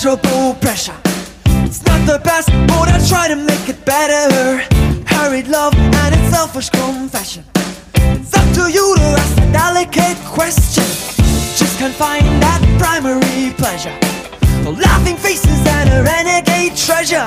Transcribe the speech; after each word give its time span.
pleasurable 0.00 0.54
pressure. 0.54 0.96
It's 1.66 1.84
not 1.84 2.06
the 2.06 2.18
best, 2.24 2.48
but 2.68 2.88
I 2.88 2.98
try 3.06 3.28
to 3.28 3.36
make 3.36 3.68
it 3.68 3.84
better. 3.84 4.64
Hurried 5.06 5.46
love 5.48 5.74
and 5.76 6.14
its 6.14 6.30
selfish 6.34 6.70
confession. 6.70 7.44
It's 7.94 8.32
up 8.32 8.48
to 8.54 8.72
you 8.72 8.94
to 8.96 9.02
ask 9.20 9.36
a 9.36 9.52
delicate 9.52 10.16
question. 10.24 10.84
Just 11.60 11.78
can't 11.78 11.94
find 11.94 12.24
that 12.40 12.62
primary 12.78 13.52
pleasure. 13.58 13.92
The 14.64 14.72
Laughing 14.72 15.16
faces 15.16 15.60
and 15.66 15.90
a 15.90 16.02
renegade 16.02 16.76
treasure. 16.78 17.26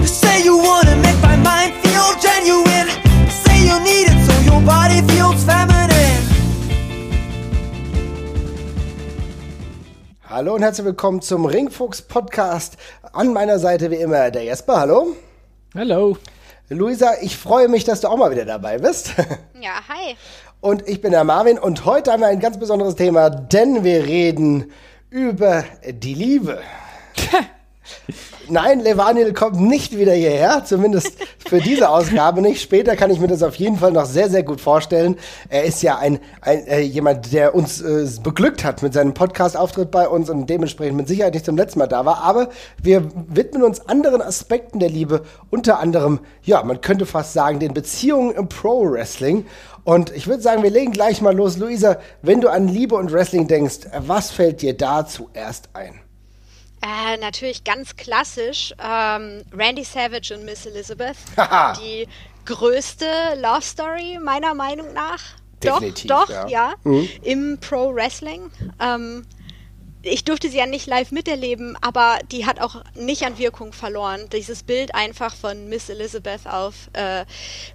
You 0.00 0.06
say 0.06 0.44
you 0.44 0.56
wanna 0.56 0.94
make 0.94 1.20
my 1.20 1.36
mind 1.36 1.74
feel 1.82 2.14
genuine. 2.22 2.94
Say 3.42 3.66
you 3.66 3.76
need 3.82 4.06
it 4.12 4.18
so 4.26 4.34
your 4.52 4.60
body 4.62 5.02
feels 5.10 5.42
feminine. 5.42 5.93
Hallo 10.36 10.56
und 10.56 10.62
herzlich 10.62 10.84
willkommen 10.84 11.22
zum 11.22 11.46
Ringfuchs 11.46 12.02
Podcast. 12.02 12.76
An 13.12 13.32
meiner 13.32 13.60
Seite 13.60 13.92
wie 13.92 13.98
immer 13.98 14.32
der 14.32 14.42
Jesper. 14.42 14.80
Hallo. 14.80 15.14
Hallo. 15.76 16.18
Luisa, 16.68 17.12
ich 17.22 17.36
freue 17.36 17.68
mich, 17.68 17.84
dass 17.84 18.00
du 18.00 18.08
auch 18.08 18.16
mal 18.16 18.32
wieder 18.32 18.44
dabei 18.44 18.78
bist. 18.78 19.14
Ja, 19.60 19.74
hi. 19.88 20.16
Und 20.60 20.88
ich 20.88 21.00
bin 21.00 21.12
der 21.12 21.22
Marvin 21.22 21.56
und 21.56 21.84
heute 21.84 22.10
haben 22.10 22.22
wir 22.22 22.26
ein 22.26 22.40
ganz 22.40 22.58
besonderes 22.58 22.96
Thema, 22.96 23.30
denn 23.30 23.84
wir 23.84 24.04
reden 24.04 24.72
über 25.08 25.62
die 25.88 26.14
Liebe. 26.14 26.60
Nein, 28.48 28.80
Levanil 28.80 29.32
kommt 29.32 29.58
nicht 29.58 29.96
wieder 29.96 30.12
hierher, 30.12 30.64
zumindest 30.64 31.12
für 31.46 31.60
diese 31.60 31.88
Ausgabe 31.88 32.42
nicht. 32.42 32.60
Später 32.60 32.94
kann 32.94 33.10
ich 33.10 33.18
mir 33.18 33.26
das 33.26 33.42
auf 33.42 33.54
jeden 33.54 33.78
Fall 33.78 33.92
noch 33.92 34.04
sehr, 34.04 34.28
sehr 34.28 34.42
gut 34.42 34.60
vorstellen. 34.60 35.16
Er 35.48 35.64
ist 35.64 35.82
ja 35.82 35.96
ein, 35.98 36.18
ein 36.42 36.66
äh, 36.66 36.80
jemand, 36.80 37.32
der 37.32 37.54
uns 37.54 37.80
äh, 37.80 38.06
beglückt 38.22 38.62
hat 38.62 38.82
mit 38.82 38.92
seinem 38.92 39.14
Podcast-Auftritt 39.14 39.90
bei 39.90 40.08
uns 40.08 40.28
und 40.28 40.48
dementsprechend 40.48 40.96
mit 40.96 41.08
Sicherheit 41.08 41.32
nicht 41.32 41.46
zum 41.46 41.56
letzten 41.56 41.78
Mal 41.78 41.86
da 41.86 42.04
war. 42.04 42.22
Aber 42.22 42.50
wir 42.82 43.08
widmen 43.28 43.62
uns 43.62 43.88
anderen 43.88 44.20
Aspekten 44.20 44.78
der 44.78 44.90
Liebe, 44.90 45.22
unter 45.50 45.78
anderem, 45.78 46.20
ja, 46.42 46.62
man 46.62 46.82
könnte 46.82 47.06
fast 47.06 47.32
sagen, 47.32 47.60
den 47.60 47.72
Beziehungen 47.72 48.32
im 48.32 48.48
Pro-Wrestling. 48.48 49.46
Und 49.84 50.14
ich 50.14 50.26
würde 50.26 50.42
sagen, 50.42 50.62
wir 50.62 50.70
legen 50.70 50.92
gleich 50.92 51.22
mal 51.22 51.34
los. 51.34 51.56
Luisa, 51.56 51.96
wenn 52.20 52.42
du 52.42 52.48
an 52.48 52.68
Liebe 52.68 52.94
und 52.94 53.12
Wrestling 53.12 53.48
denkst, 53.48 53.80
was 54.06 54.30
fällt 54.30 54.60
dir 54.60 54.76
da 54.76 55.06
zuerst 55.06 55.70
ein? 55.72 56.03
Äh, 56.84 57.16
natürlich 57.16 57.64
ganz 57.64 57.96
klassisch 57.96 58.74
ähm, 58.78 59.42
Randy 59.56 59.84
Savage 59.84 60.34
und 60.34 60.44
Miss 60.44 60.66
Elizabeth. 60.66 61.16
Die 61.80 62.06
größte 62.44 63.06
Love 63.40 63.62
Story 63.62 64.18
meiner 64.22 64.52
Meinung 64.52 64.92
nach. 64.92 65.20
Definitiv, 65.62 66.08
doch, 66.08 66.26
doch, 66.26 66.30
ja. 66.30 66.48
ja. 66.48 66.74
Mhm. 66.84 67.08
Im 67.22 67.58
Pro 67.58 67.94
Wrestling. 67.94 68.50
Ähm, 68.80 69.24
ich 70.02 70.24
durfte 70.24 70.50
sie 70.50 70.58
ja 70.58 70.66
nicht 70.66 70.86
live 70.86 71.10
miterleben, 71.10 71.78
aber 71.80 72.18
die 72.30 72.44
hat 72.44 72.60
auch 72.60 72.84
nicht 72.94 73.24
an 73.24 73.38
Wirkung 73.38 73.72
verloren. 73.72 74.28
Dieses 74.30 74.62
Bild 74.62 74.94
einfach 74.94 75.34
von 75.34 75.70
Miss 75.70 75.88
Elizabeth 75.88 76.46
auf 76.46 76.90
äh, 76.92 77.24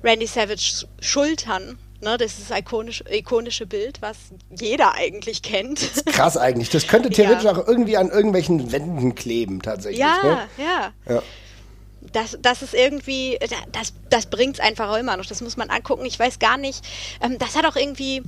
Randy 0.03 0.27
Savage 0.27 0.85
Schultern. 0.99 1.80
Ne, 2.02 2.17
das 2.17 2.39
ist 2.39 2.50
das 2.50 2.58
ikonisch, 2.59 3.03
ikonische 3.09 3.66
Bild, 3.66 4.02
was 4.02 4.16
jeder 4.58 4.94
eigentlich 4.94 5.42
kennt. 5.42 6.05
Krass 6.05 6.38
eigentlich. 6.38 6.69
Das 6.69 6.88
könnte 6.88 7.09
theoretisch 7.11 7.44
Ja. 7.44 7.52
auch 7.52 7.67
irgendwie 7.67 7.97
an 7.97 8.09
irgendwelchen 8.09 8.72
Wänden 8.72 9.16
kleben, 9.16 9.61
tatsächlich. 9.61 10.00
Ja, 10.00 10.17
Ne? 10.23 10.38
ja. 10.58 10.94
Ja. 11.14 11.22
Das, 12.14 12.38
das 12.42 12.61
ist 12.61 12.73
irgendwie, 12.73 13.38
das, 13.73 13.94
das 14.09 14.27
bringt 14.27 14.55
es 14.55 14.59
einfach 14.61 14.89
auch 14.89 14.95
immer 14.97 15.17
noch. 15.17 15.25
Das 15.25 15.42
muss 15.42 15.58
man 15.58 15.70
angucken. 15.70 16.05
Ich 16.05 16.17
weiß 16.17 16.39
gar 16.39 16.58
nicht. 16.58 16.83
Ähm, 17.22 17.38
das 17.38 17.55
hat 17.55 17.66
auch 17.66 17.75
irgendwie 17.75 18.23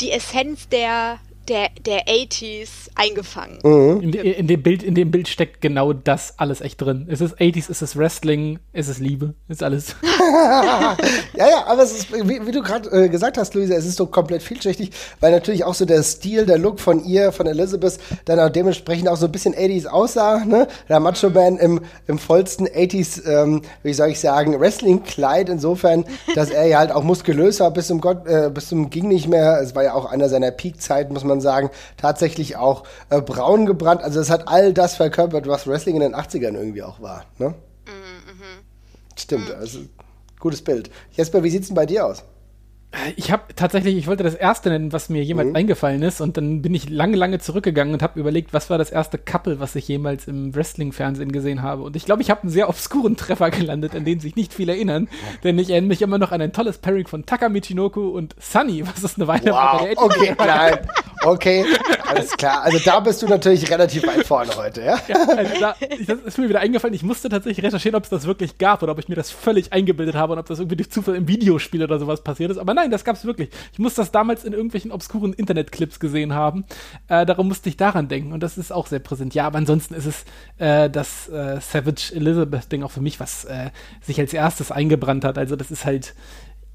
die 0.00 0.12
Essenz 0.12 0.68
der, 0.68 1.18
der, 1.48 1.68
der 1.84 2.06
80s 2.06 2.90
eingefangen. 2.94 3.58
Mhm. 3.62 4.00
In, 4.00 4.12
in, 4.12 4.46
dem 4.46 4.62
Bild, 4.62 4.82
in 4.82 4.94
dem 4.94 5.10
Bild 5.10 5.28
steckt 5.28 5.60
genau 5.60 5.92
das 5.92 6.38
alles 6.38 6.60
echt 6.60 6.80
drin. 6.80 7.06
Es 7.10 7.20
ist 7.20 7.38
80s, 7.38 7.70
es 7.70 7.82
ist 7.82 7.96
Wrestling, 7.96 8.58
es 8.72 8.88
ist 8.88 9.00
Liebe, 9.00 9.34
es 9.48 9.56
ist 9.58 9.62
alles. 9.62 9.96
Ja, 11.36 11.48
ja, 11.48 11.66
aber 11.66 11.82
es 11.82 11.92
ist, 11.92 12.12
wie, 12.12 12.46
wie 12.46 12.52
du 12.52 12.62
gerade 12.62 12.88
äh, 12.90 13.08
gesagt 13.08 13.38
hast, 13.38 13.54
Luisa, 13.54 13.74
es 13.74 13.86
ist 13.86 13.96
so 13.96 14.06
komplett 14.06 14.42
vielschichtig, 14.42 14.90
weil 15.20 15.32
natürlich 15.32 15.64
auch 15.64 15.74
so 15.74 15.84
der 15.84 16.02
Stil, 16.02 16.46
der 16.46 16.58
Look 16.58 16.80
von 16.80 17.04
ihr, 17.04 17.32
von 17.32 17.46
Elizabeth, 17.46 17.98
dann 18.24 18.38
auch 18.38 18.50
dementsprechend 18.50 19.08
auch 19.08 19.16
so 19.16 19.26
ein 19.26 19.32
bisschen 19.32 19.54
80s 19.54 19.86
aussah, 19.86 20.44
ne? 20.44 20.68
Der 20.88 21.00
Macho 21.00 21.30
Man 21.30 21.58
im, 21.58 21.80
im 22.06 22.18
vollsten 22.18 22.68
80s, 22.68 23.26
ähm, 23.26 23.62
wie 23.82 23.92
soll 23.92 24.10
ich 24.10 24.20
sagen, 24.20 24.58
Wrestling-Kleid, 24.58 25.48
insofern, 25.48 26.04
dass 26.34 26.50
er 26.50 26.66
ja 26.66 26.78
halt 26.78 26.92
auch 26.92 27.02
muskulös 27.02 27.60
war 27.60 27.70
bis 27.70 27.88
zum 27.88 28.00
Gott, 28.00 28.26
äh, 28.26 28.50
bis 28.52 28.68
zum 28.68 28.90
ging 28.90 29.08
nicht 29.08 29.28
mehr. 29.28 29.60
Es 29.60 29.74
war 29.74 29.82
ja 29.82 29.94
auch 29.94 30.06
einer 30.06 30.28
seiner 30.28 30.50
Peak-Zeiten, 30.50 31.12
muss 31.12 31.24
man 31.24 31.33
sagen, 31.40 31.70
tatsächlich 31.96 32.56
auch 32.56 32.84
äh, 33.10 33.20
braun 33.20 33.66
gebrannt. 33.66 34.02
Also 34.02 34.20
es 34.20 34.30
hat 34.30 34.48
all 34.48 34.72
das 34.72 34.96
verkörpert, 34.96 35.46
was 35.46 35.66
Wrestling 35.66 35.96
in 35.96 36.02
den 36.02 36.14
80ern 36.14 36.54
irgendwie 36.54 36.82
auch 36.82 37.00
war, 37.00 37.24
ne? 37.38 37.54
Stimmt, 39.16 39.50
also 39.52 39.80
gutes 40.40 40.62
Bild. 40.62 40.90
Jesper, 41.12 41.42
wie 41.42 41.50
sieht's 41.50 41.68
denn 41.68 41.76
bei 41.76 41.86
dir 41.86 42.06
aus? 42.06 42.24
Ich 43.16 43.30
habe 43.32 43.42
tatsächlich, 43.56 43.96
ich 43.96 44.06
wollte 44.06 44.22
das 44.22 44.34
erste 44.34 44.68
nennen, 44.70 44.92
was 44.92 45.08
mir 45.08 45.22
jemals 45.22 45.48
Mhm. 45.48 45.56
eingefallen 45.56 46.02
ist, 46.02 46.20
und 46.20 46.36
dann 46.36 46.62
bin 46.62 46.74
ich 46.74 46.88
lange, 46.88 47.16
lange 47.16 47.38
zurückgegangen 47.38 47.92
und 47.94 48.02
habe 48.02 48.18
überlegt, 48.20 48.52
was 48.52 48.70
war 48.70 48.78
das 48.78 48.90
erste 48.90 49.18
Couple, 49.18 49.60
was 49.60 49.74
ich 49.74 49.88
jemals 49.88 50.26
im 50.28 50.54
Wrestling-Fernsehen 50.54 51.32
gesehen 51.32 51.62
habe. 51.62 51.82
Und 51.82 51.96
ich 51.96 52.04
glaube, 52.04 52.22
ich 52.22 52.30
habe 52.30 52.42
einen 52.42 52.50
sehr 52.50 52.68
obskuren 52.68 53.16
Treffer 53.16 53.50
gelandet, 53.50 53.94
an 53.94 54.04
den 54.04 54.20
sich 54.20 54.36
nicht 54.36 54.54
viele 54.54 54.72
erinnern, 54.72 55.08
denn 55.42 55.58
ich 55.58 55.70
erinnere 55.70 55.88
mich 55.88 56.02
immer 56.02 56.18
noch 56.18 56.32
an 56.32 56.40
ein 56.40 56.52
tolles 56.52 56.78
Pairing 56.78 57.06
von 57.06 57.26
Taka 57.26 57.48
Michinoku 57.48 58.08
und 58.08 58.34
Sunny, 58.38 58.84
was 58.86 59.02
ist 59.02 59.18
eine 59.18 59.26
Weile 59.28 59.52
Wow, 59.52 59.82
der 59.82 59.98
okay, 60.02 60.34
nein. 60.38 60.78
Okay, 61.24 61.64
alles 62.06 62.36
klar. 62.36 62.62
Also 62.62 62.78
da 62.84 63.00
bist 63.00 63.22
du 63.22 63.26
natürlich 63.26 63.70
relativ 63.70 64.06
weit 64.06 64.26
vorne 64.26 64.50
heute, 64.56 64.82
ja? 64.82 64.98
Also 65.36 65.52
da, 65.58 65.74
das 66.06 66.18
ist 66.20 66.38
mir 66.38 66.48
wieder 66.50 66.60
eingefallen, 66.60 66.92
ich 66.94 67.02
musste 67.02 67.30
tatsächlich 67.30 67.64
recherchieren, 67.64 67.96
ob 67.96 68.04
es 68.04 68.10
das 68.10 68.26
wirklich 68.26 68.58
gab 68.58 68.82
oder 68.82 68.92
ob 68.92 68.98
ich 68.98 69.08
mir 69.08 69.14
das 69.14 69.30
völlig 69.30 69.72
eingebildet 69.72 70.14
habe 70.16 70.34
und 70.34 70.38
ob 70.38 70.46
das 70.46 70.58
irgendwie 70.58 70.76
durch 70.76 70.90
Zufall 70.90 71.14
im 71.14 71.26
Videospiel 71.26 71.82
oder 71.82 71.98
sowas 71.98 72.22
passiert 72.22 72.50
ist. 72.50 72.58
Aber 72.58 72.74
nein, 72.74 72.83
das 72.90 73.04
gab 73.04 73.16
es 73.16 73.24
wirklich. 73.24 73.50
Ich 73.72 73.78
muss 73.78 73.94
das 73.94 74.12
damals 74.12 74.44
in 74.44 74.52
irgendwelchen 74.52 74.92
obskuren 74.92 75.32
Internetclips 75.32 76.00
gesehen 76.00 76.32
haben. 76.34 76.64
Äh, 77.08 77.26
darum 77.26 77.48
musste 77.48 77.68
ich 77.68 77.76
daran 77.76 78.08
denken 78.08 78.32
und 78.32 78.42
das 78.42 78.58
ist 78.58 78.72
auch 78.72 78.86
sehr 78.86 78.98
präsent. 79.00 79.34
Ja, 79.34 79.46
aber 79.46 79.58
ansonsten 79.58 79.94
ist 79.94 80.06
es 80.06 80.24
äh, 80.58 80.88
das 80.90 81.28
äh, 81.28 81.60
Savage 81.60 82.12
Elizabeth-Ding 82.14 82.82
auch 82.82 82.90
für 82.90 83.00
mich, 83.00 83.20
was 83.20 83.44
äh, 83.44 83.70
sich 84.02 84.18
als 84.20 84.32
erstes 84.32 84.70
eingebrannt 84.72 85.24
hat. 85.24 85.38
Also 85.38 85.56
das 85.56 85.70
ist 85.70 85.84
halt, 85.84 86.14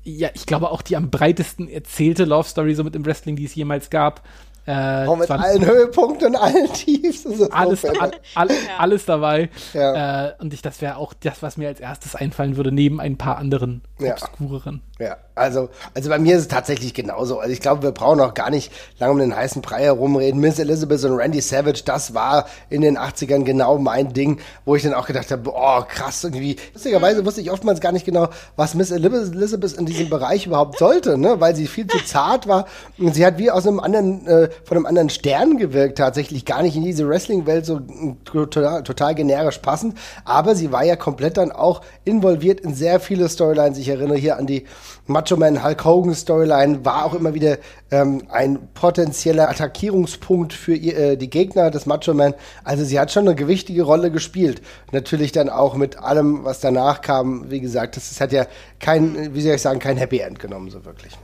ja, 0.04 0.30
ich 0.34 0.46
glaube 0.46 0.72
auch 0.72 0.82
die 0.82 0.96
am 0.96 1.10
breitesten 1.10 1.68
erzählte 1.68 2.26
Love 2.26 2.48
Story 2.48 2.76
so 2.76 2.84
mit 2.84 2.96
dem 2.96 3.06
Wrestling, 3.06 3.36
die 3.36 3.46
es 3.46 3.56
jemals 3.56 3.90
gab. 3.90 4.24
Äh, 4.66 5.08
Auch 5.08 5.16
mit 5.18 5.32
allen 5.32 5.66
Höhepunkten 5.66 6.28
und 6.28 6.36
allen 6.36 6.72
Tiefs. 6.74 7.24
Das 7.24 7.34
ist 7.40 7.52
alles, 7.52 7.84
all, 7.86 8.12
all, 8.36 8.50
alles 8.78 9.06
dabei. 9.06 9.50
Ja. 9.74 10.28
Äh, 10.28 10.34
und 10.40 10.54
ich, 10.54 10.62
das 10.62 10.80
wäre 10.82 10.98
auch 10.98 11.14
das, 11.14 11.42
was 11.42 11.58
mir 11.58 11.70
als 11.70 11.80
erstes 11.80 12.14
einfallen 12.16 12.56
würde, 12.56 12.72
neben 12.72 13.00
ein 13.00 13.18
paar 13.18 13.38
anderen 13.38 13.82
Ja. 14.00 14.12
obskureren. 14.14 14.82
Ja, 15.00 15.16
also, 15.34 15.70
also 15.94 16.10
bei 16.10 16.20
mir 16.20 16.36
ist 16.36 16.42
es 16.42 16.48
tatsächlich 16.50 16.94
genauso. 16.94 17.40
Also 17.40 17.54
ich 17.54 17.62
glaube, 17.62 17.84
wir 17.84 17.92
brauchen 17.94 18.20
auch 18.20 18.34
gar 18.34 18.50
nicht 18.50 18.70
lange 19.00 19.14
um 19.14 19.20
den 19.20 19.34
heißen 19.34 19.62
Brei 19.62 19.84
herumreden. 19.84 20.42
Miss 20.42 20.60
Elizabeth 20.60 21.06
und 21.06 21.14
Randy 21.14 21.40
Savage, 21.40 21.84
das 21.86 22.14
war 22.14 22.48
in 22.70 22.82
den 22.82 22.98
80ern 22.98 23.46
genau 23.46 23.78
mein 23.78 24.12
Ding, 24.12 24.42
wo 24.66 24.76
ich 24.76 24.84
dann 24.84 24.94
auch 24.94 25.08
gedacht 25.08 25.32
habe, 25.32 25.50
oh 25.54 25.84
krass, 25.88 26.26
irgendwie. 26.26 26.58
Lustigerweise 26.74 27.26
wusste 27.26 27.40
ich 27.40 27.50
oftmals 27.50 27.80
gar 27.80 27.94
nicht 27.94 28.06
genau, 28.06 28.28
was 28.58 28.74
Miss 28.74 28.92
Elizabeth 28.92 29.72
in 29.72 29.86
diesem 29.86 30.10
Bereich 30.10 30.46
überhaupt 30.46 30.78
sollte, 30.78 31.18
ne? 31.18 31.40
weil 31.40 31.56
sie 31.56 31.68
viel 31.68 31.88
zu 31.88 32.04
zart 32.04 32.50
war 32.50 32.66
und 32.98 33.16
sie 33.16 33.26
hat 33.26 33.38
wie 33.38 33.52
aus 33.52 33.66
einem 33.66 33.80
anderen, 33.80 34.28
äh, 34.28 34.50
von 34.66 34.76
einem 34.76 34.86
anderen 34.86 35.10
Stern 35.10 35.58
gewirkt, 35.58 35.98
tatsächlich 35.98 36.44
gar 36.44 36.62
nicht 36.62 36.76
in 36.76 36.84
diese 36.84 37.08
Wrestling-Welt 37.08 37.66
so 37.66 37.78
mm, 37.78 38.18
total, 38.26 38.84
total 38.84 39.16
generisch 39.16 39.60
passend, 39.60 39.98
aber 40.26 40.56
sie 40.56 40.74
war 40.74 40.84
ja 40.84 40.98
komplett 40.98 41.38
dann 41.38 41.54
auch 41.54 41.84
involviert 42.04 42.60
in 42.60 42.76
sehr 42.76 43.00
viele 43.00 43.30
Storylines. 43.30 43.78
Ich 43.78 43.88
erinnere 43.88 44.18
hier 44.18 44.38
an 44.38 44.46
die 44.46 44.66
Macho 45.10 45.36
Man 45.36 45.64
Hulk 45.64 45.84
Hogan 45.84 46.14
Storyline, 46.14 46.86
war 46.86 47.06
auch 47.06 47.14
immer 47.14 47.34
wieder 47.34 47.58
ähm, 47.92 48.24
ein 48.30 48.70
potenzieller 48.74 49.50
Attackierungspunkt 49.50 50.54
für 50.54 50.76
ihr, 50.76 50.98
äh, 50.98 51.18
die 51.18 51.30
Gegner 51.30 51.72
des 51.72 51.86
Macho 51.86 52.14
Man. 52.14 52.36
Also 52.64 52.86
sie 52.86 53.00
hat 53.00 53.12
schon 53.12 53.28
eine 53.28 53.36
gewichtige 53.36 53.84
Rolle 53.84 54.12
gespielt. 54.12 54.62
Natürlich 54.92 55.32
dann 55.32 55.50
auch 55.50 55.76
mit 55.76 55.98
allem, 55.98 56.44
was 56.44 56.60
danach 56.60 57.02
kam. 57.02 57.50
Wie 57.50 57.60
gesagt, 57.60 57.98
das, 57.98 58.10
das 58.10 58.22
hat 58.22 58.32
ja 58.32 58.46
kein, 58.80 59.34
wie 59.34 59.42
soll 59.42 59.56
ich 59.56 59.62
sagen, 59.62 59.80
kein 59.80 59.98
Happy 59.98 60.20
End 60.20 60.40
genommen, 60.40 60.70
so 60.70 60.86
wirklich. 60.86 61.18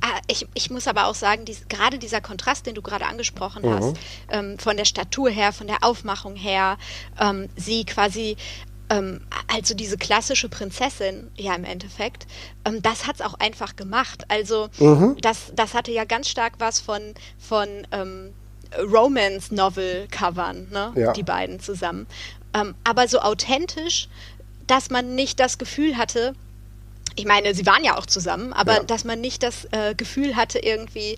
Ah, 0.00 0.20
ich, 0.26 0.46
ich 0.54 0.70
muss 0.70 0.86
aber 0.86 1.06
auch 1.06 1.14
sagen, 1.14 1.44
dies, 1.44 1.66
gerade 1.68 1.98
dieser 1.98 2.20
Kontrast, 2.20 2.66
den 2.66 2.74
du 2.74 2.82
gerade 2.82 3.06
angesprochen 3.06 3.64
hast, 3.68 3.96
ähm, 4.30 4.58
von 4.58 4.76
der 4.76 4.84
Statur 4.84 5.30
her, 5.30 5.52
von 5.52 5.66
der 5.66 5.78
Aufmachung 5.82 6.36
her, 6.36 6.78
ähm, 7.20 7.48
sie 7.56 7.84
quasi 7.84 8.36
ähm, 8.90 9.20
also 9.52 9.74
diese 9.74 9.96
klassische 9.96 10.48
Prinzessin, 10.48 11.30
ja 11.36 11.54
im 11.54 11.64
Endeffekt, 11.64 12.26
ähm, 12.64 12.82
das 12.82 13.06
hat's 13.06 13.20
auch 13.20 13.34
einfach 13.34 13.76
gemacht. 13.76 14.24
Also 14.28 14.68
das, 15.20 15.52
das 15.54 15.74
hatte 15.74 15.92
ja 15.92 16.04
ganz 16.04 16.28
stark 16.28 16.54
was 16.58 16.80
von, 16.80 17.14
von 17.38 17.68
ähm, 17.92 18.32
Romance-Novel-Covern, 18.78 20.68
ne? 20.70 20.92
Ja. 20.96 21.12
die 21.12 21.22
beiden 21.22 21.60
zusammen. 21.60 22.06
Ähm, 22.54 22.74
aber 22.84 23.08
so 23.08 23.20
authentisch, 23.20 24.08
dass 24.66 24.90
man 24.90 25.14
nicht 25.14 25.40
das 25.40 25.58
Gefühl 25.58 25.96
hatte, 25.96 26.34
ich 27.16 27.26
meine, 27.26 27.54
sie 27.54 27.64
waren 27.66 27.84
ja 27.84 27.96
auch 27.96 28.06
zusammen, 28.06 28.52
aber 28.52 28.74
Ja. 28.78 28.82
dass 28.82 29.04
man 29.04 29.20
nicht 29.20 29.42
das 29.42 29.66
äh, 29.70 29.94
Gefühl 29.94 30.34
hatte, 30.36 30.58
irgendwie, 30.58 31.16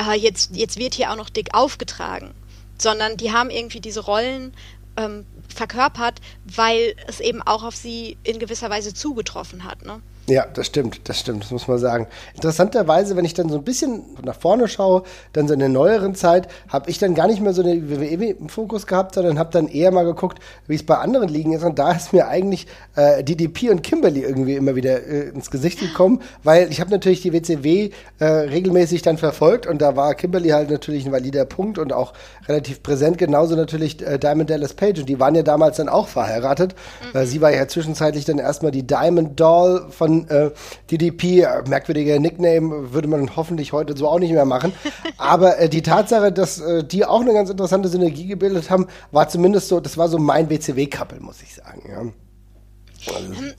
äh, 0.00 0.14
jetzt, 0.18 0.56
jetzt 0.56 0.78
wird 0.78 0.94
hier 0.94 1.12
auch 1.12 1.16
noch 1.16 1.30
dick 1.30 1.50
aufgetragen. 1.54 2.32
Sondern 2.78 3.16
die 3.16 3.32
haben 3.32 3.50
irgendwie 3.50 3.80
diese 3.80 4.00
Rollen 4.00 4.52
ähm, 4.96 5.24
verkörpert, 5.52 6.20
weil 6.44 6.94
es 7.06 7.20
eben 7.20 7.42
auch 7.42 7.62
auf 7.62 7.76
sie 7.76 8.16
in 8.22 8.38
gewisser 8.38 8.70
Weise 8.70 8.94
zugetroffen 8.94 9.64
hat. 9.64 9.84
Ne? 9.84 10.00
Ja, 10.28 10.44
das 10.52 10.66
stimmt, 10.66 11.08
das 11.08 11.20
stimmt, 11.20 11.44
das 11.44 11.52
muss 11.52 11.68
man 11.68 11.78
sagen. 11.78 12.08
Interessanterweise, 12.34 13.14
wenn 13.14 13.24
ich 13.24 13.34
dann 13.34 13.48
so 13.48 13.58
ein 13.58 13.62
bisschen 13.62 14.02
nach 14.24 14.34
vorne 14.34 14.66
schaue, 14.66 15.04
dann 15.32 15.46
so 15.46 15.54
in 15.54 15.60
der 15.60 15.68
neueren 15.68 16.16
Zeit, 16.16 16.48
habe 16.68 16.90
ich 16.90 16.98
dann 16.98 17.14
gar 17.14 17.28
nicht 17.28 17.40
mehr 17.40 17.52
so 17.52 17.62
eine 17.62 17.88
WWE 17.88 18.30
im 18.30 18.48
Fokus 18.48 18.88
gehabt, 18.88 19.14
sondern 19.14 19.38
habe 19.38 19.52
dann 19.52 19.68
eher 19.68 19.92
mal 19.92 20.04
geguckt, 20.04 20.40
wie 20.66 20.74
es 20.74 20.84
bei 20.84 20.98
anderen 20.98 21.28
Ligen 21.28 21.52
ist. 21.52 21.62
Und 21.62 21.78
da 21.78 21.92
ist 21.92 22.12
mir 22.12 22.26
eigentlich 22.26 22.66
äh, 22.96 23.22
DDP 23.22 23.70
und 23.70 23.84
Kimberly 23.84 24.22
irgendwie 24.22 24.56
immer 24.56 24.74
wieder 24.74 25.06
äh, 25.06 25.28
ins 25.28 25.48
Gesicht 25.48 25.78
gekommen, 25.78 26.20
weil 26.42 26.72
ich 26.72 26.80
habe 26.80 26.90
natürlich 26.90 27.22
die 27.22 27.32
WCW 27.32 27.90
äh, 28.18 28.24
regelmäßig 28.24 29.02
dann 29.02 29.18
verfolgt 29.18 29.68
und 29.68 29.80
da 29.80 29.94
war 29.94 30.12
Kimberly 30.16 30.48
halt 30.48 30.70
natürlich 30.70 31.06
ein 31.06 31.12
valider 31.12 31.44
Punkt 31.44 31.78
und 31.78 31.92
auch 31.92 32.14
relativ 32.48 32.82
präsent. 32.82 33.16
Genauso 33.18 33.54
natürlich 33.54 34.04
äh, 34.04 34.18
Diamond 34.18 34.50
Dallas 34.50 34.74
Page 34.74 34.98
und 34.98 35.08
die 35.08 35.20
waren 35.20 35.36
ja 35.36 35.44
damals 35.44 35.76
dann 35.76 35.88
auch 35.88 36.08
verheiratet. 36.08 36.74
Mhm. 37.14 37.26
sie 37.26 37.40
war 37.40 37.52
ja 37.52 37.68
zwischenzeitlich 37.68 38.24
dann 38.24 38.38
erstmal 38.38 38.72
die 38.72 38.84
Diamond 38.84 39.38
Doll 39.38 39.86
von 39.90 40.15
äh, 40.24 40.50
DDP, 40.90 41.42
äh, 41.42 41.62
merkwürdiger 41.68 42.18
Nickname, 42.18 42.92
würde 42.92 43.08
man 43.08 43.36
hoffentlich 43.36 43.72
heute 43.72 43.96
so 43.96 44.08
auch 44.08 44.18
nicht 44.18 44.32
mehr 44.32 44.44
machen. 44.44 44.72
Aber 45.18 45.58
äh, 45.58 45.68
die 45.68 45.82
Tatsache, 45.82 46.32
dass 46.32 46.60
äh, 46.60 46.84
die 46.84 47.04
auch 47.04 47.20
eine 47.20 47.32
ganz 47.32 47.50
interessante 47.50 47.88
Synergie 47.88 48.26
gebildet 48.26 48.70
haben, 48.70 48.86
war 49.12 49.28
zumindest 49.28 49.68
so, 49.68 49.80
das 49.80 49.96
war 49.98 50.08
so 50.08 50.18
mein 50.18 50.48
WCW-Couple, 50.50 51.20
muss 51.20 51.42
ich 51.42 51.54
sagen. 51.54 51.82
Ja. 51.88 53.14
Also, 53.14 53.34
hm, 53.34 53.52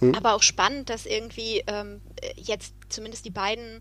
hm? 0.00 0.14
Aber 0.14 0.34
auch 0.34 0.42
spannend, 0.42 0.90
dass 0.90 1.06
irgendwie 1.06 1.62
ähm, 1.66 2.00
jetzt 2.36 2.74
zumindest 2.88 3.24
die 3.24 3.30
beiden 3.30 3.80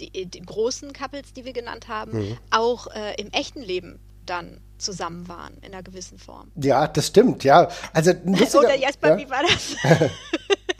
die, 0.00 0.26
die, 0.26 0.40
großen 0.40 0.92
Couples, 0.92 1.32
die 1.32 1.44
wir 1.44 1.52
genannt 1.52 1.88
haben, 1.88 2.12
mhm. 2.12 2.36
auch 2.50 2.86
äh, 2.88 3.14
im 3.20 3.30
echten 3.32 3.60
Leben 3.60 3.98
dann 4.24 4.60
zusammen 4.80 5.28
waren 5.28 5.54
in 5.62 5.72
einer 5.72 5.82
gewissen 5.82 6.18
Form. 6.18 6.50
Ja, 6.56 6.86
das 6.88 7.08
stimmt, 7.08 7.44
ja. 7.44 7.68
Also 7.92 8.12
Oder 8.12 8.76
Jasper, 8.76 9.10
ja? 9.10 9.18
wie 9.18 9.30
war 9.30 9.42
das? 9.42 9.76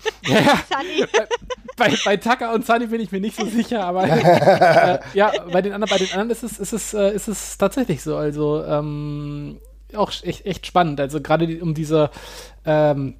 ja, 0.22 0.62
bei, 1.76 1.94
bei 2.04 2.16
Tucker 2.16 2.52
und 2.54 2.66
Sunny 2.66 2.86
bin 2.86 3.00
ich 3.00 3.12
mir 3.12 3.20
nicht 3.20 3.36
so 3.36 3.46
sicher, 3.46 3.84
aber 3.84 4.04
äh, 4.04 4.98
ja, 5.14 5.32
bei 5.50 5.62
den 5.62 5.72
anderen, 5.72 5.90
bei 5.90 5.98
den 5.98 6.12
anderen 6.12 6.30
ist 6.30 6.42
es, 6.42 6.58
ist 6.58 6.72
es, 6.72 6.94
äh, 6.94 7.14
ist 7.14 7.28
es 7.28 7.58
tatsächlich 7.58 8.02
so. 8.02 8.16
Also 8.16 8.64
ähm, 8.64 9.58
auch 9.94 10.12
echt, 10.22 10.46
echt 10.46 10.66
spannend. 10.66 11.00
Also 11.00 11.20
gerade 11.20 11.60
um 11.62 11.74
diese 11.74 12.10
ähm, 12.64 13.16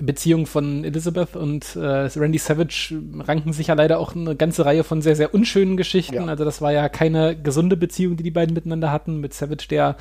Beziehung 0.00 0.46
von 0.46 0.84
Elizabeth 0.84 1.36
und 1.36 1.76
äh, 1.76 1.80
Randy 1.80 2.38
Savage 2.38 3.00
ranken 3.20 3.52
sich 3.52 3.68
ja 3.68 3.74
leider 3.74 3.98
auch 3.98 4.16
eine 4.16 4.34
ganze 4.34 4.64
Reihe 4.64 4.84
von 4.84 5.02
sehr, 5.02 5.16
sehr 5.16 5.34
unschönen 5.34 5.76
Geschichten. 5.76 6.14
Ja. 6.14 6.24
Also 6.24 6.44
das 6.44 6.60
war 6.60 6.72
ja 6.72 6.88
keine 6.88 7.36
gesunde 7.36 7.76
Beziehung, 7.76 8.16
die 8.16 8.22
die 8.22 8.30
beiden 8.30 8.54
miteinander 8.54 8.90
hatten. 8.90 9.20
Mit 9.20 9.34
Savage, 9.34 9.66
der 9.68 9.96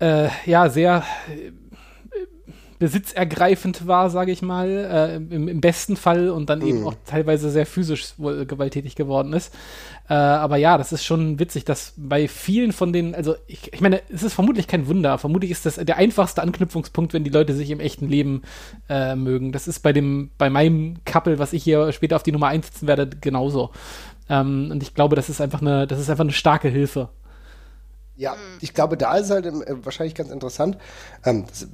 äh, 0.00 0.28
ja 0.46 0.68
sehr 0.68 1.04
besitzergreifend 2.80 3.86
war, 3.86 4.08
sage 4.08 4.32
ich 4.32 4.40
mal, 4.40 4.68
äh, 4.68 5.16
im, 5.16 5.48
im, 5.48 5.60
besten 5.60 5.96
Fall 5.96 6.30
und 6.30 6.48
dann 6.48 6.60
mhm. 6.60 6.66
eben 6.66 6.86
auch 6.86 6.94
teilweise 7.04 7.50
sehr 7.50 7.66
physisch 7.66 8.14
wohl 8.16 8.46
gewalttätig 8.46 8.96
geworden 8.96 9.34
ist. 9.34 9.54
Äh, 10.08 10.14
aber 10.14 10.56
ja, 10.56 10.78
das 10.78 10.90
ist 10.90 11.04
schon 11.04 11.38
witzig, 11.38 11.66
dass 11.66 11.92
bei 11.98 12.26
vielen 12.26 12.72
von 12.72 12.94
denen, 12.94 13.14
also 13.14 13.36
ich, 13.46 13.70
ich 13.74 13.82
meine, 13.82 14.00
es 14.08 14.22
ist 14.22 14.32
vermutlich 14.32 14.66
kein 14.66 14.88
Wunder. 14.88 15.18
Vermutlich 15.18 15.50
ist 15.50 15.66
das 15.66 15.76
der 15.76 15.98
einfachste 15.98 16.40
Anknüpfungspunkt, 16.40 17.12
wenn 17.12 17.22
die 17.22 17.30
Leute 17.30 17.54
sich 17.54 17.70
im 17.70 17.80
echten 17.80 18.08
Leben 18.08 18.42
äh, 18.88 19.14
mögen. 19.14 19.52
Das 19.52 19.68
ist 19.68 19.80
bei 19.80 19.92
dem, 19.92 20.30
bei 20.38 20.48
meinem 20.48 21.04
Couple, 21.04 21.38
was 21.38 21.52
ich 21.52 21.62
hier 21.62 21.92
später 21.92 22.16
auf 22.16 22.22
die 22.22 22.32
Nummer 22.32 22.48
einsetzen 22.48 22.88
werde, 22.88 23.10
genauso. 23.20 23.72
Ähm, 24.30 24.70
und 24.70 24.82
ich 24.82 24.94
glaube, 24.94 25.16
das 25.16 25.28
ist 25.28 25.42
einfach 25.42 25.60
eine, 25.60 25.86
das 25.86 26.00
ist 26.00 26.08
einfach 26.08 26.24
eine 26.24 26.32
starke 26.32 26.70
Hilfe. 26.70 27.10
Ja, 28.16 28.36
ich 28.60 28.74
glaube, 28.74 28.96
da 28.96 29.16
ist 29.16 29.30
halt 29.30 29.44
äh, 29.44 29.52
wahrscheinlich 29.84 30.14
ganz 30.14 30.30
interessant. 30.30 30.78
Ähm, 31.24 31.44
das 31.46 31.68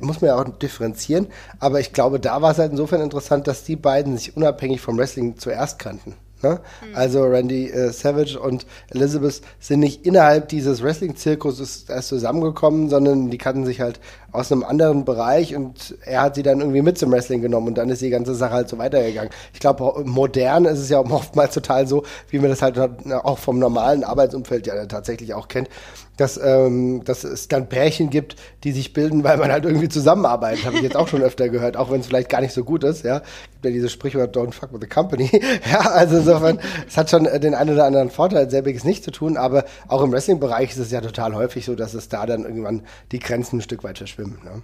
muss 0.00 0.20
man 0.20 0.28
ja 0.28 0.36
auch 0.36 0.48
differenzieren, 0.48 1.28
aber 1.58 1.80
ich 1.80 1.92
glaube, 1.92 2.20
da 2.20 2.42
war 2.42 2.52
es 2.52 2.58
halt 2.58 2.72
insofern 2.72 3.00
interessant, 3.00 3.46
dass 3.46 3.64
die 3.64 3.76
beiden 3.76 4.16
sich 4.16 4.36
unabhängig 4.36 4.80
vom 4.80 4.98
Wrestling 4.98 5.36
zuerst 5.38 5.78
kannten. 5.78 6.14
Ne? 6.42 6.60
Mhm. 6.86 6.96
Also 6.96 7.24
Randy 7.24 7.70
äh, 7.70 7.92
Savage 7.92 8.38
und 8.38 8.66
Elizabeth 8.90 9.42
sind 9.60 9.80
nicht 9.80 10.04
innerhalb 10.04 10.48
dieses 10.48 10.82
Wrestling-Zirkus 10.82 11.84
erst 11.88 12.08
zusammengekommen, 12.08 12.88
sondern 12.88 13.30
die 13.30 13.38
kannten 13.38 13.64
sich 13.64 13.80
halt 13.80 14.00
aus 14.32 14.50
einem 14.50 14.64
anderen 14.64 15.04
Bereich 15.04 15.54
und 15.54 15.96
er 16.04 16.22
hat 16.22 16.34
sie 16.34 16.42
dann 16.42 16.60
irgendwie 16.60 16.82
mit 16.82 16.98
zum 16.98 17.12
Wrestling 17.12 17.42
genommen 17.42 17.68
und 17.68 17.78
dann 17.78 17.90
ist 17.90 18.00
die 18.00 18.10
ganze 18.10 18.34
Sache 18.34 18.52
halt 18.52 18.68
so 18.68 18.78
weitergegangen. 18.78 19.30
Ich 19.52 19.60
glaube, 19.60 20.02
modern 20.04 20.64
ist 20.64 20.78
es 20.78 20.88
ja 20.88 20.98
oftmals 21.10 21.54
total 21.54 21.86
so, 21.86 22.02
wie 22.30 22.38
man 22.38 22.50
das 22.50 22.62
halt 22.62 22.78
auch 22.78 23.38
vom 23.38 23.58
normalen 23.58 24.04
Arbeitsumfeld 24.04 24.66
ja 24.66 24.86
tatsächlich 24.86 25.34
auch 25.34 25.48
kennt, 25.48 25.68
dass, 26.16 26.38
ähm, 26.42 27.02
dass 27.04 27.24
es 27.24 27.48
dann 27.48 27.68
Pärchen 27.68 28.10
gibt, 28.10 28.36
die 28.64 28.72
sich 28.72 28.92
bilden, 28.92 29.24
weil 29.24 29.36
man 29.38 29.50
halt 29.50 29.64
irgendwie 29.64 29.88
zusammenarbeitet. 29.88 30.64
Habe 30.64 30.76
ich 30.76 30.82
jetzt 30.82 30.96
auch 30.96 31.08
schon 31.08 31.22
öfter 31.22 31.48
gehört, 31.48 31.76
auch 31.76 31.90
wenn 31.90 32.00
es 32.00 32.06
vielleicht 32.06 32.28
gar 32.28 32.40
nicht 32.40 32.52
so 32.52 32.64
gut 32.64 32.84
ist. 32.84 33.04
Ja, 33.04 33.22
gibt 33.62 33.64
ja 33.64 33.70
dieses 33.70 33.92
Sprichwort 33.92 34.36
Don't 34.36 34.52
fuck 34.52 34.72
with 34.72 34.80
the 34.80 34.88
company. 34.88 35.30
ja, 35.70 35.80
also 35.80 36.18
insofern, 36.18 36.58
es 36.86 36.96
hat 36.96 37.10
schon 37.10 37.24
den 37.24 37.54
einen 37.54 37.74
oder 37.74 37.84
anderen 37.84 38.10
Vorteil, 38.10 38.50
selbiges 38.50 38.84
nicht 38.84 39.04
zu 39.04 39.10
tun, 39.10 39.36
aber 39.36 39.64
auch 39.88 40.02
im 40.02 40.12
Wrestling-Bereich 40.12 40.72
ist 40.72 40.78
es 40.78 40.90
ja 40.90 41.00
total 41.00 41.34
häufig 41.34 41.64
so, 41.64 41.74
dass 41.74 41.94
es 41.94 42.08
da 42.08 42.26
dann 42.26 42.44
irgendwann 42.44 42.82
die 43.12 43.20
Grenzen 43.20 43.58
ein 43.58 43.62
Stück 43.62 43.84
weit 43.84 43.98
verschwimmen. 44.22 44.38
Ne? 44.44 44.62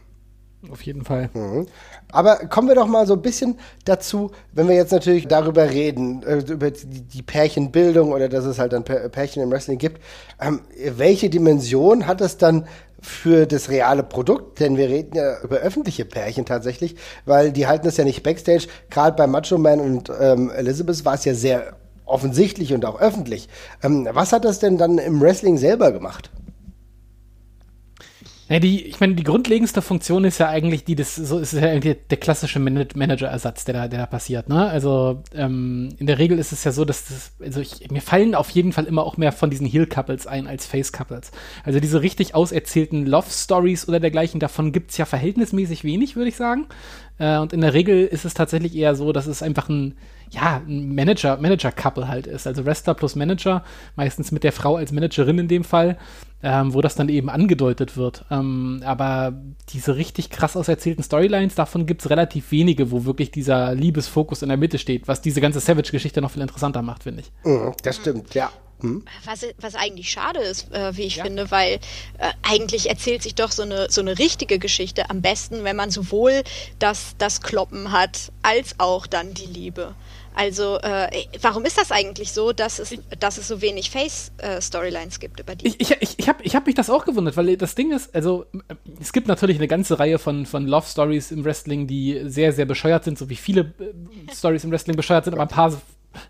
Auf 0.73 0.83
jeden 0.83 1.05
Fall. 1.05 1.31
Mhm. 1.35 1.67
Aber 2.11 2.37
kommen 2.37 2.67
wir 2.67 2.75
doch 2.75 2.89
mal 2.89 3.07
so 3.07 3.15
ein 3.15 3.23
bisschen 3.23 3.59
dazu, 3.85 4.33
wenn 4.53 4.67
wir 4.67 4.75
jetzt 4.75 4.91
natürlich 4.91 5.29
darüber 5.29 5.71
reden, 5.71 6.25
äh, 6.25 6.39
über 6.39 6.73
die, 6.73 7.03
die, 7.03 7.23
Pärchenbildung 7.23 8.11
oder 8.11 8.29
dass 8.29 8.45
es 8.45 8.59
halt 8.59 8.73
dann 8.73 8.83
Pärchen 8.83 9.41
im 9.41 9.53
Wrestling 9.53 9.79
gibt. 9.79 10.03
Ähm, 10.41 10.63
welche 10.97 11.31
Dimension 11.31 12.09
hat 12.09 12.21
das 12.21 12.39
dann 12.39 12.67
für 13.01 13.47
das 13.47 13.69
reale 13.69 14.03
Produkt? 14.03 14.59
Denn 14.59 14.77
wir 14.77 14.89
reden 14.89 15.17
ja 15.17 15.41
über 15.43 15.59
öffentliche 15.59 16.05
Pärchen 16.05 16.45
tatsächlich, 16.45 16.97
weil 17.25 17.53
die 17.53 17.69
halten 17.69 17.87
das 17.87 17.97
ja 17.97 18.03
nicht 18.03 18.25
backstage. 18.25 18.67
Gerade 18.91 19.17
bei 19.17 19.29
Macho 19.29 19.59
Man 19.59 19.79
und 19.79 20.11
ähm, 20.21 20.51
Elizabeth 20.51 21.05
war 21.05 21.15
es 21.15 21.25
ja 21.25 21.35
sehr 21.35 21.77
offensichtlich 22.05 22.75
und 22.75 22.85
auch 22.85 23.01
öffentlich. 23.01 23.49
Ähm, 23.85 24.09
was 24.11 24.33
hat 24.33 24.45
das 24.45 24.59
denn 24.59 24.77
dann 24.77 24.99
im 24.99 25.21
Wrestling 25.21 25.57
selber 25.57 25.93
gemacht? 25.93 26.33
Ja, 28.49 28.59
die, 28.61 28.87
ich 28.87 28.99
meine, 28.99 29.15
die 29.15 29.25
grundlegendste 29.25 29.83
Funktion 29.83 30.25
ist 30.25 30.39
ja 30.39 30.49
eigentlich 30.49 30.85
die, 30.85 30.95
das 30.95 31.17
so 31.17 31.39
ist 31.39 31.53
ja 31.53 31.67
irgendwie 31.67 31.97
der 32.09 32.17
klassische 32.17 32.59
Manager-Ersatz, 32.59 33.67
der 33.67 33.75
da, 33.75 33.89
der 33.89 33.99
da 33.99 34.07
passiert. 34.07 34.49
Ne? 34.49 34.67
Also 34.67 35.23
ähm, 35.35 35.91
in 35.99 36.07
der 36.07 36.19
Regel 36.19 36.39
ist 36.39 36.53
es 36.53 36.65
ja 36.65 36.73
so, 36.73 36.87
dass 36.87 37.05
das, 37.05 37.33
also 37.41 37.61
ich, 37.61 37.91
mir 37.91 38.01
fallen 38.01 38.35
auf 38.35 38.49
jeden 38.49 38.73
Fall 38.73 38.87
immer 38.87 39.05
auch 39.05 39.19
mehr 39.19 39.33
von 39.33 39.51
diesen 39.51 39.67
Heel-Couples 39.67 40.27
ein 40.27 40.47
als 40.47 40.65
Face-Couples. 40.65 41.31
Also 41.63 41.79
diese 41.79 42.01
richtig 42.01 42.35
auserzählten 42.35 43.05
Love-Stories 43.05 43.87
oder 43.87 44.01
dergleichen, 44.01 44.41
davon 44.41 44.73
gibt's 44.73 44.97
ja 44.97 45.05
verhältnismäßig 45.05 45.85
wenig, 45.85 46.17
würde 46.17 46.31
ich 46.31 46.37
sagen. 46.37 46.69
Äh, 47.19 47.37
und 47.39 47.53
in 47.53 47.61
der 47.61 47.75
Regel 47.75 48.07
ist 48.07 48.25
es 48.25 48.33
tatsächlich 48.33 48.75
eher 48.75 48.95
so, 48.95 49.13
dass 49.13 49.27
es 49.27 49.43
einfach 49.43 49.69
ein 49.69 49.95
ja, 50.31 50.63
ein 50.67 50.95
Manager, 50.95 51.39
Manager-Couple 51.39 52.09
halt 52.09 52.27
ist. 52.27 52.47
Also 52.47 52.65
Wrestler 52.67 52.95
plus 52.95 53.17
Manager, 53.17 53.65
meistens 53.97 54.33
mit 54.33 54.45
der 54.45 54.53
Frau 54.53 54.77
als 54.77 54.93
Managerin 54.93 55.39
in 55.39 55.49
dem 55.49 55.65
Fall, 55.65 55.97
ähm, 56.43 56.75
wo 56.75 56.81
das 56.81 56.95
dann 56.95 57.09
eben 57.09 57.29
angedeutet 57.29 57.97
wird. 57.97 58.25
Ähm, 58.31 58.83
aber 58.85 59.33
diese 59.71 59.97
richtig 59.97 60.31
krass 60.31 60.57
auserzählten 60.57 61.03
Storylines, 61.03 61.55
davon 61.55 61.87
gibt 61.87 62.03
es 62.03 62.11
relativ 62.11 62.51
wenige, 62.53 62.91
wo 62.91 63.05
wirklich 63.05 63.31
dieser 63.31 63.75
Liebesfokus 63.75 64.43
in 64.43 64.49
der 64.49 64.59
Mitte 64.59 64.79
steht, 64.79 65.09
was 65.09 65.21
diese 65.21 65.41
ganze 65.41 65.61
Savage-Geschichte 65.61 66.21
noch 66.21 66.31
viel 66.31 66.43
interessanter 66.43 66.83
macht, 66.83 67.05
finde 67.05 67.23
ich. 67.23 67.33
Mhm, 67.45 67.73
das 67.83 67.97
stimmt, 67.97 68.35
ja. 68.35 68.51
Hm? 68.81 69.05
Was, 69.25 69.45
was 69.61 69.75
eigentlich 69.75 70.11
schade 70.11 70.39
ist, 70.39 70.73
äh, 70.73 70.97
wie 70.97 71.03
ich 71.03 71.17
ja. 71.17 71.25
finde, 71.25 71.51
weil 71.51 71.81
äh, 72.19 72.31
eigentlich 72.43 72.89
erzählt 72.89 73.25
sich 73.25 73.35
doch 73.35 73.51
so 73.51 73.63
eine, 73.63 73.91
so 73.91 74.01
eine 74.01 74.19
richtige 74.19 74.61
Geschichte 74.61 75.11
am 75.11 75.21
besten, 75.21 75.65
wenn 75.65 75.75
man 75.75 75.91
sowohl 75.91 76.45
das, 76.79 77.17
das 77.19 77.41
Kloppen 77.41 77.91
hat, 77.91 78.31
als 78.43 78.77
auch 78.79 79.09
dann 79.09 79.35
die 79.35 79.47
Liebe. 79.47 79.97
Also, 80.35 80.79
äh, 80.83 81.09
warum 81.43 81.65
ist 81.65 81.79
das 81.79 81.91
eigentlich 81.91 82.33
so, 82.33 82.53
dass 82.53 82.79
es, 82.79 82.95
dass 83.19 83.39
es 83.39 83.49
so 83.49 83.61
wenig 83.61 83.91
Face-Storylines 83.91 85.17
äh, 85.17 85.21
gibt 85.21 85.41
über 85.41 85.55
die? 85.55 85.67
Ich, 85.67 85.81
ich, 85.81 85.97
ich, 86.01 86.19
ich 86.19 86.29
habe 86.29 86.43
ich 86.43 86.55
hab 86.55 86.67
mich 86.67 86.75
das 86.75 86.91
auch 86.91 87.05
gewundert, 87.05 87.37
weil 87.37 87.57
das 87.57 87.75
Ding 87.75 87.93
ist, 87.93 88.15
also, 88.15 88.47
es 89.01 89.13
gibt 89.13 89.29
natürlich 89.29 89.57
eine 89.57 89.69
ganze 89.69 89.99
Reihe 89.99 90.19
von, 90.19 90.47
von 90.47 90.67
Love-Stories 90.67 91.33
im 91.33 91.45
Wrestling, 91.45 91.87
die 91.87 92.23
sehr, 92.25 92.53
sehr 92.53 92.67
bescheuert 92.67 93.05
sind, 93.05 93.19
so 93.19 93.29
wie 93.29 93.37
viele 93.37 93.73
äh, 93.81 94.33
Stories 94.33 94.65
im 94.65 94.71
Wrestling 94.71 94.97
bescheuert 94.97 95.25
sind, 95.25 95.35
aber 95.35 95.43
ein 95.43 95.49
paar 95.49 95.73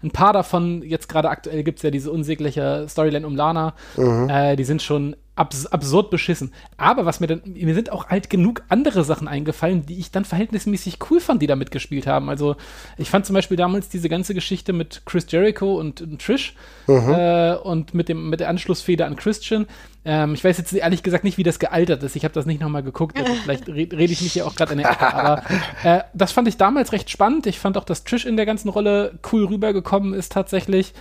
ein 0.03 0.11
paar 0.11 0.33
davon, 0.33 0.83
jetzt 0.83 1.09
gerade 1.09 1.31
aktuell 1.31 1.63
gibt 1.63 1.79
es 1.79 1.83
ja 1.83 1.91
diese 1.91 2.11
unsägliche 2.11 2.87
Storyline 2.89 3.27
um 3.27 3.37
Lana, 3.37 3.75
mhm. 3.97 4.29
äh, 4.29 4.57
die 4.57 4.65
sind 4.65 4.83
schon 4.83 5.17
abs 5.39 5.67
absurd 5.67 6.11
beschissen. 6.11 6.53
Aber 6.77 7.07
was 7.07 7.21
mir 7.21 7.27
dann, 7.27 7.43
mir 7.45 7.75
sind 7.75 7.91
auch 7.93 8.09
halt 8.09 8.31
genug 8.31 8.63
andere 8.69 9.05
Sachen 9.05 9.29
eingefallen, 9.29 9.87
die 9.87 9.99
ich 9.99 10.11
dann 10.11 10.25
verhältnismäßig 10.25 10.99
cool 11.11 11.21
fand, 11.21 11.41
die 11.43 11.47
da 11.47 11.57
mitgespielt 11.57 12.07
haben. 12.07 12.29
Also 12.29 12.57
ich 12.97 13.11
fand 13.11 13.27
zum 13.27 13.35
Beispiel 13.35 13.57
damals 13.57 13.89
diese 13.89 14.09
ganze 14.09 14.35
Geschichte 14.35 14.73
mit 14.73 15.03
Chris 15.07 15.27
Jericho 15.29 15.79
und, 15.79 16.01
und 16.01 16.21
Trish 16.21 16.55
mhm. 16.87 17.13
äh, 17.13 17.55
und 17.55 17.95
mit, 17.95 18.09
dem, 18.09 18.31
mit 18.31 18.41
der 18.41 18.49
Anschlussfeder 18.49 19.07
an 19.07 19.17
Christian. 19.17 19.67
Ähm, 20.05 20.35
ich 20.35 20.43
weiß 20.43 20.59
jetzt 20.59 20.73
ehrlich 20.73 21.03
gesagt 21.03 21.25
nicht, 21.25 21.39
wie 21.39 21.43
das 21.43 21.59
gealtert 21.59 22.03
ist. 22.03 22.17
Ich 22.17 22.25
habe 22.25 22.35
das 22.35 22.47
nicht 22.47 22.61
nochmal 22.61 22.83
geguckt. 22.83 23.19
Also 23.19 23.33
vielleicht 23.43 23.69
rede 23.69 23.97
red 23.97 24.11
ich 24.11 24.23
mich 24.23 24.33
hier 24.33 24.47
auch 24.47 24.55
gerade 24.55 24.73
in 24.73 24.79
der 24.79 24.91
Ecke. 24.91 25.15
Aber 25.15 25.43
äh, 25.85 26.01
das 26.15 26.33
fand 26.33 26.49
ich 26.49 26.57
damals 26.57 26.93
recht 26.93 27.11
spannend. 27.11 27.47
Ich 27.47 27.59
fand 27.59 27.77
auch, 27.77 27.85
dass 27.85 28.05
Trish 28.05 28.25
in 28.25 28.37
der 28.37 28.47
ganzen 28.47 28.69
Rolle 28.69 29.19
cool 29.33 29.45
rübergekommen 29.45 30.15
ist 30.15 30.33
tatsächlich. 30.33 30.95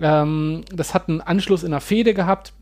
Ähm, 0.00 0.64
das 0.72 0.94
hat 0.94 1.08
einen 1.08 1.20
Anschluss 1.20 1.62
in 1.62 1.70
der 1.70 1.80
Fehde 1.80 2.14
gehabt 2.14 2.52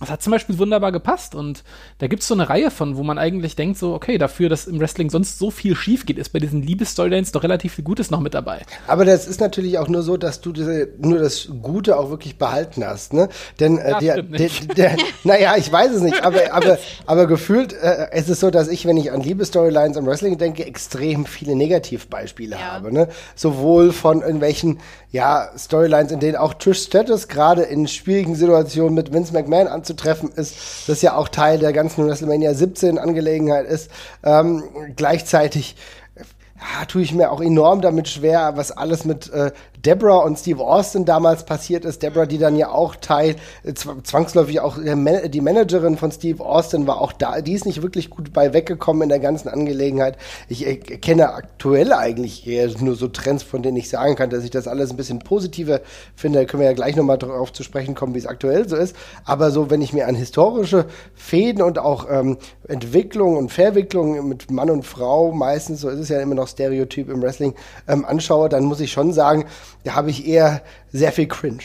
das 0.00 0.10
hat 0.10 0.22
zum 0.22 0.30
Beispiel 0.30 0.58
wunderbar 0.58 0.92
gepasst 0.92 1.34
und 1.34 1.62
da 1.98 2.06
gibt 2.06 2.22
es 2.22 2.28
so 2.28 2.34
eine 2.34 2.48
Reihe 2.48 2.70
von, 2.70 2.96
wo 2.96 3.02
man 3.02 3.18
eigentlich 3.18 3.54
denkt, 3.54 3.78
so, 3.78 3.94
okay, 3.94 4.18
dafür, 4.18 4.48
dass 4.48 4.66
im 4.66 4.80
Wrestling 4.80 5.10
sonst 5.10 5.38
so 5.38 5.50
viel 5.50 5.76
schief 5.76 6.06
geht, 6.06 6.18
ist 6.18 6.30
bei 6.30 6.38
diesen 6.38 6.62
Liebesstorylines 6.62 7.32
doch 7.32 7.42
relativ 7.42 7.74
viel 7.74 7.84
Gutes 7.84 8.10
noch 8.10 8.20
mit 8.20 8.34
dabei. 8.34 8.62
Aber 8.86 9.04
das 9.04 9.26
ist 9.26 9.40
natürlich 9.40 9.78
auch 9.78 9.88
nur 9.88 10.02
so, 10.02 10.16
dass 10.16 10.40
du 10.40 10.52
diese, 10.52 10.88
nur 10.98 11.18
das 11.18 11.48
Gute 11.62 11.98
auch 11.98 12.10
wirklich 12.10 12.38
behalten 12.38 12.84
hast, 12.84 13.12
ne? 13.12 13.28
Denn 13.60 13.78
äh, 13.78 13.98
der, 14.00 14.22
der, 14.22 14.50
der, 14.76 14.96
naja, 15.24 15.54
ich 15.56 15.70
weiß 15.70 15.92
es 15.92 16.00
nicht, 16.00 16.22
aber, 16.22 16.52
aber, 16.52 16.78
aber 17.06 17.26
gefühlt 17.26 17.72
äh, 17.74 18.08
es 18.12 18.28
ist 18.28 18.40
so, 18.40 18.50
dass 18.50 18.68
ich, 18.68 18.86
wenn 18.86 18.96
ich 18.96 19.12
an 19.12 19.20
Liebesstorylines 19.20 19.96
im 19.96 20.06
Wrestling 20.06 20.38
denke, 20.38 20.64
extrem 20.64 21.26
viele 21.26 21.54
Negativbeispiele 21.56 22.56
ja. 22.56 22.72
habe, 22.72 22.92
ne? 22.92 23.08
Sowohl 23.34 23.92
von 23.92 24.22
irgendwelchen 24.22 24.80
ja, 25.12 25.50
Storylines, 25.56 26.12
in 26.12 26.20
denen 26.20 26.36
auch 26.36 26.54
Trish 26.54 26.84
Stratus 26.84 27.28
gerade 27.28 27.62
in 27.62 27.88
schwierigen 27.88 28.36
Situationen 28.36 28.94
mit 28.94 29.12
Vince 29.12 29.32
McMahon 29.32 29.66
anzutreffen 29.90 30.30
ist, 30.32 30.88
das 30.88 31.02
ja 31.02 31.16
auch 31.16 31.28
Teil 31.28 31.58
der 31.58 31.72
ganzen 31.72 32.06
WrestleMania 32.06 32.54
17 32.54 32.98
Angelegenheit 32.98 33.66
ist. 33.66 33.90
Ähm, 34.22 34.62
gleichzeitig 34.96 35.76
ja, 36.16 36.84
tue 36.86 37.02
ich 37.02 37.14
mir 37.14 37.30
auch 37.30 37.40
enorm 37.40 37.80
damit 37.80 38.08
schwer, 38.08 38.52
was 38.56 38.70
alles 38.70 39.04
mit 39.04 39.32
äh, 39.32 39.50
Deborah 39.84 40.18
und 40.18 40.38
Steve 40.38 40.62
Austin 40.62 41.04
damals 41.04 41.44
passiert 41.44 41.84
ist. 41.84 42.02
Deborah, 42.02 42.26
die 42.26 42.38
dann 42.38 42.56
ja 42.56 42.70
auch 42.70 42.96
Teil, 42.96 43.36
äh, 43.64 43.72
zwangsläufig 43.74 44.60
auch 44.60 44.78
die 44.78 45.40
Managerin 45.40 45.96
von 45.96 46.12
Steve 46.12 46.44
Austin 46.44 46.86
war 46.86 47.00
auch 47.00 47.12
da. 47.12 47.40
Die 47.40 47.52
ist 47.52 47.66
nicht 47.66 47.82
wirklich 47.82 48.10
gut 48.10 48.32
bei 48.32 48.52
weggekommen 48.52 49.04
in 49.04 49.08
der 49.08 49.20
ganzen 49.20 49.48
Angelegenheit. 49.48 50.16
Ich 50.48 50.66
äh, 50.66 50.76
kenne 50.76 51.32
aktuell 51.32 51.92
eigentlich 51.92 52.46
eher 52.46 52.70
nur 52.80 52.94
so 52.94 53.08
Trends, 53.08 53.42
von 53.42 53.62
denen 53.62 53.76
ich 53.76 53.88
sagen 53.88 54.16
kann, 54.16 54.30
dass 54.30 54.44
ich 54.44 54.50
das 54.50 54.68
alles 54.68 54.90
ein 54.90 54.96
bisschen 54.96 55.20
positiver 55.20 55.80
finde. 56.14 56.40
Da 56.40 56.44
können 56.44 56.60
wir 56.60 56.68
ja 56.68 56.74
gleich 56.74 56.96
nochmal 56.96 57.18
darauf 57.18 57.52
zu 57.52 57.62
sprechen 57.62 57.94
kommen, 57.94 58.14
wie 58.14 58.18
es 58.18 58.26
aktuell 58.26 58.68
so 58.68 58.76
ist. 58.76 58.94
Aber 59.24 59.50
so, 59.50 59.70
wenn 59.70 59.82
ich 59.82 59.92
mir 59.92 60.08
an 60.08 60.14
historische 60.14 60.86
Fäden 61.14 61.62
und 61.62 61.78
auch 61.78 62.06
ähm, 62.10 62.38
Entwicklung 62.68 63.36
und 63.36 63.50
Verwicklung 63.50 64.28
mit 64.28 64.50
Mann 64.50 64.70
und 64.70 64.84
Frau, 64.84 65.32
meistens, 65.32 65.80
so 65.80 65.88
ist 65.88 66.00
es 66.00 66.08
ja 66.08 66.20
immer 66.20 66.34
noch 66.34 66.48
Stereotyp 66.48 67.08
im 67.08 67.22
Wrestling, 67.22 67.54
ähm, 67.88 68.04
anschaue, 68.04 68.48
dann 68.48 68.64
muss 68.64 68.80
ich 68.80 68.92
schon 68.92 69.12
sagen, 69.12 69.46
da 69.84 69.94
habe 69.94 70.10
ich 70.10 70.26
eher 70.26 70.62
sehr 70.92 71.12
viel 71.12 71.28
Cringe. 71.28 71.62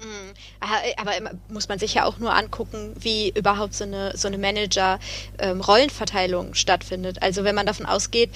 Mhm. 0.00 0.32
Aber 0.96 1.12
muss 1.48 1.68
man 1.68 1.78
sich 1.78 1.94
ja 1.94 2.04
auch 2.04 2.18
nur 2.18 2.34
angucken, 2.34 2.94
wie 2.98 3.30
überhaupt 3.30 3.74
so 3.74 3.84
eine, 3.84 4.16
so 4.16 4.26
eine 4.28 4.38
Manager-Rollenverteilung 4.38 6.46
ähm, 6.48 6.54
stattfindet. 6.54 7.22
Also 7.22 7.44
wenn 7.44 7.54
man 7.54 7.66
davon 7.66 7.86
ausgeht, 7.86 8.30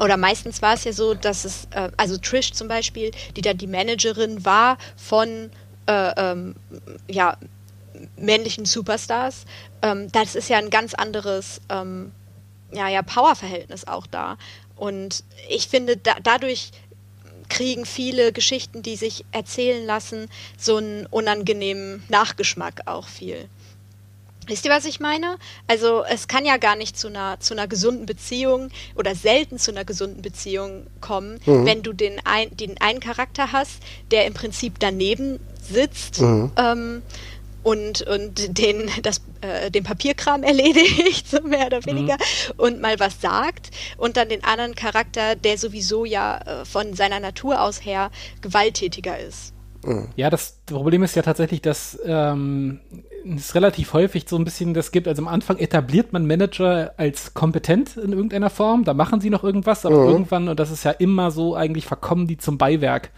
oder 0.00 0.16
meistens 0.16 0.62
war 0.62 0.74
es 0.74 0.84
ja 0.84 0.92
so, 0.92 1.14
dass 1.14 1.44
es, 1.44 1.66
äh, 1.70 1.90
also 1.96 2.16
Trish 2.16 2.52
zum 2.52 2.68
Beispiel, 2.68 3.10
die 3.36 3.42
dann 3.42 3.58
die 3.58 3.66
Managerin 3.66 4.44
war 4.44 4.78
von 4.96 5.50
äh, 5.86 6.12
ähm, 6.16 6.54
ja, 7.08 7.36
männlichen 8.16 8.64
Superstars, 8.64 9.44
ähm, 9.82 10.10
das 10.12 10.34
ist 10.34 10.48
ja 10.48 10.58
ein 10.58 10.70
ganz 10.70 10.94
anderes 10.94 11.60
ähm, 11.68 12.12
ja, 12.72 12.88
ja, 12.88 13.02
Powerverhältnis 13.02 13.86
auch 13.86 14.06
da. 14.06 14.36
Und 14.76 15.24
ich 15.48 15.68
finde, 15.68 15.96
da, 15.96 16.14
dadurch 16.22 16.70
kriegen 17.54 17.86
viele 17.86 18.32
Geschichten, 18.32 18.82
die 18.82 18.96
sich 18.96 19.24
erzählen 19.30 19.86
lassen, 19.86 20.28
so 20.58 20.76
einen 20.76 21.06
unangenehmen 21.06 22.02
Nachgeschmack 22.08 22.82
auch 22.86 23.06
viel. 23.06 23.48
Wisst 24.48 24.64
ihr, 24.64 24.72
was 24.72 24.84
ich 24.84 24.98
meine? 24.98 25.36
Also 25.68 26.04
es 26.04 26.26
kann 26.26 26.44
ja 26.44 26.56
gar 26.56 26.74
nicht 26.74 26.98
zu 26.98 27.06
einer, 27.06 27.38
zu 27.38 27.54
einer 27.54 27.68
gesunden 27.68 28.06
Beziehung 28.06 28.70
oder 28.96 29.14
selten 29.14 29.58
zu 29.58 29.70
einer 29.70 29.84
gesunden 29.84 30.20
Beziehung 30.20 30.88
kommen, 31.00 31.38
mhm. 31.46 31.64
wenn 31.64 31.82
du 31.84 31.92
den, 31.92 32.20
ein, 32.24 32.54
den 32.56 32.80
einen 32.80 32.98
Charakter 32.98 33.52
hast, 33.52 33.76
der 34.10 34.26
im 34.26 34.34
Prinzip 34.34 34.80
daneben 34.80 35.38
sitzt 35.62 36.20
mhm. 36.20 36.50
ähm, 36.56 37.02
und, 37.64 38.02
und 38.02 38.58
den, 38.58 38.90
das, 39.02 39.22
äh, 39.40 39.70
den 39.70 39.82
Papierkram 39.82 40.42
erledigt, 40.44 41.28
so 41.28 41.40
mehr 41.42 41.66
oder 41.66 41.84
weniger, 41.84 42.14
mhm. 42.14 42.52
und 42.58 42.80
mal 42.80 43.00
was 43.00 43.20
sagt. 43.20 43.70
Und 43.96 44.16
dann 44.16 44.28
den 44.28 44.44
anderen 44.44 44.76
Charakter, 44.76 45.34
der 45.34 45.58
sowieso 45.58 46.04
ja 46.04 46.38
äh, 46.38 46.64
von 46.64 46.94
seiner 46.94 47.18
Natur 47.18 47.60
aus 47.60 47.84
her 47.84 48.10
gewalttätiger 48.42 49.18
ist. 49.18 49.54
Mhm. 49.84 50.08
Ja, 50.16 50.30
das 50.30 50.60
Problem 50.66 51.02
ist 51.02 51.16
ja 51.16 51.22
tatsächlich, 51.22 51.62
dass 51.62 51.98
ähm, 52.04 52.80
es 53.36 53.54
relativ 53.54 53.92
häufig 53.94 54.24
so 54.28 54.36
ein 54.36 54.44
bisschen 54.44 54.74
das 54.74 54.92
gibt. 54.92 55.08
Also 55.08 55.22
am 55.22 55.28
Anfang 55.28 55.58
etabliert 55.58 56.12
man 56.12 56.26
Manager 56.26 56.92
als 56.96 57.34
kompetent 57.34 57.96
in 57.96 58.12
irgendeiner 58.12 58.50
Form, 58.50 58.84
da 58.84 58.94
machen 58.94 59.20
sie 59.20 59.30
noch 59.30 59.44
irgendwas, 59.44 59.86
aber 59.86 60.02
mhm. 60.02 60.08
irgendwann, 60.08 60.48
und 60.48 60.60
das 60.60 60.70
ist 60.70 60.84
ja 60.84 60.90
immer 60.90 61.30
so, 61.30 61.54
eigentlich 61.54 61.86
verkommen 61.86 62.26
die 62.26 62.36
zum 62.36 62.58
Beiwerk 62.58 63.10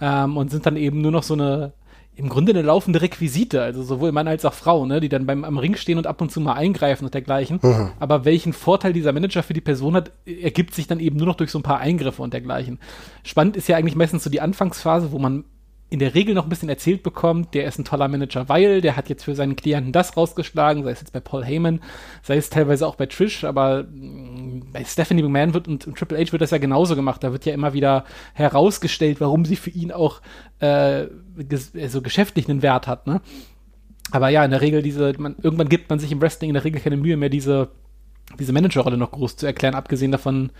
ähm, 0.00 0.36
und 0.36 0.50
sind 0.50 0.66
dann 0.66 0.76
eben 0.76 1.00
nur 1.00 1.12
noch 1.12 1.22
so 1.22 1.34
eine 1.34 1.72
im 2.16 2.28
Grunde 2.28 2.52
eine 2.52 2.62
laufende 2.62 3.00
Requisite, 3.00 3.62
also 3.62 3.82
sowohl 3.82 4.12
Mann 4.12 4.28
als 4.28 4.44
auch 4.44 4.52
Frau, 4.52 4.84
ne, 4.84 5.00
die 5.00 5.08
dann 5.08 5.26
beim 5.26 5.44
am 5.44 5.58
Ring 5.58 5.76
stehen 5.76 5.96
und 5.96 6.06
ab 6.06 6.20
und 6.20 6.30
zu 6.30 6.40
mal 6.40 6.54
eingreifen 6.54 7.04
und 7.04 7.14
dergleichen. 7.14 7.60
Mhm. 7.62 7.92
Aber 7.98 8.24
welchen 8.24 8.52
Vorteil 8.52 8.92
dieser 8.92 9.12
Manager 9.12 9.42
für 9.42 9.54
die 9.54 9.60
Person 9.60 9.94
hat, 9.94 10.12
ergibt 10.26 10.74
sich 10.74 10.86
dann 10.86 11.00
eben 11.00 11.16
nur 11.16 11.26
noch 11.26 11.36
durch 11.36 11.50
so 11.50 11.58
ein 11.58 11.62
paar 11.62 11.78
Eingriffe 11.78 12.22
und 12.22 12.34
dergleichen. 12.34 12.78
Spannend 13.24 13.56
ist 13.56 13.68
ja 13.68 13.76
eigentlich 13.76 13.96
meistens 13.96 14.24
so 14.24 14.30
die 14.30 14.40
Anfangsphase, 14.40 15.12
wo 15.12 15.18
man 15.18 15.44
in 15.90 15.98
der 15.98 16.14
Regel 16.14 16.36
noch 16.36 16.44
ein 16.44 16.48
bisschen 16.48 16.68
erzählt 16.68 17.02
bekommt, 17.02 17.52
der 17.52 17.64
ist 17.64 17.78
ein 17.78 17.84
toller 17.84 18.06
Manager, 18.06 18.48
weil 18.48 18.80
der 18.80 18.96
hat 18.96 19.08
jetzt 19.08 19.24
für 19.24 19.34
seinen 19.34 19.56
Klienten 19.56 19.90
das 19.90 20.16
rausgeschlagen, 20.16 20.84
sei 20.84 20.92
es 20.92 21.00
jetzt 21.00 21.12
bei 21.12 21.18
Paul 21.18 21.44
Heyman, 21.44 21.80
sei 22.22 22.36
es 22.36 22.48
teilweise 22.48 22.86
auch 22.86 22.94
bei 22.94 23.06
Trish, 23.06 23.42
aber 23.42 23.82
mm, 23.82 24.70
bei 24.72 24.84
Stephanie 24.84 25.22
McMahon 25.24 25.52
wird 25.52 25.66
und, 25.66 25.88
und 25.88 25.98
Triple 25.98 26.16
H 26.18 26.30
wird 26.30 26.42
das 26.42 26.52
ja 26.52 26.58
genauso 26.58 26.94
gemacht. 26.94 27.24
Da 27.24 27.32
wird 27.32 27.44
ja 27.44 27.52
immer 27.52 27.72
wieder 27.72 28.04
herausgestellt, 28.34 29.20
warum 29.20 29.44
sie 29.44 29.56
für 29.56 29.70
ihn 29.70 29.90
auch 29.90 30.20
äh, 30.60 31.06
also 31.74 32.02
geschäftlich 32.02 32.48
einen 32.48 32.62
Wert 32.62 32.86
hat. 32.86 33.06
Ne? 33.06 33.20
Aber 34.10 34.28
ja, 34.28 34.44
in 34.44 34.50
der 34.50 34.60
Regel 34.60 34.82
diese, 34.82 35.12
man, 35.18 35.36
irgendwann 35.42 35.68
gibt 35.68 35.90
man 35.90 35.98
sich 35.98 36.12
im 36.12 36.20
Wrestling 36.20 36.50
in 36.50 36.54
der 36.54 36.64
Regel 36.64 36.80
keine 36.80 36.96
Mühe 36.96 37.16
mehr, 37.16 37.28
diese 37.28 37.70
diese 38.38 38.52
Managerrolle 38.52 38.96
noch 38.96 39.10
groß 39.10 39.36
zu 39.36 39.46
erklären, 39.46 39.74
abgesehen 39.74 40.12
davon, 40.12 40.50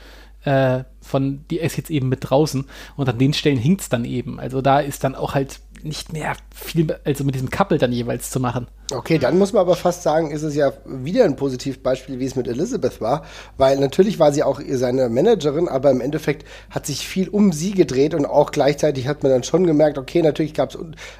äh, 0.44 0.84
von 1.00 1.44
die 1.50 1.58
ist 1.58 1.76
jetzt 1.76 1.90
eben 1.90 2.08
mit 2.08 2.20
draußen 2.22 2.64
und 2.96 3.08
an 3.08 3.18
den 3.18 3.32
Stellen 3.34 3.58
hinkt's 3.58 3.88
dann 3.88 4.04
eben. 4.04 4.40
Also 4.40 4.62
da 4.62 4.80
ist 4.80 5.04
dann 5.04 5.14
auch 5.14 5.34
halt 5.34 5.60
nicht 5.84 6.12
mehr 6.12 6.34
viel, 6.54 6.98
also 7.04 7.24
mit 7.24 7.34
diesem 7.34 7.50
Couple 7.50 7.78
dann 7.78 7.92
jeweils 7.92 8.30
zu 8.30 8.40
machen. 8.40 8.66
Okay, 8.92 9.18
dann 9.18 9.38
muss 9.38 9.52
man 9.52 9.60
aber 9.60 9.76
fast 9.76 10.02
sagen, 10.02 10.32
ist 10.32 10.42
es 10.42 10.56
ja 10.56 10.72
wieder 10.84 11.24
ein 11.24 11.36
Positivbeispiel, 11.36 12.18
wie 12.18 12.24
es 12.24 12.34
mit 12.34 12.48
Elizabeth 12.48 13.00
war, 13.00 13.24
weil 13.56 13.78
natürlich 13.78 14.18
war 14.18 14.32
sie 14.32 14.42
auch 14.42 14.60
seine 14.68 15.08
Managerin, 15.08 15.68
aber 15.68 15.90
im 15.92 16.00
Endeffekt 16.00 16.44
hat 16.70 16.86
sich 16.86 17.06
viel 17.06 17.28
um 17.28 17.52
sie 17.52 17.70
gedreht 17.70 18.14
und 18.14 18.26
auch 18.26 18.50
gleichzeitig 18.50 19.06
hat 19.06 19.22
man 19.22 19.30
dann 19.30 19.44
schon 19.44 19.64
gemerkt, 19.64 19.96
okay, 19.96 20.22
natürlich 20.22 20.54
gab 20.54 20.70
es, 20.70 20.78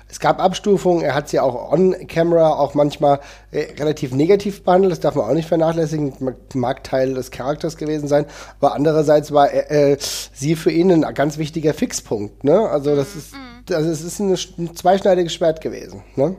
es 0.09 0.19
gab 0.19 0.43
Abstufungen, 0.43 1.03
er 1.03 1.15
hat 1.15 1.29
sie 1.29 1.39
auch 1.39 1.71
on-camera 1.73 2.55
auch 2.55 2.75
manchmal 2.75 3.21
äh, 3.53 3.67
relativ 3.79 4.13
negativ 4.13 4.65
behandelt, 4.65 4.93
das 4.93 5.01
darf 5.01 5.15
man 5.15 5.27
auch 5.27 5.35
nicht 5.35 5.49
vernachlässigen, 5.49 6.15
mag 6.55 6.83
Teil 6.83 7.15
des 7.15 7.31
Charakters 7.31 7.77
gewesen 7.77 8.09
sein, 8.09 8.27
aber 8.61 8.75
andererseits 8.75 9.31
war 9.31 9.53
äh, 9.53 9.97
sie 10.01 10.57
für 10.57 10.73
ihn 10.73 11.05
ein 11.05 11.15
ganz 11.15 11.39
wichtiger 11.39 11.75
Fixpunkt, 11.75 12.43
ne? 12.43 12.69
Also 12.69 12.97
das 12.97 13.15
ist, 13.15 13.33
mhm. 13.33 13.50
Also 13.73 13.91
es 13.91 14.03
ist 14.03 14.19
ein, 14.21 14.37
ein 14.59 14.77
zweischneidiges 14.77 15.35
Schwert 15.35 15.61
gewesen, 15.61 16.03
ne? 16.17 16.37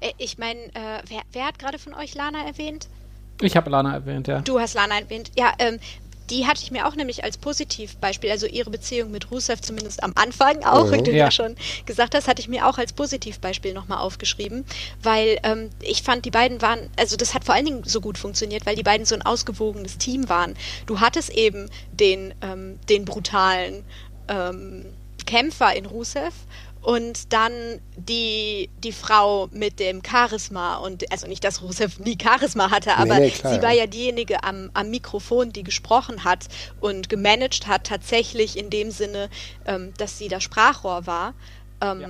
Äh, 0.00 0.12
ich 0.18 0.38
meine, 0.38 0.60
äh, 0.60 1.02
wer, 1.08 1.22
wer, 1.32 1.46
hat 1.46 1.58
gerade 1.58 1.78
von 1.78 1.94
euch 1.94 2.14
Lana 2.14 2.46
erwähnt? 2.46 2.88
Ich 3.40 3.56
habe 3.56 3.70
Lana 3.70 3.94
erwähnt, 3.94 4.28
ja. 4.28 4.40
Du 4.40 4.60
hast 4.60 4.74
Lana 4.74 4.98
erwähnt. 4.98 5.30
Ja, 5.36 5.52
ähm, 5.58 5.78
die 6.30 6.46
hatte 6.46 6.62
ich 6.62 6.70
mir 6.70 6.86
auch 6.86 6.94
nämlich 6.94 7.24
als 7.24 7.38
Positivbeispiel, 7.38 8.30
also 8.30 8.46
ihre 8.46 8.70
Beziehung 8.70 9.10
mit 9.10 9.30
Rusev 9.30 9.60
zumindest 9.60 10.02
am 10.02 10.12
Anfang 10.14 10.64
auch, 10.64 10.86
mhm. 10.86 10.92
wie 10.92 11.02
du 11.02 11.10
ja. 11.10 11.24
ja 11.24 11.30
schon 11.30 11.56
gesagt 11.86 12.14
hast, 12.14 12.28
hatte 12.28 12.40
ich 12.40 12.48
mir 12.48 12.66
auch 12.66 12.78
als 12.78 12.92
Positivbeispiel 12.92 13.74
nochmal 13.74 13.98
aufgeschrieben, 13.98 14.64
weil 15.02 15.38
ähm, 15.42 15.70
ich 15.82 16.02
fand, 16.02 16.24
die 16.24 16.30
beiden 16.30 16.62
waren, 16.62 16.88
also 16.96 17.16
das 17.16 17.34
hat 17.34 17.44
vor 17.44 17.54
allen 17.54 17.64
Dingen 17.64 17.82
so 17.84 18.00
gut 18.00 18.16
funktioniert, 18.16 18.64
weil 18.64 18.76
die 18.76 18.82
beiden 18.82 19.06
so 19.06 19.14
ein 19.14 19.22
ausgewogenes 19.22 19.98
Team 19.98 20.28
waren. 20.28 20.54
Du 20.86 21.00
hattest 21.00 21.30
eben 21.30 21.68
den, 21.92 22.32
ähm, 22.42 22.78
den 22.88 23.04
brutalen 23.04 23.84
ähm, 24.28 24.86
Kämpfer 25.30 25.76
in 25.76 25.86
Rusev 25.86 26.34
und 26.82 27.32
dann 27.32 27.52
die, 27.96 28.68
die 28.82 28.90
Frau 28.90 29.48
mit 29.52 29.78
dem 29.78 30.02
Charisma 30.04 30.76
und 30.78 31.10
also 31.12 31.28
nicht, 31.28 31.44
dass 31.44 31.62
Rusev 31.62 32.00
nie 32.00 32.18
Charisma 32.20 32.72
hatte, 32.72 32.96
aber 32.96 33.20
nee, 33.20 33.26
nee, 33.26 33.30
klar, 33.30 33.54
sie 33.54 33.62
war 33.62 33.70
ja 33.70 33.86
diejenige 33.86 34.42
am, 34.42 34.70
am 34.74 34.90
Mikrofon, 34.90 35.52
die 35.52 35.62
gesprochen 35.62 36.24
hat 36.24 36.48
und 36.80 37.08
gemanagt 37.08 37.68
hat, 37.68 37.84
tatsächlich 37.84 38.58
in 38.58 38.70
dem 38.70 38.90
Sinne, 38.90 39.30
ähm, 39.66 39.92
dass 39.98 40.18
sie 40.18 40.26
das 40.26 40.42
Sprachrohr 40.42 41.06
war. 41.06 41.34
Ähm, 41.80 42.00
ja. 42.00 42.08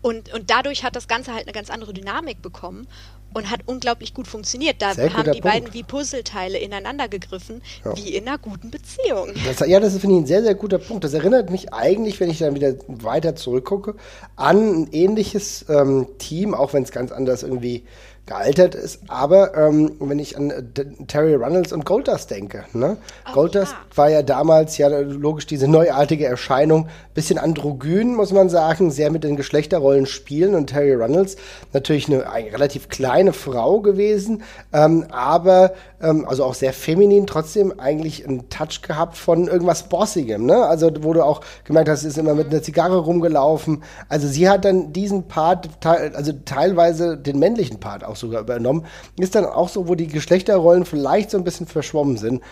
und, 0.00 0.32
und 0.32 0.50
dadurch 0.50 0.82
hat 0.82 0.96
das 0.96 1.06
Ganze 1.06 1.34
halt 1.34 1.44
eine 1.44 1.52
ganz 1.52 1.68
andere 1.68 1.92
Dynamik 1.92 2.40
bekommen 2.40 2.88
und 3.34 3.50
hat 3.50 3.60
unglaublich 3.66 4.14
gut 4.14 4.26
funktioniert. 4.26 4.76
Da 4.80 4.94
Sehr 4.94 5.12
haben 5.12 5.24
die 5.24 5.40
Punkt. 5.40 5.42
beiden 5.42 5.74
wie 5.74 5.82
Puzzleteile 5.82 6.58
ineinander 6.58 7.08
gegriffen, 7.08 7.62
ja. 7.84 7.96
wie 7.96 8.14
in 8.14 8.26
einer 8.26 8.38
guten 8.38 8.70
Beziehung. 8.70 9.30
Das, 9.46 9.66
ja, 9.66 9.80
das 9.80 9.96
finde 9.98 10.16
ich 10.16 10.22
ein 10.22 10.26
sehr, 10.26 10.42
sehr 10.42 10.54
guter 10.54 10.78
Punkt. 10.78 11.04
Das 11.04 11.14
erinnert 11.14 11.50
mich 11.50 11.72
eigentlich, 11.72 12.18
wenn 12.20 12.30
ich 12.30 12.38
dann 12.38 12.54
wieder 12.54 12.74
weiter 12.86 13.36
zurückgucke, 13.36 13.94
an 14.36 14.82
ein 14.82 14.88
ähnliches 14.92 15.64
ähm, 15.68 16.06
Team, 16.18 16.54
auch 16.54 16.72
wenn 16.72 16.82
es 16.82 16.92
ganz 16.92 17.12
anders 17.12 17.42
irgendwie 17.42 17.84
gealtert 18.28 18.74
ist. 18.74 19.00
Aber 19.08 19.56
ähm, 19.56 19.92
wenn 19.98 20.18
ich 20.18 20.36
an 20.36 20.50
äh, 20.50 20.62
Terry 21.06 21.34
Runnels 21.34 21.72
und 21.72 21.84
Goldust 21.84 22.30
denke, 22.30 22.64
ne? 22.72 22.96
Oh, 23.28 23.32
Goldust 23.32 23.72
ja. 23.72 23.96
war 23.96 24.10
ja 24.10 24.22
damals 24.22 24.78
ja 24.78 24.88
logisch 24.88 25.46
diese 25.46 25.66
neuartige 25.66 26.26
Erscheinung, 26.26 26.88
bisschen 27.14 27.38
androgyn, 27.38 28.14
muss 28.14 28.32
man 28.32 28.48
sagen, 28.48 28.90
sehr 28.90 29.10
mit 29.10 29.24
den 29.24 29.36
Geschlechterrollen 29.36 30.06
spielen 30.06 30.54
und 30.54 30.68
Terry 30.68 30.94
Runnels 30.94 31.36
natürlich 31.72 32.08
eine, 32.08 32.30
eine 32.30 32.52
relativ 32.52 32.88
kleine 32.88 33.32
Frau 33.32 33.80
gewesen, 33.80 34.42
ähm, 34.72 35.06
aber 35.10 35.72
ähm, 36.00 36.24
also 36.26 36.44
auch 36.44 36.54
sehr 36.54 36.72
feminin, 36.72 37.26
trotzdem 37.26 37.78
eigentlich 37.78 38.26
einen 38.26 38.48
Touch 38.48 38.82
gehabt 38.82 39.16
von 39.16 39.48
irgendwas 39.48 39.88
Bossigem, 39.88 40.46
ne? 40.46 40.66
Also 40.66 40.90
wo 41.00 41.12
du 41.12 41.24
auch 41.24 41.40
gemerkt 41.64 41.88
hast, 41.88 42.00
sie 42.00 42.08
ist 42.08 42.18
immer 42.18 42.34
mit 42.34 42.48
einer 42.48 42.62
Zigarre 42.62 42.98
rumgelaufen. 42.98 43.82
Also 44.08 44.28
sie 44.28 44.48
hat 44.48 44.64
dann 44.64 44.92
diesen 44.92 45.28
Part, 45.28 45.68
also 45.84 46.32
teilweise 46.44 47.16
den 47.16 47.38
männlichen 47.38 47.80
Part 47.80 48.04
auch 48.04 48.16
sogar 48.16 48.40
übernommen. 48.40 48.86
Ist 49.18 49.34
dann 49.34 49.44
auch 49.44 49.68
so, 49.68 49.88
wo 49.88 49.94
die 49.94 50.06
Geschlechterrollen 50.06 50.84
vielleicht 50.84 51.30
so 51.30 51.38
ein 51.38 51.44
bisschen 51.44 51.66
verschwommen 51.66 52.16
sind. 52.16 52.42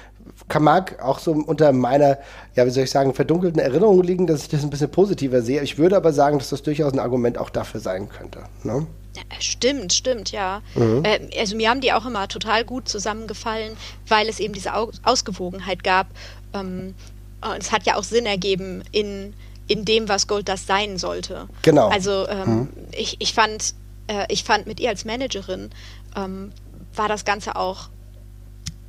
Kann 0.48 0.64
mag 0.64 1.02
auch 1.02 1.20
so 1.20 1.32
unter 1.32 1.72
meiner, 1.72 2.18
ja, 2.54 2.66
wie 2.66 2.70
soll 2.70 2.84
ich 2.84 2.90
sagen, 2.90 3.14
verdunkelten 3.14 3.60
Erinnerung 3.60 4.02
liegen, 4.02 4.26
dass 4.26 4.42
ich 4.42 4.48
das 4.48 4.64
ein 4.64 4.70
bisschen 4.70 4.90
positiver 4.90 5.40
sehe. 5.40 5.62
Ich 5.62 5.78
würde 5.78 5.96
aber 5.96 6.12
sagen, 6.12 6.38
dass 6.38 6.50
das 6.50 6.62
durchaus 6.62 6.92
ein 6.92 6.98
Argument 6.98 7.38
auch 7.38 7.50
dafür 7.50 7.80
sein 7.80 8.08
könnte. 8.08 8.40
Ne? 8.64 8.86
Ja, 9.16 9.22
Stimmt, 9.40 9.92
stimmt, 9.92 10.30
ja. 10.32 10.62
Äh, 10.74 11.38
also 11.38 11.56
mir 11.56 11.70
haben 11.70 11.80
die 11.80 11.92
auch 11.92 12.04
immer 12.06 12.28
total 12.28 12.64
gut 12.64 12.88
zusammengefallen, 12.88 13.76
weil 14.08 14.28
es 14.28 14.40
eben 14.40 14.52
diese 14.52 14.74
Au 14.74 14.90
Ausgewogenheit 15.02 15.82
gab. 15.82 16.08
Ähm, 16.52 16.94
und 17.40 17.58
es 17.58 17.72
hat 17.72 17.86
ja 17.86 17.96
auch 17.96 18.04
Sinn 18.04 18.26
ergeben 18.26 18.82
in, 18.92 19.34
in 19.66 19.84
dem, 19.84 20.08
was 20.08 20.26
Gold 20.26 20.48
das 20.48 20.66
sein 20.66 20.98
sollte. 20.98 21.48
Genau. 21.62 21.88
Also 21.88 22.28
ähm, 22.28 22.68
ich, 22.92 23.16
ich 23.20 23.32
fand, 23.32 23.74
äh, 24.06 24.26
ich 24.28 24.44
fand 24.44 24.66
mit 24.66 24.80
ihr 24.80 24.90
als 24.90 25.04
Managerin 25.04 25.70
ähm, 26.16 26.52
war 26.94 27.08
das 27.08 27.24
Ganze 27.24 27.56
auch 27.56 27.88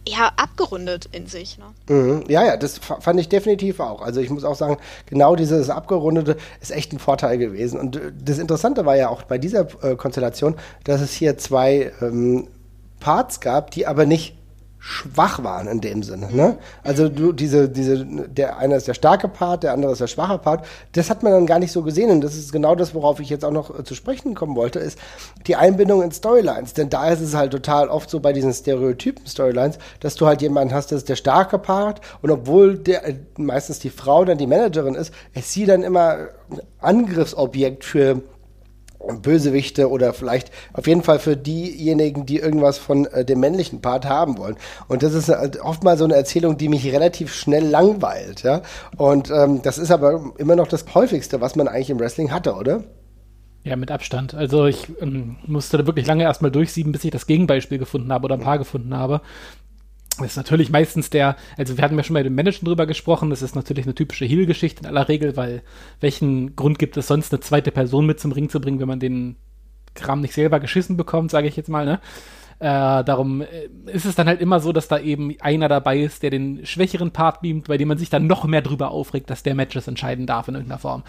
ja 0.07 0.31
abgerundet 0.37 1.07
in 1.11 1.27
sich. 1.27 1.57
Ne? 1.57 1.65
Mhm. 1.95 2.23
Ja, 2.27 2.43
ja, 2.45 2.57
das 2.57 2.77
fa- 2.77 2.99
fand 3.01 3.19
ich 3.19 3.29
definitiv 3.29 3.79
auch. 3.79 4.01
Also 4.01 4.19
ich 4.21 4.29
muss 4.29 4.43
auch 4.43 4.55
sagen, 4.55 4.77
genau 5.05 5.35
dieses 5.35 5.69
Abgerundete 5.69 6.37
ist 6.61 6.71
echt 6.71 6.93
ein 6.93 6.99
Vorteil 6.99 7.37
gewesen. 7.37 7.79
Und 7.79 7.95
äh, 7.97 8.11
das 8.23 8.37
Interessante 8.39 8.85
war 8.85 8.95
ja 8.95 9.09
auch 9.09 9.23
bei 9.23 9.37
dieser 9.37 9.67
äh, 9.83 9.95
Konstellation, 9.95 10.55
dass 10.83 11.01
es 11.01 11.13
hier 11.13 11.37
zwei 11.37 11.91
ähm, 12.01 12.47
Parts 12.99 13.39
gab, 13.39 13.71
die 13.71 13.85
aber 13.87 14.05
nicht 14.05 14.36
schwach 14.79 15.43
waren 15.43 15.67
in 15.67 15.81
dem 15.81 16.03
Sinne. 16.03 16.29
Ne? 16.31 16.57
Also 16.83 17.09
du, 17.09 17.33
diese, 17.33 17.67
diese, 17.67 18.05
der 18.05 18.57
eine 18.57 18.75
ist 18.75 18.87
der 18.87 18.93
starke 18.93 19.27
Part, 19.27 19.63
der 19.63 19.73
andere 19.73 19.91
ist 19.91 20.01
der 20.01 20.07
schwache 20.07 20.37
Part. 20.37 20.65
Das 20.93 21.09
hat 21.09 21.23
man 21.23 21.31
dann 21.31 21.45
gar 21.45 21.59
nicht 21.59 21.71
so 21.71 21.81
gesehen. 21.81 22.11
Und 22.11 22.21
das 22.21 22.35
ist 22.35 22.51
genau 22.51 22.75
das, 22.75 22.93
worauf 22.93 23.19
ich 23.19 23.29
jetzt 23.29 23.43
auch 23.43 23.51
noch 23.51 23.77
äh, 23.77 23.83
zu 23.83 23.95
sprechen 23.95 24.35
kommen 24.35 24.55
wollte, 24.55 24.79
ist 24.79 24.99
die 25.47 25.55
Einbindung 25.55 26.03
in 26.03 26.11
Storylines. 26.11 26.73
Denn 26.73 26.89
da 26.89 27.09
ist 27.09 27.21
es 27.21 27.35
halt 27.35 27.51
total 27.51 27.89
oft 27.89 28.09
so 28.09 28.19
bei 28.19 28.33
diesen 28.33 28.53
Stereotypen-Storylines, 28.53 29.79
dass 29.99 30.15
du 30.15 30.27
halt 30.27 30.41
jemanden 30.41 30.73
hast, 30.73 30.91
das 30.91 30.99
ist 30.99 31.09
der 31.09 31.15
starke 31.15 31.57
Part. 31.57 32.01
Und 32.21 32.29
obwohl 32.29 32.77
der 32.77 33.05
äh, 33.07 33.15
meistens 33.37 33.79
die 33.79 33.89
Frau 33.89 34.25
dann 34.25 34.37
die 34.37 34.47
Managerin 34.47 34.95
ist, 34.95 35.13
ist 35.33 35.51
sie 35.51 35.65
dann 35.65 35.83
immer 35.83 36.27
Angriffsobjekt 36.79 37.83
für 37.83 38.21
Bösewichte 39.21 39.89
oder 39.89 40.13
vielleicht 40.13 40.51
auf 40.73 40.87
jeden 40.87 41.03
Fall 41.03 41.19
für 41.19 41.37
diejenigen, 41.37 42.25
die 42.25 42.37
irgendwas 42.37 42.77
von 42.77 43.05
äh, 43.05 43.23
dem 43.23 43.39
männlichen 43.39 43.81
Part 43.81 44.05
haben 44.05 44.37
wollen. 44.37 44.57
Und 44.87 45.03
das 45.03 45.13
ist 45.13 45.29
halt 45.29 45.59
oft 45.59 45.83
mal 45.83 45.97
so 45.97 46.03
eine 46.03 46.15
Erzählung, 46.15 46.57
die 46.57 46.69
mich 46.69 46.91
relativ 46.91 47.33
schnell 47.33 47.65
langweilt, 47.65 48.43
ja. 48.43 48.61
Und 48.97 49.31
ähm, 49.31 49.61
das 49.61 49.77
ist 49.77 49.91
aber 49.91 50.33
immer 50.37 50.55
noch 50.55 50.67
das 50.67 50.85
häufigste, 50.93 51.41
was 51.41 51.55
man 51.55 51.67
eigentlich 51.67 51.89
im 51.89 51.99
Wrestling 51.99 52.31
hatte, 52.31 52.55
oder? 52.55 52.83
Ja, 53.63 53.75
mit 53.75 53.91
Abstand. 53.91 54.33
Also 54.33 54.65
ich 54.65 54.87
ähm, 55.01 55.37
musste 55.45 55.77
da 55.77 55.85
wirklich 55.85 56.07
lange 56.07 56.23
erstmal 56.23 56.51
durchsieben, 56.51 56.93
bis 56.93 57.03
ich 57.03 57.11
das 57.11 57.27
Gegenbeispiel 57.27 57.77
gefunden 57.77 58.13
habe 58.13 58.25
oder 58.25 58.35
ein 58.35 58.41
paar 58.41 58.57
gefunden 58.57 58.95
habe. 58.95 59.21
Das 60.17 60.31
ist 60.31 60.37
natürlich 60.37 60.69
meistens 60.69 61.09
der, 61.09 61.35
also 61.57 61.77
wir 61.77 61.83
hatten 61.83 61.97
ja 61.97 62.03
schon 62.03 62.15
bei 62.15 62.23
den 62.23 62.33
Managern 62.33 62.65
drüber 62.65 62.87
gesprochen, 62.87 63.29
das 63.29 63.41
ist 63.41 63.55
natürlich 63.55 63.85
eine 63.85 63.95
typische 63.95 64.25
Heel-Geschichte 64.25 64.81
in 64.81 64.87
aller 64.87 65.07
Regel, 65.07 65.37
weil 65.37 65.61
welchen 65.99 66.55
Grund 66.55 66.79
gibt 66.79 66.97
es 66.97 67.07
sonst, 67.07 67.31
eine 67.33 67.39
zweite 67.39 67.71
Person 67.71 68.05
mit 68.05 68.19
zum 68.19 68.31
Ring 68.31 68.49
zu 68.49 68.59
bringen, 68.59 68.79
wenn 68.79 68.87
man 68.87 68.99
den 68.99 69.35
Kram 69.93 70.21
nicht 70.21 70.33
selber 70.33 70.59
geschissen 70.59 70.97
bekommt, 70.97 71.31
sage 71.31 71.47
ich 71.47 71.55
jetzt 71.55 71.69
mal, 71.69 71.85
ne? 71.85 71.99
Äh, 72.59 73.03
darum 73.03 73.41
äh, 73.41 73.45
ist 73.85 74.05
es 74.05 74.15
dann 74.15 74.27
halt 74.27 74.41
immer 74.41 74.59
so, 74.59 74.71
dass 74.71 74.87
da 74.87 74.97
eben 74.97 75.35
einer 75.41 75.67
dabei 75.67 75.99
ist, 75.99 76.23
der 76.23 76.31
den 76.31 76.65
schwächeren 76.65 77.11
Part 77.11 77.41
beamt, 77.41 77.67
bei 77.67 77.77
dem 77.77 77.87
man 77.87 77.99
sich 77.99 78.09
dann 78.09 78.25
noch 78.25 78.45
mehr 78.45 78.63
drüber 78.63 78.89
aufregt, 78.89 79.29
dass 79.29 79.43
der 79.43 79.53
Matches 79.53 79.87
entscheiden 79.87 80.25
darf 80.25 80.47
in 80.47 80.55
irgendeiner 80.55 80.79
Form. 80.79 81.03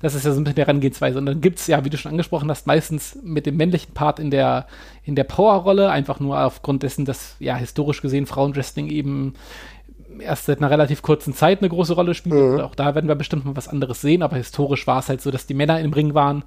Das 0.00 0.14
ist 0.14 0.24
ja 0.24 0.32
so 0.32 0.40
ein 0.40 0.44
bisschen 0.44 0.54
die 0.54 0.62
Herangehensweise. 0.62 1.18
Und 1.18 1.26
dann 1.26 1.42
gibt's 1.42 1.66
ja, 1.66 1.84
wie 1.84 1.90
du 1.90 1.98
schon 1.98 2.12
angesprochen 2.12 2.50
hast, 2.50 2.66
meistens 2.66 3.18
mit 3.22 3.44
dem 3.44 3.58
männlichen 3.58 3.92
Part 3.92 4.18
in 4.18 4.30
der, 4.30 4.66
in 5.04 5.14
der 5.14 5.24
Powerrolle, 5.24 5.90
einfach 5.90 6.20
nur 6.20 6.42
aufgrund 6.42 6.82
dessen, 6.82 7.04
dass 7.04 7.36
ja 7.38 7.54
historisch 7.56 8.00
gesehen 8.00 8.24
Frauenwrestling 8.24 8.88
eben 8.88 9.34
erst 10.20 10.46
seit 10.46 10.58
einer 10.58 10.70
relativ 10.70 11.02
kurzen 11.02 11.34
Zeit 11.34 11.60
eine 11.60 11.68
große 11.68 11.94
Rolle 11.94 12.14
spielt. 12.14 12.34
Und 12.34 12.60
Auch 12.60 12.74
da 12.74 12.94
werden 12.94 13.08
wir 13.08 13.14
bestimmt 13.14 13.44
mal 13.44 13.56
was 13.56 13.68
anderes 13.68 14.00
sehen, 14.00 14.22
aber 14.22 14.36
historisch 14.36 14.86
war 14.86 15.00
es 15.00 15.08
halt 15.08 15.20
so, 15.20 15.30
dass 15.30 15.46
die 15.46 15.54
Männer 15.54 15.80
im 15.80 15.92
Ring 15.92 16.14
waren. 16.14 16.44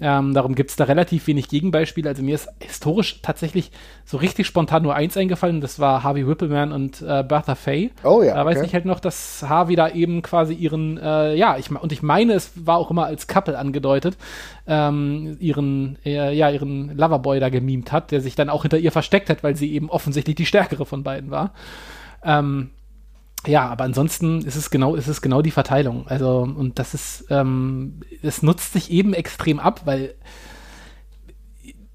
Ähm, 0.00 0.34
darum 0.34 0.56
gibt 0.56 0.70
es 0.70 0.76
da 0.76 0.84
relativ 0.84 1.26
wenig 1.28 1.48
Gegenbeispiele. 1.48 2.08
Also 2.08 2.22
mir 2.22 2.34
ist 2.34 2.48
historisch 2.60 3.20
tatsächlich 3.22 3.70
so 4.04 4.16
richtig 4.16 4.46
spontan 4.46 4.82
nur 4.82 4.94
eins 4.94 5.16
eingefallen. 5.16 5.60
Das 5.60 5.78
war 5.78 6.02
Harvey 6.02 6.26
Whippleman 6.26 6.72
und 6.72 7.00
äh, 7.00 7.22
Bertha 7.22 7.54
Faye. 7.54 7.90
Oh 8.02 8.22
ja, 8.22 8.34
Da 8.34 8.44
weiß 8.44 8.58
okay. 8.58 8.66
ich 8.66 8.74
halt 8.74 8.86
noch, 8.86 8.98
dass 8.98 9.44
Harvey 9.48 9.76
da 9.76 9.88
eben 9.88 10.22
quasi 10.22 10.52
ihren, 10.54 10.98
äh, 10.98 11.34
ja, 11.36 11.56
ich, 11.58 11.70
und 11.70 11.92
ich 11.92 12.02
meine, 12.02 12.32
es 12.32 12.52
war 12.66 12.78
auch 12.78 12.90
immer 12.90 13.06
als 13.06 13.28
Couple 13.28 13.56
angedeutet, 13.56 14.16
ähm, 14.66 15.36
ihren, 15.38 15.96
äh, 16.04 16.34
ja, 16.34 16.50
ihren 16.50 16.96
Loverboy 16.96 17.38
da 17.38 17.48
gemimt 17.48 17.92
hat, 17.92 18.10
der 18.10 18.20
sich 18.20 18.34
dann 18.34 18.50
auch 18.50 18.62
hinter 18.62 18.78
ihr 18.78 18.90
versteckt 18.90 19.30
hat, 19.30 19.44
weil 19.44 19.54
sie 19.54 19.72
eben 19.72 19.90
offensichtlich 19.90 20.34
die 20.34 20.46
stärkere 20.46 20.86
von 20.86 21.04
beiden 21.04 21.30
war. 21.30 21.52
Ähm, 22.24 22.70
ja, 23.46 23.68
aber 23.68 23.84
ansonsten 23.84 24.42
ist 24.42 24.56
es 24.56 24.70
genau, 24.70 24.94
ist 24.96 25.08
es 25.08 25.22
genau 25.22 25.42
die 25.42 25.50
Verteilung. 25.50 26.06
Also, 26.08 26.40
und 26.40 26.78
das 26.78 26.94
ist, 26.94 27.26
ähm, 27.30 28.00
es 28.22 28.42
nutzt 28.42 28.72
sich 28.72 28.90
eben 28.90 29.14
extrem 29.14 29.58
ab, 29.58 29.82
weil 29.84 30.14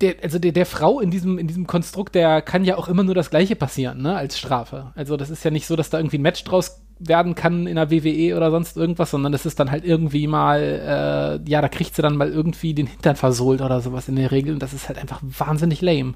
der, 0.02 0.16
also 0.24 0.40
der, 0.40 0.52
der 0.52 0.66
Frau 0.66 1.00
in 1.00 1.12
diesem, 1.12 1.38
in 1.38 1.48
diesem 1.48 1.68
Konstrukt, 1.68 2.16
der 2.16 2.42
kann 2.42 2.64
ja 2.64 2.78
auch 2.78 2.88
immer 2.88 3.04
nur 3.04 3.16
das 3.16 3.30
Gleiche 3.30 3.56
passieren, 3.56 4.02
ne, 4.02 4.16
als 4.16 4.38
Strafe. 4.38 4.92
Also 4.96 5.18
das 5.18 5.30
ist 5.30 5.44
ja 5.44 5.52
nicht 5.52 5.68
so, 5.68 5.76
dass 5.76 5.90
da 5.90 5.98
irgendwie 5.98 6.18
ein 6.18 6.24
Match 6.24 6.44
draus 6.44 6.82
werden 7.00 7.36
kann 7.36 7.68
in 7.68 7.76
der 7.76 7.92
WWE 7.92 8.36
oder 8.36 8.52
sonst 8.52 8.78
irgendwas, 8.78 9.12
sondern 9.12 9.32
das 9.32 9.46
ist 9.46 9.60
dann 9.60 9.72
halt 9.72 9.86
irgendwie 9.86 10.28
mal, 10.28 11.40
äh, 11.46 11.50
ja, 11.50 11.62
da 11.62 11.70
kriegt 11.70 11.96
sie 11.96 12.02
dann 12.02 12.18
mal 12.18 12.30
irgendwie 12.30 12.74
den 12.74 12.88
Hintern 12.88 13.16
versohlt 13.16 13.62
oder 13.62 13.82
sowas 13.82 14.08
in 14.08 14.16
der 14.16 14.32
Regel 14.32 14.54
und 14.54 14.62
das 14.62 14.74
ist 14.74 14.88
halt 14.88 15.00
einfach 15.00 15.22
wahnsinnig 15.22 15.82
lame. 15.82 16.14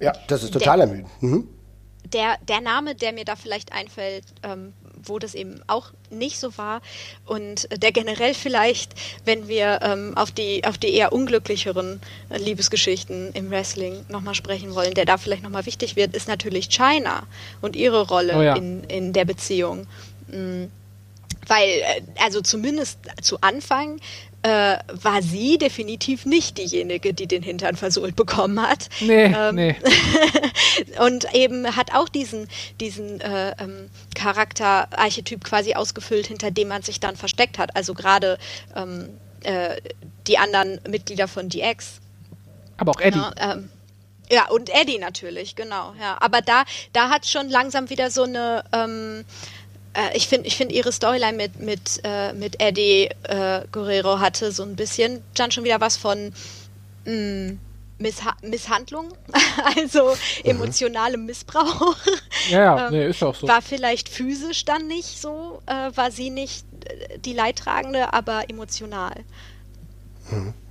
Ja, 0.00 0.12
das 0.28 0.42
ist 0.42 0.52
total 0.52 0.80
ermüdend. 0.82 1.08
Mhm. 1.20 1.48
Der, 2.12 2.38
der 2.48 2.60
Name, 2.60 2.94
der 2.94 3.12
mir 3.12 3.24
da 3.24 3.36
vielleicht 3.36 3.72
einfällt, 3.72 4.24
ähm, 4.42 4.72
wo 5.02 5.18
das 5.18 5.34
eben 5.34 5.60
auch 5.66 5.92
nicht 6.10 6.38
so 6.38 6.56
war 6.56 6.80
und 7.26 7.68
der 7.82 7.92
generell 7.92 8.34
vielleicht, 8.34 8.92
wenn 9.24 9.48
wir 9.48 9.80
ähm, 9.82 10.16
auf, 10.16 10.30
die, 10.30 10.64
auf 10.64 10.78
die 10.78 10.94
eher 10.94 11.12
unglücklicheren 11.12 12.00
äh, 12.30 12.38
Liebesgeschichten 12.38 13.32
im 13.32 13.50
Wrestling 13.50 14.04
nochmal 14.08 14.34
sprechen 14.34 14.74
wollen, 14.74 14.94
der 14.94 15.04
da 15.04 15.18
vielleicht 15.18 15.42
nochmal 15.42 15.66
wichtig 15.66 15.96
wird, 15.96 16.14
ist 16.14 16.28
natürlich 16.28 16.68
China 16.68 17.24
und 17.60 17.76
ihre 17.76 18.06
Rolle 18.06 18.36
Oh 18.36 18.42
ja. 18.42 18.56
in, 18.56 18.84
in 18.84 19.12
der 19.12 19.24
Beziehung. 19.24 19.86
Mm, 20.28 20.64
Weil, 21.46 21.68
äh, 21.68 22.02
also 22.22 22.40
zumindest 22.40 22.98
zu 23.20 23.40
Anfang 23.40 24.00
äh, 24.44 24.76
war 24.92 25.22
sie 25.22 25.56
definitiv 25.56 26.26
nicht 26.26 26.58
diejenige, 26.58 27.14
die 27.14 27.26
den 27.26 27.42
Hintern 27.42 27.76
versohlt 27.76 28.14
bekommen 28.14 28.60
hat. 28.60 28.90
Nee, 29.00 29.24
Ähm, 29.34 29.54
nee. 29.54 29.76
und 31.00 31.34
eben 31.34 31.74
hat 31.76 31.94
auch 31.94 32.10
diesen, 32.10 32.48
diesen 32.78 33.22
äh, 33.22 33.54
ähm, 33.58 33.88
Charakterarchetyp 34.14 35.42
quasi 35.42 35.74
ausgefüllt, 35.74 36.26
hinter 36.26 36.50
dem 36.50 36.68
man 36.68 36.82
sich 36.82 37.00
dann 37.00 37.16
versteckt 37.16 37.58
hat. 37.58 37.74
Also 37.74 37.94
gerade 37.94 38.38
ähm, 38.76 39.08
äh, 39.44 39.76
die 40.26 40.36
anderen 40.36 40.78
Mitglieder 40.86 41.26
von 41.26 41.48
DX. 41.48 42.00
Aber 42.76 42.92
auch 42.92 43.00
Eddie. 43.00 43.18
Ja, 43.18 43.54
ähm, 43.54 43.70
ja, 44.30 44.48
und 44.50 44.68
Eddie 44.68 44.98
natürlich, 44.98 45.56
genau. 45.56 45.94
Ja. 45.98 46.18
Aber 46.20 46.42
da, 46.42 46.64
da 46.92 47.08
hat 47.08 47.26
schon 47.26 47.48
langsam 47.48 47.88
wieder 47.88 48.10
so 48.10 48.24
eine, 48.24 48.62
ähm, 48.74 49.24
äh, 49.94 50.16
ich 50.16 50.28
finde 50.28 50.46
ich 50.46 50.56
find 50.56 50.72
ihre 50.72 50.92
Storyline 50.92 51.36
mit, 51.36 51.60
mit, 51.60 52.00
äh, 52.04 52.32
mit 52.32 52.60
Eddie 52.60 53.08
äh, 53.22 53.62
Guerrero 53.72 54.18
hatte 54.20 54.52
so 54.52 54.62
ein 54.62 54.76
bisschen 54.76 55.22
dann 55.34 55.50
schon 55.50 55.64
wieder 55.64 55.80
was 55.80 55.96
von 55.96 56.32
mh, 57.06 57.54
Missha 57.98 58.36
Misshandlung, 58.42 59.12
also 59.76 60.16
emotionalem 60.42 61.26
Missbrauch. 61.26 61.96
Ja, 62.50 62.58
ja, 62.58 62.86
ähm, 62.86 62.92
nee, 62.92 63.06
ist 63.06 63.22
auch 63.22 63.34
so. 63.34 63.46
War 63.46 63.62
vielleicht 63.62 64.08
physisch 64.08 64.64
dann 64.64 64.88
nicht 64.88 65.20
so, 65.20 65.62
äh, 65.66 65.96
war 65.96 66.10
sie 66.10 66.30
nicht 66.30 66.66
äh, 66.86 67.18
die 67.18 67.32
Leidtragende, 67.32 68.12
aber 68.12 68.50
emotional. 68.50 69.24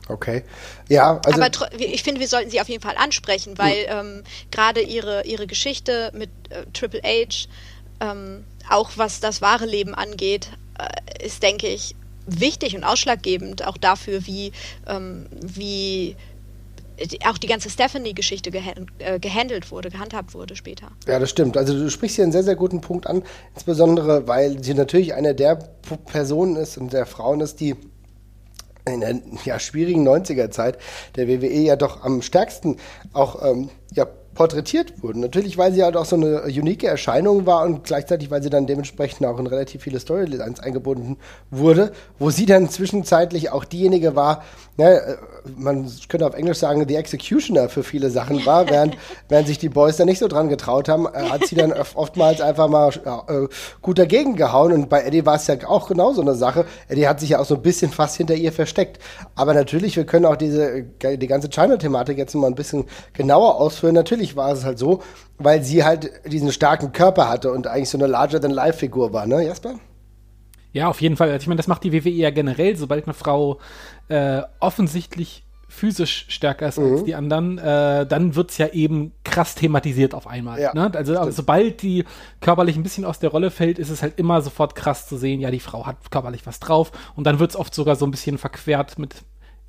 Okay. 0.09 0.43
Ja, 0.89 1.21
also. 1.25 1.41
Aber 1.41 1.79
ich 1.79 2.03
finde, 2.03 2.19
wir 2.19 2.27
sollten 2.27 2.49
sie 2.49 2.59
auf 2.59 2.67
jeden 2.67 2.81
Fall 2.81 2.97
ansprechen, 2.97 3.57
weil 3.57 3.85
ähm, 3.87 4.23
gerade 4.51 4.81
ihre, 4.81 5.25
ihre 5.25 5.47
Geschichte 5.47 6.11
mit 6.13 6.29
äh, 6.49 6.65
Triple 6.73 7.01
H, 7.03 7.47
ähm, 8.03 8.43
auch 8.69 8.91
was 8.95 9.19
das 9.19 9.41
wahre 9.41 9.65
Leben 9.65 9.95
angeht, 9.95 10.49
äh, 10.77 11.25
ist, 11.25 11.43
denke 11.43 11.67
ich, 11.67 11.95
wichtig 12.25 12.75
und 12.75 12.83
ausschlaggebend 12.83 13.65
auch 13.67 13.77
dafür, 13.77 14.25
wie, 14.25 14.51
ähm, 14.87 15.25
wie 15.41 16.15
auch 17.25 17.37
die 17.37 17.47
ganze 17.47 17.69
Stephanie-Geschichte 17.69 18.51
äh, 18.99 19.19
gehandelt 19.19 19.71
wurde, 19.71 19.89
gehandhabt 19.89 20.33
wurde 20.33 20.55
später. 20.55 20.89
Ja, 21.07 21.19
das 21.19 21.29
stimmt. 21.29 21.57
Also 21.57 21.73
du 21.73 21.89
sprichst 21.89 22.15
hier 22.15 22.23
einen 22.23 22.31
sehr, 22.31 22.43
sehr 22.43 22.55
guten 22.55 22.81
Punkt 22.81 23.07
an, 23.07 23.23
insbesondere 23.55 24.27
weil 24.27 24.63
sie 24.63 24.73
natürlich 24.73 25.13
eine 25.13 25.33
der 25.33 25.55
Personen 26.05 26.55
ist 26.55 26.77
und 26.77 26.93
der 26.93 27.05
Frauen 27.05 27.41
ist, 27.41 27.59
die 27.59 27.75
in 28.85 29.01
der 29.01 29.21
ja, 29.45 29.59
schwierigen 29.59 30.07
90er-Zeit 30.07 30.77
der 31.15 31.27
WWE 31.27 31.47
ja 31.47 31.75
doch 31.75 32.03
am 32.03 32.21
stärksten 32.21 32.77
auch 33.13 33.41
ähm, 33.43 33.69
ja, 33.93 34.07
porträtiert 34.33 35.01
wurden. 35.01 35.19
Natürlich, 35.19 35.57
weil 35.57 35.73
sie 35.73 35.83
halt 35.83 35.95
auch 35.95 36.05
so 36.05 36.15
eine 36.15 36.43
unique 36.43 36.83
Erscheinung 36.83 37.45
war 37.45 37.63
und 37.63 37.83
gleichzeitig, 37.83 38.31
weil 38.31 38.43
sie 38.43 38.49
dann 38.49 38.67
dementsprechend 38.67 39.25
auch 39.27 39.39
in 39.39 39.47
relativ 39.47 39.83
viele 39.83 39.99
Storylines 39.99 40.59
eingebunden 40.59 41.17
wurde, 41.51 41.91
wo 42.19 42.29
sie 42.29 42.45
dann 42.45 42.69
zwischenzeitlich 42.69 43.51
auch 43.51 43.65
diejenige 43.65 44.15
war, 44.15 44.43
ne, 44.77 45.17
man 45.55 45.91
könnte 46.07 46.25
auf 46.25 46.33
Englisch 46.33 46.57
sagen, 46.57 46.85
the 46.87 46.95
Executioner 46.95 47.69
für 47.69 47.83
viele 47.83 48.09
Sachen 48.09 48.45
war, 48.45 48.69
während, 48.69 48.97
während 49.29 49.47
sich 49.47 49.57
die 49.57 49.69
Boys 49.69 49.97
da 49.97 50.05
nicht 50.05 50.19
so 50.19 50.27
dran 50.27 50.49
getraut 50.49 50.89
haben, 50.89 51.07
äh, 51.07 51.29
hat 51.29 51.45
sie 51.45 51.55
dann 51.55 51.73
oftmals 51.95 52.41
einfach 52.41 52.67
mal 52.67 52.89
äh, 53.27 53.47
gut 53.81 53.99
dagegen 53.99 54.35
gehauen 54.35 54.73
und 54.73 54.89
bei 54.89 55.03
Eddie 55.03 55.25
war 55.25 55.35
es 55.35 55.47
ja 55.47 55.55
auch 55.67 55.87
genau 55.87 56.13
so 56.13 56.21
eine 56.21 56.35
Sache. 56.35 56.65
Eddie 56.87 57.07
hat 57.07 57.19
sich 57.19 57.29
ja 57.29 57.39
auch 57.39 57.45
so 57.45 57.55
ein 57.55 57.61
bisschen 57.61 57.91
fast 57.91 58.17
hinter 58.17 58.35
ihr 58.35 58.51
versteckt. 58.51 58.99
Aber 59.35 59.53
natürlich, 59.53 59.95
wir 59.95 60.05
können 60.05 60.25
auch 60.25 60.35
diese, 60.35 60.83
die 60.83 61.27
ganze 61.27 61.49
China-Thematik 61.49 62.17
jetzt 62.17 62.33
mal 62.35 62.47
ein 62.47 62.55
bisschen 62.55 62.85
genauer 63.13 63.55
ausführen. 63.55 63.95
Natürlich 63.95 64.22
war 64.35 64.51
es 64.51 64.63
halt 64.63 64.79
so, 64.79 65.01
weil 65.37 65.63
sie 65.63 65.83
halt 65.83 66.11
diesen 66.25 66.51
starken 66.51 66.91
Körper 66.91 67.29
hatte 67.29 67.51
und 67.51 67.67
eigentlich 67.67 67.89
so 67.89 67.97
eine 67.97 68.07
larger-than-life-Figur 68.07 69.13
war, 69.13 69.27
ne, 69.27 69.45
Jasper? 69.45 69.75
Ja, 70.71 70.87
auf 70.87 71.01
jeden 71.01 71.17
Fall. 71.17 71.29
Also 71.29 71.43
ich 71.43 71.47
meine, 71.47 71.57
das 71.57 71.67
macht 71.67 71.83
die 71.83 71.93
WWE 71.93 72.09
ja 72.09 72.31
generell, 72.31 72.75
sobald 72.75 73.05
eine 73.05 73.13
Frau 73.13 73.59
äh, 74.07 74.41
offensichtlich 74.59 75.43
physisch 75.73 76.25
stärker 76.29 76.67
ist 76.67 76.77
mhm. 76.77 76.93
als 76.93 77.03
die 77.03 77.15
anderen, 77.15 77.57
äh, 77.57 78.05
dann 78.05 78.35
wird 78.35 78.51
es 78.51 78.59
ja 78.59 78.67
eben 78.67 79.11
krass 79.23 79.55
thematisiert 79.55 80.13
auf 80.13 80.27
einmal. 80.27 80.61
Ja, 80.61 80.73
ne? 80.73 80.91
Also 80.93 81.15
stimmt. 81.15 81.33
sobald 81.33 81.81
die 81.81 82.05
körperlich 82.41 82.75
ein 82.75 82.83
bisschen 82.83 83.05
aus 83.05 83.17
der 83.19 83.31
Rolle 83.31 83.49
fällt, 83.49 83.79
ist 83.79 83.89
es 83.89 84.03
halt 84.03 84.19
immer 84.19 84.41
sofort 84.41 84.75
krass 84.75 85.07
zu 85.07 85.17
sehen, 85.17 85.39
ja, 85.39 85.49
die 85.49 85.59
Frau 85.59 85.87
hat 85.87 86.11
körperlich 86.11 86.45
was 86.45 86.59
drauf 86.59 86.91
und 87.15 87.25
dann 87.25 87.39
wird 87.39 87.51
es 87.51 87.57
oft 87.57 87.73
sogar 87.73 87.95
so 87.95 88.05
ein 88.05 88.11
bisschen 88.11 88.37
verquert 88.37 88.99
mit 88.99 89.15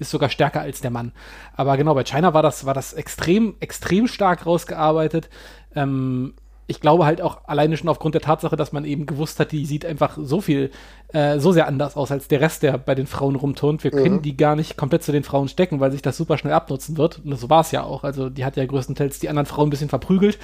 ist 0.07 0.11
sogar 0.11 0.29
stärker 0.29 0.61
als 0.61 0.81
der 0.81 0.91
Mann. 0.91 1.13
Aber 1.55 1.77
genau, 1.77 1.95
bei 1.95 2.05
China 2.05 2.35
war 2.35 2.43
das, 2.43 2.65
war 2.65 2.75
das 2.75 2.93
extrem, 2.93 3.55
extrem 3.61 4.07
stark 4.07 4.47
rausgearbeitet. 4.47 5.29
Ähm, 5.75 6.35
ich 6.67 6.81
glaube 6.81 7.05
halt 7.05 7.21
auch 7.21 7.47
alleine 7.47 7.77
schon 7.77 7.89
aufgrund 7.89 8.15
der 8.15 8.23
Tatsache, 8.23 8.57
dass 8.57 8.73
man 8.73 8.85
eben 8.85 9.05
gewusst 9.05 9.39
hat, 9.39 9.53
die 9.53 9.67
sieht 9.67 9.85
einfach 9.85 10.17
so 10.21 10.41
viel, 10.41 10.71
äh, 11.13 11.39
so 11.39 11.53
sehr 11.53 11.67
anders 11.67 11.95
aus 11.97 12.11
als 12.11 12.27
der 12.29 12.41
Rest, 12.41 12.63
der 12.63 12.79
bei 12.79 12.95
den 12.95 13.07
Frauen 13.07 13.37
rumturnt. 13.37 13.85
Wir 13.85 13.95
mhm. 13.95 14.03
können 14.03 14.23
die 14.23 14.37
gar 14.37 14.57
nicht 14.57 14.77
komplett 14.77 15.03
zu 15.03 15.13
den 15.13 15.25
Frauen 15.25 15.49
stecken, 15.49 15.81
weil 15.81 15.93
sich 15.93 16.01
das 16.01 16.17
super 16.17 16.39
schnell 16.39 16.55
abnutzen 16.55 16.97
wird. 16.97 17.21
Und 17.23 17.39
so 17.39 17.51
war 17.51 17.61
es 17.61 17.71
ja 17.71 17.83
auch. 17.83 18.03
Also 18.03 18.31
die 18.31 18.47
hat 18.47 18.57
ja 18.57 18.65
größtenteils 18.65 19.19
die 19.19 19.29
anderen 19.29 19.47
Frauen 19.47 19.69
ein 19.69 19.71
bisschen 19.71 19.91
verprügelt. 19.91 20.39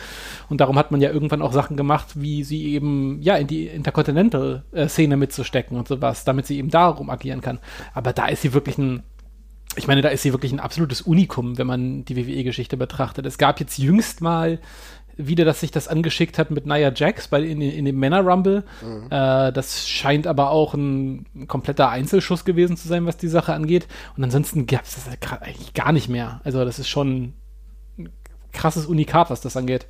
Und 0.51 0.61
darum 0.61 0.77
hat 0.77 0.91
man 0.91 1.01
ja 1.01 1.11
irgendwann 1.11 1.41
auch 1.41 1.53
Sachen 1.53 1.77
gemacht, 1.77 2.09
wie 2.15 2.45
sie 2.45 2.75
eben, 2.75 3.23
ja, 3.23 3.37
in 3.37 3.47
die 3.47 3.67
Intercontinental-Szene 3.67 5.17
mitzustecken 5.17 5.79
und 5.79 5.89
sowas, 5.89 6.25
damit 6.25 6.47
sie 6.47 6.59
eben 6.59 6.71
darum 6.71 7.09
agieren 7.09 7.41
kann. 7.41 7.61
Aber 7.95 8.13
da 8.13 8.27
ist 8.27 8.43
sie 8.43 8.53
wirklich 8.53 8.77
ein 8.77 9.03
ich 9.77 9.87
meine, 9.87 10.03
da 10.03 10.09
ist 10.09 10.23
sie 10.23 10.33
wirklich 10.33 10.53
ein 10.53 10.61
absolutes 10.61 11.03
Unikum, 11.03 11.57
wenn 11.59 11.67
man 11.67 12.05
die 12.05 12.17
WWE-Geschichte 12.17 12.77
betrachtet. 12.77 13.27
Es 13.27 13.39
gab 13.39 13.61
jetzt 13.61 13.79
jüngst 13.79 14.21
mal 14.21 14.59
wieder, 15.17 15.45
dass 15.45 15.61
sich 15.61 15.71
das 15.71 15.87
angeschickt 15.87 16.39
hat 16.39 16.51
mit 16.51 16.67
Nia 16.67 16.93
Jax 16.93 17.29
bei, 17.29 17.43
in, 17.43 17.61
in 17.61 17.85
dem 17.85 17.99
Männer 17.99 18.21
Rumble. 18.21 18.65
Mhm. 18.83 19.07
Äh, 19.11 19.53
das 19.53 19.87
scheint 19.89 20.27
aber 20.27 20.51
auch 20.51 20.75
ein, 20.75 21.27
ein, 21.35 21.47
kompletter 21.47 21.91
Einzelschuss 21.91 22.45
gewesen 22.45 22.77
zu 22.77 22.89
sein, 22.89 23.07
was 23.07 23.17
die 23.17 23.29
Sache 23.29 23.53
angeht. 23.53 23.87
Und 24.17 24.25
ansonsten 24.25 24.67
gab 24.67 24.85
es 24.85 24.95
das 24.95 25.09
eigentlich 25.41 25.75
gar 25.75 25.93
nicht 25.93 26.09
mehr. 26.09 26.41
Also 26.45 26.65
das 26.65 26.79
ist 26.79 26.89
schon 26.89 27.35
ein 27.99 28.09
krasses 28.53 28.87
Unikat, 28.87 29.31
was 29.31 29.41
das 29.41 29.57
angeht. 29.57 29.87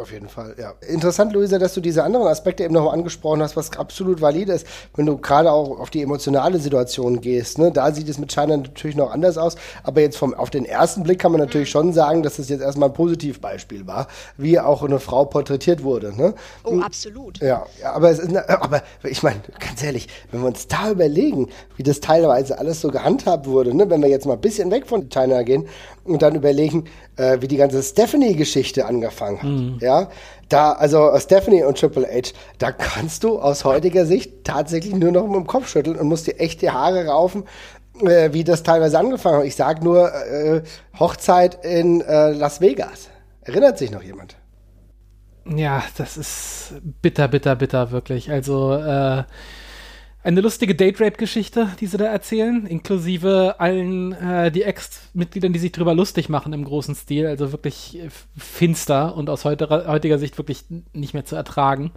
Auf 0.00 0.12
jeden 0.12 0.28
Fall, 0.28 0.54
ja. 0.58 0.72
Interessant, 0.88 1.32
Luisa, 1.34 1.58
dass 1.58 1.74
du 1.74 1.80
diese 1.80 2.02
anderen 2.02 2.26
Aspekte 2.26 2.64
eben 2.64 2.72
nochmal 2.72 2.94
angesprochen 2.94 3.42
hast, 3.42 3.56
was 3.56 3.76
absolut 3.76 4.20
valide 4.22 4.52
ist, 4.52 4.66
wenn 4.96 5.04
du 5.04 5.18
gerade 5.18 5.52
auch 5.52 5.78
auf 5.78 5.90
die 5.90 6.00
emotionale 6.00 6.58
Situation 6.58 7.20
gehst. 7.20 7.58
Ne? 7.58 7.70
Da 7.70 7.92
sieht 7.92 8.08
es 8.08 8.18
mit 8.18 8.32
China 8.32 8.56
natürlich 8.56 8.96
noch 8.96 9.10
anders 9.10 9.36
aus, 9.36 9.56
aber 9.82 10.00
jetzt 10.00 10.16
vom, 10.16 10.32
auf 10.32 10.48
den 10.48 10.64
ersten 10.64 11.02
Blick 11.02 11.18
kann 11.18 11.32
man 11.32 11.40
natürlich 11.40 11.68
mhm. 11.68 11.72
schon 11.72 11.92
sagen, 11.92 12.22
dass 12.22 12.38
es 12.38 12.48
jetzt 12.48 12.62
erstmal 12.62 12.88
ein 12.88 12.94
Positivbeispiel 12.94 13.86
war, 13.86 14.06
wie 14.38 14.58
auch 14.58 14.82
eine 14.82 15.00
Frau 15.00 15.26
porträtiert 15.26 15.82
wurde. 15.82 16.16
Ne? 16.16 16.34
Oh, 16.64 16.80
absolut. 16.80 17.38
Ja, 17.40 17.66
ja 17.80 17.92
aber, 17.92 18.10
es 18.10 18.20
ist, 18.20 18.34
aber 18.34 18.82
ich 19.02 19.22
meine, 19.22 19.40
ganz 19.58 19.82
ehrlich, 19.82 20.08
wenn 20.30 20.40
wir 20.40 20.48
uns 20.48 20.66
da 20.66 20.90
überlegen, 20.90 21.48
wie 21.76 21.82
das 21.82 22.00
teilweise 22.00 22.58
alles 22.58 22.80
so 22.80 22.88
gehandhabt 22.88 23.46
wurde, 23.46 23.76
ne? 23.76 23.90
wenn 23.90 24.00
wir 24.00 24.08
jetzt 24.08 24.24
mal 24.24 24.34
ein 24.34 24.40
bisschen 24.40 24.70
weg 24.70 24.86
von 24.86 25.10
China 25.10 25.42
gehen 25.42 25.68
und 26.04 26.22
dann 26.22 26.34
überlegen, 26.34 26.84
äh, 27.16 27.38
wie 27.40 27.48
die 27.48 27.56
ganze 27.56 27.82
Stephanie-Geschichte 27.82 28.86
angefangen 28.86 29.42
hat. 29.42 29.48
Mhm. 29.48 29.78
Ja, 29.80 29.89
da, 30.48 30.72
also 30.72 31.12
Stephanie 31.18 31.62
und 31.62 31.78
Triple 31.78 32.06
H, 32.06 32.32
da 32.58 32.72
kannst 32.72 33.24
du 33.24 33.38
aus 33.38 33.64
heutiger 33.64 34.04
Sicht 34.04 34.44
tatsächlich 34.44 34.94
nur 34.94 35.12
noch 35.12 35.26
mit 35.26 35.36
dem 35.36 35.46
Kopf 35.46 35.68
schütteln 35.68 35.96
und 35.96 36.08
musst 36.08 36.26
dir 36.26 36.38
echt 36.40 36.62
die 36.62 36.70
Haare 36.70 37.06
raufen, 37.06 37.44
äh, 38.02 38.32
wie 38.32 38.44
das 38.44 38.62
teilweise 38.62 38.98
angefangen 38.98 39.38
hat. 39.38 39.44
Ich 39.44 39.56
sag 39.56 39.82
nur 39.82 40.12
äh, 40.12 40.62
Hochzeit 40.98 41.64
in 41.64 42.00
äh, 42.00 42.32
Las 42.32 42.60
Vegas. 42.60 43.08
Erinnert 43.42 43.78
sich 43.78 43.90
noch 43.90 44.02
jemand? 44.02 44.36
Ja, 45.46 45.82
das 45.96 46.16
ist 46.16 46.74
bitter, 47.00 47.28
bitter, 47.28 47.56
bitter, 47.56 47.90
wirklich. 47.90 48.30
Also, 48.30 48.74
äh, 48.74 49.24
eine 50.22 50.42
lustige 50.42 50.74
Date-Rape-Geschichte, 50.74 51.70
die 51.80 51.86
sie 51.86 51.96
da 51.96 52.04
erzählen, 52.04 52.66
inklusive 52.66 53.56
allen 53.58 54.12
äh, 54.12 54.52
die 54.52 54.64
Ex-Mitgliedern, 54.64 55.52
die 55.52 55.58
sich 55.58 55.72
drüber 55.72 55.94
lustig 55.94 56.28
machen 56.28 56.52
im 56.52 56.64
großen 56.64 56.94
Stil. 56.94 57.26
Also 57.26 57.52
wirklich 57.52 57.98
finster 58.36 59.16
und 59.16 59.30
aus 59.30 59.44
heutiger, 59.44 59.86
heutiger 59.86 60.18
Sicht 60.18 60.36
wirklich 60.36 60.64
nicht 60.92 61.14
mehr 61.14 61.24
zu 61.24 61.36
ertragen. 61.36 61.92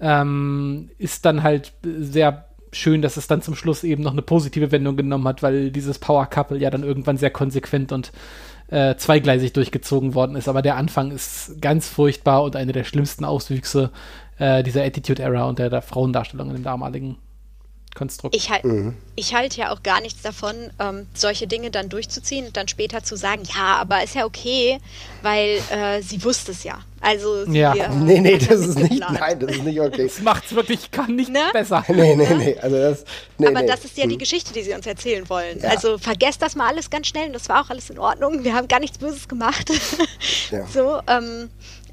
Ähm, 0.00 0.90
ist 0.98 1.24
dann 1.24 1.44
halt 1.44 1.72
sehr 1.82 2.46
schön, 2.72 3.02
dass 3.02 3.16
es 3.16 3.28
dann 3.28 3.42
zum 3.42 3.54
Schluss 3.54 3.84
eben 3.84 4.02
noch 4.02 4.12
eine 4.12 4.22
positive 4.22 4.72
Wendung 4.72 4.96
genommen 4.96 5.28
hat, 5.28 5.42
weil 5.42 5.70
dieses 5.70 6.00
Power-Couple 6.00 6.58
ja 6.58 6.70
dann 6.70 6.82
irgendwann 6.82 7.18
sehr 7.18 7.30
konsequent 7.30 7.92
und 7.92 8.10
äh, 8.68 8.96
zweigleisig 8.96 9.52
durchgezogen 9.52 10.14
worden 10.14 10.34
ist. 10.34 10.48
Aber 10.48 10.62
der 10.62 10.76
Anfang 10.76 11.12
ist 11.12 11.60
ganz 11.60 11.88
furchtbar 11.88 12.42
und 12.42 12.56
eine 12.56 12.72
der 12.72 12.84
schlimmsten 12.84 13.24
Auswüchse 13.24 13.90
äh, 14.38 14.64
dieser 14.64 14.82
Attitude-Era 14.82 15.44
und 15.44 15.60
der, 15.60 15.70
der 15.70 15.82
Frauendarstellung 15.82 16.48
in 16.48 16.54
dem 16.54 16.64
damaligen 16.64 17.18
Konstrukt. 17.94 18.34
Ich, 18.34 18.50
halt, 18.50 18.64
mhm. 18.64 18.96
ich 19.16 19.34
halte 19.34 19.60
ja 19.60 19.70
auch 19.72 19.82
gar 19.82 20.00
nichts 20.00 20.22
davon, 20.22 20.54
ähm, 20.78 21.06
solche 21.14 21.46
Dinge 21.46 21.70
dann 21.70 21.88
durchzuziehen 21.88 22.46
und 22.46 22.56
dann 22.56 22.68
später 22.68 23.02
zu 23.02 23.16
sagen, 23.16 23.42
ja, 23.54 23.76
aber 23.76 24.02
ist 24.02 24.14
ja 24.14 24.24
okay, 24.24 24.78
weil 25.22 25.60
äh, 25.70 26.02
sie 26.02 26.24
wusste 26.24 26.52
es 26.52 26.64
ja. 26.64 26.78
Also 27.02 27.44
ja. 27.48 27.74
Nee, 27.88 28.20
nee, 28.20 28.38
das 28.38 28.60
ist 28.60 28.78
nicht, 28.78 29.00
nein, 29.00 29.40
das 29.40 29.56
ist 29.56 29.64
nicht 29.64 29.80
okay. 29.80 30.04
Das 30.04 30.20
macht 30.20 30.44
es 30.46 30.54
wirklich, 30.54 30.88
kann 30.92 31.16
nicht 31.16 31.30
ne? 31.30 31.50
besser. 31.52 31.84
Nee, 31.92 32.16
nee, 32.16 32.34
nee, 32.34 32.56
also 32.60 32.76
das, 32.76 33.04
nee, 33.38 33.48
Aber 33.48 33.60
nee. 33.60 33.66
das 33.66 33.84
ist 33.84 33.98
ja 33.98 34.06
die 34.06 34.12
hm. 34.12 34.18
Geschichte, 34.18 34.52
die 34.52 34.62
sie 34.62 34.72
uns 34.72 34.86
erzählen 34.86 35.28
wollen. 35.28 35.60
Ja. 35.60 35.70
Also 35.70 35.98
vergesst 35.98 36.40
das 36.42 36.54
mal 36.54 36.68
alles 36.68 36.90
ganz 36.90 37.08
schnell 37.08 37.26
und 37.26 37.32
das 37.32 37.48
war 37.48 37.64
auch 37.64 37.70
alles 37.70 37.90
in 37.90 37.98
Ordnung. 37.98 38.44
Wir 38.44 38.54
haben 38.54 38.68
gar 38.68 38.80
nichts 38.80 38.98
Böses 38.98 39.28
gemacht. 39.28 39.70
Ja. 40.50 40.66
So, 40.72 41.00
ähm, 41.06 41.50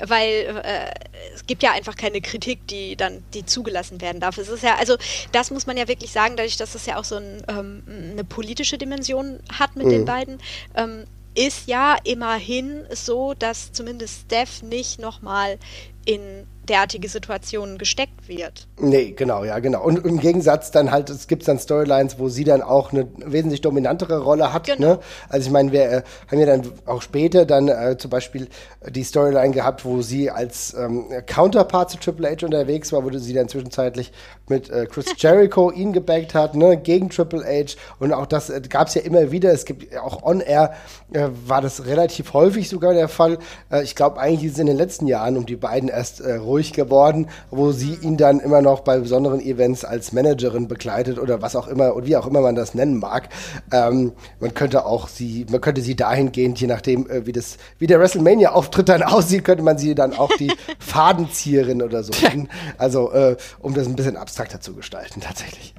weil 0.07 0.61
äh, 0.63 0.91
es 1.33 1.45
gibt 1.45 1.63
ja 1.63 1.71
einfach 1.71 1.95
keine 1.95 2.21
Kritik, 2.21 2.67
die 2.67 2.95
dann, 2.95 3.23
die 3.33 3.45
zugelassen 3.45 3.99
werden 3.99 4.21
darf. 4.21 4.37
Es 4.37 4.47
ist 4.47 4.63
ja, 4.63 4.75
also 4.75 4.95
das 5.31 5.51
muss 5.51 5.65
man 5.65 5.75
ja 5.75 5.87
wirklich 5.87 6.11
sagen, 6.11 6.35
dadurch, 6.37 6.57
dass 6.57 6.75
es 6.75 6.85
ja 6.85 6.97
auch 6.97 7.03
so 7.03 7.15
ein, 7.15 7.43
ähm, 7.47 7.83
eine 8.11 8.23
politische 8.23 8.77
Dimension 8.77 9.39
hat 9.51 9.75
mit 9.75 9.87
mhm. 9.87 9.91
den 9.91 10.05
beiden, 10.05 10.39
ähm, 10.75 11.05
ist 11.39 11.69
ja 11.69 11.95
immerhin 12.03 12.85
so, 12.91 13.33
dass 13.33 13.71
zumindest 13.71 14.23
Steph 14.25 14.61
nicht 14.61 14.99
nochmal 14.99 15.57
in 16.03 16.45
derartige 16.69 17.09
Situationen 17.09 17.77
gesteckt 17.77 18.27
wird. 18.27 18.67
Nee, 18.79 19.11
genau, 19.11 19.43
ja, 19.43 19.59
genau. 19.59 19.83
Und 19.83 20.05
im 20.05 20.19
Gegensatz 20.19 20.71
dann 20.71 20.91
halt, 20.91 21.09
es 21.09 21.27
gibt 21.27 21.47
dann 21.47 21.59
Storylines, 21.59 22.19
wo 22.19 22.29
sie 22.29 22.43
dann 22.43 22.61
auch 22.61 22.91
eine 22.91 23.07
wesentlich 23.17 23.61
dominantere 23.61 24.19
Rolle 24.19 24.53
hat. 24.53 24.67
Genau. 24.67 24.87
Ne? 24.87 24.99
Also 25.27 25.47
ich 25.47 25.51
meine, 25.51 25.71
wir 25.71 25.91
äh, 25.91 26.01
haben 26.31 26.39
ja 26.39 26.45
dann 26.45 26.71
auch 26.85 27.01
später 27.01 27.45
dann 27.45 27.67
äh, 27.67 27.97
zum 27.97 28.11
Beispiel 28.11 28.47
die 28.87 29.03
Storyline 29.03 29.53
gehabt, 29.53 29.83
wo 29.85 30.01
sie 30.01 30.29
als 30.29 30.73
ähm, 30.73 31.05
Counterpart 31.25 31.89
zu 31.89 31.97
Triple 31.97 32.29
H 32.29 32.45
unterwegs 32.45 32.93
war, 32.93 33.03
wo 33.03 33.09
sie 33.17 33.33
dann 33.33 33.49
zwischenzeitlich 33.49 34.11
mit 34.47 34.69
äh, 34.69 34.85
Chris 34.85 35.07
Jericho 35.17 35.71
ihn 35.71 35.93
gebackt 35.93 36.33
hat, 36.33 36.55
ne, 36.55 36.77
gegen 36.77 37.09
Triple 37.09 37.43
H. 37.43 37.75
Und 37.99 38.13
auch 38.13 38.25
das 38.25 38.49
äh, 38.49 38.61
gab 38.67 38.87
es 38.87 38.93
ja 38.93 39.01
immer 39.01 39.31
wieder. 39.31 39.51
Es 39.51 39.65
gibt 39.65 39.97
auch 39.97 40.23
on-air 40.23 40.73
äh, 41.11 41.29
war 41.45 41.61
das 41.61 41.85
relativ 41.85 42.33
häufig 42.33 42.69
sogar 42.69 42.93
der 42.93 43.07
Fall. 43.07 43.39
Äh, 43.71 43.83
ich 43.83 43.95
glaube, 43.95 44.19
eigentlich 44.19 44.45
ist 44.45 44.53
es 44.53 44.59
in 44.59 44.67
den 44.67 44.77
letzten 44.77 45.07
Jahren 45.07 45.37
um 45.37 45.45
die 45.45 45.55
beiden 45.55 45.89
erst 45.89 46.21
äh, 46.21 46.35
ruhig 46.35 46.58
ruhig 46.59 46.73
geworden, 46.73 47.27
wo 47.51 47.71
sie 47.71 47.97
ihn 48.01 48.17
dann 48.17 48.41
immer 48.41 48.61
noch 48.61 48.81
bei 48.81 48.99
besonderen 48.99 49.39
Events 49.39 49.85
als 49.85 50.11
Managerin 50.11 50.67
begleitet 50.67 51.17
oder 51.17 51.41
was 51.41 51.55
auch 51.55 51.67
immer 51.67 51.95
und 51.95 52.05
wie 52.05 52.17
auch 52.17 52.27
immer 52.27 52.41
man 52.41 52.55
das 52.55 52.73
nennen 52.73 52.99
mag. 52.99 53.29
Ähm, 53.71 54.11
man 54.41 54.53
könnte 54.53 54.85
auch 54.85 55.07
sie, 55.07 55.45
man 55.49 55.61
könnte 55.61 55.81
sie 55.81 55.95
dahingehend, 55.95 56.59
je 56.59 56.67
nachdem, 56.67 57.09
äh, 57.09 57.25
wie 57.25 57.31
das, 57.31 57.57
wie 57.77 57.87
der 57.87 57.99
WrestleMania-Auftritt 57.99 58.89
dann 58.89 59.03
aussieht, 59.09 59.45
könnte 59.45 59.63
man 59.63 59.77
sie 59.77 59.95
dann 59.95 60.13
auch 60.13 60.31
die 60.37 60.51
Fadenzieherin 60.79 61.81
oder 61.81 62.03
so 62.03 62.11
nennen. 62.21 62.49
Also, 62.77 63.11
äh, 63.13 63.37
um 63.59 63.73
das 63.73 63.87
ein 63.87 63.95
bisschen 63.95 64.17
abstrakter 64.17 64.59
zu 64.59 64.73
gestalten, 64.73 65.21
tatsächlich. 65.21 65.73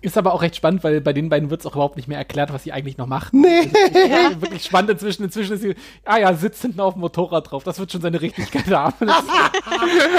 Ist 0.00 0.16
aber 0.16 0.32
auch 0.32 0.42
recht 0.42 0.54
spannend, 0.54 0.84
weil 0.84 1.00
bei 1.00 1.12
den 1.12 1.28
beiden 1.28 1.50
wird 1.50 1.60
es 1.60 1.66
auch 1.66 1.74
überhaupt 1.74 1.96
nicht 1.96 2.06
mehr 2.06 2.18
erklärt, 2.18 2.52
was 2.52 2.62
sie 2.62 2.72
eigentlich 2.72 2.98
noch 2.98 3.08
macht. 3.08 3.34
Nee. 3.34 3.68
Ja. 4.08 4.40
Wirklich 4.40 4.64
spannend 4.64 4.90
inzwischen. 4.90 5.24
Inzwischen 5.24 5.54
ist 5.54 5.62
sie, 5.62 5.74
ah 6.04 6.18
ja, 6.18 6.34
sitzt 6.34 6.62
hinten 6.62 6.78
auf 6.78 6.94
dem 6.94 7.00
Motorrad 7.00 7.50
drauf. 7.50 7.64
Das 7.64 7.80
wird 7.80 7.90
schon 7.90 8.00
seine 8.00 8.20
Richtigkeit 8.20 8.66
haben. 8.70 8.94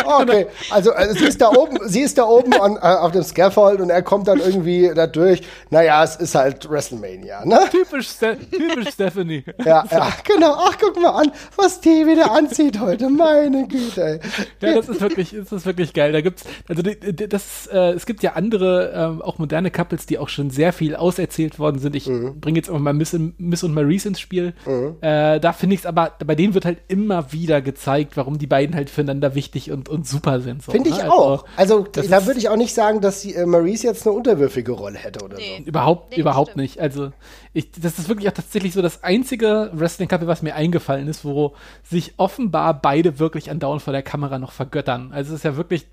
okay, 0.06 0.48
also, 0.70 0.92
also, 0.92 1.14
sie 1.18 1.26
ist 1.26 1.40
da 1.40 1.50
oben, 1.52 1.78
sie 1.88 2.02
ist 2.02 2.18
da 2.18 2.26
oben 2.26 2.54
an, 2.60 2.76
äh, 2.76 2.80
auf 2.80 3.14
dem 3.14 3.24
Scaffold 3.24 3.80
und 3.80 3.90
er 3.90 4.02
kommt 4.02 4.28
dann 4.28 4.40
irgendwie 4.40 4.92
da 4.94 5.08
durch. 5.08 5.44
Naja, 5.70 6.04
es 6.04 6.18
ist 6.18 6.36
halt 6.36 6.70
WrestleMania, 6.70 7.46
ne? 7.46 7.62
Typisch, 7.72 8.10
typisch 8.18 8.90
Stephanie. 8.92 9.46
Ja, 9.64 9.86
ja, 9.90 10.10
genau. 10.26 10.56
Ach, 10.58 10.76
guck 10.78 11.02
mal 11.02 11.12
an, 11.12 11.32
was 11.56 11.80
die 11.80 12.06
wieder 12.06 12.32
anzieht 12.32 12.82
heute. 12.82 13.10
Meine 13.10 13.66
Güte, 13.66 14.04
ey. 14.04 14.20
Ja, 14.60 14.76
das 14.76 14.90
ist 14.90 15.00
wirklich, 15.00 15.34
das 15.38 15.54
ist 15.54 15.66
wirklich 15.66 15.94
geil. 15.94 16.12
Da 16.12 16.20
gibt's, 16.20 16.44
also 16.68 16.82
das, 16.82 17.68
äh, 17.68 17.94
es 17.94 18.06
gibt 18.06 18.24
ja 18.24 18.34
andere, 18.34 19.20
äh, 19.22 19.24
auch 19.24 19.38
moderne 19.38 19.69
moderne 19.70 19.72
Couples, 19.72 20.06
die 20.06 20.18
auch 20.18 20.30
schon 20.30 20.50
sehr 20.50 20.74
viel 20.74 20.96
auserzählt 20.96 21.60
worden 21.60 21.80
sind. 21.80 21.96
Ich 21.96 22.08
mhm. 22.08 22.40
bringe 22.40 22.58
jetzt 22.58 22.70
auch 22.70 22.80
mal 22.80 22.94
Miss, 22.94 23.16
Miss, 23.38 23.64
und 23.64 23.74
Maurice 23.74 24.08
ins 24.08 24.20
Spiel. 24.20 24.54
Mhm. 24.66 24.96
Äh, 25.02 25.40
da 25.40 25.54
finde 25.54 25.76
ich 25.76 25.82
es 25.82 25.86
aber, 25.86 26.14
bei 26.26 26.36
denen 26.36 26.54
wird 26.54 26.66
halt 26.66 26.80
immer 26.88 27.32
wieder 27.32 27.62
gezeigt, 27.62 28.18
warum 28.18 28.38
die 28.38 28.48
beiden 28.48 28.76
halt 28.76 28.90
füreinander 28.90 29.36
wichtig 29.36 29.72
und, 29.72 29.90
und 29.90 30.08
super 30.08 30.42
sind. 30.42 30.64
So, 30.64 30.72
finde 30.72 30.90
ich 30.90 30.98
ne? 30.98 31.12
auch. 31.12 31.46
Also, 31.56 31.88
also 31.96 32.10
da 32.10 32.26
würde 32.26 32.40
ich 32.40 32.50
auch 32.50 32.58
nicht 32.58 32.74
sagen, 32.74 33.02
dass 33.02 33.22
die, 33.22 33.36
äh, 33.36 33.46
Maurice 33.46 33.88
jetzt 33.88 34.06
eine 34.06 34.16
unterwürfige 34.16 34.72
Rolle 34.72 34.98
hätte 34.98 35.24
oder 35.24 35.38
nee. 35.38 35.60
so. 35.60 35.66
Überhaupt, 35.66 36.12
nee, 36.12 36.22
überhaupt 36.22 36.56
nicht. 36.56 36.80
Also 36.80 37.12
ich, 37.60 37.72
das 37.72 38.00
ist 38.00 38.08
wirklich 38.08 38.30
auch 38.30 38.34
tatsächlich 38.34 38.74
so 38.74 38.82
das 38.82 39.04
einzige 39.04 39.70
Wrestling-Couple, 39.74 40.28
was 40.28 40.42
mir 40.42 40.56
eingefallen 40.56 41.08
ist, 41.08 41.26
wo 41.26 41.56
sich 41.84 42.14
offenbar 42.18 42.82
beide 42.82 43.20
wirklich 43.20 43.52
andauernd 43.52 43.82
vor 43.82 43.92
der 43.92 44.02
Kamera 44.02 44.40
noch 44.40 44.54
vergöttern. 44.54 45.12
Also 45.12 45.34
es 45.34 45.40
ist 45.40 45.44
ja 45.44 45.58
wirklich 45.58 45.88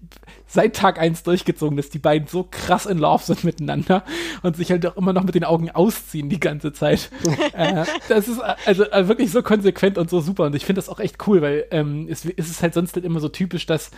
seit 0.46 0.76
Tag 0.76 1.00
1 1.00 1.24
durchgezogen, 1.24 1.76
dass 1.76 1.90
die 1.90 1.98
beiden 1.98 2.28
so 2.28 2.46
krass 2.48 2.86
in 2.86 2.98
Love 2.98 3.24
sind 3.24 3.42
miteinander 3.42 4.04
und 4.42 4.56
sich 4.56 4.70
halt 4.70 4.86
auch 4.86 4.96
immer 4.96 5.12
noch 5.12 5.24
mit 5.24 5.34
den 5.34 5.44
Augen 5.44 5.70
ausziehen 5.70 6.28
die 6.28 6.40
ganze 6.40 6.72
Zeit. 6.72 7.10
äh, 7.52 7.84
das 8.08 8.28
ist 8.28 8.40
also 8.64 8.84
äh, 8.84 9.08
wirklich 9.08 9.32
so 9.32 9.42
konsequent 9.42 9.98
und 9.98 10.08
so 10.08 10.20
super 10.20 10.44
und 10.44 10.54
ich 10.54 10.64
finde 10.64 10.78
das 10.78 10.88
auch 10.88 11.00
echt 11.00 11.26
cool, 11.26 11.42
weil 11.42 11.64
ähm, 11.72 12.06
es, 12.08 12.24
es 12.24 12.48
ist 12.48 12.62
halt 12.62 12.74
sonst 12.74 12.94
halt 12.94 13.04
immer 13.04 13.18
so 13.18 13.28
typisch, 13.28 13.66
dass 13.66 13.90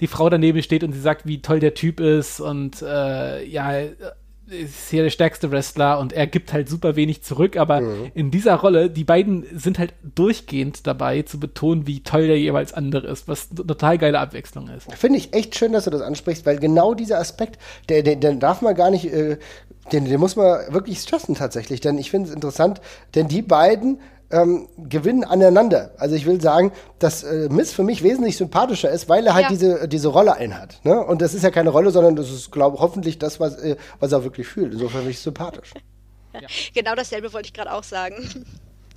die 0.00 0.06
Frau 0.06 0.30
daneben 0.30 0.62
steht 0.62 0.84
und 0.84 0.92
sie 0.92 1.00
sagt, 1.00 1.26
wie 1.26 1.42
toll 1.42 1.58
der 1.58 1.74
Typ 1.74 1.98
ist 1.98 2.40
und 2.40 2.82
äh, 2.82 3.44
ja, 3.44 3.72
ist 4.48 4.90
hier 4.90 5.02
der 5.02 5.10
stärkste 5.10 5.50
Wrestler 5.50 5.98
und 5.98 6.12
er 6.12 6.26
gibt 6.26 6.52
halt 6.52 6.68
super 6.68 6.96
wenig 6.96 7.22
zurück, 7.22 7.56
aber 7.56 7.80
mhm. 7.80 8.10
in 8.14 8.30
dieser 8.30 8.54
Rolle, 8.54 8.90
die 8.90 9.04
beiden 9.04 9.44
sind 9.58 9.78
halt 9.78 9.94
durchgehend 10.14 10.86
dabei 10.86 11.22
zu 11.22 11.40
betonen, 11.40 11.86
wie 11.86 12.02
toll 12.02 12.26
der 12.26 12.38
jeweils 12.38 12.72
andere 12.72 13.06
ist, 13.08 13.28
was 13.28 13.48
eine 13.50 13.66
total 13.66 13.98
geile 13.98 14.20
Abwechslung 14.20 14.68
ist. 14.68 14.92
Finde 14.94 15.18
ich 15.18 15.32
echt 15.34 15.56
schön, 15.56 15.72
dass 15.72 15.84
du 15.84 15.90
das 15.90 16.02
ansprichst, 16.02 16.46
weil 16.46 16.58
genau 16.58 16.94
dieser 16.94 17.18
Aspekt, 17.18 17.58
der, 17.88 18.02
der, 18.02 18.16
den 18.16 18.40
darf 18.40 18.62
man 18.62 18.74
gar 18.74 18.90
nicht, 18.90 19.12
äh, 19.12 19.38
den, 19.92 20.04
den 20.04 20.20
muss 20.20 20.36
man 20.36 20.72
wirklich 20.72 20.98
stressen 21.00 21.34
tatsächlich, 21.34 21.80
denn 21.80 21.98
ich 21.98 22.10
finde 22.10 22.28
es 22.28 22.34
interessant, 22.34 22.80
denn 23.14 23.28
die 23.28 23.42
beiden 23.42 24.00
ähm, 24.30 24.68
gewinnen 24.76 25.24
aneinander. 25.24 25.92
Also 25.98 26.14
ich 26.14 26.26
will 26.26 26.40
sagen, 26.40 26.72
dass 26.98 27.22
äh, 27.22 27.48
Miss 27.50 27.72
für 27.72 27.84
mich 27.84 28.02
wesentlich 28.02 28.36
sympathischer 28.36 28.90
ist, 28.90 29.08
weil 29.08 29.26
er 29.26 29.34
halt 29.34 29.44
ja. 29.44 29.50
diese, 29.50 29.88
diese 29.88 30.08
Rolle 30.08 30.34
einhat. 30.34 30.80
Ne? 30.84 31.04
Und 31.04 31.22
das 31.22 31.34
ist 31.34 31.42
ja 31.42 31.50
keine 31.50 31.70
Rolle, 31.70 31.90
sondern 31.90 32.16
das 32.16 32.30
ist, 32.30 32.50
glaube 32.50 32.76
ich, 32.76 32.82
hoffentlich 32.82 33.18
das, 33.18 33.40
was, 33.40 33.56
äh, 33.56 33.76
was 34.00 34.12
er 34.12 34.24
wirklich 34.24 34.46
fühlt. 34.46 34.72
Insofern 34.72 35.00
finde 35.00 35.10
ich 35.10 35.20
sympathisch. 35.20 35.72
Ja. 36.38 36.48
Genau 36.74 36.94
dasselbe 36.94 37.32
wollte 37.32 37.46
ich 37.46 37.54
gerade 37.54 37.72
auch 37.72 37.82
sagen. 37.82 38.44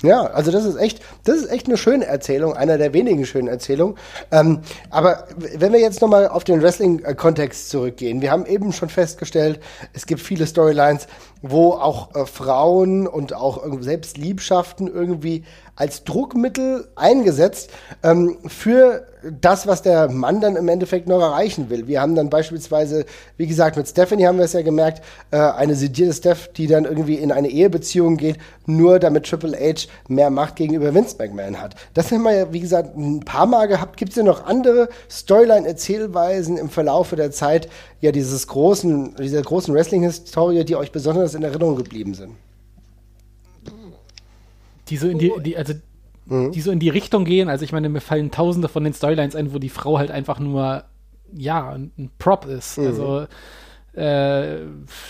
Ja, 0.01 0.27
also 0.27 0.51
das 0.51 0.63
ist 0.63 0.77
echt, 0.77 1.01
das 1.25 1.37
ist 1.37 1.51
echt 1.51 1.67
eine 1.67 1.75
schöne 1.75 2.05
Erzählung, 2.05 2.53
einer 2.53 2.77
der 2.77 2.93
wenigen 2.93 3.25
schönen 3.25 3.49
Erzählungen. 3.49 3.97
Ähm, 4.31 4.61
aber 4.89 5.25
wenn 5.37 5.73
wir 5.73 5.79
jetzt 5.81 6.01
nochmal 6.01 6.29
auf 6.29 6.45
den 6.45 6.61
Wrestling-Kontext 6.61 7.69
zurückgehen, 7.69 8.21
wir 8.21 8.31
haben 8.31 8.45
eben 8.45 8.71
schon 8.71 8.87
festgestellt, 8.87 9.59
es 9.91 10.05
gibt 10.05 10.21
viele 10.21 10.47
Storylines, 10.47 11.07
wo 11.41 11.73
auch 11.73 12.15
äh, 12.15 12.25
Frauen 12.25 13.07
und 13.07 13.33
auch 13.33 13.61
selbst 13.81 14.17
Liebschaften 14.17 14.87
irgendwie 14.87 15.43
als 15.79 16.03
Druckmittel 16.03 16.89
eingesetzt 16.95 17.71
ähm, 18.03 18.37
für 18.45 19.07
das, 19.41 19.65
was 19.65 19.81
der 19.81 20.09
Mann 20.09 20.41
dann 20.41 20.57
im 20.57 20.67
Endeffekt 20.67 21.07
noch 21.07 21.21
erreichen 21.21 21.69
will. 21.69 21.87
Wir 21.87 22.01
haben 22.01 22.15
dann 22.15 22.29
beispielsweise, 22.29 23.05
wie 23.37 23.47
gesagt, 23.47 23.77
mit 23.77 23.87
Stephanie 23.87 24.27
haben 24.27 24.37
wir 24.37 24.45
es 24.45 24.53
ja 24.53 24.61
gemerkt, 24.61 25.01
äh, 25.31 25.37
eine 25.37 25.75
sedierte 25.75 26.13
Steph, 26.13 26.49
die 26.49 26.67
dann 26.67 26.83
irgendwie 26.83 27.15
in 27.15 27.31
eine 27.31 27.47
Ehebeziehung 27.47 28.17
geht, 28.17 28.37
nur 28.65 28.99
damit 28.99 29.25
Triple 29.25 29.57
H 29.57 29.87
mehr 30.09 30.29
Macht 30.29 30.57
gegenüber 30.57 30.93
Vince 30.93 31.15
McMahon 31.17 31.61
hat. 31.61 31.75
Das 31.93 32.11
haben 32.11 32.23
wir 32.23 32.35
ja, 32.35 32.53
wie 32.53 32.59
gesagt, 32.59 32.97
ein 32.97 33.21
paar 33.21 33.45
Mal 33.45 33.67
gehabt. 33.67 33.95
Gibt 33.95 34.11
es 34.11 34.17
ja 34.17 34.23
noch 34.23 34.45
andere 34.45 34.89
Storyline-Erzählweisen 35.09 36.57
im 36.57 36.69
Verlaufe 36.69 37.15
der 37.15 37.31
Zeit, 37.31 37.69
ja, 38.01 38.11
dieses 38.11 38.47
großen, 38.47 39.15
dieser 39.15 39.41
großen 39.41 39.73
Wrestling-Historie, 39.73 40.65
die 40.65 40.75
euch 40.75 40.91
besonders 40.91 41.35
in 41.35 41.43
Erinnerung 41.43 41.77
geblieben 41.77 42.13
sind? 42.15 42.35
Die 44.89 44.97
so 44.97 45.07
in 45.07 45.17
die, 45.17 45.31
die 45.43 45.57
also 45.57 45.73
mhm. 46.25 46.51
die 46.51 46.61
so 46.61 46.71
in 46.71 46.79
die 46.79 46.89
Richtung 46.89 47.25
gehen. 47.25 47.49
Also 47.49 47.65
ich 47.65 47.71
meine, 47.71 47.89
mir 47.89 48.01
fallen 48.01 48.31
tausende 48.31 48.67
von 48.67 48.83
den 48.83 48.93
Storylines 48.93 49.35
ein, 49.35 49.53
wo 49.53 49.59
die 49.59 49.69
Frau 49.69 49.97
halt 49.97 50.11
einfach 50.11 50.39
nur, 50.39 50.83
ja, 51.33 51.71
ein 51.71 52.11
Prop 52.17 52.45
ist. 52.45 52.77
Mhm. 52.77 52.87
Also 52.87 53.27
äh, 53.93 54.59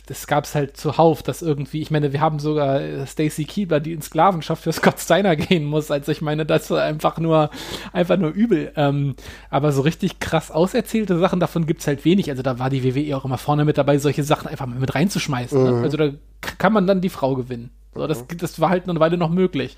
das 0.07 0.25
gab 0.25 0.45
es 0.45 0.55
halt 0.55 0.77
zuhauf, 0.77 1.21
dass 1.21 1.41
irgendwie, 1.41 1.81
ich 1.81 1.91
meine, 1.91 2.13
wir 2.13 2.21
haben 2.21 2.39
sogar 2.39 3.05
Stacy 3.05 3.43
Keebler, 3.43 3.79
die 3.79 3.91
in 3.93 4.01
Sklavenschaft 4.01 4.63
für 4.63 4.71
Scott 4.71 4.99
Steiner 4.99 5.35
gehen 5.35 5.65
muss. 5.65 5.91
Also 5.91 6.11
ich 6.11 6.21
meine, 6.21 6.45
das 6.45 6.63
ist 6.63 6.71
einfach 6.71 7.19
nur, 7.19 7.49
einfach 7.91 8.17
nur 8.17 8.31
übel. 8.31 8.71
Ähm, 8.75 9.15
aber 9.49 9.71
so 9.73 9.81
richtig 9.81 10.19
krass 10.19 10.49
auserzählte 10.49 11.19
Sachen, 11.19 11.39
davon 11.39 11.65
gibt 11.65 11.81
es 11.81 11.87
halt 11.87 12.05
wenig. 12.05 12.29
Also 12.29 12.41
da 12.41 12.57
war 12.57 12.69
die 12.69 12.83
WWE 12.83 13.17
auch 13.17 13.25
immer 13.25 13.37
vorne 13.37 13.65
mit 13.65 13.77
dabei, 13.77 13.97
solche 13.97 14.23
Sachen 14.23 14.47
einfach 14.47 14.65
mal 14.65 14.79
mit 14.79 14.95
reinzuschmeißen. 14.95 15.61
Ne? 15.61 15.71
Mhm. 15.71 15.77
Ne? 15.77 15.83
Also 15.83 15.97
da 15.97 16.11
kann 16.57 16.73
man 16.73 16.87
dann 16.87 17.01
die 17.01 17.09
Frau 17.09 17.35
gewinnen. 17.35 17.71
So, 17.93 18.07
das, 18.07 18.21
mhm. 18.21 18.37
das 18.37 18.59
war 18.59 18.69
halt 18.69 18.87
eine 18.87 18.99
Weile 18.99 19.17
noch 19.17 19.29
möglich. 19.29 19.75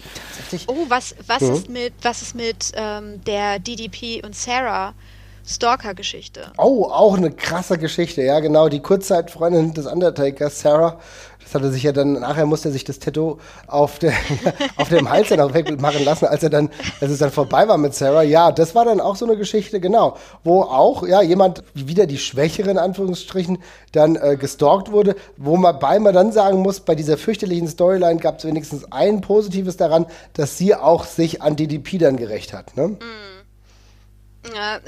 Oh, 0.67 0.86
was, 0.89 1.15
was, 1.28 1.41
mhm. 1.41 1.54
ist 1.54 1.69
mit, 1.69 1.93
was 2.02 2.21
ist 2.21 2.36
mit 2.36 2.71
ähm, 2.76 3.24
der 3.24 3.60
DDP 3.60 4.21
und 4.24 4.36
Sarah? 4.36 4.93
Stalker-Geschichte. 5.43 6.52
Oh, 6.58 6.86
auch 6.86 7.17
eine 7.17 7.32
krasse 7.32 7.78
Geschichte, 7.80 8.21
ja, 8.21 8.39
genau. 8.39 8.69
Die 8.69 8.80
Kurzzeitfreundin 8.80 9.74
des 9.74 9.88
Undertakers, 9.88 10.62
Sarah, 10.62 11.00
das 11.43 11.56
hatte 11.56 11.71
sich 11.71 11.84
ja 11.84 11.91
dann, 11.91 12.13
nachher 12.13 12.45
musste 12.45 12.69
er 12.69 12.71
sich 12.71 12.84
das 12.84 12.99
Tattoo 12.99 13.38
auf, 13.67 13.99
der, 13.99 14.13
auf 14.77 14.89
dem 14.89 15.10
Hals 15.10 15.30
dann 15.30 15.39
auch 15.41 15.54
wegmachen 15.54 16.04
lassen, 16.04 16.25
als 16.25 16.43
er 16.43 16.49
dann, 16.49 16.69
als 16.99 17.12
es 17.12 17.19
dann 17.19 17.32
vorbei 17.32 17.67
war 17.67 17.77
mit 17.77 17.93
Sarah. 17.93 18.23
Ja, 18.23 18.51
das 18.51 18.75
war 18.75 18.86
dann 18.86 19.01
auch 19.01 19.15
so 19.15 19.25
eine 19.25 19.38
Geschichte, 19.38 19.80
genau, 19.80 20.17
wo 20.43 20.62
auch, 20.62 21.06
ja, 21.06 21.21
jemand, 21.21 21.63
wieder 21.73 22.06
die 22.06 22.17
Schwächere 22.17 22.71
in 22.71 22.77
Anführungsstrichen, 22.77 23.58
dann 23.91 24.15
äh, 24.15 24.38
gestalkt 24.38 24.91
wurde, 24.91 25.15
wo 25.38 25.58
man 25.58 25.80
bei 25.80 25.99
man 25.99 26.13
dann 26.13 26.32
sagen 26.32 26.60
muss, 26.60 26.80
bei 26.80 26.95
dieser 26.95 27.17
fürchterlichen 27.17 27.67
Storyline 27.67 28.19
gab 28.19 28.39
es 28.39 28.45
wenigstens 28.45 28.91
ein 28.91 29.21
Positives 29.21 29.77
daran, 29.77 30.06
dass 30.34 30.58
sie 30.58 30.75
auch 30.75 31.06
sich 31.06 31.41
an 31.41 31.56
DDP 31.56 31.97
dann 31.97 32.17
gerecht 32.17 32.54
hat, 32.54 32.75
ne? 32.77 32.88
Mm. 32.89 32.97
Ja, 34.56 34.80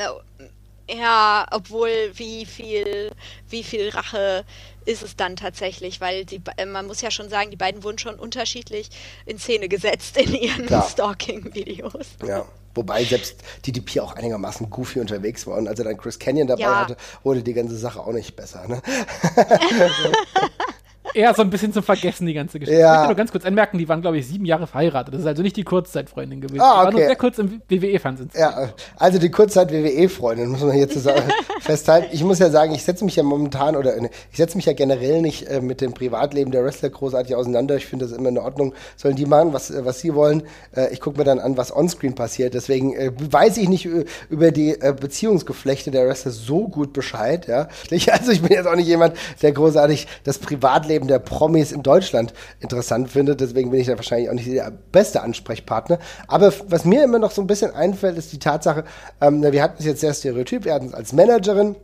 ja, 0.90 1.46
obwohl 1.52 2.12
wie 2.16 2.46
viel, 2.46 3.12
wie 3.50 3.64
viel 3.64 3.90
Rache 3.90 4.46
ist 4.86 5.04
es 5.04 5.16
dann 5.16 5.36
tatsächlich, 5.36 6.02
weil 6.02 6.26
die, 6.26 6.42
man 6.68 6.88
muss 6.88 7.02
ja 7.02 7.12
schon 7.12 7.30
sagen, 7.30 7.52
die 7.52 7.58
beiden 7.58 7.84
wurden 7.84 7.98
schon 7.98 8.16
unterschiedlich 8.16 8.90
in 9.26 9.38
Szene 9.40 9.70
gesetzt 9.70 10.18
in 10.18 10.34
ihren 10.34 10.68
Stalking-Videos. 10.68 12.08
Ja. 12.26 12.46
Wobei 12.76 13.04
selbst 13.04 13.44
DDP 13.68 14.00
auch 14.00 14.14
einigermaßen 14.16 14.68
goofy 14.70 15.00
unterwegs 15.00 15.46
war. 15.46 15.58
Und 15.58 15.68
als 15.68 15.78
er 15.78 15.86
dann 15.86 15.98
Chris 15.98 16.18
Canyon 16.18 16.48
dabei 16.48 16.64
ja. 16.64 16.80
hatte, 16.82 16.98
wurde 17.24 17.44
die 17.44 17.54
ganze 17.54 17.78
Sache 17.78 18.00
auch 18.00 18.14
nicht 18.14 18.36
besser. 18.36 18.68
Ne? 18.68 18.82
eher 21.14 21.34
so 21.34 21.42
ein 21.42 21.50
bisschen 21.50 21.74
zum 21.74 21.84
Vergessen, 21.84 22.26
die 22.26 22.34
ganze 22.34 22.60
Geschichte. 22.60 22.80
Ja. 22.80 22.94
Ich 22.94 22.98
möchte 22.98 23.08
nur 23.10 23.18
ganz 23.18 23.32
kurz 23.32 23.46
anmerken, 23.46 23.78
die 23.78 23.88
waren, 23.88 24.02
glaube 24.02 24.18
ich, 24.18 24.28
sieben 24.28 24.46
Jahre 24.46 24.68
verheiratet. 24.68 25.14
Das 25.14 25.22
ist 25.22 25.28
also 25.28 25.42
nicht 25.42 25.56
die 25.56 25.64
Kurzzeitfreundin 25.64 26.42
gewesen. 26.42 26.62
Ah, 26.62 26.72
okay. 26.72 26.80
Die 26.80 26.86
waren 26.86 26.94
nur 26.94 27.06
sehr 27.06 27.16
kurz 27.16 27.38
im 27.40 27.62
WWE-Fernsehen. 27.70 28.30
Ja, 28.36 28.70
also 28.98 29.20
die 29.20 29.30
Kurzzeit-WWE-Freundin, 29.30 30.50
muss 30.50 30.62
man 30.62 30.72
hier 30.72 30.90
zusammen 30.90 31.24
festhalten. 31.62 32.08
Ich 32.12 32.24
muss 32.24 32.40
ja 32.40 32.50
sagen, 32.50 32.74
ich 32.74 32.84
setze 32.84 33.06
mich 33.06 33.16
ja 33.16 33.24
momentan, 33.24 33.76
oder 33.76 33.96
ich 33.98 34.38
setze 34.38 34.58
mich 34.58 34.66
ja 34.66 34.74
generell 34.74 35.22
nicht 35.22 35.48
äh, 35.48 35.62
mit 35.62 35.82
dem 35.82 35.94
Privatleben 35.94 36.52
der 36.52 36.64
Wrestler 36.64 36.90
großartig 36.90 37.36
auseinander. 37.36 37.76
Ich 37.76 37.86
finde 37.86 38.06
das 38.06 38.18
immer 38.18 38.30
in 38.30 38.38
Ordnung. 38.38 38.74
Sollen 38.96 39.16
die 39.16 39.26
machen, 39.26 39.54
was, 39.54 39.72
äh, 39.72 39.86
was 39.86 40.00
sie 40.00 40.16
wollen. 40.16 40.44
Äh, 40.76 40.94
ich 40.94 41.02
gucke 41.02 41.18
mir 41.18 41.24
dann 41.24 41.40
an, 41.40 41.58
was 41.58 41.76
onscreen 41.76 42.16
passiert. 42.16 42.54
Deswegen 42.54 42.94
äh, 42.96 43.12
weiß 43.16 43.58
ich 43.58 43.70
nicht 43.70 43.88
über 44.30 44.52
die 44.52 44.72
äh, 44.72 44.94
Beziehungsgeflechte 45.00 45.92
der 45.92 46.08
Wrestler 46.08 46.32
so 46.32 46.68
gut 46.68 46.94
Bescheid. 46.94 47.48
Ja? 47.48 47.68
Also 48.12 48.32
ich 48.32 48.42
bin 48.42 48.52
jetzt 48.52 48.68
auch 48.68 48.76
nicht 48.76 48.88
jemand, 48.88 49.16
der 49.42 49.52
großartig 49.52 50.08
das 50.24 50.38
Privatleben 50.38 51.03
Leben 51.04 51.08
der 51.08 51.20
Promis 51.20 51.72
in 51.72 51.84
Deutschland 51.84 52.34
interessant 52.60 53.10
findet. 53.10 53.42
Deswegen 53.42 53.72
bin 53.72 53.80
ich 53.80 53.88
da 53.88 53.96
wahrscheinlich 53.96 54.30
auch 54.30 54.34
nicht 54.34 54.52
der 54.52 54.72
beste 54.92 55.22
Ansprechpartner. 55.22 56.00
Aber 56.28 56.54
was 56.68 56.86
mir 56.86 57.04
immer 57.04 57.20
noch 57.20 57.32
so 57.32 57.42
ein 57.42 57.48
bisschen 57.48 57.74
einfällt, 57.74 58.18
ist 58.18 58.32
die 58.32 58.40
Tatsache, 58.40 58.84
ähm, 59.22 59.44
wir 59.44 59.62
hatten 59.62 59.76
es 59.80 59.86
jetzt 59.86 60.02
sehr 60.02 60.14
stereotyp, 60.14 60.66
wir 60.66 60.74
hatten 60.74 60.88
es 60.88 60.94
als 60.94 61.14
Managerin, 61.14 61.76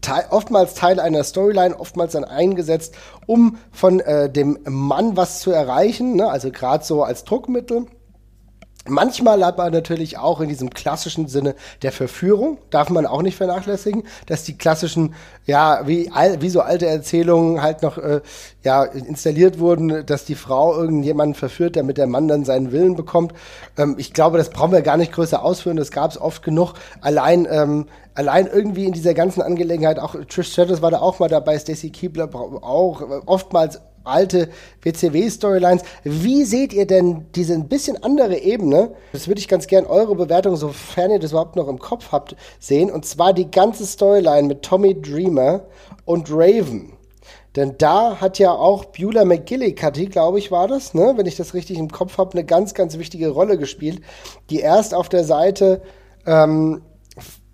Teil, 0.00 0.26
oftmals 0.30 0.74
Teil 0.74 1.00
einer 1.00 1.24
Storyline, 1.24 1.78
oftmals 1.78 2.12
dann 2.12 2.24
eingesetzt, 2.24 2.94
um 3.26 3.58
von 3.72 4.00
äh, 4.00 4.30
dem 4.30 4.58
Mann 4.68 5.16
was 5.16 5.40
zu 5.40 5.50
erreichen, 5.50 6.14
ne? 6.14 6.30
also 6.30 6.50
gerade 6.50 6.84
so 6.84 7.02
als 7.02 7.24
Druckmittel. 7.24 7.86
Manchmal 8.88 9.42
aber 9.42 9.70
natürlich 9.70 10.18
auch 10.18 10.40
in 10.40 10.48
diesem 10.48 10.70
klassischen 10.70 11.28
Sinne 11.28 11.54
der 11.82 11.92
Verführung, 11.92 12.58
darf 12.70 12.88
man 12.90 13.06
auch 13.06 13.22
nicht 13.22 13.36
vernachlässigen, 13.36 14.04
dass 14.26 14.44
die 14.44 14.56
klassischen, 14.56 15.14
ja, 15.44 15.86
wie, 15.86 16.10
wie 16.40 16.48
so 16.48 16.60
alte 16.60 16.86
Erzählungen 16.86 17.62
halt 17.62 17.82
noch 17.82 17.98
äh, 17.98 18.20
ja, 18.64 18.84
installiert 18.84 19.58
wurden, 19.58 20.06
dass 20.06 20.24
die 20.24 20.34
Frau 20.34 20.74
irgendjemanden 20.74 21.34
verführt, 21.34 21.76
damit 21.76 21.98
der 21.98 22.06
Mann 22.06 22.28
dann 22.28 22.44
seinen 22.44 22.72
Willen 22.72 22.96
bekommt. 22.96 23.34
Ähm, 23.76 23.96
ich 23.98 24.12
glaube, 24.12 24.38
das 24.38 24.50
brauchen 24.50 24.72
wir 24.72 24.82
gar 24.82 24.96
nicht 24.96 25.12
größer 25.12 25.42
ausführen, 25.42 25.76
das 25.76 25.90
gab 25.90 26.10
es 26.10 26.20
oft 26.20 26.42
genug. 26.42 26.74
Allein, 27.00 27.46
ähm, 27.50 27.86
allein 28.18 28.48
irgendwie 28.48 28.84
in 28.84 28.92
dieser 28.92 29.14
ganzen 29.14 29.42
Angelegenheit, 29.42 30.00
auch 30.00 30.16
Trish 30.28 30.50
Stratus 30.50 30.82
war 30.82 30.90
da 30.90 30.98
auch 30.98 31.20
mal 31.20 31.28
dabei, 31.28 31.56
Stacey 31.56 31.90
Keebler 31.90 32.28
auch, 32.34 33.00
oftmals 33.26 33.80
alte 34.02 34.48
WCW-Storylines. 34.82 35.82
Wie 36.02 36.42
seht 36.42 36.72
ihr 36.72 36.86
denn 36.86 37.26
diese 37.36 37.54
ein 37.54 37.68
bisschen 37.68 38.02
andere 38.02 38.38
Ebene? 38.38 38.90
Das 39.12 39.28
würde 39.28 39.40
ich 39.40 39.46
ganz 39.46 39.68
gern 39.68 39.86
eure 39.86 40.16
Bewertung, 40.16 40.56
sofern 40.56 41.12
ihr 41.12 41.20
das 41.20 41.30
überhaupt 41.30 41.54
noch 41.54 41.68
im 41.68 41.78
Kopf 41.78 42.10
habt, 42.10 42.34
sehen. 42.58 42.90
Und 42.90 43.06
zwar 43.06 43.32
die 43.32 43.52
ganze 43.52 43.86
Storyline 43.86 44.48
mit 44.48 44.62
Tommy 44.62 45.00
Dreamer 45.00 45.60
und 46.04 46.28
Raven. 46.28 46.94
Denn 47.54 47.76
da 47.78 48.20
hat 48.20 48.40
ja 48.40 48.50
auch 48.50 48.86
Beulah 48.86 49.26
McGillicuddy, 49.26 50.06
glaube 50.06 50.40
ich, 50.40 50.50
war 50.50 50.66
das, 50.66 50.92
ne? 50.92 51.12
wenn 51.16 51.26
ich 51.26 51.36
das 51.36 51.54
richtig 51.54 51.78
im 51.78 51.90
Kopf 51.90 52.18
habe, 52.18 52.32
eine 52.32 52.44
ganz, 52.44 52.74
ganz 52.74 52.98
wichtige 52.98 53.28
Rolle 53.28 53.58
gespielt, 53.58 54.00
die 54.50 54.58
erst 54.58 54.92
auf 54.92 55.08
der 55.08 55.22
Seite 55.22 55.82
ähm, 56.26 56.82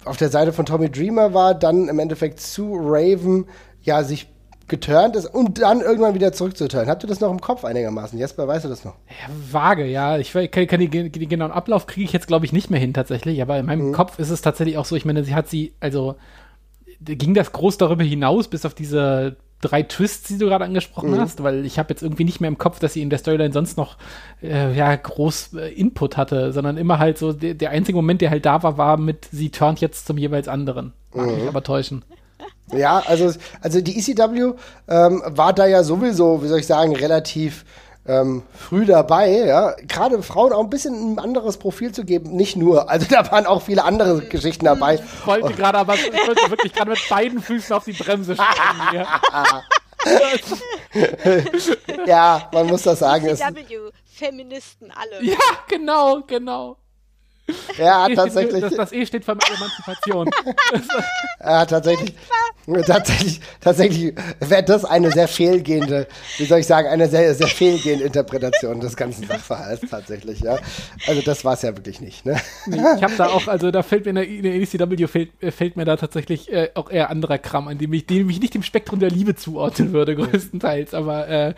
auf 0.05 0.17
der 0.17 0.29
Seite 0.29 0.53
von 0.53 0.67
Tommy 0.67 0.91
Dreamer 0.91 1.35
war, 1.35 1.55
dann 1.55 1.89
im 1.89 1.99
Endeffekt 1.99 2.41
zu 2.41 2.75
Raven 2.75 3.47
ja 3.83 4.03
sich 4.03 4.29
geturnt 4.67 5.15
ist 5.15 5.27
und 5.27 5.61
dann 5.61 5.81
irgendwann 5.81 6.15
wieder 6.15 6.33
zurückzuturnen. 6.33 6.89
Habt 6.89 7.05
ihr 7.05 7.09
das 7.09 7.21
noch 7.21 7.31
im 7.31 7.41
Kopf 7.41 7.65
einigermaßen? 7.65 8.19
Jesper, 8.19 8.49
weißt 8.49 8.65
du 8.65 8.69
das 8.71 8.85
noch? 8.85 8.95
Ja, 9.09 9.33
vage, 9.53 9.85
ja. 9.87 10.19
Ich 10.19 10.33
kann, 10.33 10.67
kann 10.67 10.81
die, 10.81 10.89
den 10.89 11.29
genauen 11.29 11.53
Ablauf 11.53 11.87
kriege 11.87 12.05
ich 12.05 12.13
jetzt, 12.13 12.27
glaube 12.27 12.47
ich, 12.47 12.53
nicht 12.53 12.71
mehr 12.71 12.81
hin 12.81 12.95
tatsächlich. 12.95 13.43
Aber 13.43 13.59
in 13.59 13.67
meinem 13.67 13.89
mhm. 13.89 13.93
Kopf 13.93 14.19
ist 14.19 14.31
es 14.31 14.41
tatsächlich 14.41 14.79
auch 14.79 14.87
so, 14.87 14.97
ich 14.97 15.05
meine, 15.05 15.23
sie 15.25 15.35
hat 15.35 15.49
sie, 15.49 15.75
also 15.81 16.17
ging 17.01 17.35
das 17.35 17.53
groß 17.53 17.77
darüber 17.77 18.05
hinaus, 18.05 18.49
bis 18.49 18.65
auf 18.65 18.75
diese 18.75 19.37
drei 19.61 19.83
Twists, 19.83 20.29
die 20.29 20.39
du 20.39 20.47
gerade 20.47 20.65
angesprochen 20.65 21.13
mhm. 21.13 21.21
hast, 21.21 21.43
weil 21.43 21.65
ich 21.65 21.79
habe 21.79 21.91
jetzt 21.91 22.03
irgendwie 22.03 22.25
nicht 22.25 22.41
mehr 22.41 22.49
im 22.49 22.59
Kopf, 22.59 22.81
dass 22.81 22.93
sie 22.93 23.03
in 23.03 23.11
der 23.11 23.19
Storyline 23.19 23.53
sonst 23.53 23.77
noch 23.77 23.97
äh, 24.43 24.75
ja 24.77 24.95
groß 24.95 25.55
äh, 25.55 25.73
Input 25.73 26.17
hatte, 26.17 26.53
sondern 26.53 26.77
immer 26.77 26.99
halt 26.99 27.19
so 27.19 27.33
der, 27.33 27.55
der, 27.55 27.71
einzige 27.71 27.97
Moment, 27.97 28.21
der 28.21 28.31
halt 28.31 28.45
da 28.45 28.63
war, 28.63 28.79
war 28.79 28.97
mit 28.97 29.29
sie 29.33 29.51
turnt 29.51 29.81
jetzt 29.81 30.07
zum 30.07 30.19
jeweils 30.19 30.49
anderen. 30.49 30.93
Mag 31.15 31.27
mhm. 31.27 31.35
mich 31.37 31.49
aber 31.49 31.63
täuschen. 31.63 32.05
Ja, 32.73 33.03
also, 33.07 33.33
also 33.61 33.81
die 33.81 33.99
ECW 33.99 34.55
ähm, 34.89 35.23
war 35.27 35.53
da 35.53 35.67
ja 35.67 35.83
sowieso, 35.83 36.43
wie 36.43 36.49
soll 36.49 36.61
ich 36.61 36.67
sagen, 36.67 36.97
relativ 36.97 37.65
ähm, 38.07 38.43
früh 38.53 38.85
dabei, 38.85 39.31
ja, 39.31 39.75
gerade 39.89 40.23
Frauen 40.23 40.53
auch 40.53 40.63
ein 40.63 40.71
bisschen 40.71 41.15
ein 41.15 41.19
anderes 41.19 41.57
Profil 41.57 41.93
zu 41.93 42.05
geben, 42.05 42.37
nicht 42.37 42.57
nur, 42.57 42.91
also 42.91 43.07
da 43.09 43.31
waren 43.31 43.47
auch 43.47 43.63
viele 43.63 43.85
andere 43.85 44.21
Geschichten 44.27 44.67
dabei. 44.67 44.97
Ich 44.97 45.27
wollte 45.27 45.55
gerade 45.55 45.79
aber, 45.79 45.95
ich 45.95 46.27
wollte 46.27 46.51
wirklich 46.51 46.73
gerade 46.73 46.91
mit 46.91 47.09
beiden 47.09 47.41
Füßen 47.41 47.75
auf 47.75 47.85
die 47.85 47.93
Bremse 47.93 48.35
stellen. 48.35 49.07
ja, 52.07 52.49
man 52.53 52.67
muss 52.67 52.83
das 52.83 52.99
sagen. 52.99 53.27
ECW, 53.27 53.91
Feministen 54.05 54.91
alle. 54.91 55.25
Ja, 55.25 55.39
genau, 55.67 56.21
genau. 56.27 56.77
Ja, 57.79 58.09
tatsächlich. 58.15 58.61
Das, 58.61 58.75
das 58.75 58.93
E 58.93 59.05
steht 59.07 59.25
für 59.25 59.33
Emanzipation. 59.33 60.31
ja, 61.41 61.67
tatsächlich. 61.67 62.15
Tatsächlich, 62.87 63.41
tatsächlich 63.61 64.15
wäre 64.41 64.63
das 64.63 64.87
eine 64.87 65.11
sehr 65.11 65.29
fehlgehende, 65.29 66.07
wie 66.39 66.47
soll 66.47 66.61
ich 66.61 66.67
sagen, 66.67 66.89
eine 66.89 67.09
sehr, 67.09 67.35
sehr 67.35 67.47
fehlgehende 67.47 68.07
Interpretation 68.07 68.81
des 68.81 68.97
ganzen 68.97 69.27
Sachverhalts 69.27 69.91
tatsächlich, 69.91 70.41
ja. 70.41 70.57
Also 71.07 71.21
das 71.21 71.45
war 71.45 71.53
es 71.55 71.63
ja 71.63 71.77
wirklich 71.77 72.01
nicht, 72.01 72.25
ne? 72.25 72.41
Nee, 72.67 72.79
ich 72.97 73.03
habe 73.03 73.15
da 73.19 73.27
auch, 73.27 73.49
also 73.49 73.71
da 73.71 73.83
fällt 73.83 74.07
mir 74.07 74.11
in 74.11 74.17
der, 74.17 74.27
in 74.27 74.43
der 74.43 74.55
ECW 74.55 75.07
fällt, 75.07 75.43
äh, 75.43 75.51
fällt, 75.51 75.77
mir 75.77 75.85
da 75.85 75.97
tatsächlich 75.97 76.51
äh, 76.51 76.71
auch 76.75 76.91
eher 76.91 77.11
anderer 77.11 77.37
Kram 77.37 77.69
an, 77.69 77.77
dem 77.77 77.93
ich, 77.93 78.07
dem 78.07 78.31
ich 78.31 78.41
nicht 78.41 78.55
dem 78.55 78.63
Spektrum 78.63 78.99
der 78.99 79.11
Liebe 79.11 79.35
zuordnen 79.35 79.93
würde, 79.93 80.17
größtenteils. 80.17 80.95
Aber 80.95 81.29
äh, 81.29 81.55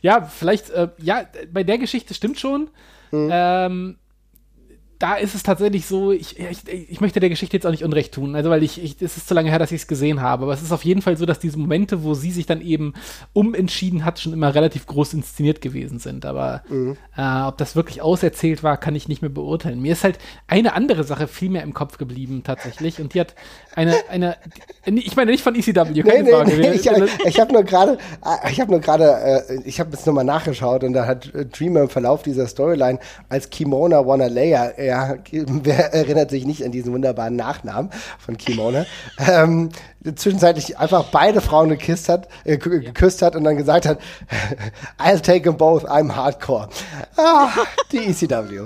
ja, 0.00 0.22
vielleicht, 0.22 0.70
äh, 0.70 0.90
ja, 0.98 1.26
bei 1.52 1.64
der 1.64 1.78
Geschichte 1.78 2.14
stimmt 2.14 2.38
schon. 2.38 2.70
Mhm. 3.10 3.30
Ähm, 3.32 3.98
da 4.98 5.14
ist 5.16 5.34
es 5.34 5.42
tatsächlich 5.42 5.86
so, 5.86 6.10
ich, 6.10 6.38
ich, 6.38 6.68
ich, 6.68 7.00
möchte 7.00 7.20
der 7.20 7.28
Geschichte 7.28 7.56
jetzt 7.56 7.66
auch 7.66 7.70
nicht 7.70 7.84
Unrecht 7.84 8.14
tun, 8.14 8.34
also 8.34 8.48
weil 8.48 8.62
ich, 8.62 8.82
ich 8.82 8.96
es 9.00 9.16
ist 9.16 9.28
zu 9.28 9.34
lange 9.34 9.50
her, 9.50 9.58
dass 9.58 9.70
ich 9.70 9.82
es 9.82 9.86
gesehen 9.86 10.22
habe, 10.22 10.44
aber 10.44 10.54
es 10.54 10.62
ist 10.62 10.72
auf 10.72 10.84
jeden 10.84 11.02
Fall 11.02 11.16
so, 11.18 11.26
dass 11.26 11.38
diese 11.38 11.58
Momente, 11.58 12.02
wo 12.02 12.14
sie 12.14 12.30
sich 12.30 12.46
dann 12.46 12.62
eben 12.62 12.94
umentschieden 13.34 14.04
hat, 14.04 14.20
schon 14.20 14.32
immer 14.32 14.54
relativ 14.54 14.86
groß 14.86 15.12
inszeniert 15.14 15.60
gewesen 15.60 15.98
sind. 15.98 16.24
Aber 16.24 16.62
mhm. 16.68 16.96
äh, 17.16 17.42
ob 17.42 17.58
das 17.58 17.76
wirklich 17.76 18.00
auserzählt 18.00 18.62
war, 18.62 18.78
kann 18.78 18.94
ich 18.94 19.06
nicht 19.08 19.20
mehr 19.20 19.30
beurteilen. 19.30 19.82
Mir 19.82 19.92
ist 19.92 20.04
halt 20.04 20.18
eine 20.46 20.72
andere 20.72 21.04
Sache 21.04 21.28
viel 21.28 21.50
mehr 21.50 21.62
im 21.62 21.74
Kopf 21.74 21.98
geblieben 21.98 22.42
tatsächlich 22.42 22.98
und 23.00 23.12
die 23.12 23.20
hat 23.20 23.34
eine, 23.74 23.94
eine, 24.08 24.36
ich 24.86 25.16
meine 25.16 25.30
nicht 25.30 25.44
von 25.44 25.54
ECW, 25.54 26.02
keine 26.02 26.22
nee, 26.22 26.30
Frage. 26.30 26.56
Nee, 26.56 26.70
ich, 26.70 26.88
ich 27.26 27.40
habe 27.40 27.52
nur 27.52 27.64
gerade, 27.64 27.98
ich 28.50 28.60
habe 28.60 28.70
nur 28.70 28.80
gerade, 28.80 29.44
äh, 29.48 29.60
ich 29.66 29.78
habe 29.78 29.90
jetzt 29.90 30.06
nochmal 30.06 30.24
nachgeschaut 30.24 30.84
und 30.84 30.94
da 30.94 31.06
hat 31.06 31.30
Dreamer 31.52 31.82
im 31.82 31.90
Verlauf 31.90 32.22
dieser 32.22 32.46
Storyline 32.46 32.98
als 33.28 33.50
Kimona 33.50 34.06
Wanna 34.06 34.28
Layer 34.28 34.78
ja, 34.86 35.16
wer 35.32 35.92
erinnert 35.92 36.30
sich 36.30 36.46
nicht 36.46 36.64
an 36.64 36.70
diesen 36.70 36.92
wunderbaren 36.92 37.36
Nachnamen 37.36 37.90
von 38.18 38.36
Kimona, 38.36 38.86
ähm, 39.18 39.70
zwischenzeitlich 40.14 40.78
einfach 40.78 41.04
beide 41.10 41.40
Frauen 41.40 41.68
geküsst 41.70 42.08
hat, 42.08 42.28
äh, 42.44 42.56
geküsst 42.56 43.22
hat 43.22 43.34
und 43.34 43.44
dann 43.44 43.56
gesagt 43.56 43.86
hat, 43.86 43.98
I'll 44.98 45.20
take 45.20 45.42
them 45.42 45.56
both, 45.56 45.84
I'm 45.84 46.14
hardcore. 46.14 46.68
Ah, 47.16 47.50
die 47.90 47.98
ECW. 47.98 48.60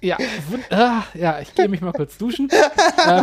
Ja, 0.00 0.16
ah, 0.70 1.02
ja, 1.14 1.40
ich 1.40 1.54
gehe 1.54 1.68
mich 1.68 1.82
mal 1.82 1.92
kurz 1.92 2.16
duschen. 2.16 2.48
äh, 3.06 3.22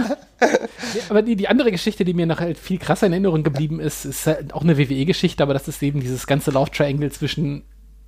aber 1.09 1.21
die, 1.21 1.35
die 1.35 1.47
andere 1.47 1.71
Geschichte, 1.71 2.05
die 2.05 2.13
mir 2.13 2.25
noch 2.25 2.39
halt 2.39 2.57
viel 2.57 2.77
krasser 2.77 3.07
in 3.07 3.13
Erinnerung 3.13 3.43
geblieben 3.43 3.79
ist, 3.79 4.05
ist 4.05 4.27
halt 4.27 4.53
auch 4.53 4.61
eine 4.61 4.77
WWE-Geschichte, 4.77 5.41
aber 5.41 5.53
das 5.53 5.67
ist 5.67 5.81
eben 5.81 6.01
dieses 6.01 6.27
ganze 6.27 6.51
Love 6.51 6.69
Triangle 6.71 7.11
zwischen 7.11 7.63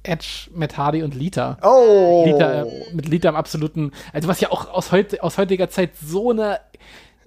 Edge, 0.07 0.49
Matt 0.53 0.77
Hardy 0.77 1.03
und 1.03 1.15
Lita. 1.15 1.57
Oh! 1.61 2.23
Lita, 2.25 2.63
äh, 2.63 2.65
mit 2.93 3.07
Lita 3.07 3.29
im 3.29 3.35
absoluten, 3.35 3.91
also 4.13 4.27
was 4.27 4.39
ja 4.39 4.51
auch 4.51 4.71
aus, 4.73 4.91
heut, 4.91 5.19
aus 5.21 5.37
heutiger 5.37 5.69
Zeit 5.69 5.91
so 6.01 6.31
eine 6.31 6.59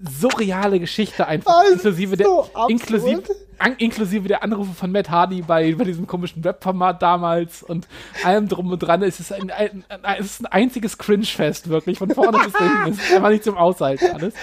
surreale 0.01 0.79
Geschichte 0.79 1.27
einfach, 1.27 1.53
oh, 1.57 1.73
inklusive, 1.73 2.17
der, 2.17 2.27
so 2.27 2.49
inklusive, 2.69 3.23
an, 3.59 3.75
inklusive 3.79 4.29
der 4.29 4.43
Anrufe 4.43 4.73
von 4.73 4.93
Matt 4.93 5.11
Hardy 5.11 5.43
bei, 5.43 5.75
bei 5.75 5.85
diesem 5.85 6.07
komischen 6.07 6.45
Webformat 6.45 7.03
damals 7.03 7.63
und 7.63 7.89
allem 8.25 8.49
drum 8.49 8.71
und 8.71 8.79
dran. 8.79 9.03
Es 9.03 9.19
ist 9.19 9.33
ein, 9.33 9.51
ein, 9.51 9.85
ein, 9.89 10.17
es 10.21 10.27
ist 10.27 10.41
ein 10.43 10.47
einziges 10.47 10.99
Cringe-Fest, 10.99 11.69
wirklich, 11.69 11.99
von 11.99 12.11
vorne 12.11 12.39
bis 12.39 12.57
hinten. 12.57 12.91
Es 12.91 12.99
ist 12.99 13.13
einfach 13.13 13.31
nicht 13.31 13.45
zum 13.45 13.57
Aushalten 13.57 14.07
alles. 14.15 14.35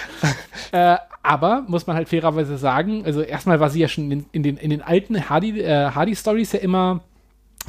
Äh, 0.72 0.96
aber, 1.22 1.64
muss 1.66 1.86
man 1.86 1.96
halt 1.96 2.08
fairerweise 2.08 2.58
sagen, 2.58 3.04
also 3.04 3.20
erstmal 3.22 3.58
war 3.58 3.70
sie 3.70 3.80
ja 3.80 3.88
schon 3.88 4.10
in, 4.10 4.26
in 4.32 4.42
den, 4.42 4.56
in 4.56 4.70
den 4.70 4.82
alten 4.82 5.28
Hardy-Stories 5.28 6.54
äh, 6.54 6.56
Hardy 6.56 6.56
ja 6.56 6.58
immer 6.58 7.00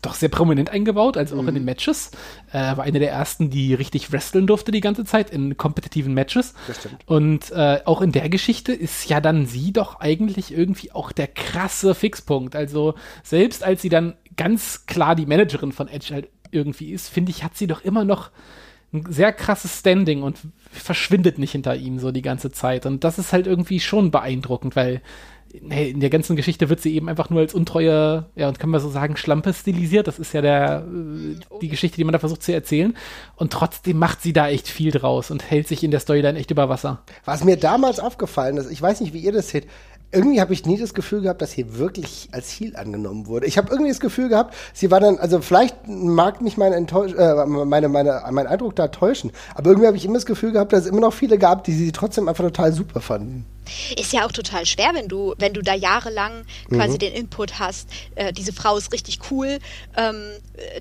doch 0.02 0.14
sehr 0.14 0.30
prominent 0.30 0.70
eingebaut, 0.70 1.18
also 1.18 1.38
auch 1.38 1.42
mhm. 1.42 1.50
in 1.50 1.54
den 1.56 1.66
Matches. 1.66 2.12
Äh, 2.52 2.78
war 2.78 2.82
eine 2.82 3.00
der 3.00 3.12
ersten, 3.12 3.50
die 3.50 3.74
richtig 3.74 4.12
wresteln 4.12 4.48
durfte 4.48 4.72
die 4.72 4.82
ganze 4.82 5.06
Zeit 5.06 5.30
in 5.30 5.58
kompetitiven 5.58 6.14
Matches. 6.14 6.54
Das 6.68 6.78
stimmt. 6.78 7.08
Und 7.08 7.52
äh, 7.52 7.82
auch 7.86 8.02
in 8.02 8.12
der 8.12 8.30
Geschichte 8.30 8.74
ist 8.74 9.10
ja 9.10 9.22
dann 9.22 9.46
sie 9.46 9.74
doch 9.74 10.00
eigentlich 10.00 10.56
irgendwie 10.56 10.92
auch 10.92 11.12
der 11.12 11.28
krasse 11.28 11.96
Fixpunkt. 11.96 12.56
Also 12.56 12.96
selbst 13.24 13.64
als 13.64 13.82
sie 13.82 13.90
dann 13.90 14.16
ganz 14.36 14.86
klar 14.86 15.16
die 15.16 15.26
Managerin 15.26 15.72
von 15.72 15.88
Edge 15.88 16.14
halt 16.14 16.30
irgendwie 16.52 16.92
ist, 16.92 17.10
finde 17.10 17.32
ich, 17.32 17.44
hat 17.44 17.58
sie 17.58 17.68
doch 17.68 17.84
immer 17.84 18.06
noch 18.06 18.32
ein 18.94 19.12
sehr 19.12 19.34
krasses 19.34 19.80
Standing 19.80 20.24
und 20.24 20.40
verschwindet 20.72 21.40
nicht 21.40 21.52
hinter 21.52 21.76
ihm 21.76 22.00
so 22.00 22.12
die 22.12 22.22
ganze 22.22 22.52
Zeit. 22.52 22.86
Und 22.86 23.04
das 23.04 23.20
ist 23.20 23.34
halt 23.34 23.48
irgendwie 23.48 23.80
schon 23.80 24.12
beeindruckend, 24.12 24.76
weil 24.76 25.02
nee, 25.62 25.90
in 25.90 26.00
der 26.00 26.10
ganzen 26.10 26.36
Geschichte 26.36 26.70
wird 26.70 26.82
sie 26.82 26.96
eben 26.96 27.10
einfach 27.10 27.30
nur 27.30 27.42
als 27.42 27.54
untreue, 27.54 28.26
ja, 28.36 28.48
und 28.48 28.60
kann 28.60 28.70
man 28.70 28.82
so 28.82 28.90
sagen, 28.90 29.18
Schlampe 29.18 29.54
stilisiert. 29.54 30.08
Das 30.08 30.20
ist 30.20 30.34
ja 30.34 30.42
der, 30.42 30.86
äh, 30.86 31.60
die 31.62 31.70
Geschichte, 31.70 31.98
die 31.98 32.04
man 32.04 32.14
da 32.14 32.20
versucht 32.20 32.44
zu 32.44 32.54
erzählen. 32.54 32.96
Und 33.36 33.54
trotzdem 33.54 33.98
macht 33.98 34.22
sie 34.22 34.34
da 34.34 34.50
echt 34.50 34.68
viel 34.68 34.92
draus 34.92 35.32
und 35.32 35.50
hält 35.50 35.68
sich 35.68 35.84
in 35.84 35.92
der 35.92 36.00
Storyline 36.00 36.38
echt 36.38 36.52
über 36.52 36.70
Wasser. 36.70 37.02
Was 37.26 37.44
mir 37.44 37.58
damals 37.58 38.00
aufgefallen 38.00 38.58
ist, 38.58 38.72
ich 38.72 38.82
weiß 38.82 39.02
nicht, 39.02 39.14
wie 39.14 39.20
ihr 39.20 39.32
das 39.32 39.50
seht, 39.50 39.68
irgendwie 40.12 40.40
habe 40.40 40.54
ich 40.54 40.66
nie 40.66 40.78
das 40.78 40.94
Gefühl 40.94 41.22
gehabt, 41.22 41.42
dass 41.42 41.52
sie 41.52 41.78
wirklich 41.78 42.30
als 42.32 42.50
Heal 42.50 42.76
angenommen 42.78 43.28
wurde. 43.28 43.46
Ich 43.46 43.58
habe 43.58 43.70
irgendwie 43.70 43.92
das 43.92 44.00
Gefühl 44.00 44.30
gehabt, 44.30 44.56
sie 44.74 44.90
war 44.90 45.02
dann, 45.02 45.18
also 45.18 45.42
vielleicht 45.42 45.76
mag 45.88 46.42
mich 46.42 46.56
mein, 46.56 46.72
Enttäusch, 46.72 47.14
äh, 47.14 47.46
meine, 47.46 47.90
meine, 47.90 48.24
mein 48.32 48.48
Eindruck 48.48 48.76
da 48.76 48.88
täuschen, 48.88 49.32
aber 49.54 49.72
irgendwie 49.72 49.88
habe 49.88 49.98
ich 49.98 50.06
immer 50.06 50.14
das 50.14 50.26
Gefühl 50.26 50.54
gehabt, 50.54 50.72
dass 50.72 50.82
es 50.82 50.88
immer 50.88 51.02
noch 51.02 51.14
viele 51.14 51.38
gab, 51.38 51.66
die 51.66 51.74
sie 51.74 51.92
trotzdem 51.92 52.30
einfach 52.30 52.46
total 52.46 52.72
super 52.72 53.02
fanden. 53.02 53.46
Ist 53.98 54.14
ja 54.14 54.26
auch 54.26 54.32
total 54.32 54.66
schwer, 54.66 54.92
wenn 54.94 55.08
du, 55.08 55.34
wenn 55.38 55.54
du 55.54 55.62
da 55.62 55.74
jahrelang 55.74 56.46
quasi 56.70 56.94
mhm. 56.94 57.00
den 57.00 57.14
Input 57.14 57.60
hast. 57.60 57.90
Äh, 58.16 58.34
diese 58.34 58.54
Frau 58.54 58.78
ist 58.78 58.92
richtig 58.94 59.20
cool. 59.32 59.60
Ähm, 59.96 60.34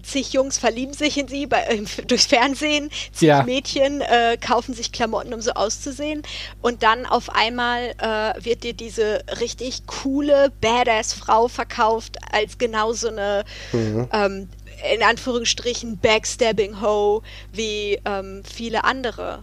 zig 0.02 0.32
Jungs 0.32 0.58
verlieben 0.58 0.94
sich 0.94 1.18
in 1.18 1.28
sie 1.28 1.46
bei, 1.46 1.62
äh, 1.62 1.82
durchs 2.06 2.26
Fernsehen. 2.26 2.90
Zig 3.12 3.28
ja. 3.28 3.42
Mädchen 3.42 4.00
äh, 4.00 4.36
kaufen 4.40 4.74
sich 4.74 4.92
Klamotten, 4.92 5.34
um 5.34 5.40
so 5.40 5.52
auszusehen. 5.52 6.22
Und 6.62 6.82
dann 6.82 7.06
auf 7.06 7.34
einmal 7.34 7.94
äh, 7.98 8.44
wird 8.44 8.64
dir 8.64 8.72
diese 8.72 9.22
richtig 9.40 9.86
coole, 9.86 10.52
badass 10.60 11.12
Frau 11.12 11.48
verkauft 11.48 12.16
als 12.30 12.58
genau 12.58 12.92
so 12.92 13.08
eine 13.08 13.44
mhm. 13.72 14.08
ähm, 14.12 14.48
in 14.92 15.02
Anführungsstrichen 15.02 15.98
Backstabbing 15.98 16.80
Ho 16.80 17.22
wie 17.52 17.98
ähm, 18.04 18.42
viele 18.44 18.84
andere 18.84 19.42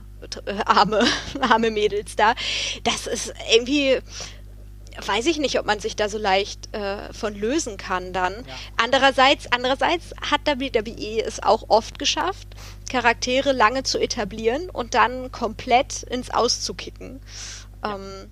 arme, 0.66 1.06
arme 1.42 1.72
Mädels 1.72 2.16
da. 2.16 2.34
Das 2.84 3.08
ist 3.08 3.34
irgendwie 3.54 4.00
weiß 5.06 5.26
ich 5.26 5.40
nicht, 5.40 5.60
ob 5.60 5.66
man 5.66 5.80
sich 5.80 5.96
da 5.96 6.10
so 6.10 6.18
leicht 6.18 6.74
äh, 6.74 7.12
von 7.14 7.34
lösen 7.34 7.78
kann 7.78 8.14
dann. 8.14 8.34
Ja. 8.34 8.54
Andererseits, 8.78 9.52
andererseits 9.52 10.14
hat 10.30 10.42
WWE 10.46 11.24
es 11.26 11.42
auch 11.42 11.66
oft 11.70 12.00
geschafft, 12.00 12.48
Charaktere 12.90 13.54
lange 13.54 13.84
zu 13.84 14.00
etablieren 14.00 14.70
und 14.70 14.94
dann 14.94 15.32
komplett 15.32 16.04
ins 16.04 16.30
Auszukicken. 16.30 17.22
Ja. 17.84 17.96
Ähm, 17.96 18.30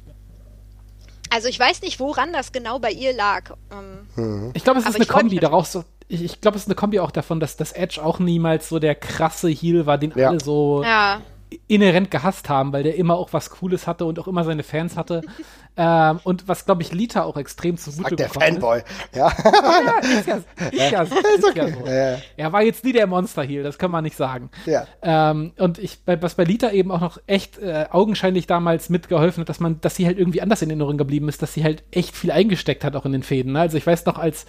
also 1.30 1.48
ich 1.48 1.60
weiß 1.60 1.82
nicht, 1.82 2.00
woran 2.00 2.34
das 2.34 2.52
genau 2.52 2.80
bei 2.80 2.92
ihr 2.92 3.14
lag. 3.14 3.56
Ähm, 3.72 4.08
mhm. 4.16 4.52
Ich 4.54 4.64
glaube, 4.64 4.80
es 4.80 4.86
ist 4.86 4.96
eine 4.96 5.06
Kombi 5.06 5.40
daraus. 5.40 5.72
So, 5.72 5.86
ich, 6.10 6.24
ich 6.24 6.42
glaube, 6.42 6.58
es 6.58 6.64
ist 6.64 6.68
eine 6.68 6.76
Kombi 6.76 7.00
auch 7.00 7.12
davon, 7.12 7.40
dass 7.40 7.56
das 7.56 7.72
Edge 7.72 8.04
auch 8.04 8.20
niemals 8.20 8.68
so 8.70 8.80
der 8.80 8.96
krasse 8.96 9.50
Heal 9.50 9.86
war, 9.86 9.98
den 9.98 10.14
ja. 10.16 10.30
alle 10.30 10.42
so 10.42 10.84
ja 10.84 11.22
inhärent 11.68 12.12
gehasst 12.12 12.50
haben, 12.50 12.72
weil 12.74 12.84
der 12.84 12.96
immer 12.96 13.16
auch 13.16 13.34
was 13.34 13.50
Cooles 13.50 13.88
hatte 13.88 14.06
und 14.06 14.20
auch 14.20 14.28
immer 14.28 14.44
seine 14.44 14.64
Fans 14.64 14.96
hatte. 14.96 15.22
ähm, 15.78 16.20
und 16.24 16.48
was, 16.48 16.66
glaube 16.66 16.82
ich, 16.82 16.92
Lita 16.92 17.24
auch 17.24 17.38
extrem 17.38 17.78
zugute 17.78 18.16
der 18.16 18.30
Fanboy. 18.30 18.80
Ist. 18.80 19.16
Ja. 19.16 19.32
ja, 19.44 20.20
ist 20.20 20.28
ja, 20.28 20.36
ist 20.70 20.92
ja, 20.92 21.02
ist 21.02 21.44
okay. 21.44 21.60
ja 21.60 21.68
so. 21.68 21.86
Ja. 21.88 22.18
Er 22.38 22.54
war 22.54 22.64
jetzt 22.64 22.84
nie 22.84 22.94
der 22.94 23.08
Monster 23.08 23.44
Heal, 23.44 23.64
das 23.64 23.78
kann 23.78 23.92
man 23.92 24.04
nicht 24.04 24.16
sagen. 24.16 24.50
Ja. 24.66 24.88
Ähm, 25.02 25.52
und 25.58 25.78
ich, 25.78 26.00
was 26.06 26.36
bei 26.36 26.44
Lita 26.44 26.72
eben 26.72 26.92
auch 26.92 27.02
noch 27.02 27.18
echt 27.28 27.58
äh, 27.58 27.86
augenscheinlich 27.90 28.48
damals 28.48 28.90
mitgeholfen 28.90 29.42
hat, 29.42 29.50
dass 29.50 29.60
man, 29.60 29.82
dass 29.82 29.96
sie 29.96 30.06
halt 30.06 30.18
irgendwie 30.18 30.42
anders 30.42 30.62
in 30.62 30.70
Erinnerung 30.70 30.98
geblieben 30.98 31.28
ist, 31.30 31.42
dass 31.42 31.54
sie 31.54 31.64
halt 31.64 31.84
echt 31.92 32.16
viel 32.16 32.32
eingesteckt 32.32 32.84
hat 32.84 32.96
auch 32.96 33.06
in 33.06 33.12
den 33.12 33.24
Fäden. 33.24 33.54
Ne? 33.54 33.60
Also 33.60 33.78
ich 33.78 33.86
weiß 33.86 34.06
noch, 34.06 34.18
als 34.18 34.46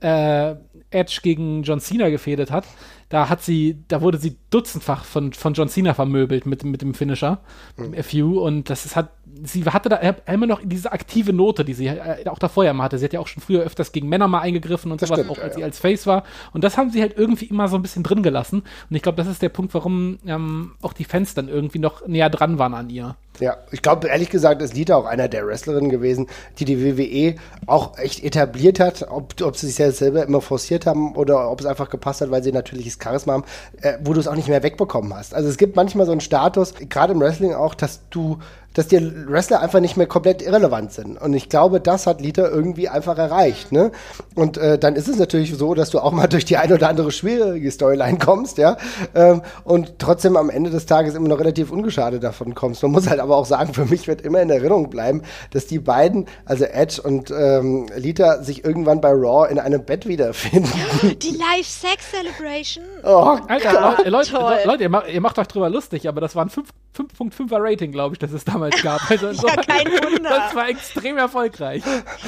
äh, 0.00 0.54
Edge 0.90 1.20
gegen 1.22 1.62
John 1.62 1.80
Cena 1.80 2.10
gefädet 2.10 2.50
hat, 2.50 2.64
da 3.12 3.28
hat 3.28 3.42
sie, 3.42 3.76
da 3.88 4.00
wurde 4.00 4.16
sie 4.16 4.38
dutzendfach 4.48 5.04
von, 5.04 5.34
von 5.34 5.52
John 5.52 5.68
Cena 5.68 5.92
vermöbelt 5.92 6.46
mit, 6.46 6.64
mit 6.64 6.80
dem 6.80 6.94
Finisher, 6.94 7.40
mhm. 7.76 8.02
FU, 8.02 8.40
und 8.40 8.70
das 8.70 8.86
ist, 8.86 8.96
hat, 8.96 9.10
sie 9.44 9.64
hatte 9.64 9.90
da 9.90 9.96
immer 10.32 10.46
noch 10.46 10.62
diese 10.64 10.92
aktive 10.92 11.34
Note, 11.34 11.62
die 11.62 11.74
sie 11.74 11.88
äh, 11.88 12.26
auch 12.28 12.38
davor 12.38 12.64
ja 12.64 12.72
mal 12.72 12.84
hatte. 12.84 12.96
Sie 12.96 13.04
hat 13.04 13.12
ja 13.12 13.20
auch 13.20 13.26
schon 13.26 13.42
früher 13.42 13.64
öfters 13.64 13.92
gegen 13.92 14.08
Männer 14.08 14.28
mal 14.28 14.40
eingegriffen 14.40 14.90
und 14.90 15.02
das 15.02 15.10
sowas, 15.10 15.26
stimmt, 15.26 15.38
auch 15.38 15.42
als 15.42 15.52
ja. 15.52 15.58
sie 15.58 15.64
als 15.64 15.78
Face 15.78 16.06
war. 16.06 16.24
Und 16.54 16.64
das 16.64 16.78
haben 16.78 16.88
sie 16.88 17.02
halt 17.02 17.18
irgendwie 17.18 17.44
immer 17.44 17.68
so 17.68 17.76
ein 17.76 17.82
bisschen 17.82 18.02
drin 18.02 18.22
gelassen. 18.22 18.62
Und 18.88 18.96
ich 18.96 19.02
glaube, 19.02 19.16
das 19.16 19.26
ist 19.26 19.42
der 19.42 19.50
Punkt, 19.50 19.74
warum 19.74 20.18
ähm, 20.26 20.72
auch 20.80 20.94
die 20.94 21.04
Fans 21.04 21.34
dann 21.34 21.48
irgendwie 21.48 21.80
noch 21.80 22.06
näher 22.06 22.30
dran 22.30 22.58
waren 22.58 22.72
an 22.72 22.88
ihr. 22.88 23.16
Ja, 23.40 23.56
ich 23.70 23.82
glaube, 23.82 24.08
ehrlich 24.08 24.28
gesagt, 24.28 24.60
ist 24.62 24.74
Lita 24.74 24.94
auch 24.94 25.06
einer 25.06 25.26
der 25.26 25.46
Wrestlerinnen 25.46 25.90
gewesen, 25.90 26.28
die 26.58 26.64
die 26.64 26.84
WWE 26.84 27.36
auch 27.66 27.98
echt 27.98 28.22
etabliert 28.22 28.78
hat, 28.78 29.06
ob, 29.08 29.40
ob 29.40 29.56
sie 29.56 29.68
sich 29.68 29.96
selber 29.96 30.24
immer 30.24 30.40
forciert 30.40 30.86
haben 30.86 31.16
oder 31.16 31.50
ob 31.50 31.60
es 31.60 31.66
einfach 31.66 31.88
gepasst 31.88 32.20
hat, 32.20 32.30
weil 32.30 32.42
sie 32.42 32.52
natürliches 32.52 32.98
Charisma 33.02 33.34
haben, 33.34 33.44
äh, 33.80 33.98
wo 34.02 34.12
du 34.12 34.20
es 34.20 34.28
auch 34.28 34.34
nicht 34.34 34.48
mehr 34.48 34.62
wegbekommen 34.62 35.14
hast. 35.14 35.34
Also 35.34 35.48
es 35.48 35.56
gibt 35.56 35.76
manchmal 35.76 36.06
so 36.06 36.12
einen 36.12 36.20
Status, 36.20 36.74
gerade 36.88 37.12
im 37.12 37.20
Wrestling 37.20 37.54
auch, 37.54 37.74
dass 37.74 38.08
du 38.10 38.38
dass 38.74 38.88
die 38.88 39.00
Wrestler 39.26 39.60
einfach 39.60 39.80
nicht 39.80 39.96
mehr 39.96 40.06
komplett 40.06 40.42
irrelevant 40.42 40.92
sind. 40.92 41.20
Und 41.20 41.34
ich 41.34 41.48
glaube, 41.48 41.80
das 41.80 42.06
hat 42.06 42.20
Lita 42.20 42.46
irgendwie 42.46 42.88
einfach 42.88 43.18
erreicht. 43.18 43.72
Ne? 43.72 43.92
Und 44.34 44.56
äh, 44.56 44.78
dann 44.78 44.96
ist 44.96 45.08
es 45.08 45.18
natürlich 45.18 45.54
so, 45.54 45.74
dass 45.74 45.90
du 45.90 46.00
auch 46.00 46.12
mal 46.12 46.26
durch 46.26 46.44
die 46.44 46.56
ein 46.56 46.72
oder 46.72 46.88
andere 46.88 47.12
schwierige 47.12 47.70
Storyline 47.70 48.18
kommst, 48.18 48.58
ja, 48.58 48.76
ähm, 49.14 49.42
und 49.64 49.98
trotzdem 49.98 50.36
am 50.36 50.50
Ende 50.50 50.70
des 50.70 50.86
Tages 50.86 51.14
immer 51.14 51.28
noch 51.28 51.38
relativ 51.38 51.70
ungeschadet 51.70 52.22
davon 52.22 52.54
kommst. 52.54 52.82
Man 52.82 52.92
muss 52.92 53.08
halt 53.08 53.20
aber 53.20 53.36
auch 53.36 53.46
sagen, 53.46 53.74
für 53.74 53.84
mich 53.84 54.08
wird 54.08 54.22
immer 54.22 54.40
in 54.40 54.50
Erinnerung 54.50 54.90
bleiben, 54.90 55.22
dass 55.50 55.66
die 55.66 55.78
beiden, 55.78 56.26
also 56.44 56.64
Edge 56.64 57.00
und 57.02 57.30
ähm, 57.30 57.86
Lita, 57.96 58.42
sich 58.42 58.64
irgendwann 58.64 59.00
bei 59.00 59.10
Raw 59.10 59.50
in 59.50 59.58
einem 59.58 59.84
Bett 59.84 60.06
wiederfinden. 60.06 60.70
Die 61.02 61.36
Live-Sex-Celebration. 61.36 62.84
Oh, 63.04 63.38
Alter, 63.48 63.72
Gott. 63.72 64.06
Leute, 64.06 64.32
Leute, 64.32 64.66
Leute 64.66 64.82
ihr, 64.82 64.88
macht, 64.88 65.08
ihr 65.08 65.20
macht 65.20 65.38
euch 65.38 65.46
drüber 65.46 65.68
lustig, 65.68 66.08
aber 66.08 66.20
das 66.20 66.36
waren 66.36 66.48
5.5er 66.48 67.58
Rating, 67.58 67.92
glaube 67.92 68.14
ich, 68.14 68.18
das 68.18 68.32
ist 68.32 68.48
damals 68.48 68.61
damals 68.62 68.82
gab. 68.82 69.02
Also 69.12 69.46
ja, 69.46 69.56
kein 69.56 69.86
Wunder. 69.86 70.30
Das 70.30 70.54
war 70.54 70.68
extrem 70.68 71.18
erfolgreich. 71.18 71.82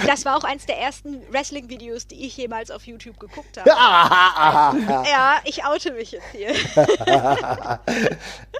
Das 0.07 0.25
war 0.25 0.37
auch 0.37 0.45
eins 0.45 0.67
der 0.67 0.79
ersten 0.79 1.23
Wrestling-Videos, 1.31 2.07
die 2.07 2.27
ich 2.27 2.37
jemals 2.37 2.71
auf 2.71 2.87
YouTube 2.87 3.19
geguckt 3.19 3.59
habe. 3.59 3.69
ja, 3.71 5.37
ich 5.45 5.65
oute 5.65 5.93
mich 5.93 6.13
jetzt 6.13 6.27
hier. 6.33 6.51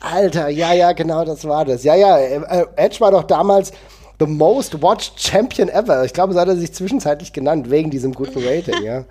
Alter, 0.01 0.49
ja, 0.49 0.73
ja, 0.73 0.93
genau, 0.93 1.25
das 1.25 1.47
war 1.47 1.65
das. 1.65 1.85
Ja, 1.85 1.95
ja, 1.95 2.19
äh, 2.19 2.67
Edge 2.77 3.01
war 3.01 3.11
doch 3.11 3.25
damals 3.25 3.73
the 4.19 4.27
most 4.27 4.81
watched 4.81 5.21
champion 5.21 5.69
ever. 5.69 6.05
Ich 6.05 6.13
glaube, 6.13 6.33
so 6.33 6.41
hat 6.41 6.49
er 6.49 6.57
sich 6.57 6.73
zwischenzeitlich 6.73 7.33
genannt, 7.33 7.71
wegen 7.71 7.91
diesem 7.91 8.15
guten 8.15 8.43
Rating, 8.45 8.83
ja. 8.83 9.05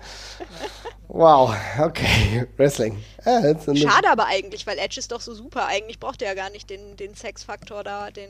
Wow, 1.08 1.54
okay, 1.80 2.46
Wrestling. 2.56 3.02
Ja, 3.24 3.54
Schade 3.74 4.10
aber 4.10 4.26
eigentlich, 4.26 4.66
weil 4.66 4.78
Edge 4.78 4.98
ist 4.98 5.12
doch 5.12 5.20
so 5.20 5.34
super. 5.34 5.66
Eigentlich 5.66 5.98
braucht 5.98 6.20
er 6.22 6.28
ja 6.28 6.34
gar 6.34 6.50
nicht 6.50 6.68
den, 6.68 6.96
den 6.96 7.14
Sexfaktor 7.14 7.82
da, 7.82 8.10
den. 8.10 8.28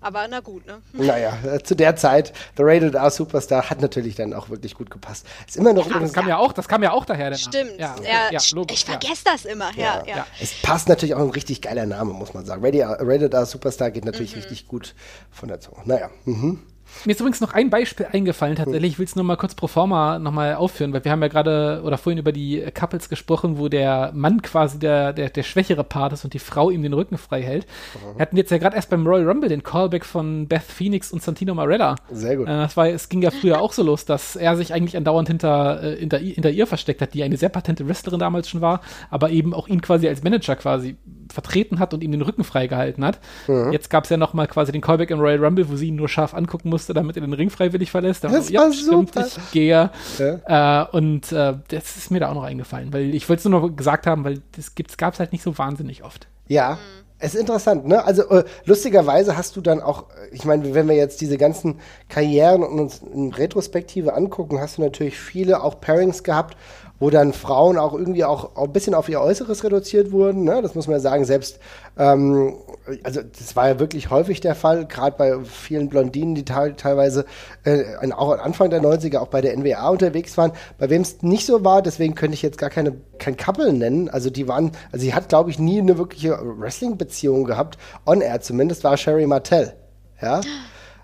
Aber 0.00 0.26
na 0.28 0.40
gut, 0.40 0.66
ne? 0.66 0.80
Naja, 0.92 1.36
äh, 1.44 1.62
zu 1.62 1.74
der 1.74 1.96
Zeit, 1.96 2.32
The 2.56 2.62
Rated 2.62 2.94
R 2.94 3.10
Superstar 3.10 3.68
hat 3.68 3.82
natürlich 3.82 4.14
dann 4.14 4.32
auch 4.32 4.48
wirklich 4.48 4.74
gut 4.74 4.90
gepasst. 4.90 5.26
Ist 5.46 5.56
immer 5.56 5.72
noch 5.72 5.90
ja, 5.90 5.98
das 5.98 6.12
kam 6.12 6.28
ja 6.28 6.38
auch, 6.38 6.52
das 6.52 6.68
kam 6.68 6.82
ja 6.82 6.92
auch 6.92 7.04
daher. 7.04 7.34
Stimmt, 7.34 7.78
ja, 7.78 7.96
ja, 8.02 8.40
logisch, 8.52 8.78
ich 8.78 8.84
vergesse 8.84 9.24
das 9.24 9.44
immer. 9.44 9.70
Ja, 9.76 10.02
ja, 10.06 10.26
Es 10.40 10.54
passt 10.62 10.88
natürlich 10.88 11.14
auch 11.14 11.20
ein 11.20 11.30
richtig 11.30 11.60
geiler 11.60 11.86
Name, 11.86 12.12
muss 12.12 12.32
man 12.32 12.46
sagen. 12.46 12.62
Rated 12.64 13.34
R 13.34 13.46
Superstar 13.46 13.90
geht 13.90 14.04
natürlich 14.04 14.32
mhm. 14.32 14.42
richtig 14.42 14.68
gut 14.68 14.94
von 15.30 15.48
der 15.48 15.60
Zunge. 15.60 15.82
Naja, 15.84 16.10
mhm. 16.24 16.62
Mir 17.04 17.12
ist 17.12 17.20
übrigens 17.20 17.40
noch 17.40 17.54
ein 17.54 17.70
Beispiel 17.70 18.06
eingefallen, 18.12 18.56
tatsächlich. 18.56 18.92
Ich 18.92 18.98
will 18.98 19.06
es 19.06 19.16
nur 19.16 19.24
mal 19.24 19.36
kurz 19.36 19.54
pro 19.54 19.66
forma 19.66 20.18
nochmal 20.18 20.54
aufführen, 20.54 20.92
weil 20.92 21.04
wir 21.04 21.12
haben 21.12 21.22
ja 21.22 21.28
gerade 21.28 21.82
oder 21.84 21.98
vorhin 21.98 22.18
über 22.18 22.32
die 22.32 22.64
Couples 22.74 23.08
gesprochen, 23.08 23.58
wo 23.58 23.68
der 23.68 24.12
Mann 24.14 24.42
quasi 24.42 24.78
der, 24.78 25.12
der, 25.12 25.30
der 25.30 25.42
schwächere 25.42 25.84
Part 25.84 26.12
ist 26.12 26.24
und 26.24 26.34
die 26.34 26.38
Frau 26.38 26.70
ihm 26.70 26.82
den 26.82 26.92
Rücken 26.92 27.16
frei 27.16 27.42
hält. 27.42 27.66
Mhm. 27.94 28.18
Wir 28.18 28.22
hatten 28.22 28.36
jetzt 28.36 28.50
ja 28.50 28.58
gerade 28.58 28.76
erst 28.76 28.90
beim 28.90 29.06
Royal 29.06 29.26
Rumble 29.26 29.48
den 29.48 29.62
Callback 29.62 30.04
von 30.04 30.46
Beth 30.46 30.62
Phoenix 30.62 31.12
und 31.12 31.22
Santino 31.22 31.54
Marella. 31.54 31.96
Sehr 32.10 32.36
gut. 32.36 32.48
Äh, 32.48 32.52
das 32.52 32.76
war, 32.76 32.88
es 32.88 33.08
ging 33.08 33.22
ja 33.22 33.30
früher 33.30 33.60
auch 33.60 33.72
so 33.72 33.82
los, 33.82 34.04
dass 34.04 34.36
er 34.36 34.56
sich 34.56 34.74
eigentlich 34.74 34.96
andauernd 34.96 35.28
hinter, 35.28 35.82
äh, 35.82 35.96
hinter, 35.96 36.18
hinter 36.18 36.50
ihr 36.50 36.66
versteckt 36.66 37.00
hat, 37.00 37.14
die 37.14 37.22
eine 37.22 37.36
sehr 37.36 37.48
patente 37.48 37.88
Wrestlerin 37.88 38.20
damals 38.20 38.48
schon 38.48 38.60
war, 38.60 38.80
aber 39.10 39.30
eben 39.30 39.54
auch 39.54 39.68
ihn 39.68 39.80
quasi 39.80 40.08
als 40.08 40.22
Manager 40.22 40.56
quasi 40.56 40.96
vertreten 41.32 41.78
hat 41.78 41.94
und 41.94 42.02
ihm 42.02 42.12
den 42.12 42.22
Rücken 42.22 42.44
freigehalten 42.44 43.04
hat. 43.04 43.18
Mhm. 43.46 43.72
Jetzt 43.72 43.90
gab 43.90 44.04
es 44.04 44.10
ja 44.10 44.16
nochmal 44.16 44.46
quasi 44.46 44.72
den 44.72 44.80
Callback 44.80 45.10
im 45.10 45.20
Royal 45.20 45.44
Rumble, 45.44 45.68
wo 45.68 45.76
sie 45.76 45.88
ihn 45.88 45.96
nur 45.96 46.08
scharf 46.08 46.34
angucken 46.34 46.68
musste, 46.68 46.94
damit 46.94 47.16
er 47.16 47.22
den 47.22 47.32
Ring 47.32 47.50
freiwillig 47.50 47.90
verlässt. 47.90 48.24
Das 48.24 48.46
so, 48.46 48.52
ja, 48.52 48.72
stimmt, 48.72 49.14
super. 49.14 49.26
ich 49.26 49.50
gehe. 49.52 49.90
Ja. 50.18 50.82
Äh, 50.82 50.96
und 50.96 51.32
äh, 51.32 51.54
das 51.68 51.96
ist 51.96 52.10
mir 52.10 52.20
da 52.20 52.30
auch 52.30 52.34
noch 52.34 52.44
eingefallen, 52.44 52.92
weil 52.92 53.14
ich 53.14 53.28
wollte 53.28 53.40
es 53.40 53.44
nur 53.46 53.60
noch 53.60 53.76
gesagt 53.76 54.06
haben, 54.06 54.24
weil 54.24 54.40
das 54.56 54.74
gab 54.96 55.14
es 55.14 55.20
halt 55.20 55.32
nicht 55.32 55.42
so 55.42 55.56
wahnsinnig 55.58 56.04
oft. 56.04 56.28
Ja. 56.48 56.72
Mhm. 56.72 57.00
Es 57.22 57.34
ist 57.34 57.40
interessant, 57.40 57.86
ne? 57.86 58.02
Also 58.02 58.28
äh, 58.30 58.44
lustigerweise 58.64 59.36
hast 59.36 59.54
du 59.54 59.60
dann 59.60 59.82
auch, 59.82 60.04
äh, 60.04 60.34
ich 60.34 60.46
meine, 60.46 60.74
wenn 60.74 60.88
wir 60.88 60.96
jetzt 60.96 61.20
diese 61.20 61.36
ganzen 61.36 61.78
Karrieren 62.08 62.62
und 62.62 62.80
uns 62.80 63.02
in 63.02 63.32
Retrospektive 63.32 64.14
angucken, 64.14 64.58
hast 64.58 64.78
du 64.78 64.82
natürlich 64.82 65.18
viele 65.18 65.62
auch 65.62 65.80
Pairings 65.80 66.22
gehabt, 66.24 66.56
wo 67.00 67.08
dann 67.08 67.32
Frauen 67.32 67.78
auch 67.78 67.94
irgendwie 67.94 68.24
auch, 68.24 68.56
ein 68.56 68.72
bisschen 68.72 68.94
auf 68.94 69.08
ihr 69.08 69.20
Äußeres 69.20 69.64
reduziert 69.64 70.12
wurden. 70.12 70.44
Ne? 70.44 70.60
Das 70.62 70.74
muss 70.74 70.86
man 70.86 70.96
ja 70.96 71.00
sagen, 71.00 71.24
selbst, 71.24 71.58
ähm, 71.98 72.54
also 73.02 73.22
das 73.22 73.56
war 73.56 73.68
ja 73.68 73.80
wirklich 73.80 74.10
häufig 74.10 74.40
der 74.40 74.54
Fall, 74.54 74.86
gerade 74.86 75.16
bei 75.16 75.42
vielen 75.44 75.88
Blondinen, 75.88 76.34
die 76.34 76.44
teilweise 76.44 77.24
äh, 77.64 78.12
auch 78.12 78.38
Anfang 78.38 78.68
der 78.68 78.82
90er 78.82 79.18
auch 79.18 79.28
bei 79.28 79.40
der 79.40 79.56
NWA 79.56 79.88
unterwegs 79.88 80.36
waren, 80.36 80.52
bei 80.78 80.90
wem 80.90 81.00
es 81.00 81.22
nicht 81.22 81.46
so 81.46 81.64
war, 81.64 81.80
deswegen 81.80 82.14
könnte 82.14 82.34
ich 82.34 82.42
jetzt 82.42 82.58
gar 82.58 82.70
keine, 82.70 82.92
kein 83.18 83.38
Couple 83.38 83.72
nennen. 83.72 84.10
Also 84.10 84.28
die 84.28 84.46
waren, 84.46 84.72
also 84.92 85.02
sie 85.02 85.14
hat, 85.14 85.30
glaube 85.30 85.50
ich, 85.50 85.58
nie 85.58 85.78
eine 85.78 85.96
wirkliche 85.96 86.38
Wrestling-Beziehung 86.38 87.44
gehabt, 87.44 87.78
on-air 88.04 88.42
zumindest, 88.42 88.84
war 88.84 88.98
Sherry 88.98 89.26
Martell. 89.26 89.72
Ja. 90.20 90.42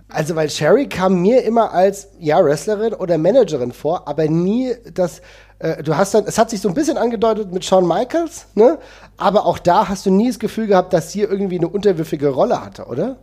Also, 0.08 0.36
weil 0.36 0.48
Sherry 0.50 0.88
kam 0.88 1.20
mir 1.20 1.42
immer 1.42 1.72
als, 1.72 2.08
ja, 2.20 2.42
Wrestlerin 2.44 2.94
oder 2.94 3.18
Managerin 3.18 3.72
vor, 3.72 4.06
aber 4.06 4.28
nie 4.28 4.74
das, 4.94 5.20
äh, 5.58 5.82
du 5.82 5.96
hast 5.96 6.14
dann, 6.14 6.24
es 6.26 6.38
hat 6.38 6.50
sich 6.50 6.60
so 6.60 6.68
ein 6.68 6.74
bisschen 6.74 6.98
angedeutet 6.98 7.52
mit 7.52 7.64
Shawn 7.64 7.86
Michaels, 7.86 8.46
ne? 8.54 8.78
Aber 9.16 9.46
auch 9.46 9.58
da 9.58 9.88
hast 9.88 10.06
du 10.06 10.10
nie 10.10 10.28
das 10.28 10.38
Gefühl 10.38 10.66
gehabt, 10.66 10.92
dass 10.92 11.12
sie 11.12 11.22
irgendwie 11.22 11.58
eine 11.58 11.68
unterwürfige 11.68 12.28
Rolle 12.28 12.64
hatte, 12.64 12.86
oder? 12.86 13.16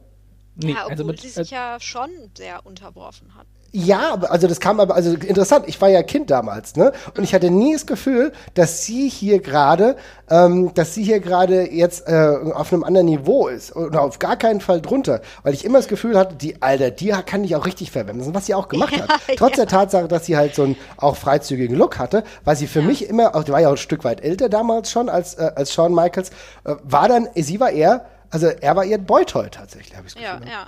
Nee, 0.55 0.71
ja, 0.71 0.81
obwohl 0.81 0.91
also 0.91 1.03
mit, 1.05 1.21
sie 1.21 1.29
sich 1.29 1.51
äh, 1.51 1.55
ja 1.55 1.79
schon 1.79 2.09
sehr 2.38 2.65
unterworfen 2.65 3.36
hat. 3.36 3.47
Ja, 3.76 4.13
aber 4.13 4.32
also 4.32 4.47
das 4.47 4.59
kam 4.59 4.80
aber, 4.80 4.93
also 4.93 5.13
interessant, 5.13 5.65
ich 5.67 5.82
war 5.82 5.89
ja 5.89 6.03
Kind 6.03 6.30
damals, 6.30 6.76
ne? 6.76 6.91
Und 7.17 7.24
ich 7.24 7.34
hatte 7.34 7.49
nie 7.49 7.74
das 7.74 7.88
Gefühl, 7.88 8.32
dass 8.53 8.86
sie 8.86 9.09
hier 9.09 9.39
gerade, 9.39 9.95
ähm, 10.30 10.71
dass 10.76 10.93
sie 10.93 11.03
hier 11.03 11.19
gerade 11.19 11.74
jetzt 11.74 12.07
äh, 12.07 12.36
auf 12.53 12.71
einem 12.71 12.84
anderen 12.84 13.07
Niveau 13.07 13.47
ist. 13.47 13.76
Oder 13.76 14.03
auf 14.03 14.19
gar 14.19 14.36
keinen 14.38 14.61
Fall 14.61 14.80
drunter. 14.80 15.21
Weil 15.41 15.55
ich 15.55 15.65
immer 15.65 15.80
das 15.80 15.88
Gefühl 15.88 16.15
hatte, 16.19 16.36
die, 16.36 16.61
Alter, 16.61 16.91
die 16.91 17.07
kann 17.26 17.43
ich 17.43 17.55
auch 17.55 17.65
richtig 17.65 17.89
verwenden, 17.89 18.36
was 18.36 18.45
sie 18.45 18.53
auch 18.53 18.67
gemacht 18.67 18.95
hat. 19.01 19.09
Trotz 19.38 19.55
der 19.55 19.65
Tatsache, 19.65 20.07
dass 20.07 20.28
sie 20.28 20.38
halt 20.38 20.53
so 20.53 20.65
einen 20.65 20.76
auch 20.97 21.15
freizügigen 21.15 21.76
Look 21.76 21.97
hatte, 21.97 22.24
war 22.43 22.55
sie 22.55 22.67
für 22.67 22.84
mich 22.84 23.09
immer, 23.09 23.36
auch 23.36 23.43
die 23.43 23.51
war 23.51 23.61
ja 23.61 23.69
auch 23.69 23.74
ein 23.74 23.78
Stück 23.78 24.03
weit 24.03 24.21
älter 24.24 24.49
damals 24.49 24.91
schon 24.91 25.09
als, 25.09 25.34
äh, 25.34 25.51
als 25.55 25.74
Shawn 25.74 25.95
Michaels, 25.95 26.30
äh, 26.63 26.76
war 26.84 27.07
dann, 27.07 27.28
sie 27.34 27.59
war 27.59 27.71
eher, 27.71 28.05
also 28.30 28.45
er 28.45 28.76
war 28.76 28.86
ihr 28.86 28.99
Boy-Toy 28.99 29.49
tatsächlich, 29.49 29.97
habe 29.97 30.07
ich 30.07 30.13
Ja, 30.13 30.39
ja. 30.45 30.67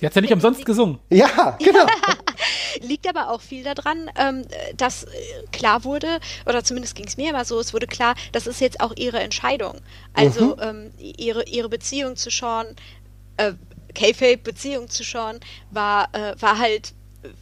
Sie 0.00 0.06
hat 0.06 0.14
ja 0.14 0.20
nicht 0.20 0.32
umsonst 0.32 0.64
gesungen. 0.66 0.98
Ja, 1.10 1.56
genau. 1.60 1.86
Liegt 2.80 3.06
aber 3.08 3.30
auch 3.30 3.40
viel 3.40 3.62
daran, 3.62 4.10
ähm, 4.18 4.44
dass 4.76 5.04
äh, 5.04 5.08
klar 5.52 5.84
wurde, 5.84 6.18
oder 6.46 6.64
zumindest 6.64 6.96
ging 6.96 7.06
es 7.06 7.16
mir 7.16 7.30
immer 7.30 7.44
so, 7.44 7.60
es 7.60 7.72
wurde 7.72 7.86
klar, 7.86 8.14
das 8.32 8.46
ist 8.46 8.60
jetzt 8.60 8.80
auch 8.80 8.92
ihre 8.96 9.20
Entscheidung. 9.20 9.80
Also 10.14 10.58
ähm, 10.60 10.90
ihre, 10.98 11.44
ihre 11.44 11.68
Beziehung 11.68 12.16
zu 12.16 12.30
Sean, 12.30 12.66
äh, 13.36 13.52
K-Fape-Beziehung 13.94 14.88
zu 14.88 15.04
Sean 15.04 15.38
war, 15.70 16.08
äh, 16.12 16.34
war 16.40 16.58
halt 16.58 16.94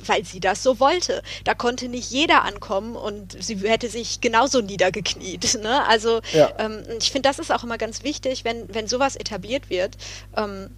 weil 0.07 0.25
sie 0.27 0.41
das 0.41 0.63
so 0.63 0.79
wollte. 0.79 1.23
Da 1.45 1.55
konnte 1.55 1.89
nicht 1.89 2.11
jeder 2.11 2.45
ankommen 2.45 2.97
und 2.97 3.43
sie 3.43 3.57
hätte 3.57 3.89
sich 3.89 4.21
genauso 4.21 4.61
niedergekniet. 4.61 5.41
Ne? 5.61 5.87
Also 5.87 6.21
Ja. 6.33 6.53
ähm, 6.59 6.83
ich 6.99 7.11
finde, 7.11 7.29
das 7.29 7.39
ist 7.39 7.51
auch 7.53 7.65
immer 7.65 7.77
ganz 7.77 8.03
wichtig, 8.03 8.45
wenn, 8.45 8.73
wenn 8.75 8.87
sowas 8.89 9.17
etabliert 9.17 9.69
wird. 9.69 9.97
Ähm, 10.37 10.71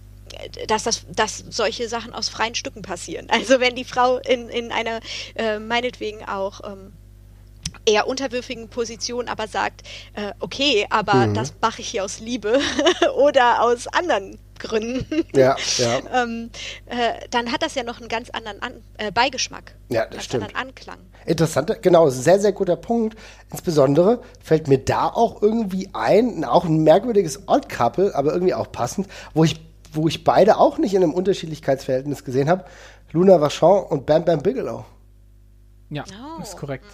dass, 0.67 0.83
das, 0.83 1.05
dass 1.09 1.43
solche 1.49 1.87
Sachen 1.87 2.13
aus 2.13 2.29
freien 2.29 2.55
Stücken 2.55 2.81
passieren. 2.81 3.27
Also 3.29 3.59
wenn 3.59 3.75
die 3.75 3.85
Frau 3.85 4.17
in, 4.17 4.49
in 4.49 4.71
einer 4.71 4.99
äh, 5.35 5.59
meinetwegen 5.59 6.23
auch 6.25 6.61
ähm, 6.65 6.93
eher 7.85 8.07
unterwürfigen 8.07 8.69
Position 8.69 9.27
aber 9.27 9.47
sagt, 9.47 9.81
äh, 10.13 10.31
okay, 10.39 10.85
aber 10.89 11.27
das 11.27 11.53
mache 11.61 11.81
ich 11.81 11.89
hier 11.89 12.03
aus 12.03 12.19
Liebe 12.19 12.59
oder 13.15 13.61
aus 13.61 13.87
anderen 13.87 14.37
Gründen, 14.59 15.25
Ja, 15.35 15.55
ja. 15.77 15.99
ähm, 16.23 16.49
äh, 16.85 17.27
dann 17.31 17.51
hat 17.51 17.63
das 17.63 17.75
ja 17.75 17.83
noch 17.83 17.99
einen 17.99 18.07
ganz 18.07 18.29
anderen 18.29 18.61
An 18.61 18.73
äh, 18.97 19.11
Beigeschmack. 19.11 19.75
Ja, 19.89 20.05
das 20.05 20.11
ganz 20.11 20.23
stimmt. 20.23 20.43
anderen 20.43 20.69
Anklang. 20.69 20.97
Interessanter, 21.25 21.75
genau, 21.75 22.09
sehr, 22.09 22.39
sehr 22.39 22.53
guter 22.53 22.77
Punkt. 22.77 23.17
Insbesondere 23.51 24.21
fällt 24.41 24.67
mir 24.67 24.77
da 24.77 25.07
auch 25.07 25.41
irgendwie 25.41 25.89
ein, 25.93 26.45
auch 26.45 26.65
ein 26.65 26.83
merkwürdiges 26.83 27.47
Odd 27.47 27.67
Couple, 27.67 28.15
aber 28.15 28.33
irgendwie 28.33 28.53
auch 28.53 28.71
passend, 28.71 29.07
wo 29.33 29.43
ich, 29.43 29.59
wo 29.93 30.07
ich 30.07 30.23
beide 30.23 30.57
auch 30.57 30.77
nicht 30.77 30.93
in 30.93 31.03
einem 31.03 31.13
Unterschiedlichkeitsverhältnis 31.13 32.23
gesehen 32.23 32.49
habe. 32.49 32.65
Luna 33.11 33.39
Vachon 33.39 33.83
und 33.85 34.05
Bam 34.05 34.25
Bam 34.25 34.41
Bigelow. 34.41 34.85
Ja, 35.89 36.03
Oh. 36.37 36.41
ist 36.41 36.57
korrekt. 36.57 36.85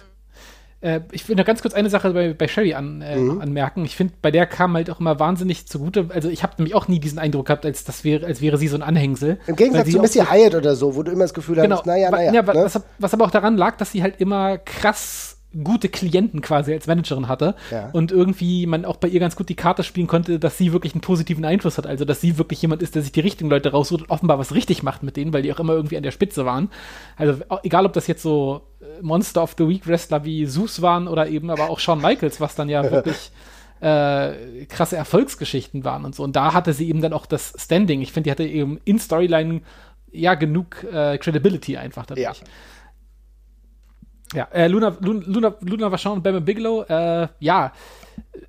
Äh, 0.82 1.00
ich 1.12 1.28
will 1.28 1.36
noch 1.36 1.44
ganz 1.44 1.60
kurz 1.60 1.74
eine 1.74 1.90
Sache 1.90 2.10
bei, 2.12 2.32
bei 2.32 2.48
Sherry 2.48 2.72
an, 2.72 3.02
äh, 3.02 3.16
Mhm. 3.16 3.40
anmerken. 3.42 3.84
Ich 3.84 3.96
finde, 3.96 4.14
bei 4.22 4.30
der 4.30 4.46
kam 4.46 4.74
halt 4.74 4.88
auch 4.90 4.98
immer 4.98 5.18
wahnsinnig 5.20 5.66
zugute. 5.66 6.06
Also 6.14 6.30
ich 6.30 6.42
habe 6.42 6.54
nämlich 6.56 6.74
auch 6.74 6.88
nie 6.88 6.98
diesen 7.00 7.18
Eindruck 7.18 7.46
gehabt, 7.46 7.66
als 7.66 7.84
das 7.84 8.02
wäre, 8.02 8.24
als 8.26 8.40
wäre 8.40 8.56
sie 8.56 8.68
so 8.68 8.76
ein 8.76 8.82
Anhängsel. 8.82 9.38
Im 9.46 9.56
Gegensatz 9.56 9.90
zu 9.90 9.98
Missy 10.00 10.20
Hyatt 10.20 10.54
oder 10.54 10.74
so, 10.76 10.96
wo 10.96 11.02
du 11.02 11.12
immer 11.12 11.24
das 11.24 11.34
Gefühl 11.34 11.56
Genau, 11.56 11.76
hattest, 11.76 11.86
naja, 11.86 12.10
naja. 12.10 12.32
ja, 12.32 12.42
ne? 12.42 12.48
was, 12.64 12.80
was 12.98 13.12
aber 13.14 13.26
auch 13.26 13.30
daran 13.30 13.58
lag, 13.58 13.76
dass 13.76 13.92
sie 13.92 14.02
halt 14.02 14.20
immer 14.22 14.56
krass 14.56 15.29
gute 15.64 15.88
Klienten 15.88 16.40
quasi 16.42 16.72
als 16.72 16.86
Managerin 16.86 17.26
hatte 17.26 17.56
Ja. 17.72 17.90
und 17.92 18.12
irgendwie 18.12 18.66
man 18.66 18.84
auch 18.84 18.96
bei 18.96 19.08
ihr 19.08 19.18
ganz 19.18 19.34
gut 19.34 19.48
die 19.48 19.56
Karte 19.56 19.82
spielen 19.82 20.06
konnte, 20.06 20.38
dass 20.38 20.56
sie 20.56 20.72
wirklich 20.72 20.94
einen 20.94 21.00
positiven 21.00 21.44
Einfluss 21.44 21.76
hat, 21.76 21.86
also 21.86 22.04
dass 22.04 22.20
sie 22.20 22.38
wirklich 22.38 22.62
jemand 22.62 22.82
ist, 22.82 22.94
der 22.94 23.02
sich 23.02 23.10
die 23.12 23.20
richtigen 23.20 23.50
Leute 23.50 23.72
raussucht 23.72 24.02
und 24.02 24.10
offenbar 24.10 24.38
was 24.38 24.54
richtig 24.54 24.82
macht 24.84 25.02
mit 25.02 25.16
denen, 25.16 25.32
weil 25.32 25.42
die 25.42 25.52
auch 25.52 25.58
immer 25.58 25.72
irgendwie 25.72 25.96
an 25.96 26.02
der 26.04 26.12
Spitze 26.12 26.46
waren. 26.46 26.70
Also 27.16 27.40
egal, 27.64 27.84
ob 27.84 27.92
das 27.94 28.06
jetzt 28.06 28.22
so 28.22 28.62
äh, 28.80 28.84
Monster 29.02 29.42
of 29.42 29.54
the 29.58 29.66
Week 29.68 29.86
Wrestler 29.88 30.24
wie 30.24 30.46
Zeus 30.46 30.82
waren 30.82 31.08
oder 31.08 31.28
eben 31.28 31.50
aber 31.50 31.68
auch 31.68 31.80
Shawn 31.80 32.00
Michaels, 32.00 32.40
was 32.40 32.54
dann 32.54 32.68
ja 32.68 32.82
wirklich 32.90 33.32
äh, 33.80 34.66
krasse 34.66 34.96
Erfolgsgeschichten 34.96 35.84
waren 35.84 36.04
und 36.04 36.14
so. 36.14 36.22
Und 36.22 36.36
da 36.36 36.52
hatte 36.54 36.72
sie 36.72 36.88
eben 36.88 37.00
dann 37.00 37.12
auch 37.12 37.26
das 37.26 37.54
Standing. 37.56 38.02
Ich 38.02 38.12
finde, 38.12 38.28
die 38.28 38.30
hatte 38.30 38.44
eben 38.44 38.78
in 38.84 38.98
Storyline 38.98 39.62
ja 40.12 40.34
genug 40.34 40.84
äh, 40.92 41.18
Credibility 41.18 41.76
einfach 41.76 42.06
dadurch. 42.06 42.24
Ja. 42.24 42.32
Ja, 44.34 44.44
äh, 44.52 44.68
Luna, 44.68 44.96
Luna, 45.00 45.22
Luna, 45.26 45.54
Luna 45.60 45.90
Vachon 45.92 46.12
und 46.12 46.22
Bam 46.22 46.44
Bigelow, 46.44 46.82
äh, 46.88 47.28
ja, 47.40 47.72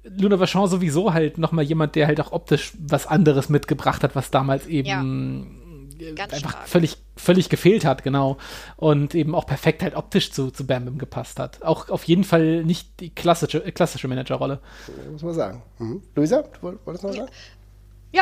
Luna 0.03 0.39
Vachon 0.39 0.67
sowieso 0.69 1.13
halt 1.13 1.37
nochmal 1.37 1.65
jemand, 1.65 1.95
der 1.95 2.05
halt 2.07 2.19
auch 2.21 2.31
optisch 2.31 2.73
was 2.79 3.07
anderes 3.07 3.49
mitgebracht 3.49 4.03
hat, 4.03 4.15
was 4.15 4.29
damals 4.29 4.67
eben 4.67 5.57
äh, 5.99 6.13
Ganz 6.13 6.33
einfach 6.33 6.51
stark. 6.51 6.67
völlig, 6.67 6.97
völlig 7.15 7.49
gefehlt 7.49 7.85
hat, 7.85 8.03
genau. 8.03 8.37
Und 8.75 9.15
eben 9.15 9.33
auch 9.35 9.45
perfekt 9.45 9.81
halt 9.83 9.95
optisch 9.95 10.31
zu, 10.31 10.51
zu 10.51 10.65
Bam 10.67 10.85
Bam 10.85 10.97
gepasst 10.97 11.39
hat. 11.39 11.61
Auch 11.63 11.89
auf 11.89 12.03
jeden 12.03 12.23
Fall 12.23 12.63
nicht 12.63 12.99
die 12.99 13.09
klassische, 13.09 13.63
äh, 13.65 13.71
klassische 13.71 14.07
Managerrolle. 14.07 14.59
muss 15.11 15.23
man 15.23 15.33
sagen. 15.33 15.63
Mhm. 15.79 16.01
Luisa, 16.15 16.41
du 16.43 16.49
woll- 16.61 16.79
wolltest 16.85 17.03
noch 17.03 17.09
was 17.11 17.17
sagen? 17.17 17.29
Ja, 17.31 17.35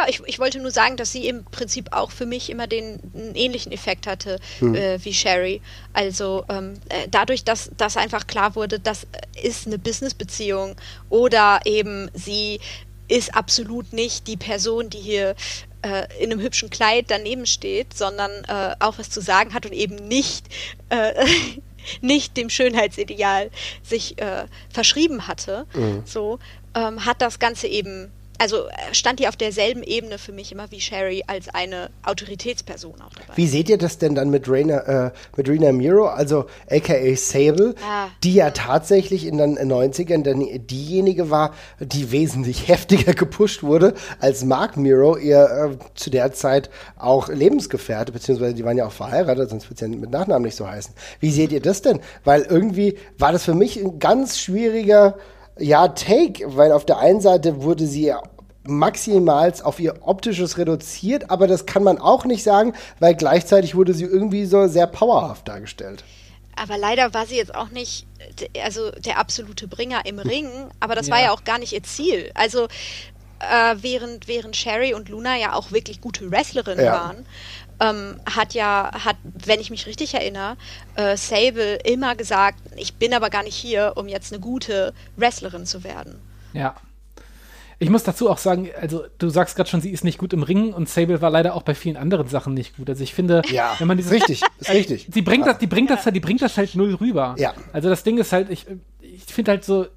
ich, 0.07 0.21
ich 0.25 0.39
wollte 0.39 0.59
nur 0.59 0.71
sagen, 0.71 0.97
dass 0.97 1.11
sie 1.11 1.27
im 1.27 1.43
Prinzip 1.45 1.91
auch 1.91 2.11
für 2.11 2.25
mich 2.25 2.49
immer 2.49 2.67
den 2.67 2.99
einen 3.13 3.35
ähnlichen 3.35 3.71
Effekt 3.71 4.05
hatte 4.07 4.39
äh, 4.61 4.99
wie 5.01 5.13
Sherry. 5.13 5.61
Also 5.93 6.45
ähm, 6.49 6.75
äh, 6.89 7.07
dadurch, 7.09 7.43
dass, 7.43 7.71
dass 7.75 7.97
einfach 7.97 8.27
klar 8.27 8.55
wurde, 8.55 8.79
das 8.79 9.07
ist 9.41 9.65
eine 9.65 9.79
Businessbeziehung 9.79 10.75
oder 11.09 11.61
eben 11.65 12.09
sie 12.13 12.59
ist 13.07 13.33
absolut 13.35 13.91
nicht 13.91 14.27
die 14.27 14.37
Person, 14.37 14.91
die 14.91 14.99
hier 14.99 15.35
äh, 15.81 16.03
in 16.19 16.31
einem 16.31 16.41
hübschen 16.41 16.69
Kleid 16.69 17.05
daneben 17.07 17.47
steht, 17.47 17.97
sondern 17.97 18.31
äh, 18.47 18.75
auch 18.79 18.99
was 18.99 19.09
zu 19.09 19.21
sagen 19.21 19.53
hat 19.53 19.65
und 19.65 19.73
eben 19.73 19.95
nicht 19.95 20.45
äh, 20.89 21.13
nicht 22.01 22.37
dem 22.37 22.49
Schönheitsideal 22.49 23.49
sich 23.81 24.21
äh, 24.21 24.45
verschrieben 24.69 25.27
hatte, 25.27 25.65
so 26.05 26.37
ähm, 26.75 27.05
hat 27.05 27.21
das 27.21 27.39
Ganze 27.39 27.67
eben, 27.67 28.11
also 28.39 28.67
äh, 28.67 28.93
stand 28.93 29.19
die 29.19 29.27
auf 29.27 29.35
derselben 29.35 29.83
Ebene 29.83 30.17
für 30.17 30.31
mich 30.31 30.51
immer 30.51 30.71
wie 30.71 30.79
Sherry 30.81 31.23
als 31.27 31.49
eine 31.49 31.89
Autoritätsperson 32.03 32.95
auch 33.01 33.13
dabei. 33.13 33.35
Wie 33.35 33.47
seht 33.47 33.69
ihr 33.69 33.77
das 33.77 33.97
denn 33.97 34.15
dann 34.15 34.29
mit 34.29 34.49
Raina, 34.49 35.07
äh, 35.07 35.11
mit 35.35 35.47
Rina 35.47 35.71
Miro, 35.71 36.07
also 36.07 36.45
aka 36.69 36.95
Sable, 37.15 37.75
Ah. 37.85 38.07
die 38.23 38.33
ja 38.33 38.51
tatsächlich 38.51 39.25
in 39.25 39.37
den 39.37 39.57
90ern 39.57 40.23
dann 40.23 40.39
diejenige 40.67 41.29
war, 41.29 41.53
die 41.79 42.11
wesentlich 42.11 42.67
heftiger 42.67 43.13
gepusht 43.13 43.63
wurde 43.63 43.93
als 44.19 44.43
Mark 44.45 44.77
Miro, 44.77 45.17
ihr 45.17 45.77
äh, 45.79 45.85
zu 45.95 46.09
der 46.09 46.33
Zeit 46.33 46.69
auch 46.97 47.29
Lebensgefährte, 47.29 48.11
beziehungsweise 48.11 48.53
die 48.53 48.63
waren 48.63 48.77
ja 48.77 48.87
auch 48.87 48.91
verheiratet, 48.91 49.49
sonst 49.49 49.69
wird 49.69 49.81
es 49.81 49.87
ja 49.87 49.87
mit 49.87 50.09
Nachnamen 50.11 50.43
nicht 50.43 50.55
so 50.55 50.67
heißen. 50.67 50.93
Wie 51.19 51.31
seht 51.31 51.51
ihr 51.51 51.61
das 51.61 51.81
denn? 51.81 51.99
Weil 52.23 52.43
irgendwie 52.43 52.97
war 53.17 53.31
das 53.31 53.43
für 53.43 53.53
mich 53.53 53.77
ein 53.77 53.99
ganz 53.99 54.39
schwieriger 54.39 55.15
ja, 55.59 55.87
Take, 55.89 56.55
weil 56.57 56.71
auf 56.71 56.85
der 56.85 56.97
einen 56.99 57.21
Seite 57.21 57.61
wurde 57.63 57.85
sie 57.85 58.05
ja 58.05 58.21
maximals 58.65 59.61
auf 59.61 59.79
ihr 59.79 59.95
optisches 60.01 60.57
reduziert, 60.57 61.29
aber 61.31 61.47
das 61.47 61.65
kann 61.65 61.83
man 61.83 61.97
auch 61.97 62.25
nicht 62.25 62.43
sagen, 62.43 62.73
weil 62.99 63.15
gleichzeitig 63.15 63.75
wurde 63.75 63.93
sie 63.93 64.03
irgendwie 64.05 64.45
so 64.45 64.67
sehr 64.67 64.87
powerhaft 64.87 65.47
dargestellt. 65.47 66.03
Aber 66.55 66.77
leider 66.77 67.13
war 67.13 67.25
sie 67.25 67.37
jetzt 67.37 67.55
auch 67.55 67.69
nicht 67.69 68.05
d- 68.39 68.49
also 68.61 68.91
der 68.91 69.17
absolute 69.17 69.67
Bringer 69.67 70.05
im 70.05 70.19
Ring, 70.19 70.47
aber 70.79 70.93
das 70.95 71.07
Ja. 71.07 71.15
war 71.15 71.21
ja 71.21 71.31
auch 71.31 71.43
gar 71.45 71.57
nicht 71.57 71.73
ihr 71.73 71.83
Ziel. 71.83 72.31
Also 72.35 72.65
äh, 73.39 73.75
während, 73.81 74.27
während 74.27 74.55
Sherry 74.57 74.93
und 74.93 75.07
Luna 75.09 75.37
ja 75.37 75.53
auch 75.53 75.71
wirklich 75.71 76.01
gute 76.01 76.29
Wrestlerinnen 76.29 76.83
Ja. 76.85 76.91
waren, 76.91 77.25
ähm, 77.79 78.19
hat 78.25 78.53
ja, 78.53 78.91
hat, 79.05 79.17
wenn 79.23 79.59
ich 79.59 79.69
mich 79.69 79.85
richtig 79.85 80.13
erinnere, 80.13 80.57
äh, 80.95 81.15
Sable 81.17 81.75
immer 81.85 82.15
gesagt, 82.15 82.59
ich 82.75 82.95
bin 82.95 83.13
aber 83.13 83.29
gar 83.29 83.43
nicht 83.43 83.55
hier, 83.55 83.93
um 83.95 84.07
jetzt 84.07 84.33
eine 84.33 84.41
gute 84.41 84.93
Wrestlerin 85.15 85.65
zu 85.65 85.83
werden. 85.83 86.19
Ja. 86.53 86.75
Ich 87.81 87.89
muss 87.89 88.03
dazu 88.03 88.29
auch 88.29 88.37
sagen, 88.37 88.69
also 88.81 89.05
du 89.19 89.29
sagst 89.29 89.55
gerade 89.55 89.69
schon, 89.69 89.79
sie 89.79 89.91
ist 89.91 90.03
nicht 90.03 90.17
gut 90.17 90.33
im 90.33 90.43
Ringen 90.43 90.73
und 90.73 90.89
Sable 90.89 91.21
war 91.21 91.29
leider 91.29 91.55
auch 91.55 91.61
bei 91.61 91.73
vielen 91.73 91.95
anderen 91.95 92.27
Sachen 92.27 92.53
nicht 92.53 92.75
gut. 92.75 92.89
Also 92.89 93.01
ich 93.03 93.13
finde, 93.13 93.41
Ja, 93.49 93.75
wenn 93.79 93.87
man 93.87 93.97
ist 93.97 94.11
dieses, 94.11 94.21
richtig, 94.21 94.41
ist 94.59 94.69
richtig. 94.69 95.07
Sie 95.13 95.21
bringt 95.21 95.47
das, 95.47 95.59
die 95.59 95.67
bringt 95.67 95.89
das 95.89 96.03
halt, 96.03 96.13
die 96.13 96.19
bringt 96.19 96.41
das 96.41 96.57
halt 96.57 96.75
null 96.75 96.95
rüber. 96.95 97.35
Ja. 97.37 97.53
Also 97.71 97.87
das 97.87 98.03
Ding 98.03 98.17
ist 98.17 98.33
halt, 98.33 98.49
ich, 98.49 98.65
ich 98.99 99.23
finde 99.23 99.51
halt 99.51 99.63
so, 99.63 99.83
äh, 99.83 99.87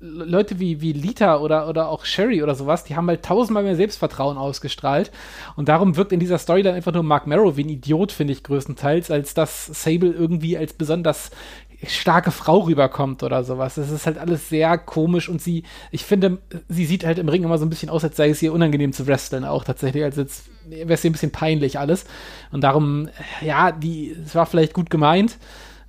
Leute 0.00 0.60
wie, 0.60 0.80
wie 0.80 0.92
Lita 0.92 1.38
oder, 1.38 1.68
oder 1.68 1.88
auch 1.88 2.04
Sherry 2.04 2.42
oder 2.42 2.54
sowas, 2.54 2.84
die 2.84 2.94
haben 2.94 3.08
halt 3.08 3.24
tausendmal 3.24 3.64
mehr 3.64 3.74
Selbstvertrauen 3.74 4.38
ausgestrahlt. 4.38 5.10
Und 5.56 5.68
darum 5.68 5.96
wirkt 5.96 6.12
in 6.12 6.20
dieser 6.20 6.38
Story 6.38 6.62
dann 6.62 6.74
einfach 6.74 6.92
nur 6.92 7.02
Mark 7.02 7.26
Marrow 7.26 7.56
wie 7.56 7.64
ein 7.64 7.68
Idiot, 7.68 8.12
finde 8.12 8.32
ich, 8.32 8.44
größtenteils, 8.44 9.10
als 9.10 9.34
dass 9.34 9.66
Sable 9.66 10.12
irgendwie 10.12 10.56
als 10.56 10.72
besonders 10.72 11.30
starke 11.86 12.30
Frau 12.30 12.60
rüberkommt 12.60 13.22
oder 13.22 13.44
sowas. 13.44 13.76
Das 13.76 13.90
ist 13.90 14.06
halt 14.06 14.18
alles 14.18 14.48
sehr 14.48 14.78
komisch 14.78 15.28
und 15.28 15.40
sie, 15.40 15.62
ich 15.90 16.04
finde, 16.04 16.38
sie 16.68 16.86
sieht 16.86 17.04
halt 17.04 17.18
im 17.18 17.28
Ring 17.28 17.44
immer 17.44 17.58
so 17.58 17.66
ein 17.66 17.70
bisschen 17.70 17.90
aus, 17.90 18.02
als 18.02 18.16
sei 18.16 18.30
es 18.30 18.42
ihr 18.42 18.52
unangenehm 18.52 18.92
zu 18.92 19.06
wresteln 19.06 19.44
auch 19.44 19.64
tatsächlich, 19.64 20.02
als 20.02 20.16
jetzt 20.16 20.44
wäre 20.68 20.92
es 20.92 21.04
ihr 21.04 21.10
ein 21.10 21.12
bisschen 21.12 21.30
peinlich 21.32 21.78
alles. 21.78 22.04
Und 22.50 22.62
darum, 22.62 23.08
ja, 23.40 23.70
die, 23.72 24.10
es 24.10 24.34
war 24.34 24.46
vielleicht 24.46 24.74
gut 24.74 24.90
gemeint 24.90 25.38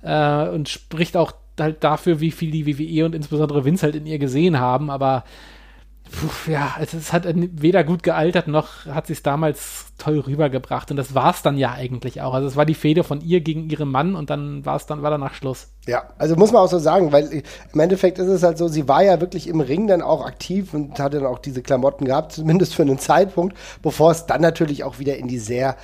äh, 0.02 0.48
und 0.48 0.68
spricht 0.68 1.16
auch 1.16 1.32
halt 1.62 1.84
dafür, 1.84 2.20
wie 2.20 2.30
viel 2.30 2.50
die 2.50 2.66
WWE 2.66 3.06
und 3.06 3.14
insbesondere 3.14 3.64
Vince 3.64 3.82
halt 3.82 3.96
in 3.96 4.06
ihr 4.06 4.18
gesehen 4.18 4.58
haben, 4.58 4.90
aber 4.90 5.24
Puh, 6.12 6.50
ja, 6.50 6.74
also 6.76 6.96
es 6.96 7.12
hat 7.12 7.24
weder 7.26 7.84
gut 7.84 8.02
gealtert, 8.02 8.48
noch 8.48 8.86
hat 8.86 9.06
sie 9.06 9.12
es 9.12 9.22
damals 9.22 9.86
toll 9.96 10.18
rübergebracht. 10.18 10.90
Und 10.90 10.96
das 10.96 11.14
war 11.14 11.30
es 11.30 11.42
dann 11.42 11.56
ja 11.56 11.72
eigentlich 11.72 12.20
auch. 12.20 12.34
Also 12.34 12.48
es 12.48 12.56
war 12.56 12.66
die 12.66 12.74
Fehde 12.74 13.04
von 13.04 13.20
ihr 13.20 13.40
gegen 13.40 13.70
ihren 13.70 13.88
Mann 13.88 14.16
und 14.16 14.28
dann 14.28 14.66
war 14.66 14.74
es 14.74 14.86
dann, 14.86 15.02
war 15.02 15.10
danach 15.10 15.34
Schluss. 15.34 15.68
Ja, 15.86 16.08
also 16.18 16.34
muss 16.34 16.50
man 16.50 16.62
auch 16.62 16.70
so 16.70 16.80
sagen, 16.80 17.12
weil 17.12 17.44
im 17.72 17.80
Endeffekt 17.80 18.18
ist 18.18 18.26
es 18.26 18.42
halt 18.42 18.58
so, 18.58 18.66
sie 18.66 18.88
war 18.88 19.04
ja 19.04 19.20
wirklich 19.20 19.46
im 19.46 19.60
Ring 19.60 19.86
dann 19.86 20.02
auch 20.02 20.26
aktiv 20.26 20.74
und 20.74 20.98
hatte 20.98 21.18
dann 21.18 21.26
auch 21.26 21.38
diese 21.38 21.62
Klamotten 21.62 22.06
gehabt, 22.06 22.32
zumindest 22.32 22.74
für 22.74 22.82
einen 22.82 22.98
Zeitpunkt, 22.98 23.56
bevor 23.80 24.10
es 24.10 24.26
dann 24.26 24.40
natürlich 24.40 24.82
auch 24.82 24.98
wieder 24.98 25.16
in 25.16 25.28
die 25.28 25.38
sehr 25.38 25.76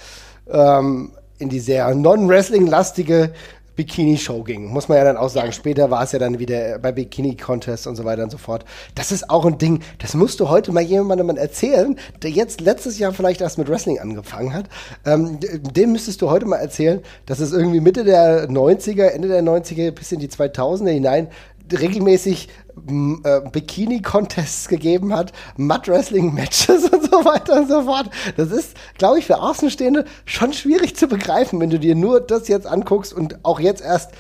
ähm, 0.51 1.13
in 1.39 1.51
die 1.51 1.61
sehr 1.61 1.95
non-Wrestling-lastige 1.95 3.33
Bikini-Show 3.77 4.43
ging. 4.43 4.67
Muss 4.67 4.89
man 4.89 4.99
ja 4.99 5.05
dann 5.05 5.17
auch 5.17 5.29
sagen. 5.29 5.53
Später 5.53 5.91
war 5.91 6.03
es 6.03 6.13
ja 6.13 6.19
dann 6.19 6.39
wieder 6.39 6.79
bei 6.79 6.93
Bikini-Contests 6.93 7.87
und 7.87 7.97
so 7.97 8.05
weiter 8.05 8.23
und 8.23 8.31
so 8.31 8.39
fort. 8.39 8.65
Das 8.95 9.13
ist 9.13 9.31
auch 9.31 9.45
ein 9.45 9.59
Ding, 9.59 9.83
das 9.99 10.15
musst 10.15 10.41
du 10.41 10.49
heute 10.49 10.73
mal 10.73 10.83
jemandem 10.83 11.29
erzählen, 11.37 11.99
der 12.23 12.31
jetzt 12.31 12.61
letztes 12.61 12.99
Jahr 12.99 13.13
vielleicht 13.13 13.41
erst 13.41 13.59
mit 13.59 13.69
Wrestling 13.69 13.99
angefangen 13.99 14.53
hat. 14.53 14.67
Ähm, 15.05 15.39
dem 15.41 15.93
müsstest 15.93 16.23
du 16.23 16.31
heute 16.31 16.47
mal 16.47 16.57
erzählen, 16.57 17.01
dass 17.27 17.41
es 17.41 17.53
irgendwie 17.53 17.81
Mitte 17.81 18.05
der 18.05 18.49
90er, 18.49 19.09
Ende 19.09 19.29
der 19.29 19.43
90er 19.43 19.91
bis 19.91 20.13
in 20.13 20.21
die 20.21 20.29
2000er 20.29 20.91
hinein 20.91 21.29
regelmäßig 21.73 22.49
äh, 22.77 23.41
Bikini-Contests 23.51 24.69
gegeben 24.69 25.15
hat, 25.15 25.33
Mud-Wrestling-Matches 25.57 26.85
und 26.91 27.11
so 27.11 27.25
weiter 27.25 27.61
und 27.61 27.69
so 27.69 27.83
fort. 27.83 28.11
Das 28.37 28.51
ist, 28.51 28.77
glaube 28.99 29.19
ich, 29.19 29.27
für 29.27 29.41
Außenstehende 29.41 30.05
schon 30.25 30.53
schwierig 30.53 30.97
zu 30.97 31.09
begreifen, 31.09 31.61
wenn 31.61 31.71
du 31.71 31.79
dir 31.79 31.95
nur 31.95 32.21
das 32.21 32.49
jetzt 32.49 32.67
anguckst 32.67 33.13
und 33.13 33.45
auch 33.45 33.61
jetzt 33.61 33.83
erst 33.83 34.13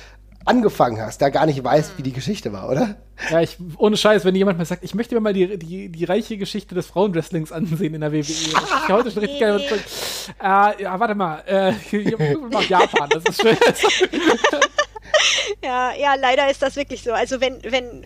angefangen 0.46 1.00
hast, 1.00 1.20
da 1.20 1.28
gar 1.28 1.44
nicht 1.44 1.62
weißt, 1.62 1.98
wie 1.98 2.02
die 2.02 2.12
Geschichte 2.12 2.52
war, 2.52 2.70
oder? 2.70 2.96
Ja, 3.30 3.40
ich, 3.40 3.56
ohne 3.78 3.96
Scheiß, 3.96 4.24
wenn 4.24 4.34
jemand 4.34 4.58
mal 4.58 4.64
sagt, 4.64 4.84
ich 4.84 4.94
möchte 4.94 5.14
mir 5.14 5.20
mal 5.20 5.32
die, 5.32 5.58
die, 5.58 5.88
die 5.88 6.04
reiche 6.04 6.38
Geschichte 6.38 6.74
des 6.74 6.86
Frauenwrestlings 6.86 7.50
ansehen 7.50 7.94
in 7.94 8.00
der 8.00 8.12
WWE. 8.12 8.20
Ich 8.20 8.54
heute 8.88 9.10
schon 9.10 9.20
richtig 9.20 9.38
gerne. 9.38 9.60
Äh, 9.60 10.82
ja, 10.82 11.00
warte 11.00 11.14
mal, 11.14 11.42
äh, 11.46 11.72
Japan, 12.68 13.08
das 13.10 13.24
ist 13.24 13.42
schön. 13.42 13.56
ja, 15.64 15.94
ja, 15.94 16.14
leider 16.14 16.50
ist 16.50 16.62
das 16.62 16.76
wirklich 16.76 17.02
so. 17.02 17.12
Also 17.12 17.40
wenn, 17.40 17.62
wenn, 17.64 18.04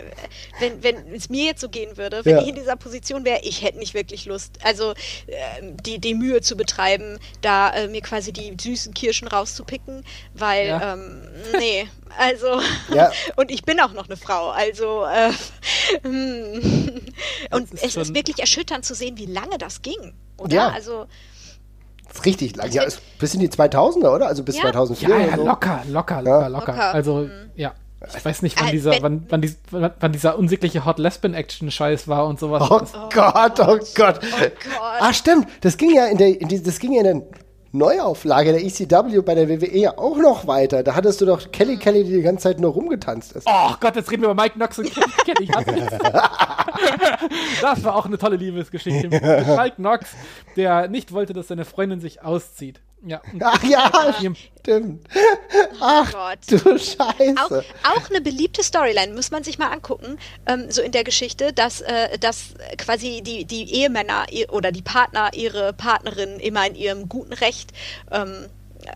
wenn, 0.58 0.82
wenn 0.82 1.14
es 1.14 1.28
mir 1.28 1.46
jetzt 1.46 1.60
so 1.60 1.68
gehen 1.68 1.96
würde, 1.96 2.24
wenn 2.24 2.36
ja. 2.36 2.42
ich 2.42 2.48
in 2.48 2.54
dieser 2.54 2.76
Position 2.76 3.24
wäre, 3.24 3.40
ich 3.42 3.62
hätte 3.62 3.78
nicht 3.78 3.94
wirklich 3.94 4.26
Lust, 4.26 4.58
also 4.62 4.92
äh, 5.26 5.34
die, 5.62 5.98
die 5.98 6.14
Mühe 6.14 6.40
zu 6.40 6.56
betreiben, 6.56 7.18
da 7.40 7.70
äh, 7.70 7.88
mir 7.88 8.00
quasi 8.00 8.32
die 8.32 8.56
süßen 8.60 8.94
Kirschen 8.94 9.28
rauszupicken, 9.28 10.04
weil, 10.34 10.68
ja. 10.68 10.94
ähm, 10.94 11.22
nee, 11.58 11.88
also, 12.18 12.60
ja. 12.94 13.10
und 13.36 13.50
ich 13.50 13.62
bin 13.64 13.80
auch 13.80 13.92
noch 13.92 14.06
eine 14.06 14.16
Frau, 14.16 14.50
also, 14.50 15.04
äh, 15.06 15.32
und 17.50 17.72
ist 17.74 17.84
es 17.84 17.96
ist 17.96 18.14
wirklich 18.14 18.38
erschütternd 18.38 18.84
zu 18.84 18.94
sehen, 18.94 19.16
wie 19.16 19.26
lange 19.26 19.58
das 19.58 19.82
ging, 19.82 20.14
oder? 20.36 20.54
Ja. 20.54 20.68
Richtig 22.24 22.56
lang. 22.56 22.70
Ja, 22.70 22.82
ist 22.82 23.00
bis 23.18 23.34
in 23.34 23.40
die 23.40 23.48
2000er, 23.48 24.14
oder? 24.14 24.26
Also 24.26 24.42
bis 24.42 24.56
ja. 24.56 24.62
2004 24.62 25.08
ja, 25.08 25.18
ja, 25.18 25.36
so. 25.36 25.44
locker, 25.44 25.82
locker, 25.88 26.22
locker, 26.22 26.48
locker, 26.48 26.72
locker. 26.72 26.94
Also, 26.94 27.14
mhm. 27.18 27.30
ja. 27.54 27.72
Ich 28.16 28.24
weiß 28.24 28.40
nicht, 28.40 28.58
wann 28.58 28.68
äh, 28.68 28.72
dieser, 28.72 29.02
wann, 29.02 29.26
wann, 29.28 29.42
die, 29.42 29.54
wann, 29.70 30.12
dieser 30.12 30.38
unsägliche 30.38 30.86
Hot 30.86 30.98
Lesbian 30.98 31.34
Action 31.34 31.70
Scheiß 31.70 32.08
war 32.08 32.26
und 32.26 32.40
sowas. 32.40 32.66
Oh, 32.70 32.80
oh 32.80 33.08
Gott, 33.12 33.60
oh 33.60 33.78
Gott. 33.94 34.20
Oh 34.22 34.38
Gott. 34.38 34.50
Ah, 35.00 35.12
stimmt. 35.12 35.48
Das 35.60 35.76
ging 35.76 35.94
ja 35.94 36.06
in 36.06 36.16
der, 36.16 36.40
in 36.40 36.48
die, 36.48 36.62
das 36.62 36.78
ging 36.78 36.94
ja 36.94 37.02
in 37.02 37.04
der 37.04 37.22
Neuauflage 37.72 38.52
der 38.52 38.64
ECW 38.64 39.22
bei 39.22 39.34
der 39.34 39.48
WWE 39.48 39.78
ja 39.78 39.96
auch 39.96 40.16
noch 40.16 40.46
weiter. 40.46 40.82
Da 40.82 40.94
hattest 40.94 41.20
du 41.20 41.26
doch 41.26 41.52
Kelly 41.52 41.76
Kelly, 41.76 42.04
die 42.04 42.14
die 42.14 42.22
ganze 42.22 42.44
Zeit 42.44 42.60
nur 42.60 42.72
rumgetanzt 42.72 43.32
ist. 43.32 43.46
Oh 43.46 43.74
Gott, 43.78 43.94
jetzt 43.96 44.10
reden 44.10 44.22
wir 44.22 44.30
über 44.30 44.42
Mike 44.42 44.54
Knox 44.54 44.78
und 44.78 44.92
Kelly 44.92 45.46
Kelly. 45.46 45.46
das 47.62 47.84
war 47.84 47.94
auch 47.94 48.06
eine 48.06 48.18
tolle 48.18 48.36
Liebesgeschichte. 48.36 49.08
Mike 49.08 49.76
Knox, 49.76 50.10
der 50.56 50.88
nicht 50.88 51.12
wollte, 51.12 51.32
dass 51.32 51.48
seine 51.48 51.64
Freundin 51.64 52.00
sich 52.00 52.22
auszieht. 52.22 52.80
Ja. 53.02 53.22
Ach 53.40 53.62
ja, 53.64 54.14
stimmt. 54.58 55.00
Ach 55.80 56.12
Gott. 56.12 56.38
du 56.48 56.78
Scheiße. 56.78 57.34
Auch, 57.38 57.50
auch, 57.50 58.10
eine 58.10 58.20
beliebte 58.20 58.62
Storyline, 58.62 59.14
muss 59.14 59.30
man 59.30 59.42
sich 59.42 59.58
mal 59.58 59.68
angucken, 59.68 60.18
ähm, 60.46 60.70
so 60.70 60.82
in 60.82 60.92
der 60.92 61.04
Geschichte, 61.04 61.52
dass, 61.52 61.80
äh, 61.80 62.18
dass 62.18 62.54
quasi 62.76 63.22
die, 63.22 63.46
die 63.46 63.72
Ehemänner 63.72 64.26
oder 64.50 64.70
die 64.70 64.82
Partner 64.82 65.30
ihre 65.34 65.72
Partnerin 65.72 66.38
immer 66.40 66.66
in 66.66 66.74
ihrem 66.74 67.08
guten 67.08 67.32
Recht 67.32 67.72
ähm, 68.10 68.46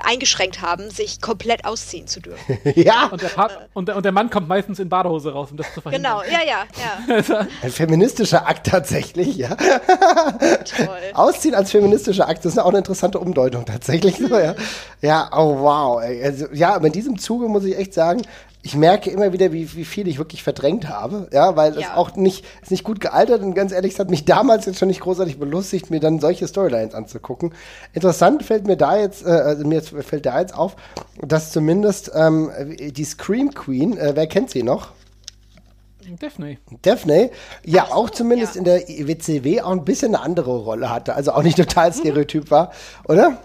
eingeschränkt 0.03 0.63
haben, 0.63 0.91
sich 0.91 1.21
komplett 1.21 1.65
ausziehen 1.65 2.07
zu 2.07 2.21
dürfen. 2.21 2.59
ja. 2.75 3.07
Und 3.07 3.23
der, 3.23 3.31
und, 3.75 3.89
der, 3.89 3.97
und 3.97 4.05
der, 4.05 4.13
Mann 4.13 4.31
kommt 4.31 4.49
meistens 4.49 4.79
in 4.79 4.89
Badehose 4.89 5.33
raus, 5.33 5.51
um 5.51 5.57
das 5.57 5.73
zu 5.75 5.81
verhindern. 5.81 6.21
Genau, 6.21 6.39
ja, 6.39 6.45
ja, 6.47 7.23
ja. 7.29 7.47
Ein 7.63 7.71
feministischer 7.71 8.47
Akt 8.47 8.67
tatsächlich, 8.67 9.37
ja. 9.37 9.55
Toll. 9.55 10.89
Ausziehen 11.15 11.55
als 11.55 11.71
feministischer 11.71 12.29
Akt, 12.29 12.45
das 12.45 12.53
ist 12.53 12.59
auch 12.59 12.69
eine 12.69 12.79
interessante 12.79 13.19
Umdeutung 13.19 13.65
tatsächlich. 13.65 14.17
So, 14.17 14.39
ja. 14.39 14.55
ja, 15.01 15.31
oh 15.33 15.59
wow. 15.59 15.99
Also, 15.99 16.47
ja, 16.53 16.75
aber 16.75 16.87
in 16.87 16.93
diesem 16.93 17.19
Zuge 17.19 17.49
muss 17.49 17.65
ich 17.65 17.77
echt 17.77 17.95
sagen, 17.95 18.23
ich 18.65 18.75
merke 18.77 19.11
immer 19.11 19.35
wieder, 19.35 19.53
wie, 19.53 19.77
wie 19.77 19.85
viel 19.85 20.09
ich 20.09 20.17
wirklich 20.17 20.43
verdrängt 20.43 20.89
habe, 20.89 21.29
ja, 21.33 21.55
weil 21.55 21.75
ja. 21.75 21.81
es 21.81 21.97
auch 21.97 22.17
nicht, 22.17 22.47
ist 22.63 22.71
nicht 22.71 22.83
gut 22.83 22.99
gealtert 22.99 23.43
und 23.43 23.55
ganz 23.55 23.73
ehrlich, 23.73 23.93
es 23.93 23.99
hat 23.99 24.09
mich 24.09 24.25
damals 24.25 24.65
jetzt 24.65 24.79
schon 24.79 24.89
nicht 24.89 25.01
großartig 25.01 25.39
belustigt, 25.39 25.91
mir 25.91 26.01
dann 26.01 26.19
solche 26.19 26.49
Storylines 26.49 26.95
anzugucken. 26.95 27.53
Interessant 27.93 28.43
fällt 28.43 28.67
mir 28.67 28.79
da 28.79 28.97
jetzt, 28.97 29.23
äh, 29.27 29.29
also 29.29 29.67
mir 29.67 29.83
fällt 29.83 30.25
da 30.25 30.41
jetzt 30.41 30.57
auf, 30.57 30.77
dass 31.21 31.53
zumindest 31.53 32.11
ähm, 32.15 32.51
die 32.79 33.05
Scream 33.05 33.53
Queen, 33.53 33.99
äh, 33.99 34.13
wer 34.15 34.27
kennt 34.27 34.49
sie 34.49 34.63
noch? 34.63 34.93
Daphne. 36.19 36.57
Daphne, 36.81 37.31
ja, 37.67 37.89
auch 37.93 38.09
zumindest 38.09 38.55
ja. 38.55 38.61
in 38.61 38.65
der 38.65 38.81
WCW 38.81 39.61
auch 39.61 39.73
ein 39.73 39.85
bisschen 39.85 40.15
eine 40.15 40.25
andere 40.25 40.57
Rolle 40.57 40.89
hatte, 40.89 41.15
also 41.15 41.33
auch 41.33 41.43
nicht 41.43 41.59
total 41.59 41.93
stereotyp 41.93 42.51
war, 42.51 42.73
oder? 43.09 43.39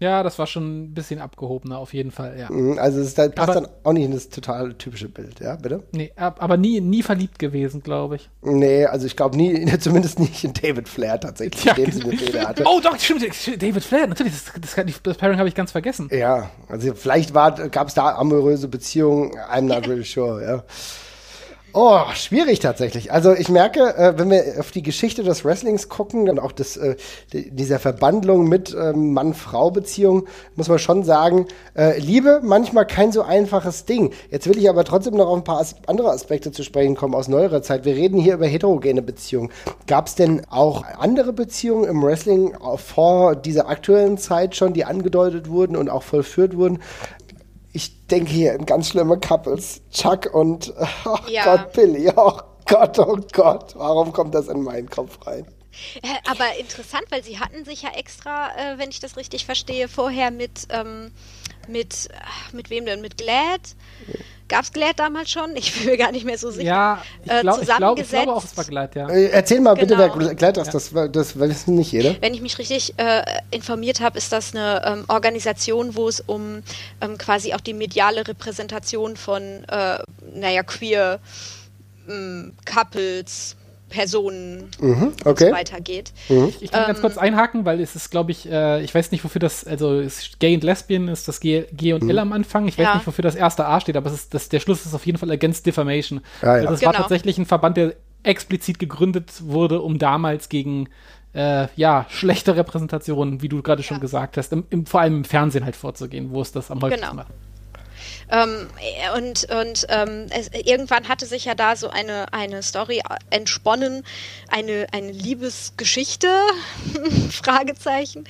Ja, 0.00 0.22
das 0.22 0.38
war 0.38 0.46
schon 0.46 0.84
ein 0.84 0.94
bisschen 0.94 1.20
abgehobener, 1.20 1.76
auf 1.78 1.92
jeden 1.92 2.10
Fall, 2.10 2.38
ja. 2.38 2.50
Mhm, 2.50 2.78
also 2.78 3.00
es 3.00 3.14
passt 3.14 3.38
aber, 3.38 3.52
dann 3.52 3.68
auch 3.84 3.92
nicht 3.92 4.06
in 4.06 4.12
das 4.12 4.30
total 4.30 4.72
typische 4.72 5.10
Bild, 5.10 5.40
ja, 5.40 5.56
bitte? 5.56 5.82
Nee, 5.92 6.10
aber 6.16 6.56
nie, 6.56 6.80
nie 6.80 7.02
verliebt 7.02 7.38
gewesen, 7.38 7.82
glaube 7.82 8.16
ich. 8.16 8.30
Nee, 8.40 8.86
also 8.86 9.06
ich 9.06 9.14
glaube 9.14 9.36
nie, 9.36 9.66
zumindest 9.78 10.18
nicht 10.18 10.42
in 10.42 10.54
David 10.54 10.88
Flair 10.88 11.20
tatsächlich, 11.20 11.62
ja. 11.64 11.74
dem 11.74 11.92
Sinne, 11.92 12.16
den 12.16 12.48
hatte. 12.48 12.64
Oh 12.66 12.80
doch, 12.80 12.98
stimmt, 12.98 13.22
David 13.62 13.84
Flair, 13.84 14.06
natürlich, 14.06 14.32
das, 14.32 14.74
das, 14.74 15.02
das 15.02 15.16
Pairing 15.18 15.38
habe 15.38 15.50
ich 15.50 15.54
ganz 15.54 15.70
vergessen. 15.70 16.08
Ja, 16.10 16.50
also 16.68 16.94
vielleicht 16.94 17.34
gab 17.34 17.88
es 17.88 17.92
da 17.94 18.14
amoröse 18.16 18.68
Beziehungen, 18.68 19.32
I'm 19.52 19.62
not 19.62 19.86
really 19.86 20.04
sure, 20.04 20.42
ja. 20.42 20.64
Oh, 21.72 22.00
schwierig 22.14 22.58
tatsächlich. 22.58 23.12
Also 23.12 23.32
ich 23.32 23.48
merke, 23.48 23.96
äh, 23.96 24.18
wenn 24.18 24.30
wir 24.30 24.56
auf 24.58 24.72
die 24.72 24.82
Geschichte 24.82 25.22
des 25.22 25.44
Wrestlings 25.44 25.88
gucken 25.88 26.28
und 26.28 26.40
auch 26.40 26.50
des, 26.50 26.76
äh, 26.76 26.96
dieser 27.32 27.78
Verbandlung 27.78 28.48
mit 28.48 28.74
ähm, 28.74 29.12
Mann-Frau-Beziehung, 29.12 30.26
muss 30.56 30.68
man 30.68 30.80
schon 30.80 31.04
sagen, 31.04 31.46
äh, 31.76 31.98
Liebe 32.00 32.40
manchmal 32.42 32.86
kein 32.86 33.12
so 33.12 33.22
einfaches 33.22 33.84
Ding. 33.84 34.12
Jetzt 34.30 34.48
will 34.48 34.58
ich 34.58 34.68
aber 34.68 34.84
trotzdem 34.84 35.14
noch 35.14 35.28
auf 35.28 35.36
ein 35.36 35.44
paar 35.44 35.60
as 35.60 35.76
andere 35.86 36.10
Aspekte 36.10 36.50
zu 36.50 36.64
sprechen 36.64 36.96
kommen 36.96 37.14
aus 37.14 37.28
neuerer 37.28 37.62
Zeit. 37.62 37.84
Wir 37.84 37.94
reden 37.94 38.18
hier 38.18 38.34
über 38.34 38.46
heterogene 38.46 39.02
Beziehungen. 39.02 39.50
Gab 39.86 40.08
es 40.08 40.16
denn 40.16 40.42
auch 40.50 40.84
andere 40.98 41.32
Beziehungen 41.32 41.84
im 41.84 42.02
Wrestling 42.02 42.54
vor 42.76 43.36
dieser 43.36 43.68
aktuellen 43.68 44.18
Zeit 44.18 44.56
schon, 44.56 44.72
die 44.72 44.84
angedeutet 44.84 45.48
wurden 45.48 45.76
und 45.76 45.88
auch 45.88 46.02
vollführt 46.02 46.56
wurden, 46.56 46.80
ich 47.72 48.06
denke 48.06 48.30
hier 48.30 48.54
an 48.54 48.66
ganz 48.66 48.88
schlimme 48.88 49.18
Couples. 49.18 49.82
Chuck 49.90 50.32
und, 50.32 50.72
oh 51.04 51.18
ja. 51.28 51.44
Gott, 51.44 51.72
Billy. 51.72 52.12
Oh 52.16 52.38
Gott, 52.66 52.98
oh 52.98 53.18
Gott. 53.32 53.74
Warum 53.76 54.12
kommt 54.12 54.34
das 54.34 54.48
in 54.48 54.62
meinen 54.62 54.88
Kopf 54.88 55.18
rein? 55.26 55.46
Äh, 56.02 56.08
aber 56.28 56.56
interessant, 56.58 57.04
weil 57.10 57.22
sie 57.22 57.38
hatten 57.38 57.64
sich 57.64 57.82
ja 57.82 57.90
extra, 57.90 58.50
äh, 58.56 58.78
wenn 58.78 58.90
ich 58.90 59.00
das 59.00 59.16
richtig 59.16 59.44
verstehe, 59.44 59.88
vorher 59.88 60.30
mit, 60.30 60.66
ähm, 60.70 61.12
mit, 61.68 62.08
mit 62.52 62.70
wem 62.70 62.86
denn? 62.86 63.00
Mit 63.00 63.16
Glad? 63.16 63.60
Gab 64.50 64.64
es 64.64 64.72
Glad 64.72 64.98
damals 64.98 65.30
schon? 65.30 65.54
Ich 65.54 65.72
bin 65.72 65.86
mir 65.86 65.96
gar 65.96 66.10
nicht 66.10 66.24
mehr 66.24 66.36
so 66.36 66.50
sicher. 66.50 66.64
Ja, 66.64 67.02
ich, 67.24 67.30
äh, 67.30 67.40
glaub, 67.42 67.62
ich, 67.62 67.68
glaub, 67.68 67.98
ich 68.00 68.08
glaube 68.08 68.32
auch, 68.34 68.44
es 68.44 68.56
war 68.56 68.64
Glad, 68.64 68.96
ja. 68.96 69.08
Äh, 69.08 69.26
erzähl 69.26 69.60
mal 69.60 69.74
bitte, 69.74 69.94
genau. 69.94 70.12
wer 70.16 70.34
Glad 70.34 70.56
ist. 70.56 70.74
Das, 70.74 70.92
das, 70.92 71.12
das 71.12 71.38
weiß 71.38 71.68
nicht 71.68 71.92
jeder. 71.92 72.20
Wenn 72.20 72.34
ich 72.34 72.42
mich 72.42 72.58
richtig 72.58 72.94
äh, 72.98 73.22
informiert 73.52 74.00
habe, 74.00 74.18
ist 74.18 74.32
das 74.32 74.52
eine 74.52 74.82
ähm, 74.84 75.04
Organisation, 75.06 75.94
wo 75.94 76.08
es 76.08 76.20
um 76.20 76.64
ähm, 77.00 77.16
quasi 77.16 77.54
auch 77.54 77.60
die 77.60 77.74
mediale 77.74 78.26
Repräsentation 78.26 79.16
von, 79.16 79.42
äh, 79.68 79.98
naja, 80.34 80.64
queer 80.64 81.20
ähm, 82.08 82.52
Couples, 82.64 83.54
Personen 83.90 84.70
mhm, 84.80 85.12
okay. 85.24 85.52
weitergeht. 85.52 86.12
Mhm. 86.28 86.52
Ich, 86.60 86.70
kann 86.70 86.82
ähm, 86.82 86.86
ganz 86.86 87.00
kurz 87.00 87.18
einhaken, 87.18 87.64
weil 87.66 87.80
es 87.80 87.94
ist, 87.94 88.10
glaube 88.10 88.30
ich, 88.30 88.50
äh, 88.50 88.82
ich 88.82 88.94
weiß 88.94 89.10
nicht, 89.10 89.22
wofür 89.24 89.40
das, 89.40 89.66
also 89.66 90.02
Gay 90.38 90.54
und 90.54 90.64
Lesbian 90.64 91.08
ist 91.08 91.28
das 91.28 91.40
G, 91.40 91.66
G 91.72 91.92
und 91.92 92.04
mhm. 92.04 92.10
L 92.10 92.18
am 92.20 92.32
Anfang. 92.32 92.66
Ich 92.68 92.78
weiß 92.78 92.84
ja. 92.84 92.94
nicht, 92.94 93.06
wofür 93.06 93.22
das 93.22 93.34
erste 93.34 93.66
A 93.66 93.80
steht, 93.80 93.96
aber 93.96 94.08
es 94.08 94.14
ist, 94.14 94.34
das, 94.34 94.48
der 94.48 94.60
Schluss 94.60 94.86
ist 94.86 94.94
auf 94.94 95.04
jeden 95.04 95.18
Fall 95.18 95.30
Against 95.30 95.66
Defamation. 95.66 96.20
Ah, 96.40 96.46
ja. 96.46 96.52
also 96.52 96.68
das 96.68 96.80
genau. 96.80 96.92
war 96.92 96.98
tatsächlich 96.98 97.36
ein 97.36 97.46
Verband, 97.46 97.76
der 97.76 97.94
explizit 98.22 98.78
gegründet 98.78 99.30
wurde, 99.42 99.80
um 99.82 99.98
damals 99.98 100.48
gegen 100.48 100.88
äh, 101.34 101.68
ja, 101.76 102.06
schlechte 102.08 102.56
Repräsentationen, 102.56 103.42
wie 103.42 103.48
du 103.48 103.62
gerade 103.62 103.82
schon 103.82 103.98
ja. 103.98 104.00
gesagt 104.00 104.36
hast, 104.36 104.52
im, 104.52 104.64
im, 104.70 104.86
vor 104.86 105.00
allem 105.00 105.18
im 105.18 105.24
Fernsehen 105.24 105.64
halt 105.64 105.76
vorzugehen, 105.76 106.30
wo 106.30 106.40
es 106.40 106.52
das 106.52 106.70
am 106.70 106.80
häufigsten 106.80 107.10
genau. 107.10 107.22
macht. 107.22 107.32
Ähm, 108.30 108.68
und 109.16 109.48
und 109.50 109.86
ähm, 109.88 110.26
es, 110.30 110.48
irgendwann 110.52 111.08
hatte 111.08 111.26
sich 111.26 111.46
ja 111.46 111.54
da 111.54 111.74
so 111.74 111.90
eine, 111.90 112.32
eine 112.32 112.62
Story 112.62 113.02
entsponnen, 113.30 114.04
eine, 114.48 114.86
eine 114.92 115.10
Liebesgeschichte, 115.10 116.28
Fragezeichen, 117.30 118.24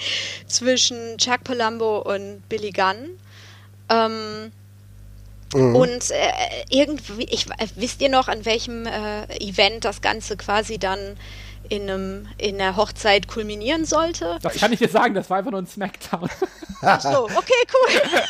zwischen 0.46 1.18
Chuck 1.18 1.44
Palumbo 1.44 1.98
und 1.98 2.48
Billy 2.48 2.70
Gunn. 2.70 3.18
Ähm, 3.90 4.52
Mhm. 5.52 5.74
Und 5.74 6.10
äh, 6.10 6.30
irgendwie, 6.68 7.24
ich, 7.24 7.46
wisst 7.74 8.00
ihr 8.00 8.08
noch, 8.08 8.28
an 8.28 8.44
welchem 8.44 8.86
äh, 8.86 9.24
Event 9.38 9.84
das 9.84 10.00
Ganze 10.00 10.36
quasi 10.36 10.78
dann 10.78 11.16
in, 11.68 11.90
einem, 11.90 12.28
in 12.38 12.58
der 12.58 12.76
Hochzeit 12.76 13.26
kulminieren 13.26 13.84
sollte? 13.84 14.38
Das 14.42 14.54
kann 14.54 14.72
ich 14.72 14.78
dir 14.78 14.88
sagen, 14.88 15.14
das 15.14 15.28
war 15.28 15.38
einfach 15.38 15.50
nur 15.50 15.60
ein 15.60 15.66
Smackdown. 15.66 16.28
Ach 16.82 17.00
so, 17.00 17.24
okay, 17.24 17.52
cool. 17.72 18.22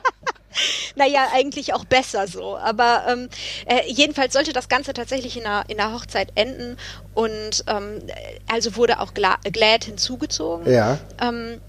naja, 0.96 1.28
eigentlich 1.32 1.74
auch 1.74 1.84
besser 1.84 2.26
so. 2.26 2.56
Aber 2.56 3.04
ähm, 3.08 3.28
äh, 3.66 3.90
jedenfalls 3.90 4.32
sollte 4.32 4.52
das 4.52 4.68
Ganze 4.68 4.92
tatsächlich 4.92 5.36
in 5.36 5.46
einer, 5.46 5.64
in 5.68 5.80
einer 5.80 5.92
Hochzeit 5.92 6.32
enden. 6.34 6.76
Und 7.14 7.64
ähm, 7.66 8.02
also 8.50 8.76
wurde 8.76 9.00
auch 9.00 9.14
Gla 9.14 9.36
Glad 9.52 9.84
hinzugezogen. 9.84 10.70
Ja. 10.72 10.98
Ähm, 11.20 11.60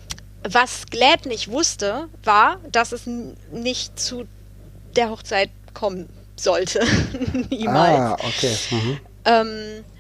was 0.44 0.86
Glad 0.90 1.26
nicht 1.26 1.50
wusste, 1.50 2.08
war, 2.24 2.58
dass 2.72 2.92
es 2.92 3.08
nicht 3.52 4.00
zu 4.00 4.28
der 4.96 5.10
Hochzeit 5.10 5.50
kommen 5.74 6.10
sollte. 6.36 6.86
Niemals. 7.50 8.00
Ah, 8.00 8.14
okay. 8.14 8.58
Mhm. 8.72 9.00
Ähm, 9.26 9.48
äh, 9.48 9.97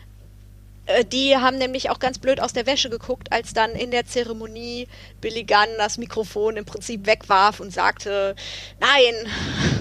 die 1.12 1.36
haben 1.36 1.58
nämlich 1.58 1.90
auch 1.90 2.00
ganz 2.00 2.20
blöd 2.20 2.40
aus 2.40 2.54
der 2.54 2.66
Wäsche 2.66 2.90
geguckt, 2.90 3.32
als 3.32 3.54
dann 3.54 3.72
in 3.72 3.92
der 3.92 4.06
Zeremonie 4.06 4.88
Billy 5.22 5.44
Gunn 5.44 5.70
das 5.78 5.98
Mikrofon 5.98 6.58
im 6.58 6.66
Prinzip 6.66 7.06
wegwarf 7.06 7.60
und 7.60 7.74
sagte, 7.74 8.36
nein, 8.80 9.32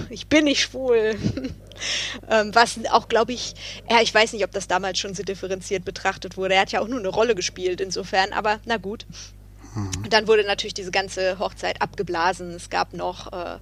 ich 0.09 0.27
bin 0.27 0.45
nicht 0.45 0.61
schwul. 0.61 1.15
ähm, 2.29 2.53
was 2.53 2.79
auch, 2.91 3.07
glaube 3.07 3.33
ich, 3.33 3.53
ja, 3.89 4.01
ich 4.01 4.13
weiß 4.13 4.33
nicht, 4.33 4.43
ob 4.43 4.51
das 4.51 4.67
damals 4.67 4.99
schon 4.99 5.13
so 5.13 5.23
differenziert 5.23 5.85
betrachtet 5.85 6.37
wurde. 6.37 6.55
Er 6.55 6.61
hat 6.61 6.71
ja 6.71 6.81
auch 6.81 6.87
nur 6.87 6.99
eine 6.99 7.09
Rolle 7.09 7.35
gespielt 7.35 7.81
insofern, 7.81 8.33
aber 8.33 8.59
na 8.65 8.77
gut. 8.77 9.05
Mhm. 9.75 10.09
Dann 10.09 10.27
wurde 10.27 10.43
natürlich 10.43 10.73
diese 10.73 10.91
ganze 10.91 11.39
Hochzeit 11.39 11.81
abgeblasen. 11.81 12.51
Es 12.51 12.69
gab 12.69 12.93
noch 12.93 13.31
äh, 13.31 13.55
äh, 13.55 13.59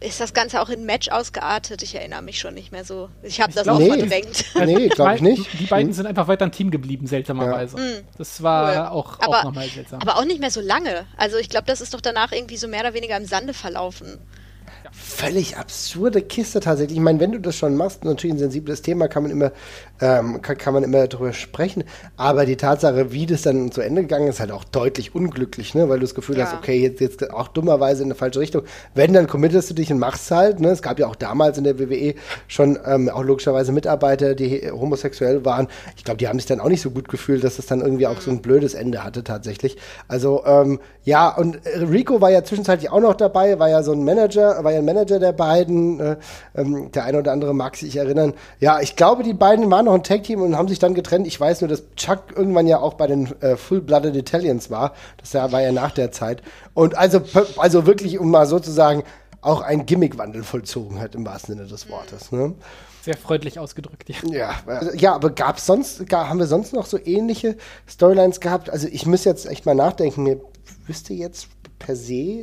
ist 0.00 0.20
das 0.20 0.32
Ganze 0.32 0.60
auch 0.62 0.70
in 0.70 0.86
Match 0.86 1.08
ausgeartet? 1.10 1.82
Ich 1.82 1.94
erinnere 1.94 2.22
mich 2.22 2.38
schon 2.38 2.54
nicht 2.54 2.72
mehr 2.72 2.84
so. 2.84 3.10
Ich 3.22 3.40
habe 3.40 3.52
das 3.52 3.64
glaub, 3.64 3.76
auch 3.76 3.80
nee. 3.80 3.98
verdrängt. 3.98 4.44
Nee, 4.54 4.88
glaube 4.88 5.16
ich 5.16 5.20
nicht. 5.20 5.60
Die 5.60 5.66
beiden 5.66 5.88
hm. 5.88 5.94
sind 5.94 6.06
einfach 6.06 6.28
weiter 6.28 6.46
ein 6.46 6.52
Team 6.52 6.70
geblieben, 6.70 7.06
seltsamerweise. 7.06 7.76
Ja. 7.78 8.00
Das 8.16 8.42
war 8.42 8.72
cool. 8.72 8.98
auch, 8.98 9.20
aber, 9.20 9.40
auch 9.40 9.44
nochmal 9.44 9.68
seltsam. 9.68 10.00
Aber 10.00 10.16
auch 10.16 10.24
nicht 10.24 10.40
mehr 10.40 10.50
so 10.50 10.60
lange. 10.60 11.06
Also 11.16 11.36
ich 11.36 11.50
glaube, 11.50 11.66
das 11.66 11.80
ist 11.80 11.92
doch 11.92 12.00
danach 12.00 12.32
irgendwie 12.32 12.56
so 12.56 12.68
mehr 12.68 12.80
oder 12.80 12.94
weniger 12.94 13.16
im 13.16 13.26
Sande 13.26 13.52
verlaufen 13.52 14.18
völlig 14.94 15.56
absurde 15.56 16.22
Kiste 16.22 16.60
tatsächlich. 16.60 16.96
Ich 16.96 17.02
meine, 17.02 17.18
wenn 17.18 17.32
du 17.32 17.40
das 17.40 17.56
schon 17.56 17.76
machst, 17.76 18.04
natürlich 18.04 18.36
ein 18.36 18.38
sensibles 18.38 18.80
Thema, 18.82 19.08
kann 19.08 19.24
man 19.24 19.32
immer, 19.32 19.52
ähm, 20.00 20.42
kann, 20.42 20.58
kann, 20.58 20.74
man 20.74 20.82
immer 20.82 21.06
darüber 21.06 21.32
sprechen. 21.32 21.84
Aber 22.16 22.46
die 22.46 22.56
Tatsache, 22.56 23.12
wie 23.12 23.26
das 23.26 23.42
dann 23.42 23.70
zu 23.70 23.80
Ende 23.80 24.02
gegangen 24.02 24.28
ist, 24.28 24.40
halt 24.40 24.50
auch 24.50 24.64
deutlich 24.64 25.14
unglücklich, 25.14 25.74
ne? 25.74 25.88
Weil 25.88 25.98
du 25.98 26.04
das 26.04 26.14
Gefühl 26.14 26.38
ja. 26.38 26.46
hast, 26.46 26.54
okay, 26.54 26.80
jetzt, 26.80 27.00
jetzt 27.00 27.30
auch 27.30 27.48
dummerweise 27.48 28.02
in 28.02 28.08
eine 28.08 28.14
falsche 28.14 28.40
Richtung. 28.40 28.62
Wenn, 28.94 29.12
dann 29.12 29.26
committest 29.26 29.70
du 29.70 29.74
dich 29.74 29.92
und 29.92 29.98
machst 29.98 30.30
halt, 30.30 30.60
ne? 30.60 30.70
Es 30.70 30.82
gab 30.82 30.98
ja 30.98 31.06
auch 31.06 31.16
damals 31.16 31.58
in 31.58 31.64
der 31.64 31.78
WWE 31.78 32.14
schon 32.48 32.78
ähm, 32.86 33.08
auch 33.08 33.22
logischerweise 33.22 33.72
Mitarbeiter, 33.72 34.34
die 34.34 34.70
homosexuell 34.70 35.44
waren. 35.44 35.68
Ich 35.96 36.04
glaube, 36.04 36.18
die 36.18 36.28
haben 36.28 36.38
sich 36.38 36.46
dann 36.46 36.60
auch 36.60 36.68
nicht 36.68 36.82
so 36.82 36.90
gut 36.90 37.08
gefühlt, 37.08 37.44
dass 37.44 37.56
das 37.56 37.66
dann 37.66 37.80
irgendwie 37.80 38.06
auch 38.06 38.20
so 38.20 38.30
ein 38.30 38.42
blödes 38.42 38.74
Ende 38.74 39.04
hatte 39.04 39.24
tatsächlich. 39.24 39.76
Also, 40.08 40.44
ähm, 40.44 40.80
ja, 41.04 41.28
und 41.28 41.60
Rico 41.66 42.20
war 42.20 42.30
ja 42.30 42.42
zwischenzeitlich 42.44 42.90
auch 42.90 43.00
noch 43.00 43.14
dabei, 43.14 43.58
war 43.58 43.68
ja 43.68 43.82
so 43.82 43.92
ein 43.92 44.04
Manager, 44.04 44.64
war 44.64 44.72
ja 44.72 44.78
ein 44.78 44.84
Manager 44.84 45.18
der 45.18 45.32
beiden. 45.32 46.00
Äh, 46.00 46.16
ähm, 46.54 46.90
der 46.92 47.04
eine 47.04 47.18
oder 47.18 47.32
andere 47.32 47.54
mag 47.54 47.76
sich 47.76 47.96
erinnern. 47.96 48.34
Ja, 48.60 48.80
ich 48.80 48.96
glaube, 48.96 49.22
die 49.22 49.34
beiden 49.34 49.70
waren 49.70 49.83
noch 49.84 49.94
ein 49.94 50.02
Tag-Team 50.02 50.42
und 50.42 50.56
haben 50.56 50.68
sich 50.68 50.78
dann 50.78 50.94
getrennt. 50.94 51.26
Ich 51.26 51.40
weiß 51.40 51.60
nur, 51.60 51.68
dass 51.68 51.82
Chuck 51.96 52.34
irgendwann 52.34 52.66
ja 52.66 52.78
auch 52.78 52.94
bei 52.94 53.06
den 53.06 53.40
äh, 53.40 53.56
Full-Blooded 53.56 54.16
Italians 54.16 54.70
war. 54.70 54.94
Das 55.18 55.34
war 55.34 55.60
ja 55.60 55.72
nach 55.72 55.92
der 55.92 56.12
Zeit. 56.12 56.42
Und 56.74 56.96
also, 56.96 57.22
also 57.56 57.86
wirklich, 57.86 58.18
um 58.18 58.30
mal 58.30 58.46
sozusagen 58.46 59.04
auch 59.40 59.60
ein 59.60 59.86
Gimmickwandel 59.86 60.42
vollzogen 60.42 61.00
hat, 61.00 61.14
im 61.14 61.26
wahrsten 61.26 61.54
Sinne 61.54 61.68
des 61.68 61.88
Wortes. 61.88 62.32
Ne? 62.32 62.54
Sehr 63.02 63.16
freundlich 63.16 63.58
ausgedrückt, 63.58 64.08
ja. 64.08 64.16
Ja, 64.30 64.54
also, 64.66 64.96
ja 64.96 65.14
aber 65.14 65.30
gab 65.30 65.60
sonst, 65.60 66.08
gar, 66.08 66.30
haben 66.30 66.38
wir 66.38 66.46
sonst 66.46 66.72
noch 66.72 66.86
so 66.86 66.98
ähnliche 67.04 67.56
Storylines 67.86 68.40
gehabt? 68.40 68.70
Also 68.70 68.88
ich 68.88 69.04
muss 69.04 69.24
jetzt 69.24 69.46
echt 69.46 69.66
mal 69.66 69.74
nachdenken, 69.74 70.22
mir 70.22 70.40
wüsste 70.86 71.12
jetzt 71.12 71.48
per 71.78 71.96
se 71.96 72.42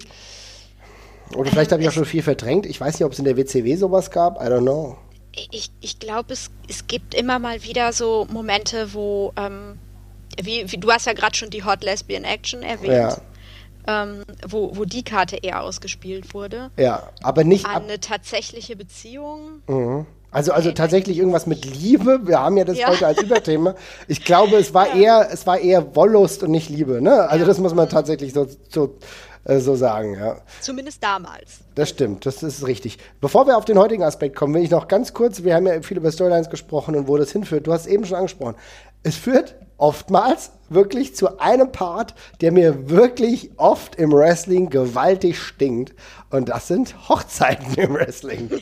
oder 1.35 1.49
vielleicht 1.49 1.71
habe 1.71 1.81
ich 1.81 1.87
auch 1.87 1.93
schon 1.93 2.05
viel 2.05 2.23
verdrängt. 2.23 2.65
Ich 2.65 2.79
weiß 2.79 2.95
nicht, 2.95 3.05
ob 3.05 3.13
es 3.13 3.19
in 3.19 3.25
der 3.25 3.37
WCW 3.37 3.75
sowas 3.75 4.11
gab. 4.11 4.41
I 4.41 4.47
don't 4.47 4.61
know. 4.61 4.97
Ich, 5.33 5.71
ich 5.79 5.99
glaube, 5.99 6.33
es, 6.33 6.49
es 6.67 6.87
gibt 6.87 7.13
immer 7.13 7.39
mal 7.39 7.63
wieder 7.63 7.93
so 7.93 8.27
Momente, 8.29 8.93
wo, 8.93 9.31
ähm, 9.37 9.77
wie, 10.41 10.69
wie, 10.69 10.77
du 10.77 10.91
hast 10.91 11.05
ja 11.05 11.13
gerade 11.13 11.35
schon 11.35 11.49
die 11.49 11.63
Hot 11.63 11.83
Lesbian 11.83 12.23
Action 12.23 12.63
erwähnt. 12.63 13.17
Ja. 13.87 14.03
Ähm, 14.03 14.23
wo, 14.47 14.75
wo 14.75 14.85
die 14.85 15.03
Karte 15.03 15.37
eher 15.37 15.63
ausgespielt 15.63 16.33
wurde. 16.33 16.69
Ja, 16.77 17.09
aber 17.23 17.43
nicht. 17.43 17.65
An 17.65 17.83
eine 17.83 17.99
tatsächliche 17.99 18.75
Beziehung. 18.75 19.63
Mhm. 19.67 20.05
Also, 20.31 20.53
also 20.53 20.71
tatsächlich 20.71 21.17
irgendwas 21.17 21.45
mit 21.45 21.65
Liebe. 21.65 22.21
Wir 22.23 22.39
haben 22.39 22.55
ja 22.55 22.63
das 22.63 22.77
ja. 22.77 22.87
heute 22.87 23.05
als 23.05 23.21
Überthema. 23.21 23.75
Ich 24.07 24.23
glaube, 24.23 24.55
es 24.55 24.73
war 24.73 24.87
ja. 24.95 24.95
eher, 24.95 25.29
es 25.31 25.45
war 25.45 25.59
eher 25.59 25.93
Wollust 25.95 26.43
und 26.43 26.51
nicht 26.51 26.69
Liebe. 26.69 27.01
Ne? 27.01 27.27
Also 27.27 27.43
ja. 27.43 27.47
das 27.47 27.57
muss 27.59 27.73
man 27.73 27.89
tatsächlich 27.89 28.31
so, 28.31 28.47
so 28.69 28.95
äh, 29.43 29.59
so 29.59 29.75
sagen, 29.75 30.15
ja. 30.15 30.37
Zumindest 30.59 31.03
damals. 31.03 31.59
Das 31.75 31.89
stimmt, 31.89 32.25
das 32.25 32.43
ist 32.43 32.65
richtig. 32.65 32.97
Bevor 33.19 33.47
wir 33.47 33.57
auf 33.57 33.65
den 33.65 33.77
heutigen 33.77 34.03
Aspekt 34.03 34.35
kommen, 34.35 34.53
will 34.53 34.63
ich 34.63 34.71
noch 34.71 34.87
ganz 34.87 35.13
kurz, 35.13 35.43
wir 35.43 35.55
haben 35.55 35.67
ja 35.67 35.81
viel 35.81 35.97
über 35.97 36.11
Storylines 36.11 36.49
gesprochen 36.49 36.95
und 36.95 37.07
wo 37.07 37.17
das 37.17 37.31
hinführt. 37.31 37.67
Du 37.67 37.73
hast 37.73 37.81
es 37.81 37.87
eben 37.87 38.05
schon 38.05 38.17
angesprochen. 38.17 38.55
Es 39.03 39.15
führt 39.15 39.55
oftmals 39.77 40.51
wirklich 40.69 41.15
zu 41.15 41.39
einem 41.39 41.71
Part, 41.71 42.13
der 42.39 42.51
mir 42.51 42.89
wirklich 42.89 43.51
oft 43.57 43.95
im 43.95 44.11
Wrestling 44.11 44.69
gewaltig 44.69 45.39
stinkt. 45.39 45.95
Und 46.29 46.49
das 46.49 46.67
sind 46.67 47.09
Hochzeiten 47.09 47.73
im 47.75 47.95
Wrestling. 47.95 48.51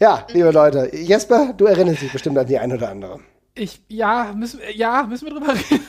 ja, 0.00 0.26
liebe 0.32 0.50
Leute, 0.50 0.90
Jesper, 0.96 1.52
du 1.54 1.66
erinnerst 1.66 2.02
dich 2.02 2.12
bestimmt 2.12 2.38
an 2.38 2.46
die 2.46 2.58
ein 2.58 2.72
oder 2.72 2.88
andere. 2.88 3.20
Ich, 3.58 3.80
ja, 3.88 4.32
müssen, 4.36 4.60
ja, 4.74 5.02
müssen 5.02 5.26
wir 5.26 5.34
drüber 5.34 5.54
reden. 5.54 5.84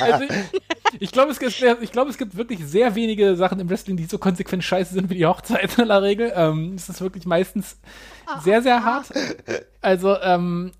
also, 0.00 0.24
ich, 0.24 1.00
ich 1.00 1.12
glaube, 1.12 1.30
es, 1.30 1.38
gibt, 1.38 1.92
glaub, 1.92 2.08
es 2.08 2.18
gibt 2.18 2.36
wirklich 2.36 2.64
sehr 2.66 2.94
wenige 2.94 3.36
Sachen 3.36 3.60
im 3.60 3.70
Wrestling, 3.70 3.96
die 3.96 4.06
so 4.06 4.18
konsequent 4.18 4.64
scheiße 4.64 4.92
sind 4.92 5.08
wie 5.08 5.14
die 5.14 5.26
Hochzeit 5.26 5.78
in 5.78 5.88
der 5.88 6.02
Regel. 6.02 6.32
Ähm, 6.34 6.74
es 6.74 6.88
ist 6.88 7.00
wirklich 7.00 7.26
meistens 7.26 7.78
sehr, 8.42 8.62
sehr 8.62 8.84
hart. 8.84 9.06
Also, 9.80 10.18
ähm, 10.20 10.72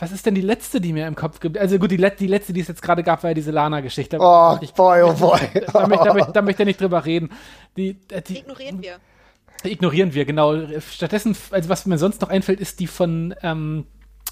was 0.00 0.12
ist 0.12 0.26
denn 0.26 0.34
die 0.34 0.40
letzte, 0.40 0.80
die 0.80 0.92
mir 0.92 1.06
im 1.06 1.14
Kopf 1.14 1.40
gibt? 1.40 1.58
Also 1.58 1.78
gut, 1.78 1.90
die, 1.90 1.96
Let 1.96 2.20
die 2.20 2.28
letzte, 2.28 2.52
die 2.52 2.60
es 2.60 2.68
jetzt 2.68 2.82
gerade 2.82 3.02
gab, 3.02 3.22
war 3.22 3.30
ja 3.30 3.34
diese 3.34 3.50
Lana-Geschichte. 3.50 4.18
Oh, 4.20 4.56
ich, 4.60 4.72
boy, 4.72 5.02
oh 5.02 5.12
boy. 5.12 5.40
Da, 5.72 5.86
da, 5.86 6.04
da, 6.04 6.14
da, 6.14 6.24
da 6.32 6.42
möchte 6.42 6.62
ich 6.62 6.66
nicht 6.66 6.80
drüber 6.80 7.04
reden. 7.04 7.30
Die, 7.76 7.98
äh, 8.10 8.22
die, 8.22 8.38
Ignorieren 8.38 8.82
wir. 8.82 8.98
Ignorieren 9.64 10.14
wir, 10.14 10.24
genau. 10.24 10.54
Stattdessen, 10.80 11.36
also 11.50 11.68
was 11.68 11.84
mir 11.86 11.98
sonst 11.98 12.20
noch 12.20 12.28
einfällt, 12.28 12.60
ist 12.60 12.78
die 12.78 12.86
von 12.86 13.34
ähm, 13.42 13.86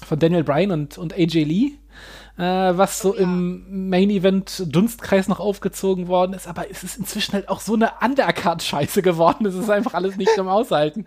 von 0.05 0.19
Daniel 0.19 0.43
Bryan 0.43 0.71
und, 0.71 0.97
und 0.97 1.13
AJ 1.13 1.43
Lee, 1.43 1.71
äh, 2.37 2.41
was 2.77 2.99
so 2.99 3.13
oh, 3.13 3.15
ja. 3.15 3.23
im 3.23 3.89
Main 3.89 4.09
Event 4.09 4.63
Dunstkreis 4.67 5.27
noch 5.27 5.39
aufgezogen 5.39 6.07
worden 6.07 6.33
ist, 6.33 6.47
aber 6.47 6.69
es 6.69 6.83
ist 6.83 6.97
inzwischen 6.97 7.33
halt 7.33 7.49
auch 7.49 7.59
so 7.59 7.73
eine 7.73 7.91
Undercard-Scheiße 8.01 9.01
geworden, 9.01 9.45
es 9.45 9.55
ist 9.55 9.69
einfach 9.69 9.93
alles 9.93 10.17
nicht 10.17 10.31
zum 10.35 10.47
Aushalten. 10.47 11.05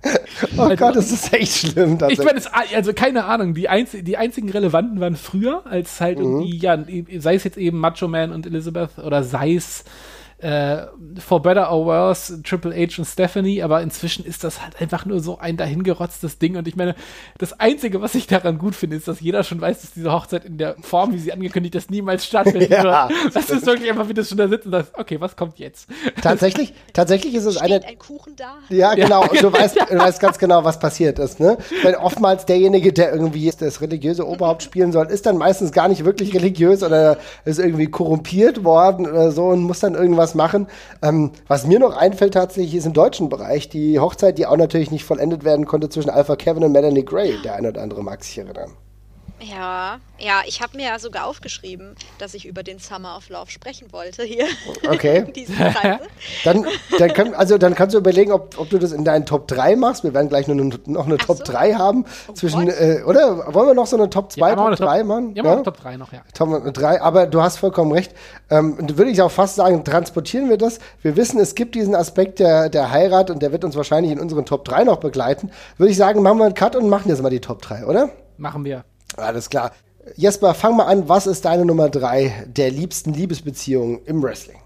oh 0.56 0.62
also, 0.62 0.76
Gott, 0.76 0.96
das 0.96 1.10
ist 1.10 1.32
echt 1.32 1.52
schlimm. 1.52 1.98
Ich 2.08 2.18
meine, 2.18 2.40
also 2.74 2.92
keine 2.92 3.24
Ahnung, 3.24 3.54
die, 3.54 3.68
einz 3.68 3.90
die 3.92 4.16
einzigen 4.16 4.50
relevanten 4.50 5.00
waren 5.00 5.16
früher, 5.16 5.66
als 5.66 6.00
halt 6.00 6.18
mhm. 6.18 6.24
irgendwie, 6.24 6.56
ja, 6.58 6.78
sei 7.20 7.34
es 7.34 7.44
jetzt 7.44 7.58
eben 7.58 7.78
Macho 7.78 8.08
Man 8.08 8.32
und 8.32 8.46
Elizabeth 8.46 8.98
oder 8.98 9.24
sei 9.24 9.54
es 9.54 9.84
äh, 10.38 10.86
For 11.18 11.40
Better 11.40 11.72
or 11.72 11.86
Worse, 11.86 12.42
Triple 12.42 12.74
H 12.74 12.98
und 12.98 13.06
Stephanie, 13.06 13.62
aber 13.62 13.80
inzwischen 13.80 14.24
ist 14.24 14.44
das 14.44 14.62
halt 14.62 14.80
einfach 14.80 15.06
nur 15.06 15.20
so 15.20 15.38
ein 15.38 15.56
dahingerotztes 15.56 16.38
Ding. 16.38 16.56
Und 16.56 16.68
ich 16.68 16.76
meine, 16.76 16.94
das 17.38 17.58
Einzige, 17.58 18.02
was 18.02 18.14
ich 18.14 18.26
daran 18.26 18.58
gut 18.58 18.74
finde, 18.74 18.96
ist, 18.96 19.08
dass 19.08 19.20
jeder 19.20 19.44
schon 19.44 19.60
weiß, 19.60 19.80
dass 19.80 19.92
diese 19.92 20.12
Hochzeit 20.12 20.44
in 20.44 20.58
der 20.58 20.76
Form, 20.82 21.12
wie 21.14 21.18
sie 21.18 21.32
angekündigt 21.32 21.74
ist, 21.74 21.90
niemals 21.90 22.26
stattfinden 22.26 22.70
ja, 22.70 23.08
wird. 23.08 23.34
Das 23.34 23.48
ist 23.48 23.64
wirklich 23.64 23.90
einfach, 23.90 24.08
wie 24.08 24.14
du 24.14 24.24
schon 24.24 24.36
da 24.36 24.46
sitzt 24.48 24.66
und 24.66 24.72
sagst, 24.72 24.92
okay, 24.98 25.20
was 25.20 25.36
kommt 25.36 25.58
jetzt? 25.58 25.88
Tatsächlich, 26.20 26.74
tatsächlich 26.92 27.34
ist 27.34 27.46
es 27.46 27.56
eine. 27.56 27.82
ein 27.82 27.98
Kuchen 27.98 28.36
da? 28.36 28.56
Ja, 28.68 28.94
genau. 28.94 29.22
Und 29.22 29.42
du 29.42 29.52
weißt, 29.52 29.76
du 29.76 29.98
weißt 29.98 30.20
ganz 30.20 30.38
genau, 30.38 30.64
was 30.64 30.78
passiert 30.78 31.18
ist, 31.18 31.40
ne? 31.40 31.56
Weil 31.82 31.94
oftmals 31.94 32.44
derjenige, 32.44 32.92
der 32.92 33.10
irgendwie 33.10 33.50
das 33.58 33.80
religiöse 33.80 34.26
Oberhaupt 34.26 34.62
spielen 34.62 34.92
soll, 34.92 35.06
ist 35.06 35.24
dann 35.24 35.38
meistens 35.38 35.72
gar 35.72 35.88
nicht 35.88 36.04
wirklich 36.04 36.34
religiös 36.34 36.82
oder 36.82 37.16
ist 37.46 37.58
irgendwie 37.58 37.86
korrumpiert 37.86 38.64
worden 38.64 39.06
oder 39.06 39.32
so 39.32 39.46
und 39.46 39.62
muss 39.62 39.80
dann 39.80 39.94
irgendwas 39.94 40.25
was 40.26 40.34
machen. 40.34 40.66
Ähm, 41.02 41.30
was 41.46 41.66
mir 41.66 41.78
noch 41.78 41.96
einfällt 41.96 42.34
tatsächlich 42.34 42.74
ist 42.74 42.86
im 42.86 42.92
deutschen 42.92 43.28
Bereich 43.28 43.68
die 43.68 44.00
Hochzeit, 44.00 44.38
die 44.38 44.46
auch 44.46 44.56
natürlich 44.56 44.90
nicht 44.90 45.04
vollendet 45.04 45.44
werden 45.44 45.66
konnte 45.66 45.88
zwischen 45.88 46.10
Alpha 46.10 46.34
Kevin 46.34 46.64
und 46.64 46.72
Melanie 46.72 47.04
Gray. 47.04 47.40
Der 47.44 47.54
eine 47.54 47.68
oder 47.68 47.82
andere 47.82 48.02
mag 48.02 48.24
sich 48.24 48.38
erinnern. 48.38 48.72
Ja, 49.38 49.98
ja, 50.18 50.40
ich 50.46 50.62
habe 50.62 50.78
mir 50.78 50.86
ja 50.86 50.98
sogar 50.98 51.26
aufgeschrieben, 51.26 51.94
dass 52.18 52.32
ich 52.32 52.46
über 52.46 52.62
den 52.62 52.78
Summer 52.78 53.18
of 53.18 53.28
Love 53.28 53.50
sprechen 53.50 53.92
wollte 53.92 54.22
hier. 54.22 54.46
Okay. 54.88 55.26
dann, 56.44 56.64
dann, 56.98 57.12
kann, 57.12 57.34
also, 57.34 57.58
dann 57.58 57.74
kannst 57.74 57.94
du 57.94 57.98
überlegen, 57.98 58.32
ob, 58.32 58.58
ob 58.58 58.70
du 58.70 58.78
das 58.78 58.92
in 58.92 59.04
deinen 59.04 59.26
Top 59.26 59.46
3 59.46 59.76
machst. 59.76 60.04
Wir 60.04 60.14
werden 60.14 60.30
gleich 60.30 60.48
noch 60.48 60.54
eine, 60.54 60.70
noch 60.86 61.04
eine 61.04 61.18
Top 61.18 61.38
so. 61.38 61.44
3 61.44 61.74
haben. 61.74 62.06
Oh 62.28 62.32
zwischen, 62.32 62.68
äh, 62.68 63.02
oder? 63.04 63.52
Wollen 63.52 63.68
wir 63.68 63.74
noch 63.74 63.86
so 63.86 63.98
eine 63.98 64.08
Top 64.08 64.32
2, 64.32 64.48
ja, 64.48 64.54
Top 64.54 64.76
3 64.76 65.04
machen? 65.04 65.34
Ja, 65.34 65.44
ja? 65.44 65.56
Top 65.56 65.76
3 65.82 65.98
noch, 65.98 66.12
ja. 66.14 66.22
Top 66.32 66.72
3, 66.72 67.02
aber 67.02 67.26
du 67.26 67.42
hast 67.42 67.58
vollkommen 67.58 67.92
recht. 67.92 68.14
Ähm, 68.48 68.78
würde 68.96 69.10
ich 69.10 69.20
auch 69.20 69.30
fast 69.30 69.56
sagen, 69.56 69.84
transportieren 69.84 70.48
wir 70.48 70.56
das. 70.56 70.78
Wir 71.02 71.14
wissen, 71.16 71.38
es 71.40 71.54
gibt 71.54 71.74
diesen 71.74 71.94
Aspekt 71.94 72.38
der, 72.38 72.70
der 72.70 72.90
Heirat 72.90 73.30
und 73.30 73.42
der 73.42 73.52
wird 73.52 73.64
uns 73.64 73.76
wahrscheinlich 73.76 74.12
in 74.12 74.18
unseren 74.18 74.46
Top 74.46 74.64
3 74.64 74.84
noch 74.84 74.96
begleiten. 74.96 75.50
Würde 75.76 75.90
ich 75.90 75.98
sagen, 75.98 76.22
machen 76.22 76.38
wir 76.38 76.46
einen 76.46 76.54
Cut 76.54 76.74
und 76.74 76.88
machen 76.88 77.10
jetzt 77.10 77.22
mal 77.22 77.28
die 77.28 77.40
Top 77.40 77.60
3, 77.60 77.84
oder? 77.84 78.08
Machen 78.38 78.64
wir. 78.64 78.84
Alles 79.16 79.50
klar. 79.50 79.72
Jesper, 80.14 80.54
fang 80.54 80.76
mal 80.76 80.86
an. 80.86 81.08
Was 81.08 81.26
ist 81.26 81.44
deine 81.44 81.64
Nummer 81.64 81.88
drei 81.88 82.44
der 82.46 82.70
liebsten 82.70 83.12
Liebesbeziehungen 83.12 84.04
im 84.04 84.22
Wrestling? 84.22 84.58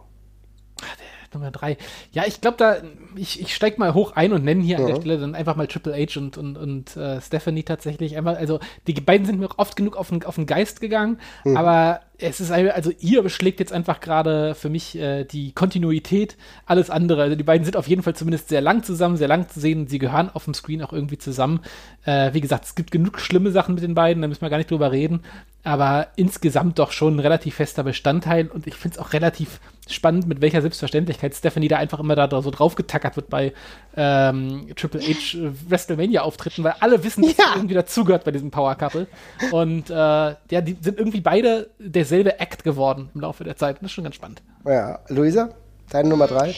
Nummer 1.33 1.51
drei. 1.51 1.77
Ja, 2.11 2.25
ich 2.27 2.41
glaube, 2.41 2.57
da, 2.57 2.77
ich, 3.17 3.41
ich 3.41 3.55
steig 3.55 3.79
mal 3.79 3.95
hoch 3.95 4.13
ein 4.13 4.33
und 4.33 4.45
nenne 4.45 4.63
hier 4.63 4.79
mhm. 4.79 4.85
an 4.85 4.91
der 4.91 5.01
Stelle 5.01 5.19
dann 5.19 5.35
einfach 5.35 5.57
mal 5.57 5.67
Triple 5.67 5.95
H 5.95 6.19
und, 6.19 6.39
und, 6.39 6.57
und 6.57 6.97
äh, 6.97 7.21
Stephanie 7.21 7.63
tatsächlich. 7.63 8.17
Einfach, 8.17 8.37
also, 8.37 8.61
die 8.87 8.95
beiden 8.95 9.27
sind 9.27 9.41
mir 9.41 9.49
oft 9.57 9.77
genug 9.77 9.97
auf 9.97 10.09
den, 10.09 10.25
auf 10.25 10.37
den 10.37 10.47
Geist 10.47 10.81
gegangen, 10.81 11.19
mhm. 11.45 11.57
aber 11.57 12.01
es 12.23 12.41
ist 12.41 12.51
also 12.51 12.93
ihr 13.01 13.23
beschlägt 13.23 13.61
jetzt 13.61 13.73
einfach 13.73 14.01
gerade 14.01 14.55
für 14.55 14.69
mich 14.69 14.97
äh, 14.99 15.25
die 15.25 15.53
Kontinuität, 15.53 16.37
alles 16.67 16.91
andere. 16.91 17.23
Also 17.23 17.37
die 17.37 17.45
beiden 17.45 17.65
sind 17.65 17.77
auf 17.77 17.89
jeden 17.89 18.03
Fall 18.03 18.15
zumindest 18.15 18.49
sehr 18.49 18.61
lang 18.61 18.83
zusammen, 18.83 19.17
sehr 19.17 19.29
lang 19.29 19.49
zu 19.49 19.61
sehen. 19.61 19.87
Sie 19.87 19.99
gehören 19.99 20.31
auf 20.31 20.45
dem 20.45 20.55
Screen 20.55 20.83
auch 20.83 20.93
irgendwie 20.93 21.19
zusammen. 21.19 21.61
Äh, 22.05 22.33
wie 22.35 22.41
gesagt, 22.41 22.65
es 22.67 22.75
gibt 22.75 22.91
genug 22.91 23.21
schlimme 23.21 23.51
Sachen 23.51 23.75
mit 23.75 23.85
den 23.85 23.95
beiden, 23.95 24.23
da 24.23 24.29
müssen 24.29 24.43
wir 24.43 24.51
gar 24.51 24.59
nicht 24.59 24.71
drüber 24.71 24.93
reden. 24.93 25.21
Aber 25.63 26.09
insgesamt 26.17 26.79
doch 26.79 26.93
schon 26.93 27.17
ein 27.17 27.21
relativ 27.21 27.57
fester 27.57 27.85
Bestandteil 27.85 28.49
und 28.49 28.67
ich 28.67 28.75
finde 28.75 28.97
es 28.97 29.01
auch 29.01 29.13
relativ 29.13 29.61
spannend, 29.95 30.27
mit 30.27 30.41
welcher 30.41 30.61
Selbstverständlichkeit 30.61 31.35
Stephanie 31.35 31.69
da 31.69 31.77
einfach 31.77 32.01
immer 32.01 32.17
da, 32.17 32.29
so 32.43 32.51
draufgetackert 32.51 33.17
wird 33.17 33.31
bei 33.31 33.53
ähm, 33.97 34.69
Triple 34.77 35.01
H 35.01 35.39
äh, 35.39 35.53
WrestleMania-Auftritten, 35.69 36.65
weil 36.65 36.75
alle 36.81 37.03
wissen, 37.05 37.23
dass 37.23 37.37
ja. 37.37 37.53
irgendwie 37.55 37.75
dazugehört 37.75 38.25
bei 38.25 38.31
diesem 38.31 38.51
Power 38.51 38.75
Couple. 38.75 39.07
Und 39.53 39.91
äh, 39.91 39.95
ja, 39.95 40.61
die 40.61 40.77
sind 40.81 40.99
irgendwie 40.99 41.21
beide 41.21 41.71
der 41.79 42.01
derselbe 42.01 42.41
Act 42.41 42.65
geworden 42.65 43.11
im 43.15 43.21
Laufe 43.21 43.45
der 43.45 43.57
Zeit. 43.57 43.77
Das 43.77 43.87
ist 43.87 43.93
schon 43.93 44.05
ganz 44.05 44.17
spannend. 44.17 44.43
Ja, 44.67 45.01
Luisa, 45.09 45.51
deine 45.91 46.09
Nummer 46.09 46.27
drei? 46.27 46.51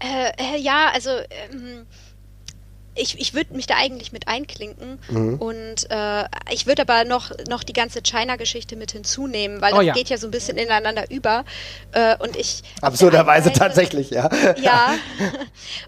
Äh, 0.00 0.32
äh, 0.36 0.58
ja, 0.58 0.90
also 0.92 1.10
ähm, 1.10 1.86
ich, 2.94 3.18
ich 3.18 3.32
würde 3.32 3.54
mich 3.54 3.66
da 3.66 3.76
eigentlich 3.76 4.12
mit 4.12 4.28
einklinken 4.28 4.98
mhm. 5.08 5.36
und 5.36 5.90
äh, 5.90 6.24
ich 6.50 6.66
würde 6.66 6.82
aber 6.82 7.04
noch, 7.04 7.30
noch 7.48 7.62
die 7.62 7.72
ganze 7.72 8.02
China-Geschichte 8.02 8.76
mit 8.76 8.92
hinzunehmen, 8.92 9.60
weil 9.62 9.72
oh, 9.72 9.76
das 9.78 9.86
ja. 9.86 9.94
geht 9.94 10.10
ja 10.10 10.18
so 10.18 10.26
ein 10.26 10.30
bisschen 10.30 10.58
ineinander 10.58 11.10
über 11.10 11.44
äh, 11.92 12.16
und 12.18 12.36
ich... 12.36 12.62
Absurderweise 12.82 13.48
Seite, 13.48 13.58
tatsächlich, 13.58 14.10
ja. 14.10 14.28
Ja, 14.62 14.94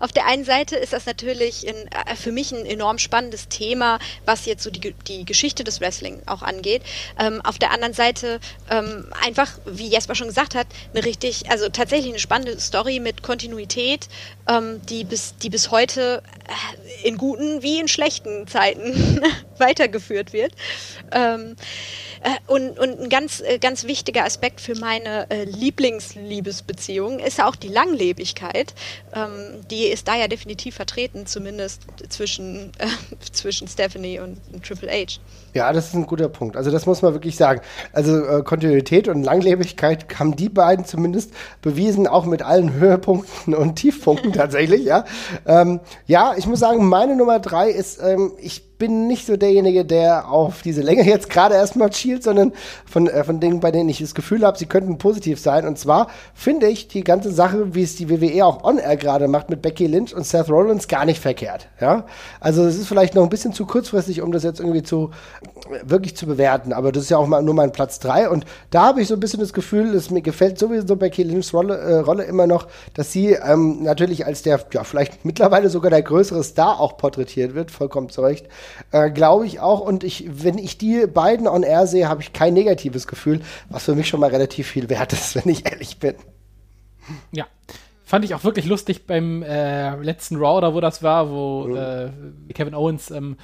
auf 0.01 0.13
der 0.13 0.27
einen 0.27 0.45
Seite 0.45 0.77
ist 0.77 0.93
das 0.93 1.05
natürlich 1.07 1.67
in, 1.67 1.75
äh, 1.75 2.17
für 2.17 2.33
mich 2.33 2.53
ein 2.53 2.65
enorm 2.65 2.99
spannendes 2.99 3.49
Thema, 3.49 3.99
was 4.25 4.47
jetzt 4.47 4.63
so 4.63 4.71
die, 4.71 4.95
die 5.07 5.25
Geschichte 5.25 5.63
des 5.63 5.81
Wrestling 5.81 6.23
auch 6.27 6.43
angeht. 6.43 6.83
Ähm, 7.19 7.43
auf 7.43 7.59
der 7.59 7.73
anderen 7.73 7.93
Seite 7.95 8.41
ähm, 8.71 9.07
einfach, 9.23 9.59
wie 9.67 9.89
Jesper 9.89 10.15
schon 10.15 10.29
gesagt 10.29 10.55
hat, 10.55 10.67
eine 10.95 11.05
richtig, 11.05 11.51
also 11.51 11.69
tatsächlich 11.69 12.13
eine 12.13 12.19
spannende 12.19 12.59
Story 12.59 13.01
mit 13.01 13.23
Kontinuität, 13.23 14.09
ähm, 14.49 14.81
die, 14.89 15.05
bis, 15.05 15.37
die 15.37 15.51
bis 15.51 15.71
heute 15.71 16.23
äh, 16.47 16.93
in 17.03 17.16
guten 17.18 17.62
wie 17.62 17.80
in 17.80 17.88
schlechten 17.88 18.47
Zeiten 18.47 19.20
weitergeführt 19.59 20.32
wird. 20.32 20.53
Ähm, 21.12 21.57
äh, 22.22 22.30
und, 22.47 22.78
und 22.78 23.01
ein 23.01 23.09
ganz, 23.09 23.40
äh, 23.40 23.59
ganz 23.59 23.84
wichtiger 23.84 24.24
Aspekt 24.24 24.61
für 24.61 24.74
meine 24.74 25.30
äh, 25.30 25.45
Lieblingsliebesbeziehung 25.45 27.18
ist 27.18 27.40
auch 27.40 27.57
die 27.57 27.68
Langlebigkeit. 27.68 28.74
Ähm, 29.14 29.66
die 29.70 29.84
ist 29.84 30.09
da 30.09 30.16
ja 30.16 30.28
definitiv 30.28 30.74
vertreten, 30.74 31.26
zumindest 31.26 31.82
zwischen, 32.09 32.72
äh, 32.78 32.86
zwischen 33.32 33.68
Stephanie 33.68 34.20
und, 34.20 34.40
und 34.53 34.64
Triple 34.64 34.90
H. 34.90 35.20
Ja, 35.55 35.73
das 35.73 35.87
ist 35.87 35.95
ein 35.95 36.07
guter 36.07 36.29
Punkt. 36.29 36.57
Also 36.57 36.73
das 36.73 36.85
muss 36.85 37.01
man 37.01 37.15
wirklich 37.15 37.37
sagen. 37.37 37.61
Also 37.93 38.25
äh, 38.25 38.43
Kontinuität 38.43 39.07
und 39.07 39.23
Langlebigkeit 39.23 40.07
haben 40.19 40.35
die 40.35 40.49
beiden 40.49 40.85
zumindest 40.85 41.33
bewiesen, 41.63 42.09
auch 42.09 42.27
mit 42.27 42.43
allen 42.43 42.73
Höhepunkten 42.75 43.55
und 43.55 43.77
Tiefpunkten 43.77 44.33
tatsächlich. 44.35 44.85
Ja, 44.85 45.05
ähm, 45.47 45.79
ja, 46.07 46.35
ich 46.37 46.49
muss 46.49 46.59
sagen, 46.59 46.89
meine 46.89 47.15
Nummer 47.15 47.39
drei 47.39 47.71
ist, 47.71 48.03
ähm, 48.03 48.33
ich 48.39 48.74
bin 48.79 49.07
nicht 49.07 49.27
so 49.27 49.37
derjenige, 49.37 49.85
der 49.85 50.29
auf 50.29 50.62
diese 50.62 50.83
Länge 50.83 51.05
jetzt 51.07 51.31
gerade 51.31 51.55
erstmal 51.55 51.93
schielt, 51.93 52.22
sondern 52.22 52.53
von, 52.85 53.07
äh, 53.07 53.25
von 53.25 53.41
Dingen, 53.41 53.61
bei 53.61 53.70
denen 53.70 53.89
ich 53.89 53.99
das 53.99 54.14
Gefühl 54.14 54.45
habe, 54.45 54.59
sie 54.59 54.66
könnten 54.66 54.99
positiv 54.99 55.41
sein. 55.41 55.66
Und 55.66 55.79
zwar 55.79 56.09
finde 56.35 56.66
ich 56.68 56.89
die 56.89 57.05
ganze 57.05 57.31
Sache, 57.31 57.75
wie 57.75 57.83
es 57.83 57.97
die 57.97 58.11
WWE 58.11 58.45
auch 58.45 58.64
on-air 58.64 58.97
gerade 58.97 59.29
macht 59.29 59.51
mit 59.51 59.62
Becky 59.62 59.87
Lynch 59.87 60.14
und 60.14 60.27
Seth 60.27 60.49
Rollins, 60.49 60.89
gar 60.89 61.05
nicht 61.05 61.20
verkehrt. 61.20 61.68
Ja? 61.81 62.05
Also 62.41 62.64
es 62.64 62.77
ist 62.77 62.89
vielleicht 62.89 63.14
noch 63.14 63.22
ein 63.22 63.29
bisschen 63.29 63.53
zu 63.53 63.66
kurzfristig, 63.66 64.22
um 64.22 64.33
das 64.33 64.43
jetzt 64.43 64.61
irgendwie 64.61 64.83
zu 64.83 65.11
wirklich 65.85 66.16
zu 66.16 66.27
bewerten. 66.27 66.72
Aber 66.72 66.93
das 66.93 67.05
ist 67.05 67.11
ja 67.11 67.18
auch 67.18 67.27
mal 67.27 67.43
nur 67.43 67.55
mein 67.55 67.72
Platz 67.72 67.99
3. 68.01 68.29
Und 68.29 68.45
da 68.70 68.87
habe 68.87 69.03
ich 69.03 69.09
so 69.09 69.14
ein 69.14 69.20
bisschen 69.20 69.41
das 69.41 69.53
Gefühl, 69.53 69.93
dass 69.93 70.11
mir 70.11 70.22
gefällt 70.22 70.59
sowieso 70.59 70.97
Becky 70.97 71.22
Lynchs 71.22 71.55
Rolle, 71.55 71.77
äh, 71.77 71.99
Rolle 71.99 72.25
immer 72.25 72.47
noch, 72.47 72.66
dass 72.95 73.12
sie 73.12 73.33
ähm, 73.33 73.83
natürlich 73.83 74.27
als 74.27 74.43
der, 74.43 74.61
ja, 74.72 74.85
vielleicht 74.85 75.25
mittlerweile 75.25 75.68
sogar 75.68 75.91
der 75.91 76.03
größere 76.03 76.43
Star 76.43 76.81
auch 76.81 76.97
porträtiert 76.97 77.55
wird, 77.55 77.70
vollkommen 77.70 78.09
zu 78.09 78.22
Recht. 78.22 78.47
Äh, 78.93 79.11
Glaube 79.11 79.47
ich 79.47 79.61
auch. 79.61 79.81
Und 79.81 80.05
ich, 80.05 80.25
wenn 80.29 80.59
ich 80.59 80.79
die 80.79 81.07
beiden 81.07 81.47
on 81.47 81.62
air 81.62 81.87
sehe, 81.87 82.09
habe 82.09 82.23
ich 82.23 82.33
kein 82.33 82.55
negatives 82.55 83.07
Gefühl, 83.07 83.41
was 83.69 83.85
für 83.85 83.95
mich 83.95 84.09
schon 84.09 84.21
mal 84.21 84.31
relativ 84.31 84.69
viel 84.69 84.89
wert 84.89 85.12
ist, 85.12 85.35
wenn 85.45 85.51
ich 85.51 85.71
ehrlich 85.71 85.99
bin. 85.99 86.15
Ja. 87.33 87.47
Fand 88.07 88.25
ich 88.25 88.35
auch 88.35 88.45
wirklich 88.45 88.67
lustig 88.67 89.07
beim 89.07 89.43
äh, 89.43 89.97
letzten 89.97 90.37
Raw, 90.37 90.59
oder 90.59 90.75
wo 90.75 90.81
das 90.81 91.03
war, 91.03 91.31
wo 91.31 91.65
mhm. 91.65 91.77
äh, 92.49 92.53
Kevin 92.53 92.75
Owens 92.75 93.11
ähm, 93.11 93.37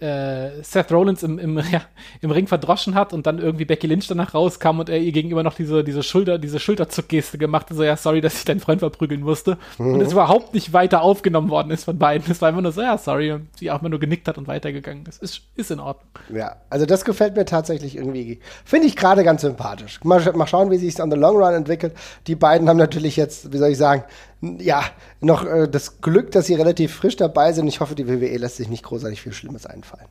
äh, 0.00 0.62
Seth 0.62 0.92
Rollins 0.92 1.22
im, 1.22 1.38
im, 1.38 1.58
ja, 1.70 1.82
im 2.20 2.30
Ring 2.30 2.46
verdroschen 2.46 2.94
hat 2.94 3.12
und 3.12 3.26
dann 3.26 3.38
irgendwie 3.38 3.64
Becky 3.64 3.86
Lynch 3.86 4.06
danach 4.06 4.34
rauskam 4.34 4.80
und 4.80 4.88
er 4.88 4.98
ihr 4.98 5.12
gegenüber 5.12 5.42
noch 5.42 5.54
diese, 5.54 5.84
diese 5.84 6.02
Schulter, 6.02 6.38
diese 6.38 6.58
Schulterzuckgeste 6.58 7.38
gemacht 7.38 7.70
hat, 7.70 7.76
so 7.76 7.82
ja, 7.82 7.96
sorry, 7.96 8.20
dass 8.20 8.36
ich 8.38 8.44
deinen 8.44 8.60
Freund 8.60 8.80
verprügeln 8.80 9.22
musste. 9.22 9.58
Mhm. 9.78 9.94
Und 9.94 10.00
es 10.00 10.12
überhaupt 10.12 10.54
nicht 10.54 10.72
weiter 10.72 11.02
aufgenommen 11.02 11.50
worden 11.50 11.70
ist 11.70 11.84
von 11.84 11.98
beiden. 11.98 12.30
Es 12.30 12.42
war 12.42 12.50
immer 12.50 12.62
nur 12.62 12.72
so, 12.72 12.82
ja, 12.82 12.98
sorry, 12.98 13.32
und 13.32 13.48
sie 13.56 13.70
auch 13.70 13.80
immer 13.80 13.88
nur 13.88 14.00
genickt 14.00 14.28
hat 14.28 14.38
und 14.38 14.48
weitergegangen. 14.48 15.04
Das 15.04 15.18
ist, 15.18 15.42
ist 15.54 15.70
in 15.70 15.80
Ordnung. 15.80 16.08
Ja, 16.32 16.56
also 16.70 16.86
das 16.86 17.04
gefällt 17.04 17.36
mir 17.36 17.44
tatsächlich 17.44 17.96
irgendwie. 17.96 18.40
Finde 18.64 18.86
ich 18.86 18.96
gerade 18.96 19.24
ganz 19.24 19.42
sympathisch. 19.42 20.00
Mal, 20.04 20.32
mal 20.34 20.46
schauen, 20.46 20.70
wie 20.70 20.76
sich 20.76 20.94
es 20.94 21.00
on 21.00 21.10
the 21.10 21.16
long 21.16 21.36
run 21.36 21.54
entwickelt. 21.54 21.94
Die 22.26 22.34
beiden 22.34 22.68
haben 22.68 22.76
natürlich 22.76 23.16
jetzt, 23.16 23.52
wie 23.52 23.58
soll 23.58 23.70
ich 23.70 23.78
sagen, 23.78 24.04
ja, 24.40 24.84
noch 25.20 25.44
äh, 25.44 25.68
das 25.68 26.00
Glück, 26.00 26.30
dass 26.32 26.46
sie 26.46 26.54
relativ 26.54 26.94
frisch 26.94 27.16
dabei 27.16 27.52
sind. 27.52 27.66
Ich 27.68 27.80
hoffe, 27.80 27.94
die 27.94 28.06
WWE 28.06 28.36
lässt 28.36 28.56
sich 28.56 28.68
nicht 28.68 28.84
großartig 28.84 29.22
viel 29.22 29.32
Schlimmes 29.32 29.66
einfallen. 29.66 30.08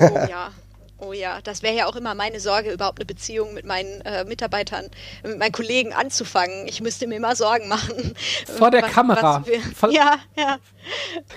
Oh 0.00 0.18
ja. 0.30 0.50
Oh 0.98 1.12
ja, 1.12 1.40
das 1.42 1.62
wäre 1.62 1.74
ja 1.74 1.86
auch 1.86 1.96
immer 1.96 2.14
meine 2.14 2.40
Sorge, 2.40 2.72
überhaupt 2.72 3.00
eine 3.00 3.04
Beziehung 3.04 3.52
mit 3.52 3.66
meinen 3.66 4.00
äh, 4.00 4.24
Mitarbeitern, 4.24 4.86
mit 5.22 5.38
meinen 5.38 5.52
Kollegen 5.52 5.92
anzufangen. 5.92 6.66
Ich 6.68 6.80
müsste 6.80 7.06
mir 7.06 7.16
immer 7.16 7.36
Sorgen 7.36 7.68
machen. 7.68 8.14
Vor 8.46 8.70
der 8.70 8.82
was, 8.82 8.92
Kamera. 8.92 9.44
Was 9.80 9.92
ja, 9.92 10.16
ja. 10.38 10.56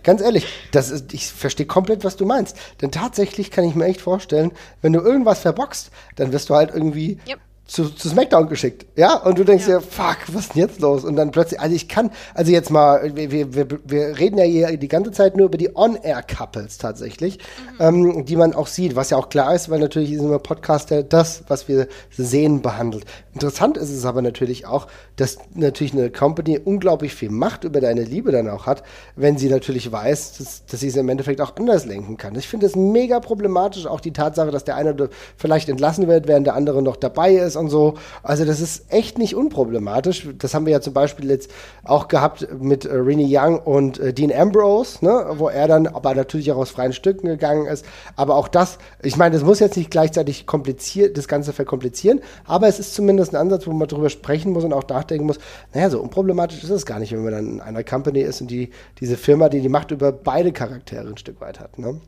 Ganz 0.04 0.22
ehrlich, 0.22 0.46
das 0.72 0.90
ist, 0.90 1.14
ich 1.14 1.28
verstehe 1.28 1.66
komplett, 1.66 2.06
was 2.06 2.16
du 2.16 2.26
meinst. 2.26 2.56
Denn 2.82 2.92
tatsächlich 2.92 3.52
kann 3.52 3.66
ich 3.66 3.76
mir 3.76 3.86
echt 3.86 4.00
vorstellen, 4.00 4.54
wenn 4.82 4.94
du 4.94 5.02
irgendwas 5.02 5.40
verbockst, 5.40 5.92
dann 6.16 6.32
wirst 6.32 6.50
du 6.50 6.56
halt 6.56 6.74
irgendwie 6.74 7.20
yep 7.28 7.40
zu, 7.70 7.88
zu 7.90 8.10
SmackDown 8.10 8.50
geschickt. 8.50 8.88
Ja, 8.96 9.14
und 9.14 9.38
du 9.38 9.44
denkst 9.44 9.68
ja. 9.68 9.78
dir, 9.78 9.82
fuck, 9.82 10.18
was 10.30 10.46
ist 10.46 10.56
denn 10.56 10.64
jetzt 10.64 10.82
los? 10.82 11.06
Und 11.06 11.16
dann 11.16 11.30
plötzlich, 11.30 11.60
also 11.60 11.76
ich 11.76 11.88
kann, 11.88 12.10
also 12.34 12.52
jetzt 12.52 12.72
mal, 12.72 13.16
wir, 13.16 13.54
wir, 13.54 13.68
wir 13.86 14.18
reden 14.18 14.40
ja 14.40 14.44
hier 14.44 14.76
die 14.76 14.88
ganze 14.88 15.12
Zeit 15.12 15.38
nur 15.38 15.46
über 15.46 15.58
die 15.58 15.76
On-Air-Couples 15.76 16.80
tatsächlich, 16.80 17.38
mhm. 17.78 18.16
ähm, 18.16 18.26
die 18.26 18.36
man 18.36 18.54
auch 18.54 18.66
sieht, 18.66 18.96
was 18.96 19.12
ja 19.12 19.18
auch 19.18 19.30
klar 19.30 19.54
ist, 19.54 19.70
weil 19.70 19.80
natürlich 19.80 20.12
ist 20.12 20.22
immer 20.22 20.40
Podcast 20.40 20.90
der 20.90 21.04
das, 21.04 21.44
was 21.48 21.68
wir 21.68 21.88
sehen, 22.10 22.64
behandelt. 22.64 23.06
Interessant 23.34 23.78
ist 23.78 23.92
es 23.92 24.04
aber 24.04 24.24
natürlich 24.24 24.66
auch, 24.66 24.88
dass 25.20 25.38
natürlich 25.54 25.94
eine 25.94 26.10
Company 26.10 26.60
unglaublich 26.64 27.14
viel 27.14 27.30
Macht 27.30 27.66
über 27.66 27.82
deine 27.82 28.04
Liebe 28.04 28.32
dann 28.32 28.50
auch 28.50 28.66
hat, 28.66 28.84
wenn 29.18 29.38
sie 29.38 29.50
natürlich 29.50 29.92
weiß, 29.92 30.38
dass, 30.38 30.66
dass 30.66 30.80
sie 30.80 30.88
es 30.88 30.96
im 30.96 31.10
Endeffekt 31.10 31.42
auch 31.42 31.56
anders 31.58 31.86
lenken 31.86 32.16
kann. 32.16 32.36
Ich 32.36 32.48
finde 32.48 32.66
es 32.66 32.76
mega 32.76 33.20
problematisch, 33.20 33.86
auch 33.86 34.00
die 34.00 34.14
Tatsache, 34.14 34.52
dass 34.52 34.64
der 34.64 34.78
eine 34.78 35.10
vielleicht 35.36 35.68
entlassen 35.68 36.08
wird, 36.08 36.28
während 36.28 36.48
der 36.48 36.56
andere 36.56 36.82
noch 36.82 36.96
dabei 36.96 37.34
ist 37.34 37.58
und 37.58 37.70
so. 37.70 37.96
Also 38.24 38.46
das 38.46 38.62
ist 38.62 38.86
echt 38.94 39.18
nicht 39.18 39.36
unproblematisch. 39.36 40.30
Das 40.38 40.54
haben 40.54 40.66
wir 40.66 40.72
ja 40.72 40.82
zum 40.82 40.94
Beispiel 40.94 41.30
jetzt 41.30 41.52
auch 41.84 42.08
gehabt 42.08 42.48
mit 42.62 42.86
äh, 42.86 42.94
Renee 42.94 43.28
Young 43.30 43.60
und 43.60 44.00
äh, 44.00 44.14
Dean 44.14 44.32
Ambrose, 44.32 45.04
ne? 45.04 45.26
wo 45.34 45.50
er 45.50 45.68
dann 45.68 45.88
aber 45.88 46.16
natürlich 46.16 46.52
auch 46.54 46.58
aus 46.58 46.70
freien 46.70 46.94
Stücken 46.94 47.28
gegangen 47.28 47.66
ist. 47.66 47.86
Aber 48.16 48.36
auch 48.36 48.48
das, 48.48 48.78
ich 49.02 49.18
meine, 49.18 49.36
das 49.36 49.44
muss 49.44 49.60
jetzt 49.60 49.76
nicht 49.76 49.92
gleichzeitig 49.92 50.46
kompliziert, 50.46 51.18
das 51.18 51.28
Ganze 51.28 51.52
verkomplizieren, 51.52 52.22
aber 52.46 52.68
es 52.68 52.80
ist 52.80 52.94
zumindest 52.94 53.34
ein 53.34 53.42
Ansatz, 53.42 53.68
wo 53.68 53.74
man 53.74 53.88
darüber 53.88 54.10
sprechen 54.10 54.54
muss 54.54 54.64
und 54.64 54.72
auch 54.72 54.84
nachdenken 55.10 55.26
muss, 55.26 55.40
naja, 55.74 55.90
so 55.90 56.00
unproblematisch 56.02 56.64
ist 56.64 56.70
es 56.70 56.86
gar 56.86 57.00
nicht, 57.00 57.12
wenn 57.12 57.24
man 57.24 57.32
dann 57.32 57.46
in 57.54 57.62
einer 57.62 57.84
Company 57.84 58.22
ist 58.22 58.42
und 58.42 58.52
die, 58.52 58.70
diese 59.00 59.18
Firma, 59.18 59.50
die 59.50 59.62
die 59.62 59.70
Macht 59.70 59.92
über 59.92 60.12
beide 60.12 60.52
Charaktere 60.52 61.08
ein 61.08 61.18
Stück 61.18 61.42
weit 61.42 61.60
hat. 61.60 61.78
Ne? 61.80 61.94
Mhm. 61.94 62.02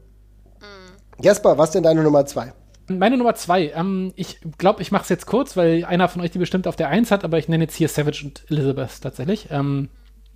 Jasper, 1.19 1.57
was 1.57 1.71
denn 1.71 1.83
deine 1.83 2.03
Nummer 2.03 2.25
zwei? 2.25 2.53
Meine 2.87 3.17
Nummer 3.17 3.35
zwei. 3.35 3.71
Ähm, 3.75 4.11
ich 4.15 4.39
glaube, 4.57 4.81
ich 4.81 4.91
mache 4.91 5.03
es 5.03 5.09
jetzt 5.09 5.25
kurz, 5.25 5.55
weil 5.55 5.85
einer 5.85 6.09
von 6.09 6.21
euch 6.21 6.31
die 6.31 6.39
bestimmt 6.39 6.67
auf 6.67 6.75
der 6.75 6.89
Eins 6.89 7.11
hat, 7.11 7.23
aber 7.23 7.37
ich 7.37 7.47
nenne 7.47 7.63
jetzt 7.63 7.75
hier 7.75 7.87
Savage 7.87 8.23
und 8.25 8.43
Elizabeth 8.49 9.01
tatsächlich. 9.01 9.47
Ähm, 9.51 9.89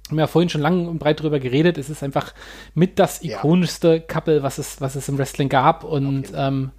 haben 0.09 0.20
ja 0.20 0.28
vorhin 0.28 0.49
schon 0.49 0.61
lang 0.61 0.88
und 0.88 0.99
breit 0.99 1.22
drüber 1.22 1.39
geredet. 1.39 1.80
Es 1.80 1.89
ist 1.89 2.03
einfach 2.03 2.34
mit 2.76 2.99
das 2.99 3.24
ikonischste 3.24 3.95
ja. 3.95 3.99
Couple, 3.99 4.43
was 4.43 4.59
es, 4.59 4.80
was 4.80 4.95
es 4.95 5.09
im 5.09 5.18
Wrestling 5.18 5.49
gab. 5.49 5.84
Und 5.84 6.28
ähm, 6.36 6.72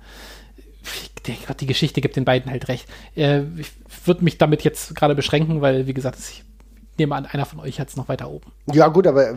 Gott, 1.46 1.60
die 1.60 1.66
Geschichte 1.66 2.00
gibt 2.00 2.16
den 2.16 2.24
beiden 2.24 2.50
halt 2.50 2.68
recht. 2.68 2.86
Äh, 3.16 3.42
ich 3.58 3.70
würde 4.04 4.24
mich 4.24 4.38
damit 4.38 4.62
jetzt 4.64 4.94
gerade 4.94 5.14
beschränken, 5.14 5.60
weil, 5.60 5.86
wie 5.86 5.94
gesagt, 5.94 6.18
ich 6.18 6.44
nehme 6.98 7.14
an, 7.14 7.26
einer 7.26 7.44
von 7.44 7.60
euch 7.60 7.80
hat 7.80 7.88
es 7.88 7.96
noch 7.96 8.08
weiter 8.08 8.30
oben. 8.30 8.52
Ja, 8.72 8.88
gut, 8.88 9.06
aber 9.06 9.34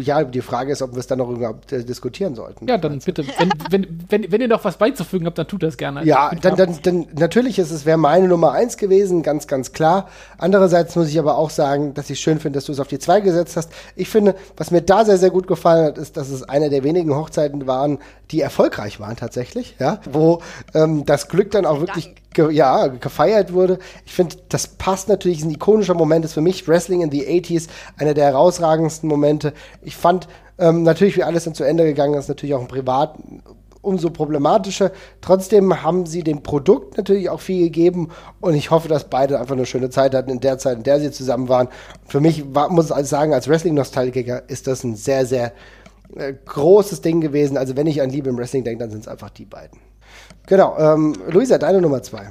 ja, 0.00 0.24
die 0.24 0.40
Frage 0.40 0.72
ist, 0.72 0.82
ob 0.82 0.92
wir 0.92 0.98
es 0.98 1.06
dann 1.06 1.18
noch 1.18 1.30
überhaupt 1.30 1.72
äh, 1.72 1.84
diskutieren 1.84 2.34
sollten. 2.34 2.66
Ja, 2.68 2.78
dann 2.78 2.98
bitte, 2.98 3.24
wenn, 3.38 3.52
wenn, 3.70 4.04
wenn, 4.08 4.32
wenn 4.32 4.40
ihr 4.40 4.48
noch 4.48 4.64
was 4.64 4.76
beizufügen 4.76 5.26
habt, 5.26 5.38
dann 5.38 5.46
tut 5.46 5.62
das 5.62 5.76
gerne. 5.76 6.04
Ja, 6.04 6.30
dann, 6.34 6.56
dann, 6.56 6.78
dann 6.82 7.06
natürlich 7.18 7.58
ist 7.58 7.70
es, 7.70 7.84
wäre 7.86 7.98
meine 7.98 8.28
Nummer 8.28 8.52
eins 8.52 8.76
gewesen, 8.76 9.22
ganz, 9.22 9.46
ganz 9.46 9.72
klar. 9.72 10.08
Andererseits 10.38 10.96
muss 10.96 11.08
ich 11.08 11.18
aber 11.18 11.36
auch 11.36 11.50
sagen, 11.50 11.94
dass 11.94 12.10
ich 12.10 12.20
schön 12.20 12.40
finde, 12.40 12.58
dass 12.58 12.66
du 12.66 12.72
es 12.72 12.80
auf 12.80 12.88
die 12.88 12.98
zwei 12.98 13.20
gesetzt 13.20 13.56
hast. 13.56 13.70
Ich 13.96 14.08
finde, 14.08 14.34
was 14.56 14.70
mir 14.70 14.82
da 14.82 15.04
sehr, 15.04 15.18
sehr 15.18 15.30
gut 15.30 15.46
gefallen 15.46 15.86
hat, 15.86 15.98
ist, 15.98 16.16
dass 16.16 16.30
es 16.30 16.42
eine 16.42 16.70
der 16.70 16.84
wenigen 16.84 17.14
Hochzeiten 17.14 17.66
waren, 17.66 17.98
die 18.30 18.40
erfolgreich 18.40 19.00
waren 19.00 19.16
tatsächlich, 19.16 19.76
ja, 19.78 20.00
wo 20.10 20.40
ähm, 20.74 21.04
das 21.04 21.28
Glück 21.28 21.50
dann 21.50 21.66
auch 21.66 21.80
wirklich 21.80 22.14
ge 22.34 22.50
ja, 22.52 22.88
gefeiert 22.88 23.52
wurde. 23.52 23.78
Ich 24.06 24.12
finde, 24.12 24.36
das 24.48 24.66
passt 24.66 25.08
natürlich, 25.08 25.38
ist 25.38 25.44
ein 25.44 25.50
ikonischer 25.50 25.94
Moment, 25.94 26.24
ist 26.24 26.34
für 26.34 26.40
mich 26.40 26.66
Wrestling 26.68 27.02
in 27.02 27.10
the 27.10 27.26
80s 27.26 27.68
einer 27.96 28.14
der 28.14 28.26
herausragendsten 28.26 29.08
Momente. 29.08 29.52
Ich 29.82 29.96
fand 29.96 30.28
ähm, 30.58 30.82
natürlich, 30.82 31.16
wie 31.16 31.24
alles 31.24 31.44
dann 31.44 31.54
zu 31.54 31.64
Ende 31.64 31.84
gegangen 31.84 32.14
ist, 32.14 32.28
natürlich 32.28 32.54
auch 32.54 32.60
im 32.60 32.68
Privat 32.68 33.16
umso 33.82 34.10
problematischer. 34.10 34.92
Trotzdem 35.20 35.82
haben 35.82 36.06
sie 36.06 36.22
dem 36.22 36.42
Produkt 36.42 36.96
natürlich 36.96 37.28
auch 37.28 37.40
viel 37.40 37.64
gegeben 37.64 38.08
und 38.40 38.54
ich 38.54 38.70
hoffe, 38.70 38.88
dass 38.88 39.10
beide 39.10 39.38
einfach 39.38 39.56
eine 39.56 39.66
schöne 39.66 39.90
Zeit 39.90 40.14
hatten 40.14 40.30
in 40.30 40.40
der 40.40 40.58
Zeit, 40.58 40.78
in 40.78 40.82
der 40.84 41.00
sie 41.00 41.10
zusammen 41.10 41.48
waren. 41.48 41.68
Für 42.06 42.20
mich 42.20 42.54
war, 42.54 42.70
muss 42.70 42.90
ich 42.90 43.06
sagen, 43.06 43.34
als 43.34 43.48
Wrestling-Nostalgiker 43.48 44.48
ist 44.48 44.68
das 44.68 44.84
ein 44.84 44.94
sehr, 44.94 45.26
sehr 45.26 45.52
äh, 46.16 46.32
großes 46.44 47.02
Ding 47.02 47.20
gewesen. 47.20 47.56
Also 47.56 47.76
wenn 47.76 47.86
ich 47.86 48.00
an 48.00 48.10
Liebe 48.10 48.30
im 48.30 48.38
Wrestling 48.38 48.64
denke, 48.64 48.84
dann 48.84 48.90
sind 48.90 49.00
es 49.00 49.08
einfach 49.08 49.30
die 49.30 49.44
beiden. 49.44 49.91
Genau, 50.46 50.76
ähm, 50.78 51.16
Luisa, 51.28 51.58
deine 51.58 51.80
Nummer 51.80 52.02
zwei. 52.02 52.28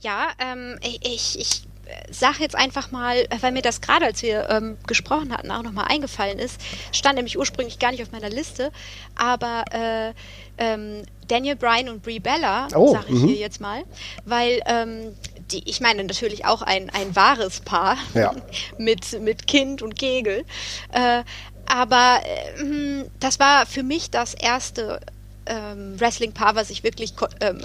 Ja, 0.00 0.28
ähm, 0.38 0.78
ich, 0.82 1.38
ich, 1.38 1.62
sage 2.10 2.36
jetzt 2.40 2.56
einfach 2.56 2.90
mal, 2.90 3.26
weil 3.40 3.52
mir 3.52 3.62
das 3.62 3.80
gerade, 3.80 4.06
als 4.06 4.22
wir 4.22 4.48
ähm, 4.50 4.76
gesprochen 4.86 5.32
hatten, 5.32 5.50
auch 5.50 5.62
nochmal 5.62 5.86
eingefallen 5.88 6.38
ist, 6.38 6.60
stand 6.92 7.16
nämlich 7.16 7.38
ursprünglich 7.38 7.78
gar 7.78 7.90
nicht 7.90 8.02
auf 8.02 8.12
meiner 8.12 8.30
Liste, 8.30 8.72
aber 9.14 9.64
äh, 9.72 10.12
ähm, 10.58 11.02
Daniel 11.28 11.56
Bryan 11.56 11.88
und 11.88 12.02
Brie 12.02 12.20
Bella, 12.20 12.68
oh, 12.74 12.92
sage 12.92 13.06
ich 13.08 13.14
-hmm. 13.14 13.26
hier 13.26 13.36
jetzt 13.36 13.60
mal, 13.60 13.82
weil 14.24 14.60
ähm, 14.66 15.14
die, 15.50 15.68
ich 15.68 15.80
meine 15.80 16.04
natürlich 16.04 16.44
auch 16.44 16.62
ein, 16.62 16.90
ein 16.90 17.14
wahres 17.16 17.60
Paar 17.60 17.96
ja. 18.14 18.34
mit, 18.78 19.20
mit 19.20 19.46
Kind 19.46 19.82
und 19.82 19.98
Kegel. 19.98 20.44
Äh, 20.92 21.22
aber 21.66 22.20
äh, 22.24 23.04
das 23.20 23.40
war 23.40 23.66
für 23.66 23.82
mich 23.82 24.10
das 24.10 24.34
erste 24.34 25.00
ähm, 25.46 25.98
Wrestling-Paar, 26.00 26.54
was 26.54 26.70
ich 26.70 26.82
wirklich 26.82 27.14
ähm, 27.40 27.58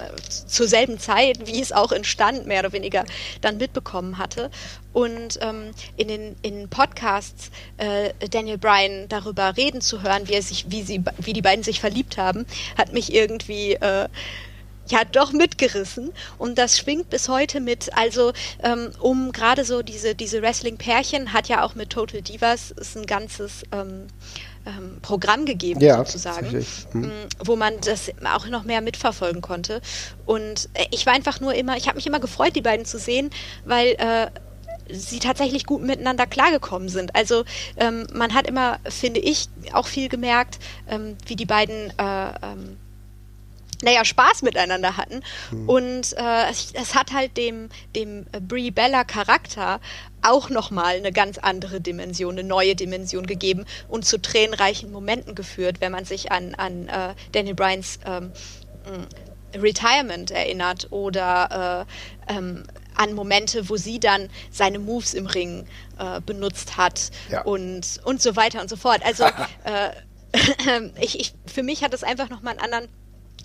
zur 0.46 0.68
selben 0.68 0.98
Zeit, 0.98 1.46
wie 1.46 1.60
es 1.60 1.72
auch 1.72 1.92
entstand, 1.92 2.46
mehr 2.46 2.60
oder 2.60 2.72
weniger 2.72 3.04
dann 3.40 3.56
mitbekommen 3.56 4.18
hatte. 4.18 4.50
Und 4.92 5.38
ähm, 5.40 5.70
in 5.96 6.08
den 6.08 6.36
in 6.42 6.68
Podcasts 6.68 7.50
äh, 7.76 8.10
Daniel 8.30 8.58
Bryan 8.58 9.08
darüber 9.08 9.56
reden 9.56 9.80
zu 9.80 10.02
hören, 10.02 10.28
wie 10.28 10.34
er 10.34 10.42
sich, 10.42 10.66
wie 10.68 10.82
sie, 10.82 11.02
wie 11.18 11.32
die 11.32 11.42
beiden 11.42 11.62
sich 11.62 11.80
verliebt 11.80 12.18
haben, 12.18 12.46
hat 12.76 12.92
mich 12.92 13.14
irgendwie 13.14 13.74
äh, 13.74 14.08
ja 14.90 15.04
doch 15.04 15.32
mitgerissen 15.32 16.12
und 16.38 16.58
das 16.58 16.78
schwingt 16.78 17.10
bis 17.10 17.28
heute 17.28 17.60
mit. 17.60 17.96
Also 17.96 18.32
ähm, 18.62 18.90
um 19.00 19.32
gerade 19.32 19.64
so 19.64 19.82
diese 19.82 20.14
diese 20.14 20.42
Wrestling-Pärchen 20.42 21.32
hat 21.32 21.48
ja 21.48 21.62
auch 21.62 21.74
mit 21.74 21.90
Total 21.90 22.22
Divas 22.22 22.70
ist 22.70 22.96
ein 22.96 23.06
ganzes 23.06 23.62
ähm, 23.72 24.06
ähm, 24.66 24.98
Programm 25.00 25.46
gegeben, 25.46 25.80
ja, 25.80 25.96
sozusagen, 25.98 26.64
hm. 26.92 27.10
Wo 27.42 27.56
man 27.56 27.80
das 27.80 28.10
auch 28.24 28.46
noch 28.46 28.64
mehr 28.64 28.80
mitverfolgen 28.80 29.40
konnte. 29.40 29.80
Und 30.26 30.68
äh, 30.74 30.86
ich 30.90 31.06
war 31.06 31.14
einfach 31.14 31.40
nur 31.40 31.54
immer, 31.54 31.76
ich 31.76 31.86
habe 31.86 31.96
mich 31.96 32.06
immer 32.06 32.20
gefreut, 32.20 32.54
die 32.56 32.62
beiden 32.62 32.84
zu 32.84 32.98
sehen, 32.98 33.30
weil 33.64 33.94
äh, 33.98 34.26
sie 34.92 35.18
tatsächlich 35.18 35.66
gut 35.66 35.82
miteinander 35.82 36.26
klargekommen 36.26 36.88
sind. 36.88 37.14
Also 37.14 37.44
ähm, 37.76 38.06
man 38.12 38.34
hat 38.34 38.46
immer, 38.46 38.78
finde 38.88 39.20
ich, 39.20 39.48
auch 39.72 39.86
viel 39.86 40.08
gemerkt, 40.08 40.58
ähm, 40.88 41.16
wie 41.26 41.36
die 41.36 41.46
beiden 41.46 41.90
äh, 41.98 42.28
ähm, 42.42 42.76
naja, 43.82 44.04
Spaß 44.04 44.42
miteinander 44.42 44.96
hatten. 44.96 45.22
Mhm. 45.50 45.68
Und 45.68 46.16
äh, 46.16 46.50
es, 46.50 46.72
es, 46.74 46.94
hat 46.94 47.12
halt 47.12 47.36
dem, 47.36 47.68
dem 47.96 48.26
Brie 48.46 48.70
Bella 48.70 49.04
Charakter 49.04 49.80
auch 50.22 50.50
nochmal 50.50 50.96
eine 50.96 51.12
ganz 51.12 51.38
andere 51.38 51.80
Dimension, 51.80 52.38
eine 52.38 52.46
neue 52.46 52.74
Dimension 52.74 53.26
gegeben 53.26 53.64
und 53.88 54.04
zu 54.04 54.20
tränenreichen 54.20 54.92
Momenten 54.92 55.34
geführt, 55.34 55.76
wenn 55.80 55.92
man 55.92 56.04
sich 56.04 56.30
an, 56.30 56.54
an 56.56 56.88
äh, 56.88 57.14
Daniel 57.32 57.54
Bryans 57.54 57.98
ähm, 58.04 58.32
Retirement 59.54 60.30
erinnert 60.30 60.88
oder 60.90 61.86
äh, 62.28 62.32
ähm, 62.34 62.64
an 62.96 63.14
Momente, 63.14 63.68
wo 63.68 63.76
sie 63.76 63.98
dann 63.98 64.28
seine 64.50 64.78
Moves 64.78 65.14
im 65.14 65.26
Ring 65.26 65.66
äh, 65.98 66.20
benutzt 66.20 66.76
hat 66.76 67.10
ja. 67.30 67.42
und, 67.42 68.00
und 68.04 68.20
so 68.20 68.36
weiter 68.36 68.60
und 68.60 68.68
so 68.68 68.76
fort. 68.76 69.00
Also 69.04 69.24
äh, 69.64 69.90
ich, 71.00 71.18
ich, 71.18 71.34
für 71.46 71.62
mich 71.62 71.82
hat 71.82 71.94
es 71.94 72.04
einfach 72.04 72.28
nochmal 72.28 72.54
einen 72.58 72.60
anderen 72.72 72.88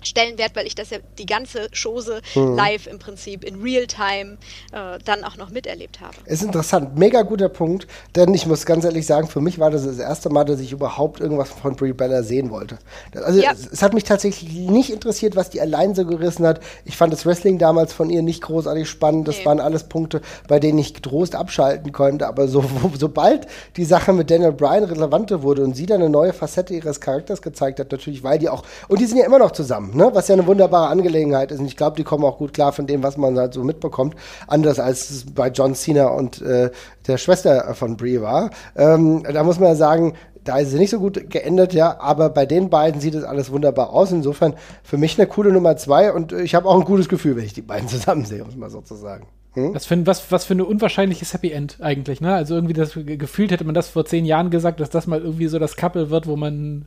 Stellenwert, 0.06 0.54
weil 0.54 0.66
ich 0.66 0.74
das 0.74 0.90
ja 0.90 0.98
die 1.18 1.26
ganze 1.26 1.68
Chose 1.70 2.20
mhm. 2.34 2.54
live 2.54 2.86
im 2.86 2.98
Prinzip 2.98 3.44
in 3.44 3.60
Realtime 3.62 4.38
äh, 4.72 4.98
dann 5.04 5.24
auch 5.24 5.36
noch 5.36 5.50
miterlebt 5.50 6.00
habe. 6.00 6.14
Ist 6.24 6.42
interessant, 6.42 6.96
mega 6.96 7.22
guter 7.22 7.48
Punkt, 7.48 7.86
denn 8.14 8.32
ich 8.34 8.46
muss 8.46 8.66
ganz 8.66 8.84
ehrlich 8.84 9.06
sagen, 9.06 9.28
für 9.28 9.40
mich 9.40 9.58
war 9.58 9.70
das 9.70 9.84
das 9.84 9.98
erste 9.98 10.30
Mal, 10.30 10.44
dass 10.44 10.60
ich 10.60 10.72
überhaupt 10.72 11.20
irgendwas 11.20 11.50
von 11.50 11.76
Brie 11.76 11.92
Bella 11.92 12.22
sehen 12.22 12.50
wollte. 12.50 12.78
Also 13.14 13.40
ja. 13.40 13.52
es, 13.52 13.66
es, 13.66 13.82
hat 13.82 13.94
mich 13.94 14.04
tatsächlich 14.04 14.52
nicht 14.52 14.90
interessiert, 14.90 15.36
was 15.36 15.50
die 15.50 15.60
allein 15.60 15.94
so 15.94 16.04
gerissen 16.04 16.46
hat. 16.46 16.60
Ich 16.84 16.96
fand 16.96 17.12
das 17.12 17.26
Wrestling 17.26 17.58
damals 17.58 17.92
von 17.92 18.10
ihr 18.10 18.22
nicht 18.22 18.42
großartig 18.42 18.88
spannend. 18.88 19.28
Das 19.28 19.38
nee. 19.38 19.44
waren 19.44 19.60
alles 19.60 19.84
Punkte, 19.84 20.20
bei 20.48 20.58
denen 20.60 20.78
ich 20.78 20.94
getrost 20.94 21.34
abschalten 21.34 21.92
konnte. 21.92 22.26
Aber 22.26 22.48
so, 22.48 22.64
wo, 22.64 22.90
sobald 22.98 23.46
die 23.76 23.84
Sache 23.84 24.12
mit 24.12 24.30
Daniel 24.30 24.52
Bryan 24.52 24.84
relevanter 24.84 25.42
wurde 25.42 25.64
und 25.64 25.74
sie 25.74 25.86
dann 25.86 26.00
eine 26.00 26.10
neue 26.10 26.32
Facette 26.32 26.74
ihres 26.74 27.00
Charakters 27.00 27.42
gezeigt 27.42 27.80
hat, 27.80 27.90
natürlich, 27.92 28.22
weil 28.22 28.38
die 28.38 28.48
auch, 28.48 28.62
und 28.88 29.00
die 29.00 29.06
sind 29.06 29.18
ja 29.18 29.26
immer 29.26 29.38
noch 29.38 29.52
zusammen 29.52 29.95
ne? 29.96 30.10
was 30.12 30.28
ja 30.28 30.34
eine 30.34 30.46
wunderbare 30.46 30.88
Angelegenheit 30.88 31.50
ist. 31.50 31.60
Und 31.60 31.66
ich 31.66 31.76
glaube, 31.76 31.96
die 31.96 32.04
kommen 32.04 32.24
auch 32.24 32.38
gut 32.38 32.52
klar 32.52 32.72
von 32.72 32.86
dem, 32.86 33.02
was 33.02 33.16
man 33.16 33.38
halt 33.38 33.54
so 33.54 33.64
mitbekommt. 33.64 34.14
Anders 34.46 34.78
als 34.78 35.10
es 35.10 35.26
bei 35.32 35.48
John 35.48 35.74
Cena 35.74 36.06
und 36.08 36.40
äh, 36.42 36.70
der 37.06 37.18
Schwester 37.18 37.74
von 37.74 37.96
Brie 37.96 38.20
war. 38.20 38.50
Ähm, 38.76 39.22
da 39.24 39.42
muss 39.42 39.58
man 39.58 39.70
ja 39.70 39.74
sagen, 39.74 40.14
da 40.44 40.58
ist 40.58 40.70
sie 40.70 40.78
nicht 40.78 40.90
so 40.90 41.00
gut 41.00 41.28
geendet, 41.30 41.74
ja, 41.74 41.98
aber 42.00 42.30
bei 42.30 42.46
den 42.46 42.70
beiden 42.70 43.00
sieht 43.00 43.14
es 43.14 43.24
alles 43.24 43.50
wunderbar 43.50 43.90
aus. 43.90 44.12
Insofern 44.12 44.54
für 44.82 44.96
mich 44.96 45.18
eine 45.18 45.26
coole 45.26 45.52
Nummer 45.52 45.76
zwei 45.76 46.12
und 46.12 46.32
ich 46.32 46.54
habe 46.54 46.68
auch 46.68 46.78
ein 46.78 46.84
gutes 46.84 47.08
Gefühl, 47.08 47.36
wenn 47.36 47.44
ich 47.44 47.54
die 47.54 47.62
beiden 47.62 47.88
zusammen 47.88 48.24
sehe, 48.24 48.44
muss 48.44 48.56
man 48.56 48.70
sozusagen. 48.70 49.26
Hm? 49.54 49.74
Was, 49.74 49.86
für, 49.86 50.06
was, 50.06 50.30
was 50.30 50.44
für 50.44 50.54
ein 50.54 50.60
unwahrscheinliches 50.60 51.32
Happy 51.32 51.50
End 51.50 51.78
eigentlich, 51.80 52.20
ne? 52.20 52.34
Also 52.34 52.54
irgendwie 52.54 52.74
das 52.74 52.92
gefühlt 52.94 53.50
hätte 53.50 53.64
man 53.64 53.74
das 53.74 53.88
vor 53.88 54.04
zehn 54.04 54.26
Jahren 54.26 54.50
gesagt, 54.50 54.80
dass 54.80 54.90
das 54.90 55.06
mal 55.06 55.20
irgendwie 55.20 55.48
so 55.48 55.58
das 55.58 55.76
Couple 55.76 56.10
wird, 56.10 56.26
wo 56.26 56.36
man 56.36 56.86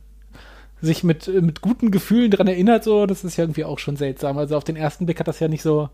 sich 0.82 1.04
mit, 1.04 1.28
mit 1.28 1.60
guten 1.60 1.90
Gefühlen 1.90 2.30
dran 2.30 2.46
erinnert, 2.46 2.84
so, 2.84 3.06
das 3.06 3.24
ist 3.24 3.36
ja 3.36 3.44
irgendwie 3.44 3.64
auch 3.64 3.78
schon 3.78 3.96
seltsam. 3.96 4.38
Also 4.38 4.56
auf 4.56 4.64
den 4.64 4.76
ersten 4.76 5.06
Blick 5.06 5.20
hat 5.20 5.28
das 5.28 5.40
ja 5.40 5.48
nicht 5.48 5.62
so, 5.62 5.90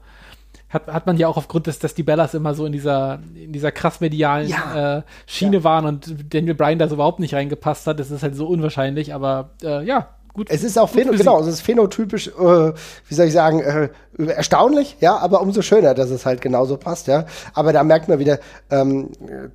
hat, 0.68 0.86
hat 0.88 1.06
man 1.06 1.16
ja 1.16 1.28
auch 1.28 1.36
aufgrund 1.36 1.66
des, 1.66 1.78
dass 1.78 1.94
die 1.94 2.02
Bellas 2.02 2.34
immer 2.34 2.54
so 2.54 2.66
in 2.66 2.72
dieser, 2.72 3.20
in 3.34 3.52
dieser 3.52 3.72
krass 3.72 4.00
medialen 4.00 4.48
ja. 4.48 4.98
äh, 4.98 5.02
Schiene 5.26 5.58
ja. 5.58 5.64
waren 5.64 5.86
und 5.86 6.34
Daniel 6.34 6.54
Bryan 6.54 6.78
da 6.78 6.88
so 6.88 6.94
überhaupt 6.94 7.20
nicht 7.20 7.34
reingepasst 7.34 7.86
hat. 7.86 8.00
Das 8.00 8.10
ist 8.10 8.22
halt 8.22 8.36
so 8.36 8.46
unwahrscheinlich, 8.46 9.14
aber 9.14 9.50
äh, 9.62 9.84
ja, 9.84 10.08
gut. 10.36 10.48
Es 10.50 10.62
ist 10.62 10.78
auch 10.78 10.92
genau, 10.92 11.40
es 11.40 11.46
ist 11.46 11.60
phänotypisch, 11.62 12.28
äh, 12.28 12.32
wie 12.32 13.14
soll 13.14 13.26
ich 13.26 13.32
sagen, 13.32 13.60
äh, 13.60 13.88
erstaunlich, 14.26 14.96
ja, 15.00 15.16
aber 15.16 15.40
umso 15.40 15.62
schöner, 15.62 15.94
dass 15.94 16.10
es 16.10 16.26
halt 16.26 16.40
genauso 16.40 16.76
passt, 16.76 17.08
ja. 17.08 17.26
Aber 17.54 17.72
da 17.72 17.82
merkt 17.82 18.08
man 18.08 18.18
wieder, 18.18 18.38
ähm, 18.70 19.10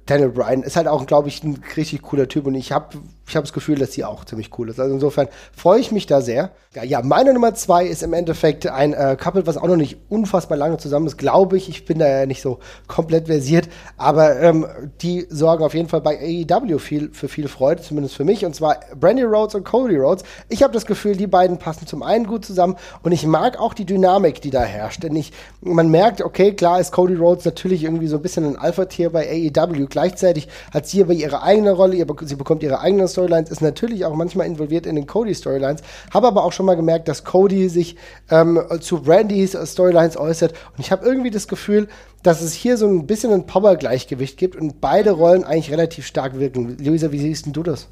Daniel 0.05 0.29
Bryan 0.29 0.63
ist 0.63 0.75
halt 0.75 0.87
auch, 0.87 1.05
glaube 1.05 1.29
ich, 1.29 1.43
ein 1.43 1.61
richtig 1.77 2.01
cooler 2.01 2.27
Typ 2.27 2.45
und 2.47 2.55
ich 2.55 2.71
habe 2.71 2.97
ich 3.31 3.37
habe 3.37 3.45
das 3.45 3.53
Gefühl, 3.53 3.79
dass 3.79 3.93
sie 3.93 4.03
auch 4.03 4.25
ziemlich 4.25 4.49
cool 4.59 4.69
ist. 4.69 4.79
Also 4.79 4.93
insofern 4.93 5.29
freue 5.55 5.79
ich 5.79 5.93
mich 5.93 6.05
da 6.05 6.19
sehr. 6.19 6.51
Ja, 6.75 6.83
ja 6.83 7.01
meine 7.01 7.33
Nummer 7.33 7.53
zwei 7.53 7.85
ist 7.85 8.03
im 8.03 8.11
Endeffekt 8.11 8.67
ein 8.67 8.93
äh, 8.93 9.15
Couple, 9.17 9.47
was 9.47 9.55
auch 9.55 9.67
noch 9.67 9.77
nicht 9.77 9.97
unfassbar 10.09 10.57
lange 10.57 10.77
zusammen 10.77 11.07
ist, 11.07 11.17
glaube 11.17 11.55
ich. 11.55 11.69
Ich 11.69 11.85
bin 11.85 11.99
da 11.99 12.07
ja 12.09 12.25
nicht 12.25 12.41
so 12.41 12.59
komplett 12.89 13.27
versiert, 13.27 13.69
aber 13.95 14.37
ähm, 14.41 14.67
die 15.01 15.27
sorgen 15.29 15.63
auf 15.63 15.73
jeden 15.73 15.87
Fall 15.87 16.01
bei 16.01 16.19
AEW 16.19 16.77
viel, 16.77 17.09
für 17.13 17.29
viel 17.29 17.47
Freude, 17.47 17.81
zumindest 17.81 18.15
für 18.15 18.25
mich. 18.25 18.43
Und 18.43 18.53
zwar 18.53 18.81
Brandy 18.99 19.23
Rhodes 19.23 19.55
und 19.55 19.63
Cody 19.63 19.95
Rhodes. 19.95 20.23
Ich 20.49 20.61
habe 20.61 20.73
das 20.73 20.85
Gefühl, 20.85 21.15
die 21.15 21.27
beiden 21.27 21.57
passen 21.57 21.87
zum 21.87 22.03
einen 22.03 22.27
gut 22.27 22.43
zusammen 22.43 22.75
und 23.01 23.13
ich 23.13 23.25
mag 23.25 23.57
auch 23.61 23.73
die 23.73 23.85
Dynamik, 23.85 24.41
die 24.41 24.49
da 24.49 24.63
herrscht. 24.63 25.03
Denn 25.03 25.15
ich, 25.15 25.31
man 25.61 25.87
merkt, 25.87 26.21
okay, 26.21 26.51
klar 26.51 26.81
ist 26.81 26.91
Cody 26.91 27.15
Rhodes 27.15 27.45
natürlich 27.45 27.85
irgendwie 27.85 28.07
so 28.07 28.17
ein 28.17 28.21
bisschen 28.21 28.45
ein 28.45 28.57
Alpha-Tier 28.57 29.09
bei 29.09 29.25
AEW. 29.25 29.85
Gleichzeitig 29.89 30.49
hat 30.73 30.85
sie 30.85 31.01
aber 31.01 31.13
ihre 31.13 31.43
eigene 31.43 31.71
Rolle, 31.71 32.05
sie 32.23 32.35
bekommt 32.35 32.61
ihre 32.63 32.81
eigene 32.81 33.07
Story 33.07 33.20
Storylines, 33.21 33.49
ist 33.49 33.61
natürlich 33.61 34.05
auch 34.05 34.15
manchmal 34.15 34.47
involviert 34.47 34.85
in 34.85 34.95
den 34.95 35.05
Cody-Storylines. 35.05 35.81
Habe 36.11 36.27
aber 36.27 36.43
auch 36.43 36.53
schon 36.53 36.65
mal 36.65 36.75
gemerkt, 36.75 37.07
dass 37.07 37.23
Cody 37.23 37.69
sich 37.69 37.95
ähm, 38.29 38.59
zu 38.79 39.01
Brandys 39.01 39.55
Storylines 39.63 40.17
äußert. 40.17 40.53
Und 40.75 40.79
ich 40.79 40.91
habe 40.91 41.05
irgendwie 41.05 41.31
das 41.31 41.47
Gefühl, 41.47 41.87
dass 42.23 42.41
es 42.41 42.53
hier 42.53 42.77
so 42.77 42.87
ein 42.87 43.07
bisschen 43.07 43.31
ein 43.31 43.45
Power-Gleichgewicht 43.45 44.37
gibt 44.37 44.55
und 44.55 44.81
beide 44.81 45.11
Rollen 45.11 45.43
eigentlich 45.43 45.71
relativ 45.71 46.05
stark 46.05 46.39
wirken. 46.39 46.77
Luisa, 46.79 47.11
wie 47.11 47.19
siehst 47.19 47.45
denn 47.45 47.53
du 47.53 47.63
das? 47.63 47.87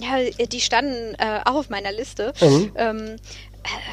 Ja, 0.00 0.46
die 0.46 0.60
standen 0.60 1.14
äh, 1.18 1.40
auch 1.44 1.54
auf 1.54 1.70
meiner 1.70 1.92
Liste. 1.92 2.32
Mhm. 2.40 2.72
Ähm, 2.76 3.16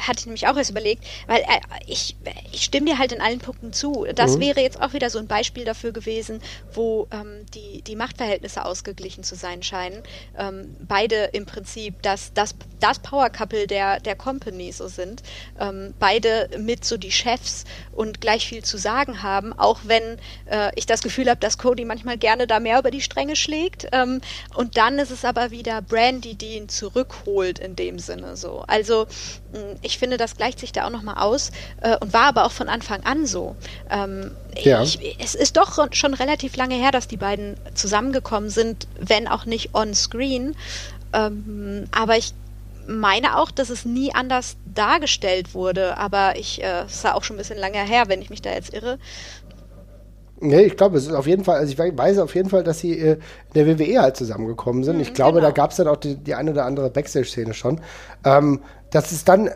hatte 0.06 0.20
ich 0.20 0.26
nämlich 0.26 0.46
auch 0.46 0.56
erst 0.56 0.70
überlegt, 0.70 1.04
weil 1.26 1.40
äh, 1.40 1.60
ich, 1.86 2.16
ich 2.52 2.64
stimme 2.64 2.86
dir 2.86 2.98
halt 2.98 3.12
in 3.12 3.20
allen 3.20 3.38
Punkten 3.38 3.72
zu. 3.72 4.06
Das 4.14 4.36
mhm. 4.36 4.40
wäre 4.40 4.60
jetzt 4.60 4.80
auch 4.80 4.92
wieder 4.92 5.10
so 5.10 5.18
ein 5.18 5.26
Beispiel 5.26 5.64
dafür 5.64 5.92
gewesen, 5.92 6.40
wo 6.72 7.08
ähm, 7.10 7.46
die, 7.54 7.82
die 7.82 7.96
Machtverhältnisse 7.96 8.64
ausgeglichen 8.64 9.24
zu 9.24 9.34
sein 9.34 9.62
scheinen. 9.62 10.02
Ähm, 10.38 10.76
beide 10.80 11.30
im 11.32 11.46
Prinzip 11.46 12.02
das, 12.02 12.32
das, 12.34 12.54
das 12.80 12.98
Power 12.98 13.30
Couple 13.30 13.66
der, 13.66 14.00
der 14.00 14.16
Company 14.16 14.72
so 14.72 14.88
sind. 14.88 15.22
Ähm, 15.58 15.94
beide 15.98 16.50
mit 16.58 16.84
so 16.84 16.96
die 16.96 17.12
Chefs 17.12 17.64
und 17.92 18.20
gleich 18.20 18.46
viel 18.46 18.64
zu 18.64 18.76
sagen 18.76 19.22
haben, 19.22 19.52
auch 19.52 19.80
wenn 19.84 20.18
äh, 20.46 20.70
ich 20.74 20.86
das 20.86 21.02
Gefühl 21.02 21.28
habe, 21.28 21.40
dass 21.40 21.58
Cody 21.58 21.84
manchmal 21.84 22.18
gerne 22.18 22.46
da 22.46 22.60
mehr 22.60 22.78
über 22.78 22.90
die 22.90 23.00
Stränge 23.00 23.36
schlägt. 23.36 23.88
Ähm, 23.92 24.20
und 24.54 24.76
dann 24.76 24.98
ist 24.98 25.10
es 25.10 25.24
aber 25.24 25.50
wieder 25.50 25.82
Brandy, 25.82 26.34
die 26.34 26.56
ihn 26.56 26.68
zurückholt 26.68 27.58
in 27.58 27.76
dem 27.76 27.98
Sinne 27.98 28.36
so. 28.36 28.64
Also 28.66 29.06
ähm, 29.54 29.61
ich 29.82 29.98
finde, 29.98 30.16
das 30.16 30.36
gleicht 30.36 30.58
sich 30.58 30.72
da 30.72 30.86
auch 30.86 30.90
nochmal 30.90 31.16
aus 31.16 31.50
äh, 31.80 31.96
und 31.98 32.12
war 32.12 32.26
aber 32.26 32.44
auch 32.44 32.52
von 32.52 32.68
Anfang 32.68 33.02
an 33.04 33.26
so. 33.26 33.56
Ähm, 33.90 34.32
ja. 34.62 34.82
ich, 34.82 35.16
es 35.18 35.34
ist 35.34 35.56
doch 35.56 35.78
schon 35.92 36.14
relativ 36.14 36.56
lange 36.56 36.74
her, 36.74 36.90
dass 36.90 37.08
die 37.08 37.16
beiden 37.16 37.56
zusammengekommen 37.74 38.50
sind, 38.50 38.86
wenn 38.98 39.28
auch 39.28 39.46
nicht 39.46 39.74
on-screen. 39.74 40.54
Ähm, 41.12 41.84
aber 41.92 42.16
ich 42.16 42.34
meine 42.86 43.38
auch, 43.38 43.50
dass 43.50 43.70
es 43.70 43.84
nie 43.84 44.14
anders 44.14 44.56
dargestellt 44.74 45.54
wurde. 45.54 45.96
Aber 45.98 46.36
ich 46.36 46.62
äh, 46.62 46.84
sah 46.88 47.14
auch 47.14 47.24
schon 47.24 47.36
ein 47.36 47.38
bisschen 47.38 47.58
lange 47.58 47.78
her, 47.78 48.04
wenn 48.08 48.22
ich 48.22 48.30
mich 48.30 48.42
da 48.42 48.50
jetzt 48.50 48.74
irre. 48.74 48.98
Nee, 50.40 50.62
ich 50.62 50.76
glaube, 50.76 50.98
es 50.98 51.06
ist 51.06 51.12
auf 51.12 51.28
jeden 51.28 51.44
Fall, 51.44 51.58
also 51.58 51.72
ich 51.72 51.78
weiß 51.78 52.18
auf 52.18 52.34
jeden 52.34 52.48
Fall, 52.48 52.64
dass 52.64 52.80
sie 52.80 52.98
äh, 52.98 53.12
in 53.12 53.20
der 53.54 53.66
WWE 53.78 54.02
halt 54.02 54.16
zusammengekommen 54.16 54.82
sind. 54.82 54.96
Mhm, 54.96 55.02
ich 55.02 55.14
glaube, 55.14 55.38
genau. 55.38 55.46
da 55.46 55.52
gab 55.52 55.70
es 55.70 55.76
dann 55.76 55.86
auch 55.86 55.96
die, 55.96 56.16
die 56.16 56.34
eine 56.34 56.50
oder 56.50 56.64
andere 56.64 56.90
Backstage-Szene 56.90 57.54
schon. 57.54 57.80
Ähm, 58.24 58.60
dass 58.92 59.10
es 59.10 59.24
dann, 59.24 59.50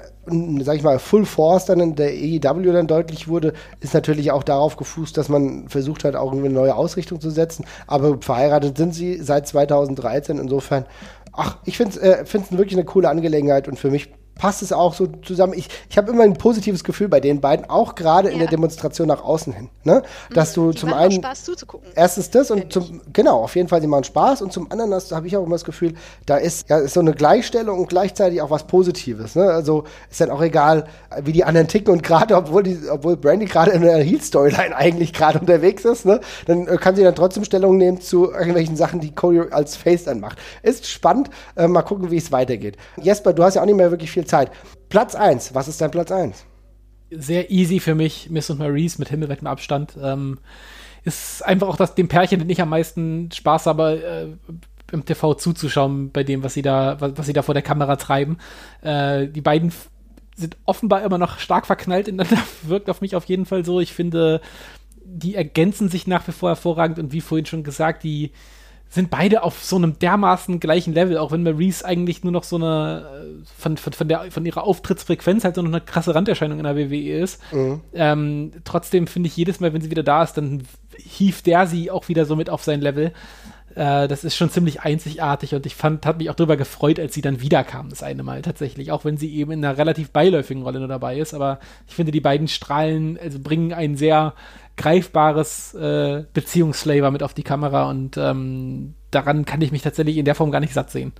sag 0.62 0.76
ich 0.76 0.82
mal, 0.82 0.98
Full 0.98 1.26
Force 1.26 1.66
dann 1.66 1.78
in 1.78 1.94
der 1.94 2.14
EW 2.14 2.72
dann 2.72 2.86
deutlich 2.86 3.28
wurde, 3.28 3.52
ist 3.80 3.94
natürlich 3.94 4.32
auch 4.32 4.42
darauf 4.42 4.76
gefußt, 4.76 5.16
dass 5.16 5.28
man 5.28 5.68
versucht 5.68 6.04
hat, 6.04 6.16
auch 6.16 6.32
eine 6.32 6.50
neue 6.50 6.74
Ausrichtung 6.74 7.20
zu 7.20 7.30
setzen. 7.30 7.64
Aber 7.86 8.18
verheiratet 8.20 8.76
sind 8.76 8.94
sie 8.94 9.22
seit 9.22 9.46
2013. 9.46 10.38
Insofern, 10.38 10.86
ach, 11.32 11.58
ich 11.64 11.76
finde 11.76 11.92
es 11.92 11.98
äh, 11.98 12.24
wirklich 12.50 12.74
eine 12.74 12.86
coole 12.86 13.08
Angelegenheit 13.10 13.68
und 13.68 13.78
für 13.78 13.90
mich 13.90 14.10
passt 14.38 14.62
es 14.62 14.72
auch 14.72 14.94
so 14.94 15.06
zusammen. 15.06 15.54
Ich, 15.56 15.68
ich 15.88 15.98
habe 15.98 16.10
immer 16.10 16.24
ein 16.24 16.34
positives 16.34 16.84
Gefühl 16.84 17.08
bei 17.08 17.20
den 17.20 17.40
beiden, 17.40 17.68
auch 17.68 17.94
gerade 17.94 18.28
ja. 18.28 18.34
in 18.34 18.38
der 18.38 18.48
Demonstration 18.48 19.08
nach 19.08 19.22
außen 19.22 19.52
hin. 19.52 19.68
Ne? 19.84 20.02
Dass 20.32 20.56
mhm, 20.56 20.72
du 20.72 20.72
zum 20.72 20.92
einen. 20.92 21.12
Spaß 21.12 21.44
zuzugucken. 21.44 21.88
Erstens 21.94 22.30
das 22.30 22.50
und 22.50 22.72
zum, 22.72 23.00
genau, 23.12 23.42
auf 23.42 23.56
jeden 23.56 23.68
Fall, 23.68 23.80
die 23.80 23.86
machen 23.86 24.04
Spaß 24.04 24.42
und 24.42 24.52
zum 24.52 24.70
anderen 24.70 24.92
habe 24.92 25.26
ich 25.26 25.36
auch 25.36 25.44
immer 25.44 25.54
das 25.54 25.64
Gefühl, 25.64 25.94
da 26.26 26.36
ist 26.36 26.68
ja 26.68 26.78
ist 26.78 26.94
so 26.94 27.00
eine 27.00 27.14
Gleichstellung 27.14 27.78
und 27.78 27.88
gleichzeitig 27.88 28.42
auch 28.42 28.50
was 28.50 28.66
Positives. 28.66 29.34
Ne? 29.34 29.44
Also 29.44 29.84
ist 30.10 30.20
dann 30.20 30.30
auch 30.30 30.42
egal, 30.42 30.86
wie 31.22 31.32
die 31.32 31.44
anderen 31.44 31.68
ticken 31.68 31.92
und 31.92 32.02
gerade, 32.02 32.36
obwohl 32.36 32.62
die, 32.62 32.78
obwohl 32.90 33.16
Brandy 33.16 33.46
gerade 33.46 33.70
in 33.70 33.82
der 33.82 33.98
Heat-Storyline 33.98 34.76
eigentlich 34.76 35.12
gerade 35.12 35.38
unterwegs 35.38 35.84
ist, 35.84 36.04
ne? 36.04 36.20
dann 36.46 36.66
äh, 36.66 36.76
kann 36.76 36.94
sie 36.94 37.02
dann 37.02 37.14
trotzdem 37.14 37.44
Stellung 37.44 37.78
nehmen 37.78 38.00
zu 38.00 38.30
irgendwelchen 38.30 38.76
Sachen, 38.76 39.00
die 39.00 39.14
Cody 39.14 39.40
als 39.50 39.76
Face 39.76 40.04
dann 40.04 40.20
macht. 40.20 40.38
Ist 40.62 40.86
spannend. 40.86 41.30
Äh, 41.56 41.68
mal 41.68 41.82
gucken, 41.82 42.10
wie 42.10 42.16
es 42.16 42.32
weitergeht. 42.32 42.76
Jesper, 43.00 43.32
du 43.32 43.42
hast 43.42 43.54
ja 43.54 43.62
auch 43.62 43.66
nicht 43.66 43.76
mehr 43.76 43.90
wirklich 43.90 44.10
viel 44.10 44.25
Zeit. 44.26 44.50
Platz 44.88 45.14
1, 45.14 45.54
was 45.54 45.68
ist 45.68 45.80
dein 45.80 45.90
Platz 45.90 46.10
1? 46.12 46.44
Sehr 47.10 47.50
easy 47.50 47.80
für 47.80 47.94
mich, 47.94 48.30
Miss 48.30 48.50
und 48.50 48.58
Maurice 48.58 48.98
mit 48.98 49.08
himmelweitem 49.08 49.46
Abstand. 49.46 49.96
Ähm, 50.00 50.38
ist 51.04 51.44
einfach 51.44 51.68
auch 51.68 51.76
das 51.76 51.94
dem 51.94 52.08
Pärchen, 52.08 52.40
den 52.40 52.50
ich 52.50 52.60
am 52.60 52.68
meisten 52.68 53.30
Spaß 53.32 53.66
habe, 53.66 54.36
äh, 54.50 54.52
im 54.92 55.04
TV 55.04 55.34
zuzuschauen 55.34 56.10
bei 56.10 56.24
dem, 56.24 56.42
was 56.42 56.54
sie 56.54 56.62
da, 56.62 57.00
was, 57.00 57.12
was 57.16 57.26
sie 57.26 57.32
da 57.32 57.42
vor 57.42 57.54
der 57.54 57.62
Kamera 57.62 57.96
treiben. 57.96 58.38
Äh, 58.82 59.28
die 59.28 59.40
beiden 59.40 59.72
sind 60.36 60.56
offenbar 60.64 61.02
immer 61.02 61.18
noch 61.18 61.38
stark 61.38 61.66
verknallt 61.66 62.08
ineinander, 62.08 62.42
wirkt 62.62 62.90
auf 62.90 63.00
mich 63.00 63.16
auf 63.16 63.24
jeden 63.24 63.46
Fall 63.46 63.64
so. 63.64 63.80
Ich 63.80 63.92
finde, 63.92 64.40
die 65.04 65.34
ergänzen 65.34 65.88
sich 65.88 66.06
nach 66.06 66.26
wie 66.26 66.32
vor 66.32 66.50
hervorragend 66.50 66.98
und 66.98 67.12
wie 67.12 67.20
vorhin 67.20 67.46
schon 67.46 67.62
gesagt, 67.62 68.02
die 68.02 68.32
sind 68.88 69.10
beide 69.10 69.42
auf 69.42 69.62
so 69.64 69.76
einem 69.76 69.98
dermaßen 69.98 70.60
gleichen 70.60 70.94
Level, 70.94 71.18
auch 71.18 71.32
wenn 71.32 71.42
Maurice 71.42 71.84
eigentlich 71.84 72.22
nur 72.22 72.32
noch 72.32 72.44
so 72.44 72.56
eine 72.56 73.06
äh, 73.42 73.44
von, 73.58 73.76
von, 73.76 73.92
von, 73.92 74.08
der, 74.08 74.30
von 74.30 74.46
ihrer 74.46 74.64
Auftrittsfrequenz 74.64 75.44
halt 75.44 75.56
so 75.56 75.62
noch 75.62 75.70
eine 75.70 75.80
krasse 75.80 76.14
Randerscheinung 76.14 76.58
in 76.58 76.64
der 76.64 76.76
WWE 76.76 77.18
ist. 77.18 77.40
Mhm. 77.52 77.80
Ähm, 77.92 78.52
trotzdem 78.64 79.06
finde 79.06 79.28
ich 79.28 79.36
jedes 79.36 79.60
Mal, 79.60 79.72
wenn 79.72 79.82
sie 79.82 79.90
wieder 79.90 80.02
da 80.02 80.22
ist, 80.22 80.34
dann 80.34 80.62
hieft 80.96 81.46
der 81.46 81.66
sie 81.66 81.90
auch 81.90 82.08
wieder 82.08 82.24
so 82.24 82.36
mit 82.36 82.48
auf 82.48 82.62
sein 82.62 82.80
Level. 82.80 83.12
Äh, 83.74 84.08
das 84.08 84.24
ist 84.24 84.36
schon 84.36 84.50
ziemlich 84.50 84.80
einzigartig 84.80 85.54
und 85.54 85.66
ich 85.66 85.74
fand, 85.74 86.06
hat 86.06 86.18
mich 86.18 86.30
auch 86.30 86.34
darüber 86.34 86.56
gefreut, 86.56 86.98
als 86.98 87.12
sie 87.12 87.20
dann 87.20 87.42
wiederkam, 87.42 87.90
das 87.90 88.02
eine 88.02 88.22
Mal 88.22 88.40
tatsächlich, 88.40 88.90
auch 88.90 89.04
wenn 89.04 89.18
sie 89.18 89.34
eben 89.34 89.50
in 89.50 89.64
einer 89.64 89.76
relativ 89.76 90.10
beiläufigen 90.10 90.62
Rolle 90.62 90.78
nur 90.78 90.88
dabei 90.88 91.18
ist. 91.18 91.34
Aber 91.34 91.58
ich 91.86 91.94
finde, 91.94 92.12
die 92.12 92.20
beiden 92.20 92.48
Strahlen, 92.48 93.18
also 93.22 93.38
bringen 93.38 93.74
einen 93.74 93.96
sehr 93.96 94.32
greifbares 94.76 95.74
äh, 95.74 96.24
Beziehungsflavor 96.32 97.10
mit 97.10 97.22
auf 97.22 97.34
die 97.34 97.42
Kamera 97.42 97.88
und 97.88 98.16
ähm, 98.16 98.94
daran 99.10 99.44
kann 99.44 99.62
ich 99.62 99.72
mich 99.72 99.82
tatsächlich 99.82 100.16
in 100.16 100.24
der 100.24 100.34
Form 100.34 100.50
gar 100.50 100.60
nicht 100.60 100.74
satt 100.74 100.90
sehen. 100.90 101.12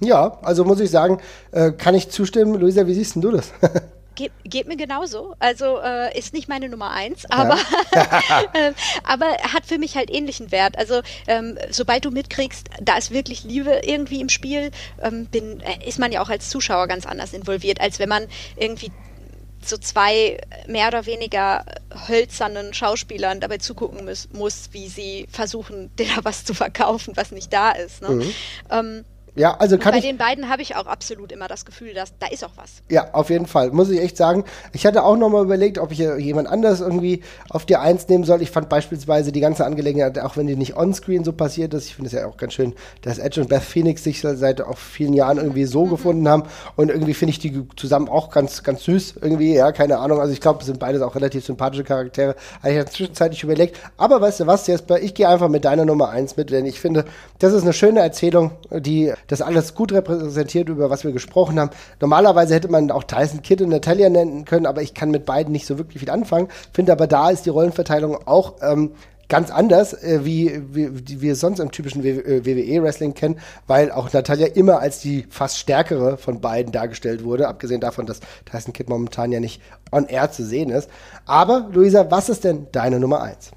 Ja, 0.00 0.38
also 0.42 0.64
muss 0.64 0.80
ich 0.80 0.90
sagen, 0.90 1.20
äh, 1.52 1.72
kann 1.72 1.94
ich 1.94 2.10
zustimmen. 2.10 2.60
Luisa, 2.60 2.86
wie 2.86 2.94
siehst 2.94 3.14
denn 3.14 3.22
du 3.22 3.30
das? 3.30 3.52
Ge 4.14 4.30
geht 4.44 4.68
mir 4.68 4.76
genauso. 4.76 5.34
Also 5.40 5.80
äh, 5.80 6.16
ist 6.16 6.34
nicht 6.34 6.48
meine 6.48 6.68
Nummer 6.68 6.92
eins, 6.92 7.24
aber, 7.30 7.56
ja. 7.94 8.44
äh, 8.52 8.72
aber 9.02 9.26
hat 9.52 9.66
für 9.66 9.78
mich 9.78 9.96
halt 9.96 10.10
ähnlichen 10.10 10.52
Wert. 10.52 10.78
Also 10.78 11.00
ähm, 11.26 11.58
sobald 11.70 12.04
du 12.04 12.10
mitkriegst, 12.10 12.68
da 12.80 12.96
ist 12.96 13.10
wirklich 13.10 13.42
Liebe 13.42 13.80
irgendwie 13.84 14.20
im 14.20 14.28
Spiel, 14.28 14.70
ähm, 15.02 15.26
bin, 15.26 15.60
äh, 15.60 15.88
ist 15.88 15.98
man 15.98 16.12
ja 16.12 16.22
auch 16.22 16.30
als 16.30 16.48
Zuschauer 16.48 16.86
ganz 16.86 17.06
anders 17.06 17.32
involviert, 17.32 17.80
als 17.80 17.98
wenn 17.98 18.08
man 18.08 18.26
irgendwie 18.56 18.92
so 19.68 19.76
zwei 19.76 20.38
mehr 20.66 20.88
oder 20.88 21.06
weniger 21.06 21.64
hölzernen 22.08 22.74
Schauspielern 22.74 23.40
dabei 23.40 23.58
zugucken 23.58 24.04
muss, 24.04 24.28
muss 24.32 24.68
wie 24.72 24.88
sie 24.88 25.26
versuchen, 25.30 25.94
dir 25.98 26.06
da 26.14 26.24
was 26.24 26.44
zu 26.44 26.54
verkaufen, 26.54 27.16
was 27.16 27.30
nicht 27.30 27.52
da 27.52 27.72
ist. 27.72 28.02
Ne? 28.02 28.08
Mhm. 28.10 28.34
Ähm, 28.70 29.04
ja, 29.36 29.56
also 29.56 29.78
kann 29.78 29.92
bei 29.92 29.98
ich. 29.98 30.04
Den 30.04 30.16
beiden 30.16 30.48
habe 30.48 30.62
ich 30.62 30.76
auch 30.76 30.86
absolut 30.86 31.32
immer 31.32 31.48
das 31.48 31.64
Gefühl, 31.64 31.92
dass 31.92 32.16
da 32.18 32.26
ist 32.28 32.44
auch 32.44 32.52
was. 32.56 32.82
Ja, 32.88 33.12
auf 33.12 33.30
jeden 33.30 33.46
Fall. 33.46 33.70
Muss 33.70 33.90
ich 33.90 34.00
echt 34.00 34.16
sagen. 34.16 34.44
Ich 34.72 34.86
hatte 34.86 35.02
auch 35.02 35.16
nochmal 35.16 35.42
überlegt, 35.42 35.78
ob 35.78 35.90
ich 35.90 35.98
jemand 35.98 36.48
anders 36.48 36.80
irgendwie 36.80 37.22
auf 37.50 37.66
die 37.66 37.76
Eins 37.76 38.08
nehmen 38.08 38.24
soll. 38.24 38.42
Ich 38.42 38.50
fand 38.50 38.68
beispielsweise 38.68 39.32
die 39.32 39.40
ganze 39.40 39.64
Angelegenheit, 39.64 40.18
auch 40.20 40.36
wenn 40.36 40.46
die 40.46 40.54
nicht 40.54 40.76
onscreen 40.76 41.24
so 41.24 41.32
passiert 41.32 41.74
ist, 41.74 41.86
ich 41.86 41.96
finde 41.96 42.08
es 42.08 42.12
ja 42.12 42.26
auch 42.26 42.36
ganz 42.36 42.52
schön, 42.52 42.74
dass 43.02 43.18
Edge 43.18 43.40
und 43.40 43.48
Beth 43.48 43.62
Phoenix 43.62 44.04
sich 44.04 44.20
seit 44.20 44.60
auch 44.60 44.78
vielen 44.78 45.14
Jahren 45.14 45.38
irgendwie 45.38 45.64
so 45.64 45.86
mhm. 45.86 45.90
gefunden 45.90 46.28
haben. 46.28 46.44
Und 46.76 46.90
irgendwie 46.90 47.14
finde 47.14 47.30
ich 47.30 47.40
die 47.40 47.66
zusammen 47.76 48.08
auch 48.08 48.30
ganz, 48.30 48.62
ganz 48.62 48.84
süß 48.84 49.16
irgendwie. 49.20 49.54
Ja, 49.54 49.72
keine 49.72 49.98
Ahnung. 49.98 50.20
Also 50.20 50.32
ich 50.32 50.40
glaube, 50.40 50.60
es 50.60 50.66
sind 50.66 50.78
beides 50.78 51.02
auch 51.02 51.16
relativ 51.16 51.44
sympathische 51.44 51.82
Charaktere. 51.82 52.36
Habe 52.60 52.70
ich 52.70 52.76
ja 52.76 52.86
zwischenzeitlich 52.86 53.42
überlegt. 53.42 53.80
Aber 53.96 54.20
weißt 54.20 54.40
du 54.40 54.46
was, 54.46 54.66
Jesper? 54.66 55.00
Ich 55.00 55.14
gehe 55.14 55.28
einfach 55.28 55.48
mit 55.48 55.64
deiner 55.64 55.84
Nummer 55.84 56.10
eins 56.10 56.36
mit, 56.36 56.50
denn 56.50 56.66
ich 56.66 56.80
finde, 56.80 57.04
das 57.40 57.52
ist 57.52 57.62
eine 57.62 57.72
schöne 57.72 58.00
Erzählung, 58.00 58.52
die 58.70 59.12
das 59.26 59.42
alles 59.42 59.74
gut 59.74 59.92
repräsentiert, 59.92 60.68
über 60.68 60.90
was 60.90 61.04
wir 61.04 61.12
gesprochen 61.12 61.58
haben. 61.58 61.70
Normalerweise 62.00 62.54
hätte 62.54 62.68
man 62.68 62.90
auch 62.90 63.04
Tyson 63.04 63.42
Kidd 63.42 63.62
und 63.62 63.70
Natalia 63.70 64.08
nennen 64.08 64.44
können, 64.44 64.66
aber 64.66 64.82
ich 64.82 64.94
kann 64.94 65.10
mit 65.10 65.24
beiden 65.24 65.52
nicht 65.52 65.66
so 65.66 65.78
wirklich 65.78 66.00
viel 66.00 66.10
anfangen. 66.10 66.48
Finde 66.72 66.92
aber 66.92 67.06
da 67.06 67.30
ist 67.30 67.46
die 67.46 67.50
Rollenverteilung 67.50 68.26
auch 68.26 68.54
ähm, 68.62 68.92
ganz 69.28 69.50
anders, 69.50 69.94
äh, 69.94 70.24
wie, 70.24 70.62
wie, 70.70 71.08
wie 71.08 71.20
wir 71.20 71.36
sonst 71.36 71.58
im 71.60 71.70
typischen 71.70 72.04
WWE-Wrestling 72.04 73.10
äh, 73.10 73.14
kennen, 73.14 73.40
weil 73.66 73.90
auch 73.90 74.12
Natalia 74.12 74.46
immer 74.48 74.80
als 74.80 75.00
die 75.00 75.26
fast 75.28 75.58
stärkere 75.58 76.16
von 76.16 76.40
beiden 76.40 76.72
dargestellt 76.72 77.24
wurde, 77.24 77.48
abgesehen 77.48 77.80
davon, 77.80 78.06
dass 78.06 78.20
Tyson 78.44 78.72
Kidd 78.72 78.90
momentan 78.90 79.32
ja 79.32 79.40
nicht 79.40 79.62
on 79.90 80.06
air 80.06 80.30
zu 80.30 80.44
sehen 80.44 80.70
ist. 80.70 80.90
Aber, 81.26 81.68
Luisa, 81.72 82.10
was 82.10 82.28
ist 82.28 82.44
denn 82.44 82.66
deine 82.72 83.00
Nummer 83.00 83.22
eins? 83.22 83.52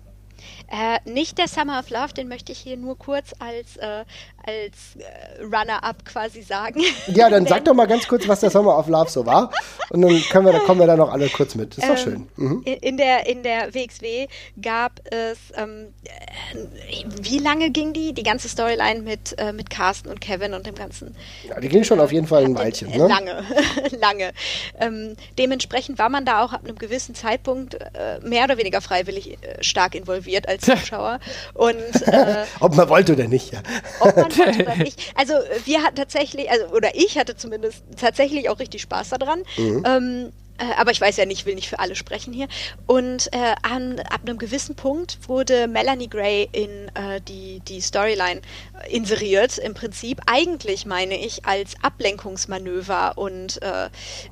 Äh, 0.70 0.99
nicht 1.09 1.38
der 1.38 1.47
Summer 1.47 1.80
of 1.80 1.89
Love, 1.89 2.13
den 2.13 2.28
möchte 2.28 2.51
ich 2.51 2.59
hier 2.59 2.76
nur 2.76 2.97
kurz 2.97 3.34
als, 3.39 3.78
äh, 3.78 4.03
als 4.48 4.95
äh, 4.98 5.43
Runner-up 5.43 6.06
quasi 6.06 6.41
sagen. 6.41 6.82
Ja, 7.08 7.30
dann 7.30 7.45
sag 7.45 7.66
doch 7.66 7.74
mal 7.74 7.86
ganz 7.86 8.08
kurz, 8.08 8.28
was 8.28 8.39
der 8.39 8.50
Summer 8.50 8.78
of 8.78 8.88
Love 8.88 9.10
so 9.10 9.26
war. 9.26 9.52
Und 9.89 10.02
dann 10.02 10.22
können 10.30 10.45
wir, 10.45 10.54
da 10.54 10.60
kommen 10.60 10.80
wir 10.80 10.88
da 10.88 10.95
noch 10.95 11.12
alle 11.12 11.28
kurz 11.28 11.56
mit. 11.56 11.78
Ist 11.78 11.84
doch 11.84 11.89
ähm, 11.89 11.98
schön. 11.98 12.28
Mhm. 12.38 12.64
In, 12.64 12.98
der, 12.98 13.28
in 13.28 13.43
der 13.43 13.74
WXW 13.74 14.28
gab 14.62 15.02
es, 15.12 15.38
ähm, 15.56 15.93
äh, 16.06 17.04
wie 17.22 17.39
lange 17.39 17.72
ging 17.72 17.91
die? 17.91 18.14
Die 18.14 18.24
ganze 18.24 18.48
Storyline 18.48 19.02
mit, 19.02 19.38
äh, 19.38 19.52
mit 19.52 19.70
Carsten 19.70 20.08
und 20.08 20.22
Kevin 20.22 20.54
und 20.54 20.66
dem 20.66 20.76
Ganzen. 20.76 21.14
Ja, 21.48 21.60
die 21.60 21.68
ging 21.68 21.84
schon 21.84 22.00
auf 22.00 22.14
jeden 22.14 22.28
Fall 22.28 22.45
ein 22.45 22.56
Weilchen. 22.56 22.89
Ne? 22.89 23.06
Lange, 23.06 23.43
lange. 24.00 24.32
Ähm, 24.80 25.18
dementsprechend 25.38 26.00
war 26.00 26.10
man 26.10 26.24
da 26.24 26.43
auch 26.43 26.53
ab 26.53 26.61
einem 26.64 26.78
gewissen 26.78 27.15
Zeitpunkt 27.15 27.74
äh, 27.74 28.19
mehr 28.22 28.45
oder 28.45 28.57
weniger 28.57 28.80
freiwillig 28.80 29.38
stark 29.60 29.94
involviert 29.94 30.48
als 30.48 30.61
Zuschauer. 30.65 31.19
Und 31.53 31.76
äh, 32.07 32.45
ob 32.61 32.76
man 32.76 32.88
wollte 32.88 33.11
oder 33.11 33.28
nicht, 33.28 33.52
ja. 33.52 33.60
Ob 33.99 34.15
man 34.15 34.36
oder 34.39 34.76
nicht. 34.77 35.14
Also 35.15 35.34
wir 35.65 35.84
hatten 35.84 35.95
tatsächlich, 35.95 36.49
also 36.49 36.68
oder 36.68 36.95
ich 36.95 37.18
hatte 37.18 37.35
zumindest 37.35 37.84
tatsächlich 37.99 38.49
auch 38.49 38.59
richtig 38.59 38.81
Spaß 38.81 39.09
daran. 39.09 39.43
Mhm. 39.57 39.84
Ähm, 39.85 40.26
äh, 40.26 40.47
aber 40.78 40.92
ich 40.92 41.02
weiß 41.02 41.18
ja 41.18 41.26
nicht, 41.26 41.46
will 41.46 41.56
nicht 41.56 41.70
für 41.70 41.80
alle 41.80 41.96
sprechen 41.96 42.34
hier. 42.34 42.48
Und 42.86 43.28
äh, 43.34 43.56
an, 43.62 44.00
ab 44.00 44.22
einem 44.26 44.38
gewissen 44.38 44.76
Punkt 44.76 45.18
wurde 45.28 45.68
Melanie 45.68 46.10
Gray 46.10 46.50
in 46.52 46.90
äh, 46.96 47.22
die, 47.28 47.62
die 47.68 47.82
Storyline 47.82 48.42
inseriert, 48.90 49.58
im 49.58 49.74
Prinzip. 49.74 50.22
Eigentlich 50.26 50.86
meine 50.86 51.18
ich 51.18 51.46
als 51.46 51.76
Ablenkungsmanöver 51.82 53.18
und 53.18 53.62
äh, 53.62 53.90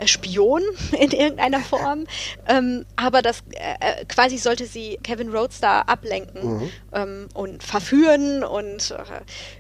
Spion 0.08 0.62
in 0.92 1.12
irgendeiner 1.12 1.62
Form. 1.62 2.06
ähm, 2.48 2.86
aber 2.96 3.22
das 3.22 3.44
äh, 3.52 4.02
äh, 4.02 4.06
quasi 4.06 4.38
sollte 4.38 4.66
sie 4.66 5.00
Kevin 5.04 5.30
Roadstar 5.30 5.90
ablenken 5.90 6.60
mhm. 6.60 6.72
ähm, 6.94 7.30
und 7.34 7.64
verführen 7.64 8.44
und 8.44 8.94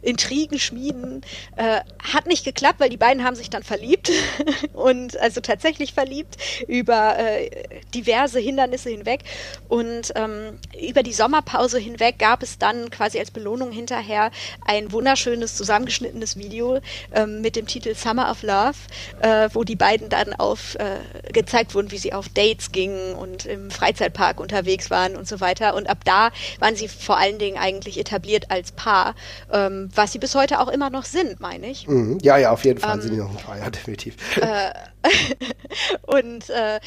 Intrigen 0.01 0.59
schmieden. 0.59 1.21
hat 1.57 2.27
nicht 2.27 2.43
geklappt, 2.43 2.79
weil 2.79 2.89
die 2.89 2.97
beiden 2.97 3.23
haben 3.23 3.35
sich 3.35 3.49
dann 3.49 3.63
verliebt 3.63 4.11
und 4.73 5.19
also 5.19 5.41
tatsächlich 5.41 5.93
verliebt 5.93 6.37
über 6.67 7.17
äh, 7.17 7.49
diverse 7.93 8.39
Hindernisse 8.39 8.89
hinweg. 8.89 9.21
Und 9.67 10.13
ähm, 10.15 10.59
über 10.79 11.03
die 11.03 11.13
Sommerpause 11.13 11.79
hinweg 11.79 12.19
gab 12.19 12.43
es 12.43 12.57
dann 12.57 12.89
quasi 12.89 13.19
als 13.19 13.31
Belohnung 13.31 13.71
hinterher 13.71 14.31
ein 14.65 14.91
wunderschönes 14.91 15.55
zusammengeschnittenes 15.55 16.37
Video 16.37 16.79
ähm, 17.13 17.41
mit 17.41 17.55
dem 17.55 17.67
Titel 17.67 17.95
Summer 17.95 18.29
of 18.29 18.43
Love, 18.43 18.75
äh, 19.21 19.49
wo 19.53 19.63
die 19.63 19.75
beiden 19.75 20.09
dann 20.09 20.33
auf 20.33 20.75
äh, 20.75 21.31
gezeigt 21.31 21.75
wurden, 21.75 21.91
wie 21.91 21.97
sie 21.97 22.13
auf 22.13 22.29
Dates 22.29 22.71
gingen 22.71 23.15
und 23.15 23.45
im 23.45 23.71
Freizeitpark 23.71 24.39
unterwegs 24.39 24.89
waren 24.89 25.15
und 25.15 25.27
so 25.27 25.39
weiter. 25.39 25.75
Und 25.75 25.89
ab 25.89 25.99
da 26.05 26.31
waren 26.59 26.75
sie 26.75 26.87
vor 26.87 27.17
allen 27.17 27.39
Dingen 27.39 27.57
eigentlich 27.57 27.99
etabliert 27.99 28.51
als 28.51 28.71
Paar, 28.71 29.15
ähm, 29.51 29.89
was 29.93 30.11
sie 30.11 30.19
bis 30.19 30.35
heute 30.35 30.59
auch 30.59 30.69
immer 30.69 30.89
noch 30.89 31.05
sind, 31.05 31.39
meine 31.39 31.67
ich. 31.67 31.87
Mhm. 31.87 32.19
Ja, 32.21 32.37
ja, 32.37 32.51
auf 32.51 32.63
jeden 32.65 32.79
Fall 32.79 32.95
ähm, 32.95 33.01
sind 33.01 33.13
sie 33.13 33.17
noch 33.17 33.29
ein 33.29 33.37
Paar, 33.37 33.57
ja, 33.57 33.69
definitiv. 33.69 34.15
Äh, 34.37 34.71
und 36.03 36.49
äh, 36.49 36.79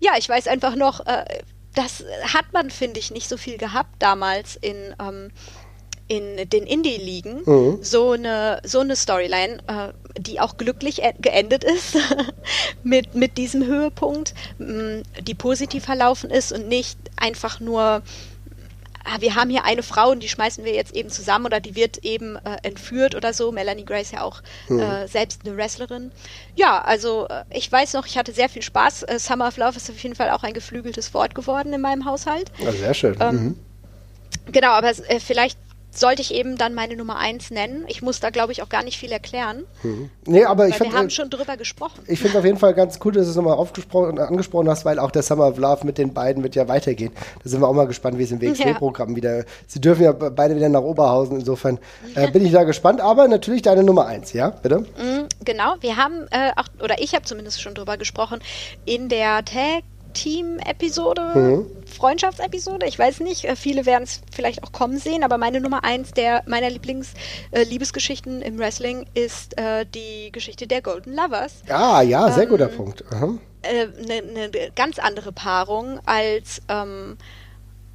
ja, 0.00 0.12
ich 0.18 0.28
weiß 0.28 0.48
einfach 0.48 0.76
noch, 0.76 1.06
äh, 1.06 1.24
das 1.74 2.04
hat 2.32 2.52
man, 2.52 2.70
finde 2.70 3.00
ich, 3.00 3.10
nicht 3.10 3.28
so 3.28 3.36
viel 3.36 3.58
gehabt 3.58 3.94
damals 3.98 4.56
in, 4.56 4.94
ähm, 5.00 5.30
in 6.06 6.48
den 6.48 6.66
Indie-Ligen. 6.66 7.42
Mhm. 7.44 7.78
So 7.82 8.12
eine, 8.12 8.60
so 8.64 8.80
eine 8.80 8.94
Storyline, 8.94 9.58
äh, 9.66 10.20
die 10.20 10.40
auch 10.40 10.56
glücklich 10.56 11.02
geendet 11.20 11.64
ist 11.64 11.96
mit, 12.84 13.14
mit 13.14 13.36
diesem 13.38 13.64
Höhepunkt, 13.64 14.34
die 14.58 15.34
positiv 15.34 15.84
verlaufen 15.84 16.30
ist 16.30 16.52
und 16.52 16.68
nicht 16.68 16.98
einfach 17.16 17.58
nur 17.58 18.02
ah, 19.04 19.20
wir 19.20 19.34
haben 19.34 19.50
hier 19.50 19.64
eine 19.64 19.82
Frau 19.82 20.10
und 20.10 20.22
die 20.22 20.28
schmeißen 20.28 20.64
wir 20.64 20.74
jetzt 20.74 20.94
eben 20.94 21.10
zusammen 21.10 21.46
oder 21.46 21.60
die 21.60 21.76
wird 21.76 21.98
eben 21.98 22.36
äh, 22.36 22.56
entführt 22.62 23.14
oder 23.14 23.32
so. 23.32 23.52
Melanie 23.52 23.84
Grace 23.84 24.12
ja 24.12 24.22
auch 24.22 24.42
mhm. 24.68 24.80
äh, 24.80 25.08
selbst 25.08 25.42
eine 25.44 25.56
Wrestlerin. 25.56 26.10
Ja, 26.56 26.80
also 26.82 27.28
äh, 27.28 27.44
ich 27.50 27.70
weiß 27.70 27.92
noch, 27.94 28.06
ich 28.06 28.18
hatte 28.18 28.32
sehr 28.32 28.48
viel 28.48 28.62
Spaß. 28.62 29.04
Äh, 29.04 29.18
Summer 29.18 29.48
of 29.48 29.56
Love 29.56 29.76
ist 29.76 29.90
auf 29.90 30.02
jeden 30.02 30.14
Fall 30.14 30.30
auch 30.30 30.42
ein 30.42 30.54
geflügeltes 30.54 31.14
Wort 31.14 31.34
geworden 31.34 31.72
in 31.72 31.80
meinem 31.80 32.04
Haushalt. 32.04 32.50
Ja, 32.58 32.72
sehr 32.72 32.94
schön. 32.94 33.16
Ähm, 33.20 33.34
mhm. 33.34 33.58
Genau, 34.52 34.70
aber 34.70 34.88
äh, 35.08 35.20
vielleicht 35.20 35.58
sollte 35.98 36.22
ich 36.22 36.34
eben 36.34 36.56
dann 36.56 36.74
meine 36.74 36.96
Nummer 36.96 37.16
1 37.16 37.50
nennen. 37.50 37.84
Ich 37.88 38.02
muss 38.02 38.20
da, 38.20 38.30
glaube 38.30 38.52
ich, 38.52 38.62
auch 38.62 38.68
gar 38.68 38.82
nicht 38.82 38.98
viel 38.98 39.12
erklären. 39.12 39.64
Mhm. 39.82 40.10
Nee, 40.26 40.44
aber 40.44 40.68
ich 40.68 40.76
find, 40.76 40.92
wir 40.92 40.98
haben 40.98 41.06
äh, 41.08 41.10
schon 41.10 41.30
drüber 41.30 41.56
gesprochen. 41.56 42.02
Ich 42.06 42.20
finde 42.20 42.38
auf 42.38 42.44
jeden 42.44 42.58
Fall 42.58 42.74
ganz 42.74 42.98
cool, 43.04 43.12
dass 43.12 43.24
du 43.24 43.30
es 43.30 43.36
nochmal 43.36 43.58
angesprochen 44.26 44.68
hast, 44.68 44.84
weil 44.84 44.98
auch 44.98 45.10
der 45.10 45.22
Summer 45.22 45.48
of 45.48 45.58
Love 45.58 45.86
mit 45.86 45.98
den 45.98 46.12
beiden 46.12 46.42
wird 46.42 46.54
ja 46.54 46.68
weitergehen. 46.68 47.12
Da 47.42 47.50
sind 47.50 47.60
wir 47.60 47.68
auch 47.68 47.74
mal 47.74 47.86
gespannt, 47.86 48.18
wie 48.18 48.24
es 48.24 48.32
im 48.32 48.40
WXW-Programm 48.40 49.10
ja. 49.10 49.16
wieder. 49.16 49.44
Sie 49.66 49.80
dürfen 49.80 50.04
ja 50.04 50.12
beide 50.12 50.56
wieder 50.56 50.68
nach 50.68 50.82
Oberhausen. 50.82 51.38
Insofern 51.38 51.78
äh, 52.14 52.30
bin 52.30 52.44
ich 52.44 52.52
da 52.52 52.64
gespannt. 52.64 53.00
Aber 53.00 53.28
natürlich 53.28 53.62
deine 53.62 53.82
Nummer 53.82 54.06
1, 54.06 54.32
ja, 54.32 54.50
bitte? 54.50 54.80
Mhm, 54.80 55.26
genau, 55.44 55.74
wir 55.80 55.96
haben 55.96 56.26
äh, 56.30 56.50
auch, 56.56 56.82
oder 56.82 57.00
ich 57.00 57.14
habe 57.14 57.24
zumindest 57.24 57.60
schon 57.60 57.74
drüber 57.74 57.96
gesprochen, 57.96 58.40
in 58.84 59.08
der 59.08 59.44
Tag 59.44 59.84
Team-Episode, 60.14 61.32
mhm. 61.34 61.66
Freundschaftsepisode. 61.86 62.86
Ich 62.86 62.98
weiß 62.98 63.20
nicht, 63.20 63.44
äh, 63.44 63.56
viele 63.56 63.84
werden 63.84 64.04
es 64.04 64.22
vielleicht 64.32 64.62
auch 64.62 64.72
kommen 64.72 64.98
sehen, 64.98 65.22
aber 65.22 65.36
meine 65.36 65.60
Nummer 65.60 65.84
eins 65.84 66.12
der 66.12 66.42
meiner 66.46 66.70
Lieblings-Liebesgeschichten 66.70 68.40
äh, 68.40 68.46
im 68.46 68.58
Wrestling 68.58 69.06
ist 69.14 69.58
äh, 69.58 69.84
die 69.84 70.32
Geschichte 70.32 70.66
der 70.66 70.80
Golden 70.80 71.14
Lovers. 71.14 71.62
Ah, 71.68 72.00
ja, 72.02 72.30
sehr 72.30 72.44
ähm, 72.44 72.48
guter 72.48 72.68
Punkt. 72.68 73.04
Eine 73.12 73.38
äh, 73.62 73.86
ne, 73.86 74.22
ne 74.22 74.70
ganz 74.74 74.98
andere 74.98 75.32
Paarung 75.32 76.00
als 76.06 76.62
ähm, 76.68 77.16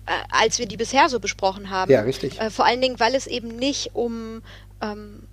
äh, 0.06 0.12
als 0.32 0.60
wir 0.60 0.68
die 0.68 0.78
bisher 0.78 1.10
so 1.10 1.20
besprochen 1.20 1.70
haben. 1.70 1.92
Ja, 1.92 2.02
richtig. 2.02 2.40
Äh, 2.40 2.50
vor 2.50 2.66
allen 2.66 2.82
Dingen, 2.82 3.00
weil 3.00 3.16
es 3.16 3.28
eben 3.28 3.56
nicht 3.56 3.92
um 3.94 4.42
ähm, 4.82 5.24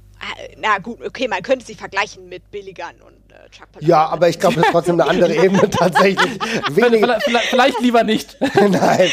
na 0.59 0.79
gut, 0.79 1.03
okay, 1.05 1.29
man 1.29 1.43
könnte 1.43 1.67
sie 1.67 1.75
vergleichen 1.75 2.29
mit 2.29 2.51
Billigern 2.51 2.95
und 3.07 3.17
äh, 3.33 3.51
Chuck 3.51 3.71
Palahniuk. 3.73 3.89
Ja, 3.89 4.07
aber 4.07 4.29
ich 4.29 4.39
glaube, 4.39 4.57
das 4.57 4.65
ist 4.65 4.73
trotzdem 4.73 5.01
eine 5.01 5.11
andere 5.11 5.35
Ebene 5.35 5.69
tatsächlich. 5.71 6.39
vielleicht, 6.75 7.25
vielleicht, 7.49 7.81
lieber 7.81 8.03
nicht. 8.03 8.37
Nein. 8.55 9.11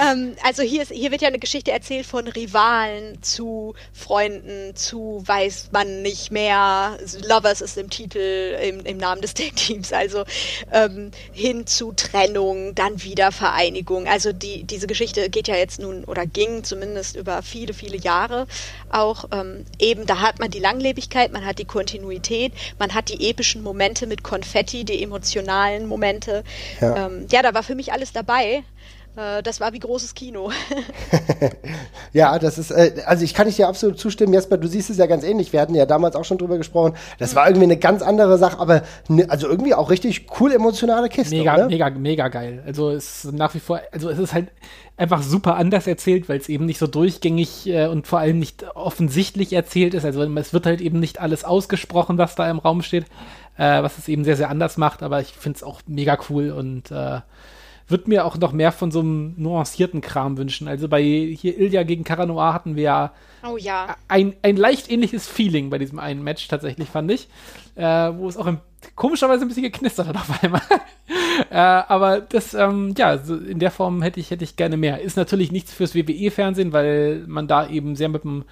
ähm, 0.00 0.36
also 0.42 0.62
hier, 0.62 0.82
ist, 0.82 0.92
hier 0.92 1.10
wird 1.10 1.22
ja 1.22 1.28
eine 1.28 1.38
Geschichte 1.38 1.70
erzählt 1.70 2.06
von 2.06 2.26
Rivalen 2.26 3.22
zu 3.22 3.74
Freunden, 3.92 4.74
zu 4.74 5.22
weiß 5.24 5.70
man 5.72 6.02
nicht 6.02 6.30
mehr. 6.32 6.98
Lovers 7.26 7.60
ist 7.60 7.78
im 7.78 7.90
Titel, 7.90 8.56
im, 8.62 8.80
im 8.80 8.96
Namen 8.96 9.22
des 9.22 9.34
Tag-Teams. 9.34 9.92
Also 9.92 10.24
ähm, 10.72 11.12
hin 11.32 11.66
zu 11.66 11.92
Trennung, 11.92 12.74
dann 12.74 13.02
wieder 13.02 13.32
Vereinigung. 13.32 14.06
Also 14.08 14.32
die, 14.32 14.64
diese 14.64 14.86
Geschichte 14.86 15.30
geht 15.30 15.48
ja 15.48 15.56
jetzt 15.56 15.80
nun 15.80 16.04
oder 16.04 16.26
ging 16.26 16.64
zumindest 16.64 17.16
über 17.16 17.42
viele, 17.42 17.74
viele 17.74 17.96
Jahre 17.96 18.46
auch. 18.90 19.26
Ähm, 19.32 19.64
eben, 19.84 20.06
da 20.06 20.20
hat 20.20 20.38
man 20.38 20.50
die 20.50 20.58
Langlebigkeit, 20.58 21.32
man 21.32 21.44
hat 21.44 21.58
die 21.58 21.64
Kontinuität, 21.64 22.52
man 22.78 22.94
hat 22.94 23.08
die 23.10 23.28
epischen 23.28 23.62
Momente 23.62 24.06
mit 24.06 24.22
Konfetti, 24.22 24.84
die 24.84 25.02
emotionalen 25.02 25.86
Momente. 25.86 26.42
Ja, 26.80 27.06
ähm, 27.06 27.26
ja 27.30 27.42
da 27.42 27.54
war 27.54 27.62
für 27.62 27.74
mich 27.74 27.92
alles 27.92 28.12
dabei. 28.12 28.64
Äh, 29.16 29.42
das 29.42 29.60
war 29.60 29.72
wie 29.72 29.78
großes 29.78 30.14
Kino. 30.14 30.50
ja, 32.12 32.38
das 32.38 32.58
ist, 32.58 32.70
äh, 32.70 33.02
also 33.06 33.24
ich 33.24 33.34
kann 33.34 33.48
dir 33.48 33.68
absolut 33.68 33.98
zustimmen, 33.98 34.32
Jesper, 34.32 34.58
du 34.58 34.66
siehst 34.66 34.90
es 34.90 34.96
ja 34.96 35.06
ganz 35.06 35.22
ähnlich. 35.24 35.52
Wir 35.52 35.60
hatten 35.60 35.74
ja 35.74 35.86
damals 35.86 36.16
auch 36.16 36.24
schon 36.24 36.38
drüber 36.38 36.58
gesprochen. 36.58 36.94
Das 37.18 37.34
war 37.34 37.46
irgendwie 37.46 37.64
eine 37.64 37.76
ganz 37.76 38.02
andere 38.02 38.38
Sache, 38.38 38.58
aber 38.58 38.82
ne, 39.08 39.26
also 39.28 39.48
irgendwie 39.48 39.74
auch 39.74 39.90
richtig 39.90 40.26
cool 40.40 40.52
emotionale 40.52 41.08
Kiste. 41.08 41.36
Mega, 41.36 41.54
oder? 41.54 41.66
mega, 41.68 41.90
mega 41.90 42.28
geil. 42.28 42.62
Also 42.66 42.90
es 42.90 43.24
ist 43.24 43.32
nach 43.32 43.54
wie 43.54 43.60
vor, 43.60 43.80
also 43.92 44.10
es 44.10 44.18
ist 44.18 44.34
halt 44.34 44.48
einfach 44.96 45.22
super 45.22 45.56
anders 45.56 45.86
erzählt, 45.86 46.28
weil 46.28 46.38
es 46.38 46.48
eben 46.48 46.66
nicht 46.66 46.78
so 46.78 46.86
durchgängig 46.86 47.68
äh, 47.68 47.86
und 47.86 48.06
vor 48.06 48.18
allem 48.18 48.38
nicht 48.38 48.64
offensichtlich 48.74 49.52
erzählt 49.52 49.94
ist. 49.94 50.04
Also 50.04 50.22
es 50.22 50.52
wird 50.52 50.66
halt 50.66 50.80
eben 50.80 50.98
nicht 51.00 51.20
alles 51.20 51.44
ausgesprochen, 51.44 52.18
was 52.18 52.34
da 52.34 52.50
im 52.50 52.58
Raum 52.58 52.82
steht, 52.82 53.04
äh, 53.56 53.82
was 53.82 53.98
es 53.98 54.08
eben 54.08 54.24
sehr, 54.24 54.36
sehr 54.36 54.50
anders 54.50 54.76
macht. 54.76 55.02
Aber 55.02 55.20
ich 55.20 55.28
finde 55.28 55.56
es 55.56 55.62
auch 55.62 55.80
mega 55.86 56.18
cool 56.28 56.50
und 56.50 56.90
äh, 56.90 57.20
würde 57.88 58.08
mir 58.08 58.24
auch 58.24 58.36
noch 58.38 58.52
mehr 58.52 58.72
von 58.72 58.90
so 58.90 59.00
einem 59.00 59.34
nuancierten 59.36 60.00
Kram 60.00 60.38
wünschen. 60.38 60.68
Also 60.68 60.88
bei 60.88 61.02
hier 61.02 61.58
Ilya 61.58 61.82
gegen 61.82 62.04
Caranoir 62.04 62.54
hatten 62.54 62.76
wir 62.76 62.82
ja, 62.82 63.12
oh, 63.46 63.56
ja. 63.56 63.96
Ein, 64.08 64.34
ein 64.42 64.56
leicht 64.56 64.90
ähnliches 64.90 65.26
Feeling 65.26 65.70
bei 65.70 65.78
diesem 65.78 65.98
einen 65.98 66.22
Match 66.22 66.48
tatsächlich, 66.48 66.88
fand 66.88 67.10
ich. 67.10 67.28
Äh, 67.76 67.84
wo 67.84 68.28
es 68.28 68.36
auch 68.36 68.46
im, 68.46 68.58
komischerweise 68.94 69.44
ein 69.44 69.48
bisschen 69.48 69.64
geknistert 69.64 70.06
hat 70.08 70.16
auf 70.16 70.42
einmal. 70.42 70.62
äh, 71.50 71.56
aber 71.56 72.20
das, 72.20 72.54
ähm, 72.54 72.94
ja, 72.96 73.18
so 73.18 73.36
in 73.36 73.58
der 73.58 73.70
Form 73.70 74.00
hätte 74.00 74.20
ich, 74.20 74.30
hätte 74.30 74.44
ich 74.44 74.56
gerne 74.56 74.76
mehr. 74.76 75.00
Ist 75.00 75.16
natürlich 75.16 75.52
nichts 75.52 75.72
fürs 75.74 75.94
WWE-Fernsehen, 75.94 76.72
weil 76.72 77.24
man 77.26 77.48
da 77.48 77.68
eben 77.68 77.96
sehr 77.96 78.08
mit 78.08 78.24
dem 78.24 78.44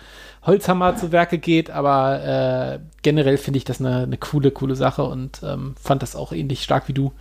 Holzhammer 0.45 0.97
zu 0.97 1.13
Werke 1.13 1.39
geht, 1.39 1.71
aber 1.71 2.75
äh, 2.75 2.79
generell 3.03 3.39
finde 3.39 3.59
ich 3.59 3.65
das 3.65 3.81
eine, 3.81 4.03
eine 4.03 4.19
coole, 4.19 4.51
coole 4.51 4.75
Sache 4.75 5.05
und 5.05 5.41
ähm, 5.45 5.75
fand 5.81 6.03
das 6.03 6.17
auch 6.17 6.33
ähnlich 6.33 6.63
stark 6.63 6.89
wie 6.89 6.95
du. 6.95 7.13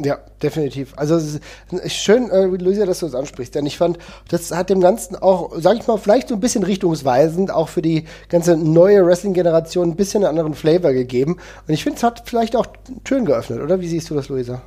Ja, 0.00 0.18
definitiv. 0.40 0.92
Also 0.96 1.16
es 1.16 1.40
ist 1.72 1.92
schön, 1.92 2.30
äh, 2.30 2.44
Luisa, 2.44 2.86
dass 2.86 3.00
du 3.00 3.06
das 3.06 3.16
ansprichst, 3.16 3.56
denn 3.56 3.66
ich 3.66 3.76
fand, 3.76 3.98
das 4.28 4.52
hat 4.52 4.70
dem 4.70 4.80
Ganzen 4.80 5.16
auch, 5.16 5.52
sag 5.58 5.76
ich 5.76 5.86
mal, 5.88 5.98
vielleicht 5.98 6.28
so 6.28 6.34
ein 6.34 6.40
bisschen 6.40 6.62
richtungsweisend, 6.62 7.50
auch 7.50 7.68
für 7.68 7.82
die 7.82 8.04
ganze 8.28 8.56
neue 8.56 9.04
Wrestling-Generation 9.04 9.90
ein 9.90 9.96
bisschen 9.96 10.22
einen 10.22 10.38
anderen 10.38 10.54
Flavor 10.54 10.92
gegeben. 10.92 11.38
Und 11.66 11.74
ich 11.74 11.82
finde, 11.82 11.96
es 11.96 12.04
hat 12.04 12.22
vielleicht 12.26 12.54
auch 12.54 12.66
Türen 13.02 13.24
geöffnet, 13.24 13.60
oder? 13.60 13.80
Wie 13.80 13.88
siehst 13.88 14.08
du 14.10 14.14
das, 14.14 14.28
Luisa? 14.28 14.62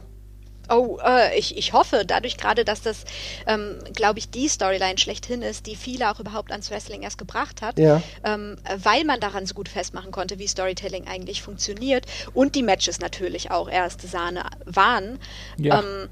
Oh, 0.72 0.99
äh, 1.06 1.38
ich, 1.38 1.57
ich 1.57 1.73
hoffe, 1.73 2.03
dadurch 2.06 2.38
gerade, 2.38 2.64
dass 2.64 2.81
das, 2.81 3.03
ähm, 3.45 3.80
glaube 3.93 4.19
ich, 4.19 4.30
die 4.30 4.48
Storyline 4.48 4.98
schlechthin 4.98 5.41
ist, 5.41 5.68
die 5.68 5.76
viele 5.76 6.10
auch 6.10 6.19
überhaupt 6.19 6.52
ans 6.52 6.72
Wrestling 6.72 7.02
erst 7.02 7.18
gebracht 7.18 7.61
hat, 7.61 7.77
ja. 7.77 8.02
ähm, 8.23 8.57
weil 8.77 9.03
man 9.03 9.19
daran 9.19 9.45
so 9.45 9.53
gut 9.53 9.69
festmachen 9.69 10.11
konnte, 10.11 10.39
wie 10.39 10.48
Storytelling 10.48 11.07
eigentlich 11.07 11.41
funktioniert 11.41 12.06
und 12.34 12.56
die 12.56 12.64
Matches 12.64 12.99
natürlich 12.99 13.52
auch 13.52 13.69
erste 13.69 14.07
Sahne 14.07 14.45
waren. 14.65 15.19
Ja. 15.57 15.80
Ähm, 15.80 16.10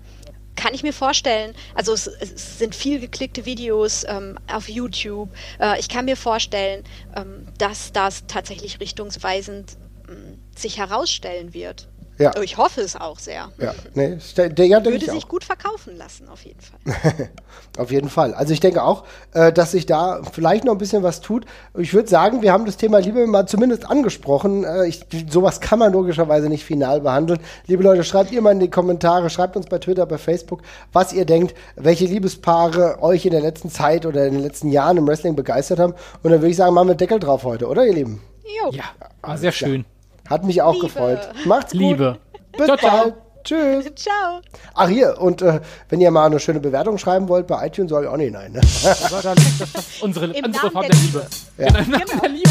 kann 0.55 0.73
ich 0.73 0.83
mir 0.83 0.93
vorstellen, 0.93 1.55
also 1.73 1.93
es, 1.93 2.07
es 2.07 2.59
sind 2.59 2.75
viel 2.75 2.99
geklickte 2.99 3.45
Videos 3.45 4.03
ähm, 4.07 4.37
auf 4.51 4.67
YouTube. 4.67 5.29
Äh, 5.59 5.79
ich 5.79 5.87
kann 5.87 6.05
mir 6.05 6.17
vorstellen, 6.17 6.83
ähm, 7.15 7.47
dass 7.57 7.93
das 7.93 8.27
tatsächlich 8.27 8.79
richtungsweisend 8.81 9.77
ähm, 10.09 10.37
sich 10.55 10.77
herausstellen 10.77 11.53
wird. 11.53 11.87
Ja. 12.19 12.33
Ich 12.43 12.57
hoffe 12.57 12.81
es 12.81 12.97
auch 12.97 13.17
sehr. 13.17 13.47
Ja, 13.59 13.73
nee, 13.93 14.17
der, 14.35 14.67
ja, 14.67 14.83
Würde 14.83 14.97
ich 14.97 15.05
sich 15.05 15.23
auch. 15.23 15.29
gut 15.29 15.45
verkaufen 15.45 15.95
lassen, 15.97 16.27
auf 16.27 16.43
jeden 16.43 16.59
Fall. 16.59 17.29
Auf 17.77 17.91
jeden 17.91 18.09
Fall. 18.09 18.33
Also 18.33 18.51
ich 18.51 18.59
denke 18.59 18.83
auch, 18.83 19.05
äh, 19.33 19.53
dass 19.53 19.71
sich 19.71 19.85
da 19.85 20.21
vielleicht 20.33 20.65
noch 20.65 20.73
ein 20.73 20.77
bisschen 20.79 21.01
was 21.01 21.21
tut. 21.21 21.45
Ich 21.77 21.93
würde 21.93 22.09
sagen, 22.09 22.41
wir 22.41 22.51
haben 22.51 22.65
das 22.65 22.75
Thema 22.75 22.97
Liebe 22.97 23.25
mal 23.25 23.45
zumindest 23.47 23.89
angesprochen. 23.89 24.65
Äh, 24.65 24.87
ich, 24.87 25.05
sowas 25.29 25.61
kann 25.61 25.79
man 25.79 25.93
logischerweise 25.93 26.49
nicht 26.49 26.65
final 26.65 26.99
behandeln. 26.99 27.39
Liebe 27.67 27.83
Leute, 27.83 28.03
schreibt 28.03 28.31
ihr 28.31 28.41
mal 28.41 28.51
in 28.51 28.59
die 28.59 28.69
Kommentare, 28.69 29.29
schreibt 29.29 29.55
uns 29.55 29.67
bei 29.67 29.77
Twitter, 29.77 30.05
bei 30.05 30.17
Facebook, 30.17 30.61
was 30.91 31.13
ihr 31.13 31.25
denkt, 31.25 31.55
welche 31.77 32.05
Liebespaare 32.05 33.01
euch 33.01 33.25
in 33.25 33.31
der 33.31 33.41
letzten 33.41 33.69
Zeit 33.69 34.05
oder 34.05 34.25
in 34.25 34.33
den 34.33 34.43
letzten 34.43 34.69
Jahren 34.69 34.97
im 34.97 35.07
Wrestling 35.07 35.37
begeistert 35.37 35.79
haben. 35.79 35.93
Und 36.21 36.31
dann 36.31 36.41
würde 36.41 36.49
ich 36.49 36.57
sagen, 36.57 36.73
machen 36.73 36.89
wir 36.89 36.95
Deckel 36.95 37.19
drauf 37.19 37.43
heute, 37.45 37.67
oder 37.67 37.85
ihr 37.85 37.93
Lieben? 37.93 38.21
Jo. 38.43 38.71
Ja, 38.71 38.85
war 39.21 39.37
sehr 39.37 39.53
schön. 39.53 39.85
Hat 40.29 40.43
mich 40.43 40.61
auch 40.61 40.73
Liebe. 40.73 40.85
gefreut. 40.85 41.29
Macht's 41.45 41.71
gut. 41.71 41.81
Liebe. 41.81 42.17
Bis 42.57 42.65
Ciao, 42.65 42.77
ciao. 42.77 42.97
bald. 43.03 43.15
Tschüss. 43.43 43.85
Ciao. 43.95 44.41
Ach 44.75 44.87
hier, 44.89 45.19
und 45.19 45.41
äh, 45.41 45.61
wenn 45.87 46.01
ihr 46.01 46.11
mal 46.11 46.25
eine 46.25 46.39
schöne 46.39 46.59
Bewertung 46.59 46.97
schreiben 46.97 47.27
wollt 47.29 47.47
bei 47.47 47.65
iTunes, 47.65 47.89
soll 47.89 48.03
ich 48.03 48.09
auch 48.09 48.17
nicht 48.17 48.33
nein. 48.33 48.51
Ne? 48.51 48.61
Unsere, 50.01 50.25
Im 50.25 50.45
unsere 50.45 50.67
Namen 50.67 50.71
Form 50.71 50.85
der 50.85 50.89
der 50.89 50.99
Liebe. 50.99 51.25
Ja. 51.57 51.67
Genau, 51.67 51.79
im 51.79 51.89
Namen 51.91 52.21
der 52.21 52.29
Liebe. 52.29 52.49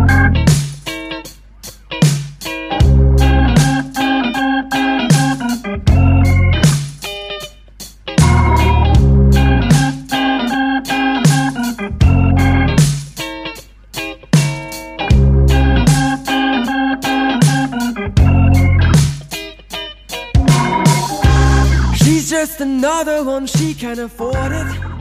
another 22.84 23.24
one, 23.24 23.45
she 23.45 23.76
can 23.76 23.99
afford 23.99 24.52
it. 24.52 25.01